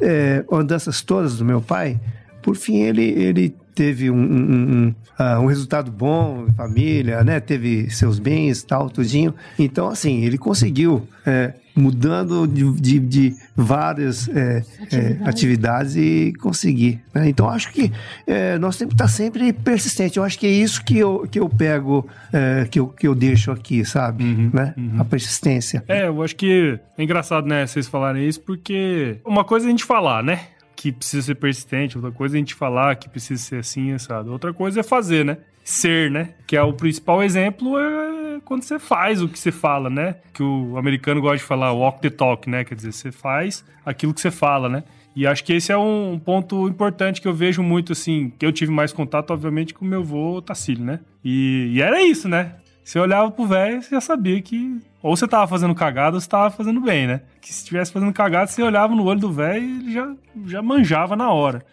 é, 0.00 0.44
andanças 0.50 1.02
todas 1.02 1.38
do 1.38 1.44
meu 1.44 1.60
pai, 1.60 2.00
por 2.42 2.56
fim 2.56 2.78
ele, 2.82 3.02
ele 3.02 3.54
teve 3.74 4.10
um, 4.10 4.16
um, 4.16 4.52
um, 4.52 4.94
uh, 5.18 5.40
um 5.40 5.46
resultado 5.46 5.90
bom, 5.90 6.46
família, 6.56 7.24
né? 7.24 7.40
Teve 7.40 7.90
seus 7.90 8.18
bens, 8.18 8.62
tal, 8.62 8.90
tudinho. 8.90 9.34
Então, 9.58 9.88
assim, 9.88 10.24
ele 10.24 10.38
conseguiu 10.38 11.06
é, 11.26 11.54
mudando 11.74 12.46
de, 12.46 12.70
de, 12.72 12.98
de 12.98 13.36
várias 13.56 14.28
é, 14.28 14.62
é, 14.92 15.18
atividades 15.24 15.96
e 15.96 16.32
conseguir. 16.40 17.00
Né? 17.14 17.28
Então, 17.28 17.48
acho 17.48 17.72
que 17.72 17.90
é, 18.26 18.58
nós 18.58 18.76
temos 18.76 18.94
que 18.94 19.02
estar 19.02 19.08
sempre 19.08 19.52
persistente. 19.52 20.18
Eu 20.18 20.24
acho 20.24 20.38
que 20.38 20.46
é 20.46 20.50
isso 20.50 20.84
que 20.84 20.98
eu, 20.98 21.26
que 21.30 21.40
eu 21.40 21.48
pego, 21.48 22.06
é, 22.32 22.66
que, 22.70 22.78
eu, 22.78 22.88
que 22.88 23.06
eu 23.06 23.14
deixo 23.14 23.50
aqui, 23.50 23.84
sabe? 23.84 24.24
Uhum, 24.24 24.50
né? 24.52 24.74
Uhum. 24.76 25.00
A 25.00 25.04
persistência. 25.04 25.82
É, 25.88 26.06
eu 26.06 26.22
acho 26.22 26.36
que 26.36 26.78
é 26.96 27.02
engraçado, 27.02 27.46
né, 27.46 27.66
vocês 27.66 27.88
falarem 27.88 28.26
isso, 28.26 28.40
porque 28.40 29.18
uma 29.24 29.44
coisa 29.44 29.66
é 29.66 29.68
a 29.68 29.70
gente 29.70 29.84
falar, 29.84 30.22
né? 30.22 30.40
Que 30.82 30.90
precisa 30.90 31.26
ser 31.26 31.36
persistente, 31.36 31.96
outra 31.96 32.10
coisa 32.10 32.34
é 32.34 32.36
a 32.36 32.40
gente 32.40 32.54
falar 32.54 32.96
que 32.96 33.08
precisa 33.08 33.40
ser 33.40 33.56
assim, 33.58 33.96
sabe? 33.98 34.30
Outra 34.30 34.52
coisa 34.52 34.80
é 34.80 34.82
fazer, 34.82 35.24
né? 35.24 35.38
ser, 35.64 36.10
né? 36.10 36.34
Que 36.46 36.56
é 36.56 36.62
o 36.62 36.72
principal 36.72 37.22
exemplo 37.22 37.78
é 37.78 38.40
quando 38.44 38.62
você 38.62 38.78
faz 38.78 39.22
o 39.22 39.28
que 39.28 39.38
você 39.38 39.52
fala, 39.52 39.88
né? 39.88 40.16
Que 40.32 40.42
o 40.42 40.76
americano 40.76 41.20
gosta 41.20 41.36
de 41.36 41.44
falar 41.44 41.72
walk 41.72 42.00
the 42.00 42.10
talk, 42.10 42.48
né? 42.50 42.64
Quer 42.64 42.74
dizer, 42.74 42.92
você 42.92 43.12
faz 43.12 43.64
aquilo 43.84 44.12
que 44.12 44.20
você 44.20 44.30
fala, 44.30 44.68
né? 44.68 44.84
E 45.14 45.26
acho 45.26 45.44
que 45.44 45.52
esse 45.52 45.70
é 45.70 45.76
um 45.76 46.18
ponto 46.18 46.66
importante 46.66 47.20
que 47.20 47.28
eu 47.28 47.34
vejo 47.34 47.62
muito, 47.62 47.92
assim, 47.92 48.32
que 48.38 48.44
eu 48.46 48.52
tive 48.52 48.72
mais 48.72 48.92
contato, 48.92 49.30
obviamente, 49.30 49.74
com 49.74 49.84
o 49.84 49.88
meu 49.88 50.00
avô 50.00 50.40
Tacílio, 50.40 50.84
né? 50.84 51.00
E, 51.22 51.70
e 51.74 51.82
era 51.82 52.02
isso, 52.02 52.28
né? 52.28 52.56
Você 52.84 52.98
olhava 52.98 53.30
pro 53.30 53.46
velho, 53.46 53.82
você 53.82 53.90
já 53.90 54.00
sabia 54.00 54.40
que 54.42 54.80
ou 55.02 55.16
você 55.16 55.26
tava 55.26 55.48
fazendo 55.48 55.74
cagada 55.74 56.16
ou 56.16 56.20
você 56.20 56.28
tava 56.28 56.50
fazendo 56.50 56.80
bem, 56.80 57.06
né? 57.06 57.22
Que 57.40 57.52
se 57.52 57.60
estivesse 57.60 57.92
fazendo 57.92 58.12
cagada, 58.12 58.46
você 58.46 58.62
olhava 58.62 58.94
no 58.94 59.04
olho 59.04 59.20
do 59.20 59.32
velho 59.32 59.64
e 59.64 59.78
ele 59.80 59.92
já, 59.92 60.14
já 60.46 60.62
manjava 60.62 61.16
na 61.16 61.30
hora. 61.30 61.64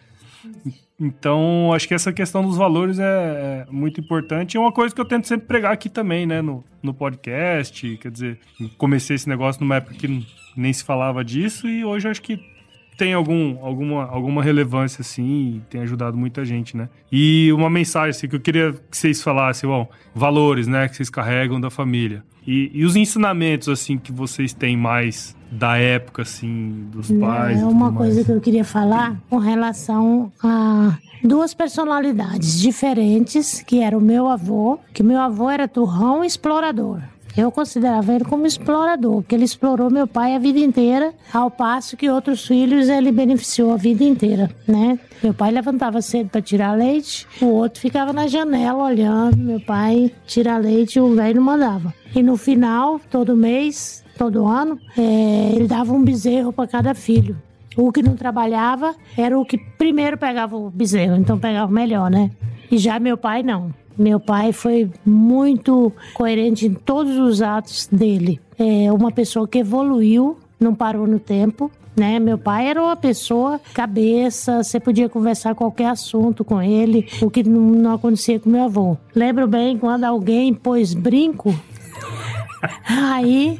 Então, 0.98 1.72
acho 1.72 1.88
que 1.88 1.94
essa 1.94 2.12
questão 2.12 2.44
dos 2.44 2.56
valores 2.56 2.98
é, 2.98 3.04
é, 3.04 3.66
muito 3.70 4.00
importante. 4.00 4.56
É 4.56 4.60
uma 4.60 4.72
coisa 4.72 4.94
que 4.94 5.00
eu 5.00 5.04
tento 5.04 5.26
sempre 5.26 5.46
pregar 5.46 5.72
aqui 5.72 5.88
também, 5.88 6.26
né? 6.26 6.42
No, 6.42 6.64
no 6.82 6.92
podcast. 6.92 7.96
Quer 7.96 8.10
dizer, 8.10 8.38
comecei 8.76 9.16
esse 9.16 9.28
negócio 9.28 9.60
numa 9.60 9.76
época 9.76 9.94
que 9.94 10.26
nem 10.56 10.72
se 10.72 10.84
falava 10.84 11.24
disso 11.24 11.68
e 11.68 11.84
hoje 11.84 12.08
acho 12.08 12.20
que 12.20 12.38
tem 13.00 13.14
algum, 13.14 13.56
alguma, 13.64 14.04
alguma 14.04 14.42
relevância, 14.42 15.00
assim, 15.00 15.62
tem 15.70 15.80
ajudado 15.80 16.18
muita 16.18 16.44
gente, 16.44 16.76
né? 16.76 16.90
E 17.10 17.50
uma 17.50 17.70
mensagem, 17.70 18.10
assim, 18.10 18.28
que 18.28 18.36
eu 18.36 18.40
queria 18.40 18.74
que 18.90 18.94
vocês 18.94 19.22
falassem, 19.22 19.66
bom, 19.66 19.88
valores, 20.14 20.66
né, 20.68 20.86
que 20.86 20.96
vocês 20.96 21.08
carregam 21.08 21.58
da 21.58 21.70
família. 21.70 22.22
E, 22.46 22.70
e 22.74 22.84
os 22.84 22.96
ensinamentos, 22.96 23.70
assim, 23.70 23.96
que 23.96 24.12
vocês 24.12 24.52
têm 24.52 24.76
mais 24.76 25.34
da 25.50 25.78
época, 25.78 26.20
assim, 26.20 26.88
dos 26.92 27.10
pais. 27.10 27.58
É 27.58 27.64
uma 27.64 27.90
coisa 27.90 28.22
que 28.22 28.30
eu 28.30 28.40
queria 28.40 28.64
falar 28.64 29.18
com 29.30 29.38
relação 29.38 30.30
a 30.42 30.98
duas 31.24 31.54
personalidades 31.54 32.60
diferentes, 32.60 33.62
que 33.66 33.80
era 33.80 33.96
o 33.96 34.00
meu 34.00 34.28
avô, 34.28 34.78
que 34.92 35.02
meu 35.02 35.20
avô 35.20 35.48
era 35.48 35.66
turrão 35.66 36.22
explorador. 36.22 37.00
Eu 37.36 37.50
considerava 37.52 38.12
ele 38.14 38.24
como 38.24 38.46
explorador, 38.46 39.22
porque 39.22 39.34
ele 39.34 39.44
explorou 39.44 39.90
meu 39.90 40.06
pai 40.06 40.34
a 40.34 40.38
vida 40.38 40.58
inteira, 40.58 41.14
ao 41.32 41.50
passo 41.50 41.96
que 41.96 42.10
outros 42.10 42.46
filhos 42.46 42.88
ele 42.88 43.12
beneficiou 43.12 43.72
a 43.72 43.76
vida 43.76 44.02
inteira, 44.02 44.50
né? 44.66 44.98
Meu 45.22 45.32
pai 45.32 45.50
levantava 45.50 46.02
cedo 46.02 46.30
para 46.30 46.42
tirar 46.42 46.76
leite, 46.76 47.26
o 47.40 47.46
outro 47.46 47.80
ficava 47.80 48.12
na 48.12 48.26
janela 48.26 48.82
olhando 48.84 49.36
meu 49.36 49.60
pai 49.60 50.12
tirar 50.26 50.58
leite 50.58 50.96
e 50.96 51.00
o 51.00 51.14
velho 51.14 51.40
mandava. 51.40 51.94
E 52.14 52.22
no 52.22 52.36
final, 52.36 53.00
todo 53.10 53.36
mês, 53.36 54.04
todo 54.18 54.46
ano, 54.46 54.78
é, 54.98 55.52
ele 55.54 55.68
dava 55.68 55.92
um 55.92 56.02
bezerro 56.02 56.52
para 56.52 56.66
cada 56.66 56.94
filho. 56.94 57.36
O 57.76 57.92
que 57.92 58.02
não 58.02 58.16
trabalhava 58.16 58.94
era 59.16 59.38
o 59.38 59.44
que 59.44 59.56
primeiro 59.56 60.18
pegava 60.18 60.56
o 60.56 60.70
bezerro, 60.70 61.16
então 61.16 61.38
pegava 61.38 61.70
o 61.70 61.74
melhor, 61.74 62.10
né? 62.10 62.30
E 62.70 62.78
já 62.78 62.98
meu 62.98 63.16
pai 63.16 63.42
não. 63.42 63.72
Meu 63.98 64.18
pai 64.18 64.52
foi 64.52 64.90
muito 65.04 65.92
coerente 66.14 66.66
em 66.66 66.74
todos 66.74 67.18
os 67.18 67.42
atos 67.42 67.88
dele. 67.90 68.40
É 68.58 68.92
uma 68.92 69.10
pessoa 69.10 69.46
que 69.46 69.58
evoluiu, 69.58 70.38
não 70.58 70.74
parou 70.74 71.06
no 71.06 71.18
tempo. 71.18 71.70
Né? 71.96 72.18
Meu 72.18 72.38
pai 72.38 72.68
era 72.68 72.80
uma 72.80 72.96
pessoa 72.96 73.60
cabeça, 73.74 74.62
você 74.62 74.78
podia 74.78 75.08
conversar 75.08 75.54
qualquer 75.54 75.86
assunto 75.86 76.44
com 76.44 76.62
ele, 76.62 77.06
o 77.20 77.28
que 77.28 77.42
não, 77.42 77.92
acontecia 77.92 78.38
com 78.38 78.48
meu 78.48 78.64
avô. 78.64 78.96
Lembro 79.14 79.46
bem 79.48 79.76
quando 79.76 80.04
alguém 80.04 80.54
pôs 80.54 80.94
brinco 80.94 81.54
Aí, 82.86 83.58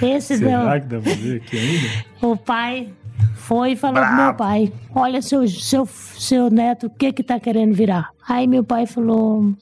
esse 0.00 0.36
Será 0.36 0.74
deu. 0.74 0.82
que 0.82 0.86
dá 0.88 1.00
pra 1.00 1.12
ver 1.14 1.36
aqui 1.36 1.58
ainda? 1.58 1.88
O 2.20 2.36
pai 2.36 2.88
foi 3.34 3.72
e 3.72 3.76
falou 3.76 3.96
Bravo. 3.96 4.14
pro 4.14 4.24
meu 4.24 4.34
pai: 4.34 4.72
Olha, 4.94 5.20
seu, 5.22 5.46
seu, 5.48 5.86
seu 5.86 6.50
neto, 6.50 6.86
o 6.86 6.90
que 6.90 7.12
que 7.12 7.22
tá 7.22 7.38
querendo 7.38 7.74
virar? 7.74 8.10
Aí 8.28 8.46
meu 8.46 8.64
pai 8.64 8.86
falou: 8.86 9.52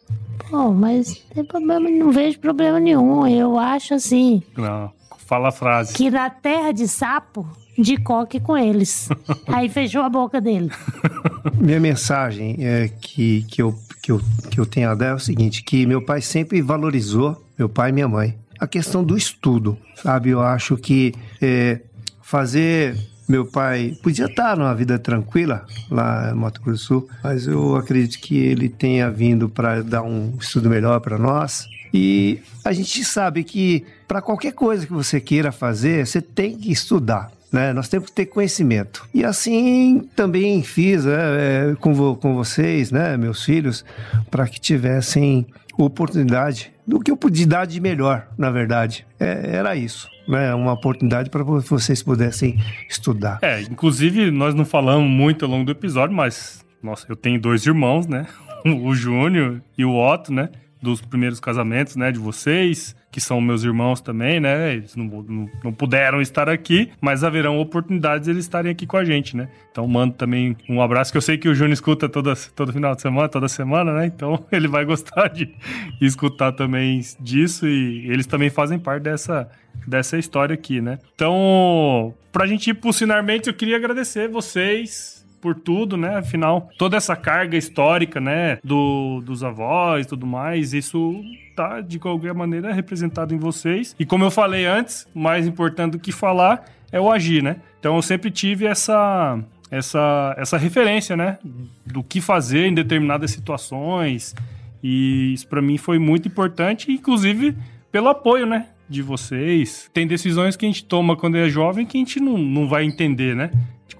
Pô, 0.50 0.72
mas 0.72 1.14
tem 1.34 1.44
problema, 1.44 1.88
não 1.88 2.10
vejo 2.10 2.38
problema 2.38 2.80
nenhum. 2.80 3.26
Eu 3.26 3.58
acho 3.58 3.94
assim. 3.94 4.42
Não, 4.56 4.90
fala 5.26 5.48
a 5.48 5.52
frase. 5.52 5.94
Que 5.94 6.10
na 6.10 6.28
terra 6.28 6.72
de 6.72 6.88
sapo, 6.88 7.46
de 7.78 7.96
coque 7.96 8.40
com 8.40 8.56
eles. 8.56 9.08
Aí 9.46 9.68
fechou 9.68 10.02
a 10.02 10.08
boca 10.08 10.40
dele. 10.40 10.70
Minha 11.54 11.80
mensagem 11.80 12.56
é 12.58 12.88
que, 12.88 13.44
que, 13.44 13.62
eu, 13.62 13.74
que, 14.02 14.12
eu, 14.12 14.20
que 14.50 14.60
eu 14.60 14.66
tenho 14.66 14.90
a 14.90 14.94
dar 14.94 15.06
é 15.06 15.14
o 15.14 15.18
seguinte: 15.18 15.62
que 15.62 15.86
meu 15.86 16.04
pai 16.04 16.20
sempre 16.20 16.60
valorizou, 16.60 17.42
meu 17.58 17.68
pai 17.68 17.90
e 17.90 17.92
minha 17.92 18.08
mãe, 18.08 18.36
a 18.58 18.66
questão 18.66 19.02
do 19.02 19.16
estudo, 19.16 19.78
sabe? 19.94 20.30
Eu 20.30 20.40
acho 20.40 20.76
que 20.76 21.14
é, 21.40 21.80
fazer 22.20 22.96
meu 23.30 23.46
pai 23.46 23.96
podia 24.02 24.26
estar 24.26 24.56
numa 24.56 24.74
vida 24.74 24.98
tranquila 24.98 25.64
lá 25.88 26.32
no 26.32 26.40
Mato 26.40 26.60
Grosso 26.60 26.84
Sul, 26.84 27.08
mas 27.22 27.46
eu 27.46 27.76
acredito 27.76 28.18
que 28.18 28.36
ele 28.36 28.68
tenha 28.68 29.08
vindo 29.08 29.48
para 29.48 29.82
dar 29.82 30.02
um 30.02 30.34
estudo 30.40 30.68
melhor 30.68 31.00
para 31.00 31.16
nós. 31.16 31.68
E 31.94 32.40
a 32.64 32.72
gente 32.72 33.04
sabe 33.04 33.44
que 33.44 33.84
para 34.08 34.20
qualquer 34.20 34.52
coisa 34.52 34.84
que 34.84 34.92
você 34.92 35.20
queira 35.20 35.52
fazer, 35.52 36.06
você 36.06 36.20
tem 36.20 36.58
que 36.58 36.72
estudar. 36.72 37.30
Né? 37.52 37.72
Nós 37.72 37.88
temos 37.88 38.08
que 38.08 38.14
ter 38.14 38.26
conhecimento. 38.26 39.06
E 39.12 39.24
assim 39.24 40.08
também 40.14 40.62
fiz 40.62 41.04
é, 41.06 41.74
com, 41.80 41.92
vo 41.92 42.16
com 42.16 42.34
vocês, 42.34 42.92
né, 42.92 43.16
meus 43.16 43.44
filhos, 43.44 43.84
para 44.30 44.46
que 44.46 44.60
tivessem 44.60 45.46
oportunidade 45.76 46.72
do 46.86 47.00
que 47.00 47.10
eu 47.10 47.16
podia 47.16 47.46
dar 47.46 47.66
de 47.66 47.80
melhor, 47.80 48.28
na 48.36 48.50
verdade. 48.50 49.06
É, 49.18 49.56
era 49.56 49.74
isso 49.74 50.08
né, 50.30 50.54
uma 50.54 50.72
oportunidade 50.72 51.28
para 51.28 51.42
vocês 51.42 52.02
pudessem 52.02 52.58
estudar. 52.88 53.38
É, 53.42 53.60
inclusive 53.62 54.30
nós 54.30 54.54
não 54.54 54.64
falamos 54.64 55.10
muito 55.10 55.44
ao 55.44 55.50
longo 55.50 55.64
do 55.64 55.72
episódio, 55.72 56.14
mas 56.14 56.64
nossa, 56.82 57.04
eu 57.08 57.16
tenho 57.16 57.40
dois 57.40 57.66
irmãos, 57.66 58.06
né? 58.06 58.26
O 58.62 58.94
Júnior 58.94 59.62
e 59.76 59.86
o 59.86 59.96
Otto, 59.96 60.30
né? 60.32 60.50
Dos 60.82 61.00
primeiros 61.00 61.40
casamentos, 61.40 61.96
né? 61.96 62.12
De 62.12 62.18
vocês 62.18 62.94
que 63.10 63.20
são 63.20 63.40
meus 63.40 63.64
irmãos 63.64 64.00
também, 64.00 64.38
né? 64.38 64.74
Eles 64.74 64.94
não, 64.94 65.04
não, 65.04 65.50
não, 65.64 65.72
puderam 65.72 66.20
estar 66.20 66.48
aqui, 66.48 66.90
mas 67.00 67.24
haverão 67.24 67.58
oportunidades 67.58 68.26
de 68.26 68.30
eles 68.30 68.44
estarem 68.44 68.70
aqui 68.70 68.86
com 68.86 68.96
a 68.96 69.04
gente, 69.04 69.36
né? 69.36 69.48
Então 69.70 69.86
mando 69.86 70.14
também 70.14 70.56
um 70.68 70.80
abraço, 70.80 71.10
que 71.10 71.18
eu 71.18 71.22
sei 71.22 71.36
que 71.36 71.48
o 71.48 71.54
Júnior 71.54 71.72
escuta 71.72 72.08
toda, 72.08 72.34
todo 72.54 72.72
final 72.72 72.94
de 72.94 73.02
semana, 73.02 73.28
toda 73.28 73.48
semana, 73.48 73.92
né? 73.92 74.06
Então 74.06 74.44
ele 74.52 74.68
vai 74.68 74.84
gostar 74.84 75.28
de 75.28 75.52
escutar 76.00 76.52
também 76.52 77.00
disso 77.18 77.66
e 77.66 78.08
eles 78.10 78.26
também 78.26 78.48
fazem 78.48 78.78
parte 78.78 79.02
dessa, 79.02 79.50
dessa 79.86 80.16
história 80.16 80.54
aqui, 80.54 80.80
né? 80.80 80.98
Então, 81.14 82.14
pra 82.30 82.46
gente 82.46 82.70
ir 82.70 82.74
pro 82.74 82.92
Sinarmente, 82.92 83.48
eu 83.48 83.54
queria 83.54 83.76
agradecer 83.76 84.28
vocês 84.28 85.19
por 85.40 85.54
tudo, 85.54 85.96
né? 85.96 86.16
Afinal, 86.16 86.68
toda 86.78 86.96
essa 86.96 87.16
carga 87.16 87.56
histórica, 87.56 88.20
né, 88.20 88.58
do, 88.62 89.20
dos 89.24 89.42
avós 89.42 90.06
e 90.06 90.08
tudo 90.08 90.26
mais, 90.26 90.72
isso 90.72 91.22
tá 91.56 91.80
de 91.80 91.98
qualquer 91.98 92.34
maneira 92.34 92.72
representado 92.72 93.34
em 93.34 93.38
vocês. 93.38 93.94
E 93.98 94.04
como 94.04 94.24
eu 94.24 94.30
falei 94.30 94.66
antes, 94.66 95.06
mais 95.14 95.46
importante 95.46 95.92
do 95.92 95.98
que 95.98 96.12
falar 96.12 96.64
é 96.92 97.00
o 97.00 97.10
agir, 97.10 97.42
né? 97.42 97.56
Então 97.78 97.96
eu 97.96 98.02
sempre 98.02 98.30
tive 98.30 98.66
essa 98.66 99.38
essa 99.70 100.34
essa 100.36 100.58
referência, 100.58 101.16
né, 101.16 101.38
do 101.86 102.02
que 102.02 102.20
fazer 102.20 102.66
em 102.66 102.74
determinadas 102.74 103.30
situações. 103.30 104.34
E 104.82 105.34
isso 105.34 105.46
para 105.46 105.62
mim 105.62 105.78
foi 105.78 105.98
muito 105.98 106.28
importante, 106.28 106.90
inclusive 106.90 107.56
pelo 107.92 108.08
apoio, 108.08 108.46
né, 108.46 108.66
de 108.88 109.02
vocês. 109.02 109.90
Tem 109.92 110.06
decisões 110.06 110.56
que 110.56 110.64
a 110.64 110.68
gente 110.68 110.84
toma 110.84 111.16
quando 111.16 111.36
é 111.36 111.48
jovem 111.48 111.86
que 111.86 111.96
a 111.96 112.00
gente 112.00 112.18
não, 112.20 112.36
não 112.38 112.68
vai 112.68 112.84
entender, 112.84 113.36
né? 113.36 113.50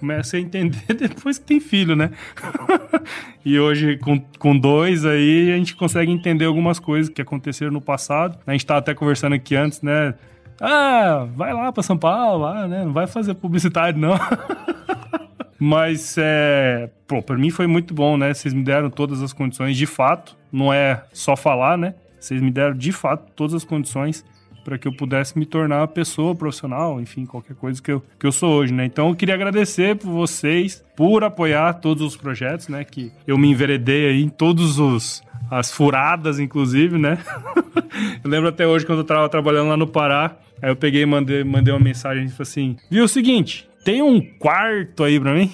Começa 0.01 0.39
a 0.39 0.41
entender 0.41 0.83
depois 0.99 1.39
que 1.39 1.45
tem 1.45 1.61
filho, 1.61 1.95
né? 1.95 2.11
e 3.45 3.61
hoje, 3.61 3.99
com, 3.99 4.19
com 4.39 4.59
dois 4.59 5.05
aí, 5.05 5.53
a 5.53 5.57
gente 5.57 5.77
consegue 5.77 6.11
entender 6.11 6.47
algumas 6.47 6.79
coisas 6.79 7.13
que 7.13 7.21
aconteceram 7.21 7.71
no 7.71 7.81
passado. 7.81 8.39
A 8.47 8.53
gente 8.53 8.65
tava 8.65 8.81
até 8.81 8.95
conversando 8.95 9.35
aqui 9.35 9.55
antes, 9.55 9.83
né? 9.83 10.15
Ah, 10.61 11.27
vai 11.37 11.53
lá 11.53 11.71
para 11.71 11.83
São 11.83 11.97
Paulo, 11.97 12.45
lá, 12.45 12.67
né? 12.67 12.85
Não 12.85 12.93
vai 12.93 13.07
fazer 13.07 13.35
publicidade, 13.35 13.99
não. 13.99 14.19
Mas, 15.59 16.17
é, 16.19 16.89
pô, 17.07 17.23
pra 17.23 17.37
mim 17.37 17.51
foi 17.51 17.67
muito 17.67 17.93
bom, 17.93 18.17
né? 18.17 18.33
Vocês 18.33 18.55
me 18.55 18.65
deram 18.65 18.89
todas 18.89 19.23
as 19.23 19.33
condições, 19.33 19.77
de 19.77 19.87
fato. 19.87 20.37
Não 20.51 20.73
é 20.73 21.05
só 21.13 21.37
falar, 21.37 21.77
né? 21.77 21.95
Vocês 22.19 22.41
me 22.41 22.51
deram, 22.51 22.75
de 22.75 22.93
fato, 22.93 23.31
todas 23.37 23.55
as 23.55 23.65
condições 23.65 24.25
para 24.65 24.79
que 24.79 24.87
eu 24.87 24.93
pudesse 24.93 25.39
me 25.39 25.47
tornar 25.47 25.87
pessoa 25.89 26.35
profissional, 26.35 27.01
enfim, 27.01 27.27
qualquer 27.27 27.55
coisa 27.57 27.83
que 27.83 27.93
eu, 27.93 28.03
que 28.19 28.27
eu 28.27 28.33
sou 28.33 28.53
hoje, 28.55 28.73
né? 28.73 28.85
Então 28.85 29.09
eu 29.09 29.17
queria 29.17 29.35
agradecer 29.35 29.97
por 29.97 30.11
vocês, 30.11 30.85
por 30.97 31.25
apoiar 31.25 31.75
todos 31.75 32.03
os 32.03 32.17
projetos, 32.17 32.69
né? 32.69 32.85
Que 32.85 33.13
eu 33.27 33.39
me 33.39 33.51
enveredei 33.51 34.11
aí 34.11 34.23
em 34.23 34.29
todos 34.29 34.79
os 34.79 35.23
as 35.51 35.73
furadas, 35.73 36.39
inclusive, 36.39 36.97
né? 36.97 37.19
eu 38.23 38.31
lembro 38.31 38.49
até 38.49 38.67
hoje 38.67 38.87
quando 38.87 39.01
eu 39.01 39.05
tava 39.05 39.29
trabalhando 39.29 39.69
lá 39.69 39.77
no 39.77 39.87
Pará, 39.87 40.37
aí 40.63 40.71
eu 40.71 40.77
peguei 40.77 41.03
e 41.03 41.07
mandei, 41.07 41.43
mandei 41.43 41.73
uma 41.73 41.81
mensagem 41.81 42.29
falei 42.29 42.43
assim: 42.43 42.77
viu 42.91 43.05
o 43.05 43.09
seguinte, 43.09 43.69
tem 43.85 44.03
um 44.03 44.21
quarto 44.21 45.03
aí 45.03 45.19
pra 45.19 45.35
mim? 45.35 45.51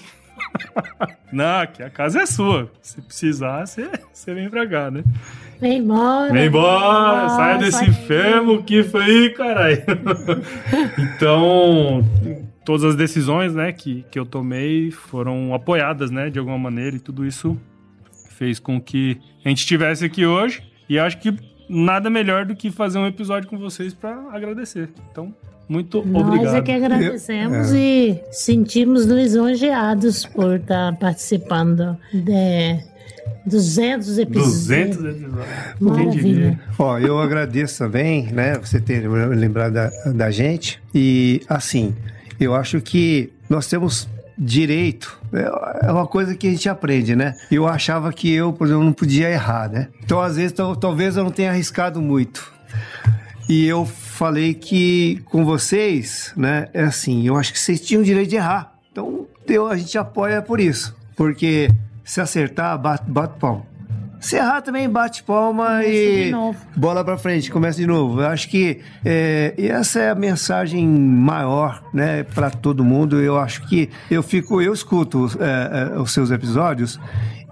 Não, 1.33 1.67
que 1.67 1.83
a 1.83 1.91
casa 1.91 2.23
é 2.23 2.27
sua. 2.27 2.71
Se 2.81 3.01
precisar, 3.01 3.67
você, 3.67 3.91
você 4.13 4.35
vem 4.35 4.49
pra 4.49 4.67
cá, 4.67 4.91
né? 4.91 5.03
Vem 5.61 5.79
embora. 5.79 6.33
Vem 6.33 6.47
embora, 6.47 7.29
saia 7.31 7.59
desse 7.59 7.85
enfermo 7.85 8.63
que 8.63 8.83
foi 8.83 9.05
aí, 9.05 9.31
caralho. 9.31 9.83
então, 10.99 12.05
todas 12.65 12.85
as 12.85 12.95
decisões, 12.95 13.55
né, 13.55 13.73
que, 13.73 14.05
que 14.11 14.19
eu 14.19 14.27
tomei 14.27 14.91
foram 14.91 15.55
apoiadas, 15.55 16.11
né, 16.11 16.31
de 16.31 16.39
alguma 16.39 16.59
maneira, 16.59 16.97
e 16.97 17.01
tudo 17.01 17.27
isso 17.27 17.59
fez 18.31 18.59
com 18.59 18.81
que 18.81 19.19
a 19.45 19.49
gente 19.49 19.59
estivesse 19.59 20.05
aqui 20.05 20.27
hoje. 20.27 20.63
E 20.89 20.99
acho 20.99 21.19
que 21.19 21.35
nada 21.69 22.11
melhor 22.11 22.45
do 22.45 22.55
que 22.55 22.71
fazer 22.71 22.99
um 22.99 23.07
episódio 23.07 23.49
com 23.49 23.59
vocês 23.59 23.95
para 23.95 24.15
agradecer. 24.31 24.91
Então, 25.11 25.35
muito 25.69 26.05
Nós 26.07 26.23
obrigado. 26.23 26.45
Nós 26.47 26.55
é 26.55 26.63
que 26.63 26.73
agradecemos 26.73 27.73
é. 27.73 27.77
e 27.77 28.21
sentimos 28.31 29.05
lisonjeados 29.05 30.25
por 30.27 30.57
estar 30.57 30.97
participando 30.97 31.97
de 32.13 32.79
200 33.47 34.19
episódios. 34.19 34.67
200 34.67 35.05
episódios. 35.05 35.47
Maravilha. 35.81 36.61
Ó, 36.79 36.99
eu 36.99 37.19
agradeço 37.19 37.79
também, 37.79 38.27
né, 38.33 38.59
você 38.59 38.81
ter 38.81 39.09
lembrado 39.09 39.73
da, 39.73 39.91
da 40.13 40.31
gente. 40.31 40.81
E, 40.95 41.43
assim, 41.49 41.95
eu 42.39 42.55
acho 42.55 42.81
que 42.81 43.33
nós 43.49 43.67
temos 43.67 44.09
direito 44.39 45.19
é 45.83 45.91
uma 45.91 46.07
coisa 46.07 46.35
que 46.35 46.47
a 46.47 46.51
gente 46.51 46.69
aprende, 46.69 47.17
né? 47.17 47.35
Eu 47.51 47.67
achava 47.67 48.13
que 48.13 48.33
eu, 48.33 48.53
por 48.53 48.67
exemplo, 48.67 48.85
não 48.85 48.93
podia 48.93 49.31
errar, 49.31 49.69
né? 49.71 49.89
Então, 50.05 50.21
às 50.21 50.37
vezes, 50.37 50.53
talvez 50.81 51.17
eu 51.17 51.25
não 51.25 51.31
tenha 51.31 51.51
arriscado 51.51 52.01
muito. 52.01 52.53
E 53.49 53.67
eu 53.67 53.87
falei 54.17 54.55
que 54.55 55.23
com 55.27 55.45
vocês, 55.45 56.33
né, 56.37 56.69
é 56.73 56.85
assim, 56.85 57.27
eu 57.27 57.37
acho 57.37 57.53
que 57.53 57.59
vocês 57.59 57.81
tinham 57.81 58.03
o 58.03 58.05
direito 58.05 58.31
de 58.31 58.37
errar. 58.37 58.73
Então, 58.91 59.27
eu, 59.47 59.69
a 59.69 59.77
gente 59.77 59.97
apoia 59.99 60.41
por 60.41 60.59
isso. 60.59 60.97
Porque 61.15 61.71
se 62.03 62.21
acertar, 62.21 62.79
bate, 62.79 63.05
bate 63.11 63.39
pão. 63.39 63.65
Se 64.19 64.37
errar 64.37 64.63
também, 64.63 64.89
bate 64.89 65.23
palma 65.23 65.67
começa 65.67 65.89
e 65.89 66.33
bola 66.75 67.05
para 67.05 67.19
frente, 67.19 67.51
começa 67.51 67.79
de 67.79 67.87
novo. 67.87 68.23
Eu 68.23 68.29
acho 68.29 68.49
que 68.49 68.81
é, 69.05 69.55
essa 69.59 70.01
é 70.01 70.11
a 70.11 70.15
mensagem 70.15 70.87
maior, 70.89 71.83
né, 71.93 72.23
para 72.23 72.51
todo 72.51 72.83
mundo. 72.83 73.21
Eu 73.21 73.39
acho 73.39 73.67
que 73.69 73.91
eu 74.11 74.23
fico, 74.23 74.63
eu 74.63 74.73
escuto 74.73 75.31
é, 75.39 75.95
é, 75.95 75.99
os 75.99 76.13
seus 76.13 76.31
episódios 76.31 76.99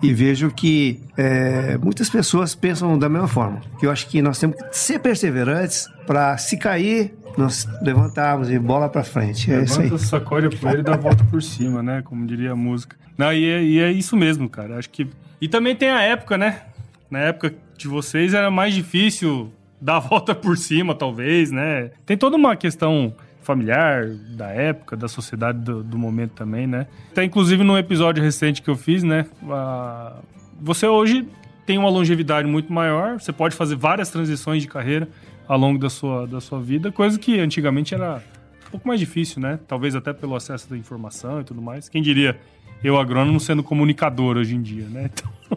e 0.04 0.12
vejo 0.12 0.50
que 0.50 1.00
é, 1.16 1.78
muitas 1.78 2.10
pessoas 2.10 2.54
pensam 2.54 2.98
da 2.98 3.08
mesma 3.08 3.28
forma. 3.28 3.60
Que 3.78 3.86
eu 3.86 3.90
acho 3.90 4.06
que 4.08 4.20
nós 4.20 4.38
temos 4.38 4.56
que 4.56 4.76
ser 4.76 4.98
perseverantes 4.98 5.88
para 6.06 6.36
se 6.36 6.58
cair 6.58 7.14
nós 7.36 7.66
levantarmos 7.82 8.50
e 8.50 8.58
bola 8.58 8.88
para 8.88 9.02
frente. 9.02 9.50
É 9.50 9.56
Levanta, 9.56 9.82
isso 9.82 9.94
aí. 9.94 9.98
sacode 9.98 10.46
a 10.46 10.72
e 10.72 10.82
dá 10.82 10.94
a 10.94 10.96
volta 10.96 11.24
por 11.24 11.42
cima, 11.42 11.82
né? 11.82 12.02
Como 12.02 12.26
diria 12.26 12.52
a 12.52 12.56
música. 12.56 12.96
Não, 13.16 13.32
e 13.32 13.44
é, 13.48 13.62
e 13.62 13.78
é 13.80 13.90
isso 13.90 14.16
mesmo, 14.16 14.48
cara. 14.48 14.78
Acho 14.78 14.90
que. 14.90 15.08
E 15.40 15.48
também 15.48 15.74
tem 15.74 15.90
a 15.90 16.00
época, 16.00 16.38
né? 16.38 16.62
Na 17.10 17.20
época 17.20 17.54
de 17.76 17.88
vocês 17.88 18.34
era 18.34 18.50
mais 18.50 18.74
difícil 18.74 19.52
dar 19.80 19.96
a 19.96 20.00
volta 20.00 20.34
por 20.34 20.56
cima, 20.56 20.94
talvez, 20.94 21.50
né? 21.50 21.90
Tem 22.06 22.16
toda 22.16 22.36
uma 22.36 22.56
questão 22.56 23.14
familiar 23.44 24.08
da 24.36 24.48
época, 24.48 24.96
da 24.96 25.06
sociedade 25.06 25.58
do, 25.60 25.82
do 25.82 25.98
momento 25.98 26.32
também, 26.32 26.66
né? 26.66 26.86
Até 27.12 27.24
inclusive 27.24 27.62
no 27.62 27.78
episódio 27.78 28.22
recente 28.22 28.62
que 28.62 28.68
eu 28.68 28.76
fiz, 28.76 29.02
né? 29.02 29.26
A... 29.50 30.16
Você 30.60 30.86
hoje 30.86 31.28
tem 31.66 31.78
uma 31.78 31.88
longevidade 31.88 32.48
muito 32.48 32.72
maior, 32.72 33.20
você 33.20 33.32
pode 33.32 33.54
fazer 33.54 33.76
várias 33.76 34.10
transições 34.10 34.62
de 34.62 34.68
carreira 34.68 35.08
ao 35.46 35.58
longo 35.58 35.78
da 35.78 35.90
sua, 35.90 36.26
da 36.26 36.40
sua 36.40 36.60
vida, 36.60 36.90
coisa 36.90 37.18
que 37.18 37.38
antigamente 37.38 37.94
era 37.94 38.22
um 38.66 38.70
pouco 38.70 38.88
mais 38.88 38.98
difícil, 38.98 39.40
né? 39.40 39.58
Talvez 39.68 39.94
até 39.94 40.12
pelo 40.12 40.34
acesso 40.34 40.68
da 40.68 40.76
informação 40.76 41.40
e 41.40 41.44
tudo 41.44 41.60
mais. 41.62 41.88
Quem 41.88 42.02
diria 42.02 42.38
eu, 42.82 42.98
agrônomo, 42.98 43.40
sendo 43.40 43.62
comunicador 43.62 44.36
hoje 44.36 44.54
em 44.54 44.62
dia, 44.62 44.86
né? 44.86 45.10
Então... 45.12 45.53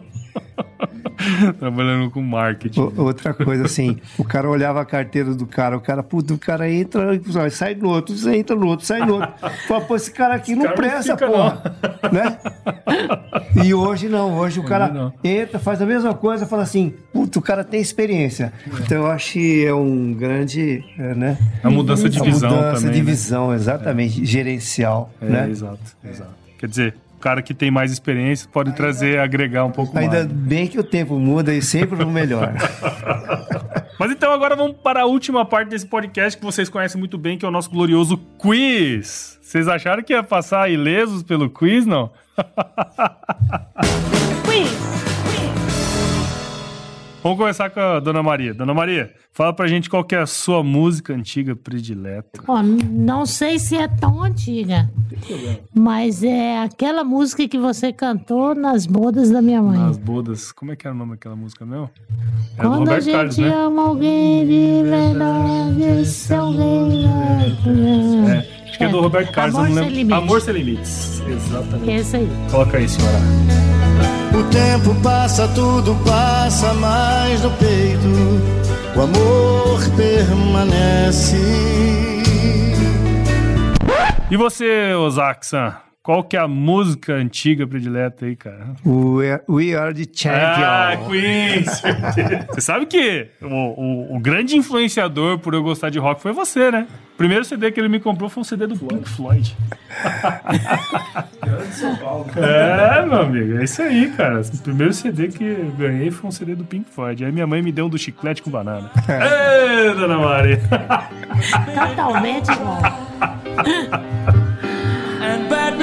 Trabalhando 1.58 2.10
com 2.10 2.22
marketing. 2.22 2.80
O, 2.80 3.02
outra 3.02 3.32
coisa, 3.34 3.64
assim, 3.64 3.98
o 4.16 4.24
cara 4.24 4.48
olhava 4.48 4.80
a 4.80 4.84
carteira 4.84 5.34
do 5.34 5.46
cara, 5.46 5.76
o 5.76 5.80
cara, 5.80 6.02
puto, 6.02 6.34
o 6.34 6.38
cara 6.38 6.70
entra, 6.70 7.18
sai 7.50 7.74
no 7.74 7.88
outro, 7.88 8.14
entra 8.32 8.56
no 8.56 8.66
outro, 8.66 8.86
sai 8.86 9.00
no 9.00 9.14
outro. 9.14 9.30
Fala, 9.66 9.80
pô, 9.82 9.96
esse 9.96 10.10
cara 10.10 10.34
aqui 10.34 10.52
esse 10.52 10.58
não 10.58 10.64
cara 10.64 10.76
presta, 10.76 11.16
não 11.16 11.32
porra. 11.32 11.62
Não. 12.02 12.12
Né? 12.12 12.38
E 13.64 13.74
hoje 13.74 14.08
não, 14.08 14.36
hoje 14.36 14.60
o 14.60 14.64
cara 14.64 14.88
não. 14.88 15.12
entra, 15.22 15.58
faz 15.58 15.80
a 15.82 15.86
mesma 15.86 16.14
coisa, 16.14 16.46
fala 16.46 16.62
assim, 16.62 16.94
puto, 17.12 17.38
o 17.38 17.42
cara 17.42 17.64
tem 17.64 17.80
experiência. 17.80 18.52
É. 18.66 18.80
Então 18.80 18.98
eu 18.98 19.06
acho 19.06 19.32
que 19.32 19.64
é 19.64 19.74
um 19.74 20.12
grande, 20.14 20.84
é, 20.98 21.14
né? 21.14 21.38
A 21.62 21.70
mudança 21.70 22.08
de 22.08 22.20
visão 22.20 22.50
também. 22.50 22.58
A 22.58 22.66
mudança 22.66 22.90
de 22.90 22.98
né? 22.98 23.04
visão, 23.04 23.54
exatamente, 23.54 24.22
é. 24.22 24.24
gerencial, 24.24 25.12
é, 25.20 25.26
né? 25.26 25.50
Exato, 25.50 25.78
exato. 26.04 26.38
Quer 26.58 26.68
dizer, 26.68 26.94
cara 27.18 27.42
que 27.42 27.52
tem 27.52 27.70
mais 27.70 27.92
experiência 27.92 28.48
pode 28.52 28.70
ainda, 28.70 28.76
trazer, 28.76 29.18
agregar 29.18 29.64
um 29.64 29.70
pouco 29.70 29.96
ainda 29.98 30.10
mais. 30.10 30.22
Ainda 30.22 30.34
bem 30.34 30.66
que 30.66 30.78
o 30.78 30.84
tempo 30.84 31.18
muda 31.18 31.54
e 31.54 31.60
sempre 31.60 32.02
o 32.02 32.10
melhor. 32.10 32.52
Mas 33.98 34.12
então 34.12 34.32
agora 34.32 34.54
vamos 34.54 34.76
para 34.76 35.02
a 35.02 35.06
última 35.06 35.44
parte 35.44 35.68
desse 35.68 35.86
podcast 35.86 36.38
que 36.38 36.44
vocês 36.44 36.68
conhecem 36.68 36.98
muito 36.98 37.18
bem, 37.18 37.36
que 37.36 37.44
é 37.44 37.48
o 37.48 37.50
nosso 37.50 37.68
glorioso 37.68 38.16
quiz. 38.38 39.38
Vocês 39.42 39.66
acharam 39.66 40.02
que 40.02 40.12
ia 40.12 40.22
passar 40.22 40.70
ilesos 40.70 41.22
pelo 41.22 41.50
quiz, 41.50 41.84
não? 41.84 42.10
quiz! 44.44 45.17
Vamos 47.22 47.36
começar 47.36 47.68
com 47.70 47.80
a 47.80 47.98
Dona 47.98 48.22
Maria. 48.22 48.54
Dona 48.54 48.72
Maria, 48.72 49.12
fala 49.32 49.52
pra 49.52 49.66
gente 49.66 49.90
qual 49.90 50.04
que 50.04 50.14
é 50.14 50.18
a 50.18 50.26
sua 50.26 50.62
música 50.62 51.12
antiga 51.12 51.56
predileta. 51.56 52.40
Oh, 52.46 52.62
não 52.62 53.26
sei 53.26 53.58
se 53.58 53.76
é 53.76 53.88
tão 53.88 54.22
antiga, 54.22 54.88
mas 55.74 56.22
é 56.22 56.62
aquela 56.62 57.02
música 57.02 57.48
que 57.48 57.58
você 57.58 57.92
cantou 57.92 58.54
nas 58.54 58.86
bodas 58.86 59.30
da 59.30 59.42
minha 59.42 59.60
mãe. 59.60 59.78
Nas 59.78 59.98
bodas. 59.98 60.52
Como 60.52 60.70
é 60.70 60.76
que 60.76 60.86
era 60.86 60.94
o 60.94 60.98
nome 60.98 61.12
daquela 61.12 61.34
música 61.34 61.66
mesmo? 61.66 61.90
É 62.56 62.62
Quando 62.62 62.88
a 62.88 63.00
gente 63.00 63.12
Carlos, 63.12 63.38
né? 63.38 63.52
ama 63.52 63.82
alguém 63.82 64.46
de 64.46 64.82
verdade, 64.88 66.34
alguém... 66.34 67.04
É. 68.30 68.58
Acho 68.68 68.78
que 68.78 68.84
é 68.84 68.88
do 68.88 69.00
Roberto 69.00 69.32
Carlos, 69.32 69.56
Amor 69.56 69.68
eu 69.68 69.74
não 69.74 69.82
lembro. 69.82 69.90
Sem 69.90 70.04
limites. 70.04 70.22
Amor 70.22 70.40
Sem 70.40 70.54
Limites. 70.54 71.22
Exatamente. 71.26 71.90
Esse 71.90 72.16
aí. 72.16 72.28
Coloca 72.50 72.76
aí, 72.78 72.88
senhora. 72.88 74.17
O 74.38 74.44
tempo 74.50 74.94
passa, 75.02 75.48
tudo 75.48 75.96
passa 76.04 76.72
mais 76.74 77.42
no 77.42 77.50
peito. 77.52 78.08
O 78.96 79.02
amor 79.02 79.80
permanece. 79.96 81.36
E 84.30 84.36
você, 84.36 84.94
Osaxan? 84.94 85.87
Qual 86.02 86.24
que 86.24 86.36
é 86.36 86.40
a 86.40 86.48
música 86.48 87.12
antiga 87.14 87.66
predileta 87.66 88.24
aí, 88.24 88.34
cara? 88.34 88.74
We 88.86 89.30
Are, 89.30 89.42
We 89.48 89.74
are 89.74 89.92
the 89.92 90.10
Champion. 90.10 90.64
Ah, 90.64 90.96
Queen! 91.06 91.64
você 92.48 92.60
sabe 92.60 92.86
que 92.86 93.28
o, 93.42 93.46
o, 93.46 94.16
o, 94.16 94.20
grande 94.20 94.56
influenciador 94.56 95.38
por 95.38 95.52
eu 95.52 95.62
gostar 95.62 95.90
de 95.90 95.98
rock 95.98 96.22
foi 96.22 96.32
você, 96.32 96.70
né? 96.70 96.86
O 97.14 97.16
primeiro 97.18 97.44
CD 97.44 97.70
que 97.70 97.78
ele 97.78 97.88
me 97.88 98.00
comprou 98.00 98.30
foi 98.30 98.40
um 98.40 98.44
CD 98.44 98.66
do 98.66 98.76
Pink 98.76 99.06
Floyd. 99.08 99.54
São 101.72 101.96
Paulo. 101.96 102.26
É, 102.36 103.04
meu 103.04 103.22
amigo, 103.22 103.58
é 103.58 103.64
isso 103.64 103.82
aí, 103.82 104.10
cara. 104.12 104.40
O 104.40 104.58
primeiro 104.58 104.94
CD 104.94 105.28
que 105.28 105.44
eu 105.44 105.72
ganhei 105.72 106.10
foi 106.10 106.28
um 106.28 106.32
CD 106.32 106.54
do 106.54 106.64
Pink 106.64 106.88
Floyd. 106.90 107.24
Aí 107.24 107.32
minha 107.32 107.46
mãe 107.46 107.60
me 107.60 107.72
deu 107.72 107.86
um 107.86 107.88
do 107.90 107.98
chiclete 107.98 108.40
com 108.42 108.50
banana. 108.50 108.90
Ê, 109.08 109.92
dona 109.92 110.16
Maria! 110.18 110.60
Totalmente 111.86 112.50
igual. 112.50 112.78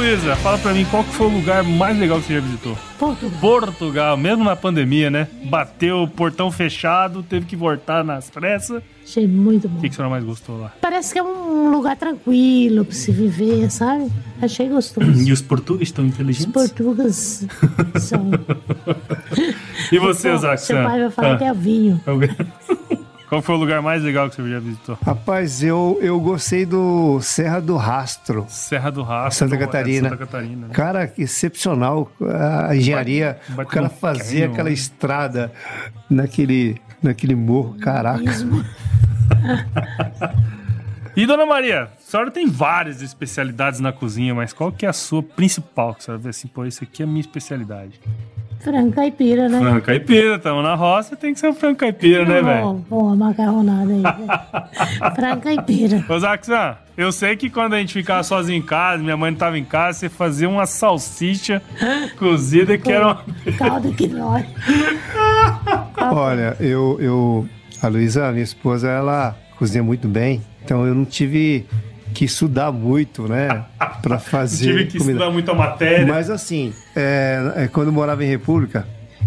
Luísa, 0.00 0.34
fala 0.36 0.56
pra 0.56 0.72
mim 0.72 0.86
qual 0.90 1.04
que 1.04 1.12
foi 1.12 1.26
o 1.26 1.30
lugar 1.30 1.62
mais 1.62 1.98
legal 1.98 2.18
que 2.20 2.28
você 2.28 2.34
já 2.36 2.40
visitou? 2.40 2.74
Portugal. 2.98 3.38
Portugal, 3.38 4.16
mesmo 4.16 4.42
na 4.42 4.56
pandemia, 4.56 5.10
né? 5.10 5.28
Bateu 5.44 6.04
o 6.04 6.08
portão 6.08 6.50
fechado, 6.50 7.22
teve 7.22 7.44
que 7.44 7.54
voltar 7.54 8.02
nas 8.02 8.30
pressas. 8.30 8.82
Achei 9.04 9.28
muito 9.28 9.68
bom. 9.68 9.76
O 9.76 9.82
que, 9.82 9.90
que 9.90 9.94
a 9.94 9.96
senhora 9.96 10.10
mais 10.10 10.24
gostou 10.24 10.58
lá? 10.58 10.72
Parece 10.80 11.12
que 11.12 11.18
é 11.18 11.22
um 11.22 11.70
lugar 11.70 11.98
tranquilo 11.98 12.86
pra 12.86 12.94
se 12.94 13.12
viver, 13.12 13.70
sabe? 13.70 14.10
Achei 14.40 14.70
gostoso. 14.70 15.22
E 15.22 15.30
os 15.32 15.42
portugueses 15.42 15.88
estão 15.88 16.06
inteligentes? 16.06 16.46
Os 16.46 16.52
portugueses 16.52 17.46
são. 17.98 18.30
e 19.92 19.98
você, 19.98 20.34
Zac? 20.38 20.62
Seu 20.62 20.82
pai 20.82 20.98
vai 20.98 21.10
falar 21.10 21.34
ah. 21.34 21.36
que 21.36 21.44
é 21.44 21.52
vinho. 21.52 22.00
Qual 23.30 23.40
foi 23.40 23.54
o 23.54 23.58
lugar 23.58 23.80
mais 23.80 24.02
legal 24.02 24.28
que 24.28 24.34
você 24.34 24.50
já 24.50 24.58
visitou? 24.58 24.98
Rapaz, 25.06 25.62
eu, 25.62 25.96
eu 26.02 26.18
gostei 26.18 26.66
do 26.66 27.20
Serra 27.20 27.60
do 27.60 27.76
Rastro. 27.76 28.44
Serra 28.48 28.90
do 28.90 29.04
Rastro. 29.04 29.48
Santa 29.48 29.56
Catarina. 29.56 30.08
É 30.08 30.10
Santa 30.10 30.26
Catarina. 30.26 30.66
Né? 30.66 30.74
Cara, 30.74 31.06
que 31.06 31.22
excepcional 31.22 32.10
a 32.66 32.74
engenharia. 32.74 33.38
Bate, 33.50 33.68
o 33.68 33.72
cara 33.72 33.88
fazia 33.88 34.46
aquela 34.46 34.68
né? 34.68 34.74
estrada 34.74 35.52
naquele, 36.10 36.82
naquele 37.00 37.36
morro. 37.36 37.78
Caraca. 37.78 38.24
e 41.14 41.24
Dona 41.24 41.46
Maria, 41.46 41.84
a 41.84 41.88
senhora 42.00 42.32
tem 42.32 42.48
várias 42.48 43.00
especialidades 43.00 43.78
na 43.78 43.92
cozinha, 43.92 44.34
mas 44.34 44.52
qual 44.52 44.72
que 44.72 44.84
é 44.84 44.88
a 44.88 44.92
sua 44.92 45.22
principal? 45.22 45.94
Que 45.94 46.00
a 46.00 46.04
senhora 46.06 46.20
vê 46.20 46.30
assim, 46.30 46.48
pô, 46.48 46.64
isso 46.64 46.82
aqui 46.82 47.00
é 47.00 47.04
a 47.04 47.08
minha 47.08 47.20
especialidade. 47.20 48.00
Frango 48.60 48.92
caipira, 48.92 49.48
né? 49.48 49.58
Frango 49.58 49.80
caipira, 49.80 50.36
estamos 50.36 50.62
na 50.62 50.74
roça, 50.74 51.16
tem 51.16 51.32
que 51.32 51.40
ser 51.40 51.48
um 51.48 51.54
frango 51.54 51.76
caipira, 51.78 52.26
né, 52.26 52.42
velho? 52.42 52.84
Pô, 52.88 53.16
macarronada 53.16 53.90
aí. 53.90 54.02
frango 55.16 55.40
caipira. 55.40 56.04
Ô, 56.06 56.18
Zaxan, 56.18 56.76
eu 56.96 57.10
sei 57.10 57.36
que 57.36 57.48
quando 57.48 57.72
a 57.72 57.78
gente 57.78 57.94
ficava 57.94 58.22
sozinho 58.22 58.58
em 58.58 58.62
casa, 58.62 59.02
minha 59.02 59.16
mãe 59.16 59.30
não 59.30 59.38
tava 59.38 59.58
em 59.58 59.64
casa, 59.64 60.00
você 60.00 60.08
fazia 60.10 60.48
uma 60.48 60.66
salsicha 60.66 61.62
cozida 62.18 62.76
que 62.76 62.92
era 62.92 63.06
uma... 63.06 63.24
Caldo 63.56 63.92
que 63.94 64.06
dói. 64.06 64.44
Olha, 66.12 66.54
eu, 66.60 66.98
eu... 67.00 67.48
A 67.82 67.88
Luísa, 67.88 68.30
minha 68.30 68.44
esposa, 68.44 68.90
ela 68.90 69.34
cozinha 69.56 69.82
muito 69.82 70.06
bem, 70.06 70.42
então 70.62 70.86
eu 70.86 70.94
não 70.94 71.06
tive 71.06 71.66
que 72.14 72.24
estudar 72.24 72.72
muito, 72.72 73.28
né? 73.28 73.64
Para 74.02 74.18
fazer. 74.20 74.66
tive 74.66 74.86
que 74.86 74.98
comida. 74.98 75.12
estudar 75.12 75.30
muito 75.30 75.50
a 75.50 75.54
matéria. 75.54 76.06
Mas 76.06 76.30
assim, 76.30 76.72
é, 76.94 77.52
é, 77.56 77.68
quando 77.68 77.88
eu 77.88 77.92
morava 77.92 78.24
em 78.24 78.28
República, 78.28 78.86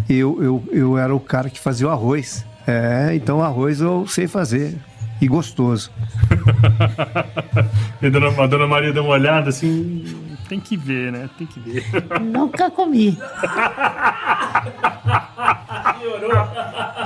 eu, 0.10 0.42
eu, 0.44 0.64
eu 0.72 0.98
era 0.98 1.14
o 1.16 1.20
cara 1.20 1.50
que 1.50 1.60
fazia 1.60 1.88
o 1.88 1.90
arroz. 1.90 2.46
É, 2.66 3.12
então 3.14 3.42
arroz 3.42 3.82
eu 3.82 4.08
sei 4.08 4.28
fazer. 4.28 4.78
E 5.22 5.28
gostoso. 5.28 5.92
e 8.02 8.08
a 8.08 8.10
dona, 8.10 8.28
a 8.28 8.48
dona 8.48 8.68
Maria 8.68 8.92
deu 8.92 9.04
uma 9.04 9.14
olhada 9.14 9.50
assim. 9.50 10.04
Tem 10.50 10.60
que 10.60 10.76
ver, 10.76 11.12
né? 11.12 11.30
Tem 11.38 11.48
que 11.48 11.60
ver. 11.60 11.86
Nunca 12.22 12.70
comi. 12.70 13.18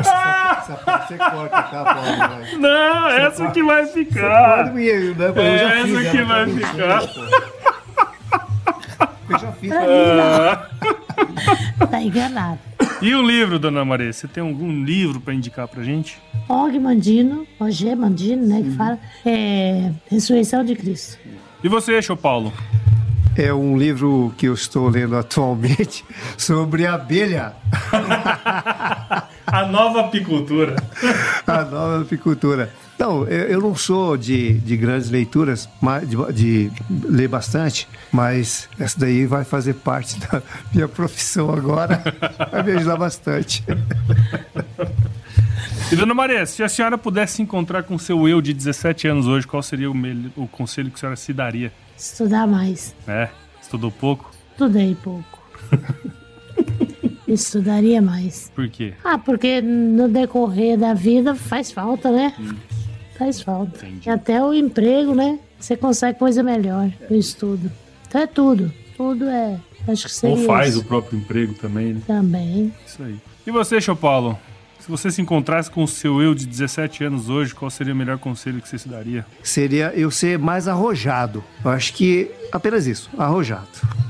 Parte 0.03 0.46
você 0.75 1.17
corta, 1.17 1.63
tá, 1.63 1.83
Paulo? 1.83 2.59
Não, 2.59 3.03
você 3.03 3.21
essa 3.21 3.51
que 3.51 3.63
vai 3.63 3.85
ficar. 3.85 4.57
Pode 4.57 4.75
me, 4.75 4.91
né? 5.13 5.33
Eu 5.35 5.41
é 5.41 5.79
essa 5.79 5.87
fiz, 5.87 6.11
que 6.11 6.21
vai 6.23 6.47
ficar. 6.49 7.03
Eu 9.29 9.39
já 9.39 9.51
fiz. 9.53 9.71
Ah. 9.71 10.69
Tá 11.89 12.01
enganado. 12.01 12.59
E 13.01 13.15
o 13.15 13.23
livro, 13.23 13.57
dona 13.57 13.83
Maria? 13.83 14.11
Você 14.13 14.27
tem 14.27 14.43
algum 14.43 14.83
livro 14.83 15.19
para 15.19 15.33
indicar 15.33 15.67
pra 15.67 15.81
gente? 15.81 16.19
Og 16.47 16.79
Mandino, 16.79 17.47
Og 17.59 17.95
Mandino, 17.95 18.45
né, 18.45 18.61
que 18.61 18.71
fala, 18.71 18.99
é 19.25 19.91
Ressurreição 20.09 20.63
de 20.63 20.75
Cristo. 20.75 21.17
E 21.63 21.69
você, 21.69 21.99
Show 22.01 22.17
Paulo? 22.17 22.53
é 23.37 23.53
um 23.53 23.77
livro 23.77 24.33
que 24.35 24.47
eu 24.47 24.53
estou 24.53 24.89
lendo 24.89 25.15
atualmente 25.15 26.03
sobre 26.37 26.87
abelha. 26.87 27.53
a 29.47 29.65
nova 29.65 30.01
apicultura. 30.01 30.75
a 31.47 31.63
nova 31.63 32.01
apicultura. 32.01 32.69
Não, 32.99 33.25
eu 33.27 33.61
não 33.61 33.75
sou 33.75 34.17
de, 34.17 34.53
de 34.59 34.75
grandes 34.75 35.09
leituras, 35.09 35.69
de, 36.05 36.33
de 36.33 36.71
ler 37.07 37.27
bastante, 37.27 37.87
mas 38.11 38.67
essa 38.79 38.99
daí 38.99 39.25
vai 39.25 39.43
fazer 39.43 39.75
parte 39.75 40.19
da 40.19 40.41
minha 40.73 40.87
profissão 40.87 41.53
agora. 41.53 42.03
Vai 42.51 42.63
me 42.63 42.71
ajudar 42.71 42.97
bastante. 42.97 43.63
E 45.91 45.95
dona 45.95 46.13
Maria, 46.13 46.45
se 46.45 46.63
a 46.63 46.67
senhora 46.67 46.97
pudesse 46.97 47.35
se 47.35 47.41
encontrar 47.43 47.83
com 47.83 47.97
seu 47.99 48.27
eu 48.27 48.41
de 48.41 48.51
17 48.51 49.07
anos 49.07 49.27
hoje, 49.27 49.45
qual 49.45 49.61
seria 49.61 49.91
o, 49.91 49.95
o 50.35 50.47
conselho 50.47 50.89
que 50.89 50.95
a 50.95 50.99
senhora 50.99 51.15
se 51.15 51.31
daria? 51.31 51.71
Estudar 51.95 52.47
mais. 52.47 52.95
É? 53.07 53.29
Estudou 53.61 53.91
pouco? 53.91 54.31
Estudei 54.53 54.95
pouco. 54.95 55.43
Estudaria 57.27 58.01
mais. 58.01 58.51
Por 58.55 58.69
quê? 58.69 58.93
Ah, 59.03 59.17
porque 59.17 59.61
no 59.61 60.07
decorrer 60.07 60.77
da 60.77 60.93
vida 60.93 61.35
faz 61.35 61.71
falta, 61.71 62.11
né? 62.11 62.33
Hum. 62.39 62.53
Faz 63.17 63.41
falta. 63.41 63.85
Entendi. 63.85 64.09
Até 64.09 64.41
o 64.41 64.53
emprego, 64.53 65.13
né? 65.13 65.39
Você 65.59 65.75
consegue 65.75 66.17
coisa 66.19 66.41
melhor 66.43 66.89
o 67.09 67.15
estudo. 67.15 67.71
Então 68.07 68.21
é 68.21 68.27
tudo. 68.27 68.71
Tudo 68.95 69.25
é. 69.27 69.59
Acho 69.87 70.05
que 70.05 70.13
seria 70.13 70.37
Ou 70.37 70.45
faz 70.45 70.71
isso. 70.71 70.81
o 70.81 70.85
próprio 70.85 71.17
emprego 71.19 71.53
também, 71.53 71.93
né? 71.93 72.01
Também. 72.05 72.73
Isso 72.85 73.01
aí. 73.03 73.15
E 73.45 73.51
você, 73.51 73.79
Chão 73.81 73.95
Paulo? 73.95 74.37
Se 74.79 74.89
você 74.89 75.11
se 75.11 75.21
encontrasse 75.21 75.69
com 75.69 75.83
o 75.83 75.87
seu 75.87 76.21
eu 76.21 76.33
de 76.33 76.45
17 76.45 77.03
anos 77.03 77.29
hoje, 77.29 77.53
qual 77.53 77.69
seria 77.69 77.93
o 77.93 77.95
melhor 77.95 78.17
conselho 78.17 78.61
que 78.61 78.69
você 78.69 78.77
se 78.77 78.87
daria? 78.87 79.25
Seria 79.43 79.91
eu 79.95 80.09
ser 80.09 80.39
mais 80.39 80.67
arrojado. 80.67 81.43
Eu 81.63 81.71
acho 81.71 81.93
que 81.93 82.31
apenas 82.53 82.87
isso, 82.87 83.09
arrojado. 83.17 83.67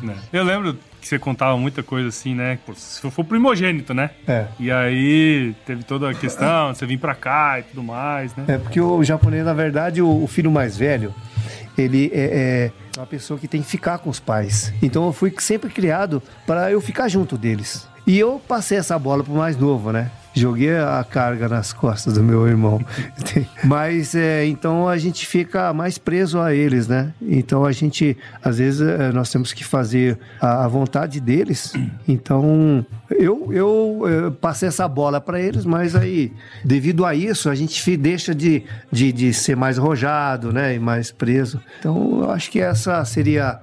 É. 0.08 0.38
Eu 0.38 0.44
lembro 0.44 0.78
que 1.08 1.10
você 1.10 1.20
contava 1.20 1.58
muita 1.58 1.82
coisa 1.82 2.10
assim, 2.10 2.36
né? 2.36 2.60
Se 2.76 3.10
for 3.10 3.24
primogênito, 3.24 3.94
né? 3.94 4.10
É. 4.28 4.46
E 4.60 4.70
aí 4.70 5.56
teve 5.66 5.84
toda 5.84 6.10
a 6.10 6.14
questão, 6.14 6.74
você 6.74 6.86
vir 6.86 7.00
pra 7.00 7.16
cá 7.16 7.60
e 7.60 7.64
tudo 7.64 7.82
mais, 7.82 8.36
né? 8.36 8.44
É 8.48 8.58
porque 8.58 8.82
o 8.82 9.02
japonês, 9.04 9.46
na 9.46 9.54
verdade, 9.54 10.02
o, 10.02 10.24
o 10.24 10.28
filho 10.28 10.52
mais 10.52 10.78
velho, 10.78 11.16
ele 11.78 12.12
é, 12.14 12.72
é 12.96 13.00
uma 13.00 13.06
pessoa 13.06 13.40
que 13.40 13.48
tem 13.48 13.62
que 13.62 13.68
ficar 13.68 14.00
com 14.00 14.10
os 14.10 14.20
pais. 14.20 14.74
Então 14.82 15.06
eu 15.06 15.14
fui 15.14 15.34
sempre 15.40 15.70
criado 15.70 16.22
para 16.46 16.72
eu 16.72 16.82
ficar 16.82 17.08
junto 17.08 17.38
deles. 17.38 17.88
E 18.06 18.18
eu 18.18 18.42
passei 18.46 18.78
essa 18.78 18.98
bola 18.98 19.24
pro 19.24 19.34
mais 19.34 19.58
novo, 19.58 19.92
né? 19.92 20.12
Joguei 20.38 20.76
a 20.78 21.04
carga 21.04 21.48
nas 21.50 21.74
costas 21.74 22.14
do 22.14 22.24
meu 22.24 22.48
irmão. 22.48 22.80
Mas 23.64 24.16
é, 24.16 24.46
então 24.46 24.88
a 24.88 24.98
gente 24.98 25.26
fica 25.26 25.74
mais 25.74 25.98
preso 25.98 26.40
a 26.40 26.54
eles, 26.54 26.88
né? 26.88 27.14
Então 27.22 27.66
a 27.66 27.72
gente, 27.72 28.18
às 28.44 28.58
vezes, 28.58 28.82
é, 28.82 29.12
nós 29.12 29.32
temos 29.32 29.54
que 29.54 29.64
fazer 29.64 30.18
a, 30.40 30.66
a 30.66 30.68
vontade 30.68 31.20
deles. 31.20 31.74
Então 32.08 32.86
eu, 33.10 33.52
eu, 33.52 34.04
eu 34.08 34.32
passei 34.32 34.68
essa 34.68 34.88
bola 34.88 35.20
para 35.20 35.40
eles, 35.40 35.66
mas 35.66 35.96
aí, 35.96 36.32
devido 36.64 37.06
a 37.06 37.16
isso, 37.16 37.50
a 37.50 37.56
gente 37.56 37.98
deixa 37.98 38.34
de, 38.34 38.64
de, 38.92 39.12
de 39.12 39.34
ser 39.34 39.56
mais 39.56 39.80
arrojado, 39.80 40.52
né? 40.52 40.76
E 40.76 40.80
mais 40.80 41.12
preso. 41.12 41.62
Então 41.80 42.22
eu 42.22 42.32
acho 42.32 42.52
que 42.52 42.60
essa 42.60 43.04
seria 43.06 43.60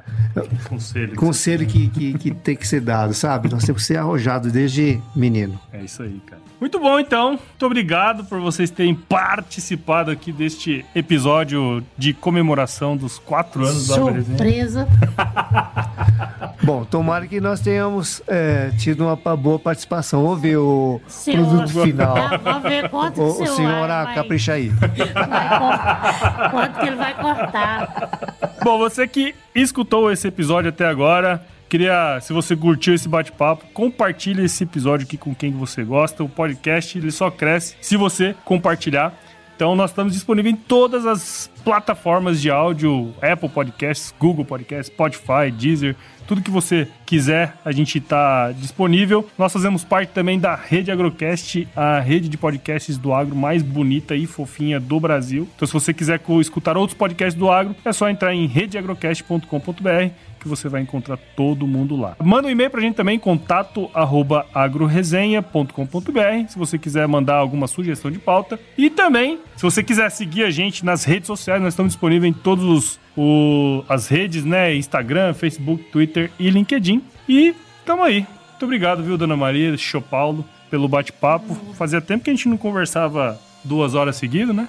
conselho, 0.68 1.16
conselho 1.16 1.66
que, 1.66 1.88
que, 1.88 2.14
que 2.14 2.30
tem 2.32 2.56
que 2.56 2.66
ser 2.66 2.80
dado, 2.80 3.14
sabe? 3.14 3.50
Nós 3.50 3.64
temos 3.64 3.82
que 3.82 3.86
ser 3.88 3.96
arrojado 3.96 4.50
desde 4.50 5.00
menino. 5.14 5.58
É 5.72 5.82
isso 5.82 6.02
aí, 6.02 6.20
cara. 6.26 6.42
Muito 6.64 6.80
bom, 6.80 6.98
então. 6.98 7.32
Muito 7.32 7.66
obrigado 7.66 8.24
por 8.24 8.40
vocês 8.40 8.70
terem 8.70 8.94
participado 8.94 10.10
aqui 10.10 10.32
deste 10.32 10.82
episódio 10.94 11.84
de 11.94 12.14
comemoração 12.14 12.96
dos 12.96 13.18
quatro 13.18 13.66
anos 13.66 13.84
Surpresa. 13.84 14.86
da 14.86 14.86
Surpresa. 14.88 16.48
bom, 16.62 16.82
tomara 16.86 17.26
que 17.26 17.38
nós 17.38 17.60
tenhamos 17.60 18.22
é, 18.26 18.70
tido 18.78 19.04
uma 19.04 19.36
boa 19.36 19.58
participação. 19.58 20.22
Vamos 20.22 20.40
ver 20.40 20.56
o 20.56 21.02
senhor, 21.06 21.46
produto 21.46 21.82
final. 21.82 22.16
Vamos 22.42 22.62
ver 22.62 22.88
quanto 22.88 23.20
o, 23.20 23.42
o 23.42 23.46
senhor 23.46 23.86
vai, 23.86 24.14
capricha 24.14 24.54
aí. 24.54 24.68
Vai, 24.70 26.50
quanto 26.50 26.80
que 26.80 26.86
ele 26.86 26.96
vai 26.96 27.14
cortar. 27.14 28.24
Bom, 28.64 28.78
você 28.78 29.06
que 29.06 29.34
escutou 29.54 30.10
esse 30.10 30.26
episódio 30.28 30.70
até 30.70 30.86
agora, 30.86 31.44
Queria, 31.68 32.20
se 32.20 32.32
você 32.32 32.54
curtiu 32.54 32.94
esse 32.94 33.08
bate-papo, 33.08 33.66
compartilhe 33.72 34.44
esse 34.44 34.64
episódio 34.64 35.06
aqui 35.06 35.16
com 35.16 35.34
quem 35.34 35.52
você 35.52 35.82
gosta. 35.82 36.22
O 36.22 36.28
podcast 36.28 36.96
ele 36.96 37.10
só 37.10 37.30
cresce 37.30 37.76
se 37.80 37.96
você 37.96 38.34
compartilhar. 38.44 39.12
Então 39.56 39.76
nós 39.76 39.90
estamos 39.90 40.12
disponíveis 40.12 40.54
em 40.54 40.58
todas 40.58 41.06
as 41.06 41.50
plataformas 41.64 42.40
de 42.40 42.50
áudio, 42.50 43.14
Apple 43.22 43.48
Podcasts, 43.48 44.12
Google 44.18 44.44
Podcasts, 44.44 44.92
Spotify, 44.92 45.50
Deezer, 45.50 45.96
tudo 46.26 46.42
que 46.42 46.50
você 46.50 46.88
quiser, 47.06 47.54
a 47.64 47.70
gente 47.70 47.98
está 47.98 48.50
disponível. 48.52 49.28
Nós 49.38 49.52
fazemos 49.52 49.84
parte 49.84 50.10
também 50.10 50.40
da 50.40 50.54
Rede 50.54 50.90
Agrocast, 50.90 51.68
a 51.76 52.00
rede 52.00 52.28
de 52.28 52.36
podcasts 52.36 52.96
do 52.96 53.12
agro 53.12 53.36
mais 53.36 53.62
bonita 53.62 54.16
e 54.16 54.26
fofinha 54.26 54.80
do 54.80 54.98
Brasil. 54.98 55.48
Então, 55.54 55.66
se 55.66 55.74
você 55.74 55.92
quiser 55.92 56.20
escutar 56.40 56.76
outros 56.76 56.96
podcasts 56.96 57.38
do 57.38 57.50
agro, 57.50 57.76
é 57.84 57.92
só 57.92 58.08
entrar 58.08 58.34
em 58.34 58.46
redeagrocast.com.br 58.46 60.12
que 60.44 60.48
você 60.48 60.68
vai 60.68 60.82
encontrar 60.82 61.16
todo 61.34 61.66
mundo 61.66 61.96
lá. 61.96 62.16
Manda 62.22 62.48
um 62.48 62.50
e-mail 62.50 62.70
pra 62.70 62.82
gente 62.82 62.94
também, 62.94 63.18
contato 63.18 63.90
arroba 63.94 64.46
agroresenha.com.br, 64.54 66.48
se 66.48 66.58
você 66.58 66.78
quiser 66.78 67.08
mandar 67.08 67.36
alguma 67.36 67.66
sugestão 67.66 68.10
de 68.10 68.18
pauta. 68.18 68.60
E 68.76 68.90
também, 68.90 69.40
se 69.56 69.62
você 69.62 69.82
quiser 69.82 70.10
seguir 70.10 70.44
a 70.44 70.50
gente 70.50 70.84
nas 70.84 71.04
redes 71.04 71.26
sociais, 71.26 71.62
nós 71.62 71.72
estamos 71.72 71.92
disponíveis 71.92 72.30
em 72.30 72.38
todos 72.38 72.64
os 72.64 73.04
as 73.88 74.08
redes, 74.08 74.44
né? 74.44 74.74
Instagram, 74.74 75.34
Facebook, 75.34 75.84
Twitter 75.84 76.30
e 76.38 76.50
LinkedIn. 76.50 77.00
E 77.28 77.54
tamo 77.86 78.02
aí. 78.02 78.26
Muito 78.50 78.64
obrigado, 78.64 79.02
viu, 79.04 79.16
Dona 79.16 79.36
Maria, 79.36 79.76
Xô 79.76 80.02
Paulo, 80.02 80.44
pelo 80.68 80.88
bate-papo. 80.88 81.54
Fazia 81.74 82.00
tempo 82.00 82.24
que 82.24 82.30
a 82.30 82.34
gente 82.34 82.48
não 82.48 82.56
conversava 82.56 83.40
duas 83.62 83.94
horas 83.94 84.16
seguidas, 84.16 84.54
né? 84.54 84.68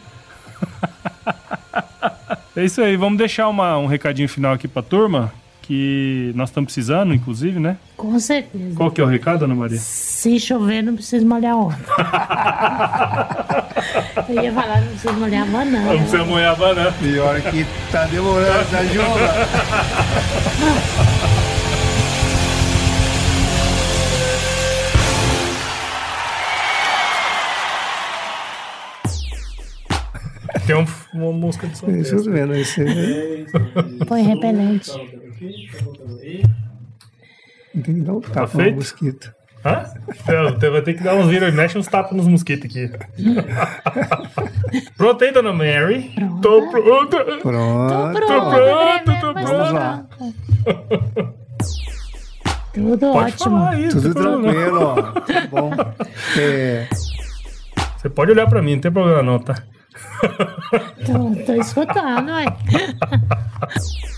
é 2.56 2.64
isso 2.64 2.82
aí, 2.82 2.96
vamos 2.96 3.18
deixar 3.18 3.50
uma, 3.50 3.78
um 3.78 3.88
recadinho 3.88 4.30
final 4.30 4.54
aqui 4.54 4.68
pra 4.68 4.84
turma 4.84 5.34
que 5.66 6.32
nós 6.36 6.50
estamos 6.50 6.68
precisando, 6.68 7.14
inclusive, 7.14 7.60
né? 7.60 7.78
Com 7.98 8.20
certeza. 8.20 8.76
Qual 8.76 8.92
que 8.92 9.02
é 9.02 9.04
o 9.04 9.08
recado, 9.08 9.46
Ana 9.46 9.56
Maria? 9.56 9.78
Se 9.80 10.40
chover, 10.40 10.84
não 10.84 10.96
precisa 10.96 11.26
molhar 11.26 11.58
onda. 11.58 11.78
Eu 14.30 14.44
ia 14.44 14.54
falar, 14.54 14.82
não 14.82 14.88
precisa 14.88 15.14
molhar 15.14 15.44
a 15.44 15.46
banana. 15.46 15.94
Não 15.94 15.98
precisa 16.00 16.26
molhar 16.26 16.54
a 16.54 16.56
banana. 16.56 16.92
Pior 17.00 17.42
que 17.42 17.66
tá 17.92 18.06
demorando 18.06 18.60
essa 18.62 18.86
joga. 18.86 19.34
Tem 30.66 30.76
um, 30.76 30.86
uma 31.14 31.32
música 31.32 31.68
de 31.68 31.78
som. 31.78 31.90
Isso 31.92 32.24
vendo, 32.32 32.56
isso 32.56 32.82
Põe 34.08 34.24
repelente. 34.24 34.92
Tem 37.74 37.82
que 37.84 38.02
dar 38.02 38.14
um 38.14 38.22
Tá 38.22 38.30
tapa 38.30 38.42
no 38.58 38.64
feito? 38.64 38.76
mosquito. 38.76 39.34
Hã? 39.66 39.84
Eu 40.62 40.72
vou 40.72 40.82
ter 40.82 40.94
que 40.94 41.04
dar 41.04 41.16
uns 41.16 41.28
vira, 41.28 41.52
mexe 41.52 41.78
uns 41.78 41.88
tapas 41.88 42.16
nos 42.16 42.28
mosquitos 42.28 42.70
aqui. 42.70 42.92
Pronto 44.96 45.24
aí, 45.24 45.32
Dona 45.32 45.52
Mary? 45.52 46.12
Tô 46.42 46.70
pronta. 46.70 47.26
Tô 47.26 47.38
Pronto. 47.40 48.14
pronto, 48.14 48.26
pronto, 48.28 48.52
bebê, 48.52 49.20
tô 49.20 49.34
pronto. 49.34 49.46
tô 49.48 49.54
lá. 49.74 50.06
pronta. 50.16 51.34
Tudo 52.74 52.98
Pode 53.00 53.34
ótimo. 53.34 53.38
falar 53.58 53.80
isso. 53.80 54.02
Tudo 54.02 54.14
tranquilo, 54.14 54.82
ó. 54.82 54.96
Tá 55.22 55.48
bom. 55.50 55.72
É. 56.40 56.88
Você 57.98 58.10
pode 58.10 58.32
olhar 58.32 58.48
pra 58.48 58.62
mim, 58.62 58.74
não 58.76 58.82
tem 58.82 58.92
problema 58.92 59.24
não, 59.24 59.40
tá? 59.40 59.56
Tô, 61.06 61.44
tô 61.46 61.54
escutando, 61.56 62.30
ué. 62.32 62.46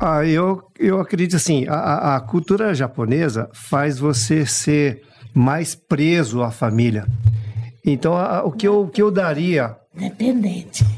ah, 0.00 0.24
eu, 0.26 0.62
eu 0.78 1.00
acredito 1.00 1.36
assim, 1.36 1.66
a- 1.68 2.16
a, 2.16 2.20
cultura 2.20 2.74
japonesa 2.74 3.48
faz 3.52 3.98
você 3.98 4.46
ser 4.46 5.02
mais 5.34 5.74
preso 5.74 6.42
à 6.42 6.50
família. 6.50 7.06
Então, 7.84 8.14
a- 8.16 8.42
o, 8.44 8.50
que 8.52 8.66
eu, 8.66 8.82
o 8.82 8.88
que 8.88 9.02
eu 9.02 9.10
daria... 9.10 9.76
Dependente. 9.94 10.84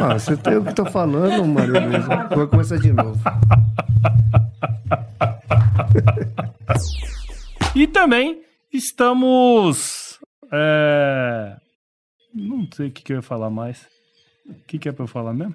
Ah, 0.00 0.16
você 0.16 0.36
tem 0.36 0.56
o 0.56 0.62
que 0.62 0.70
eu 0.70 0.74
tô 0.74 0.86
falando, 0.86 1.44
Maria 1.44 1.80
Luísa. 1.84 2.28
Vou 2.34 2.46
começar 2.46 2.78
de 2.78 2.92
novo. 2.92 3.18
E 7.74 7.86
também 7.86 8.40
estamos. 8.72 10.18
é, 10.52 11.56
Não 12.32 12.66
sei 12.72 12.88
o 12.88 12.90
que, 12.92 13.02
que 13.02 13.12
eu 13.12 13.16
ia 13.16 13.22
falar 13.22 13.50
mais. 13.50 13.86
O 14.48 14.54
que, 14.66 14.78
que 14.78 14.88
é 14.88 14.92
pra 14.92 15.02
eu 15.02 15.08
falar 15.08 15.34
mesmo? 15.34 15.54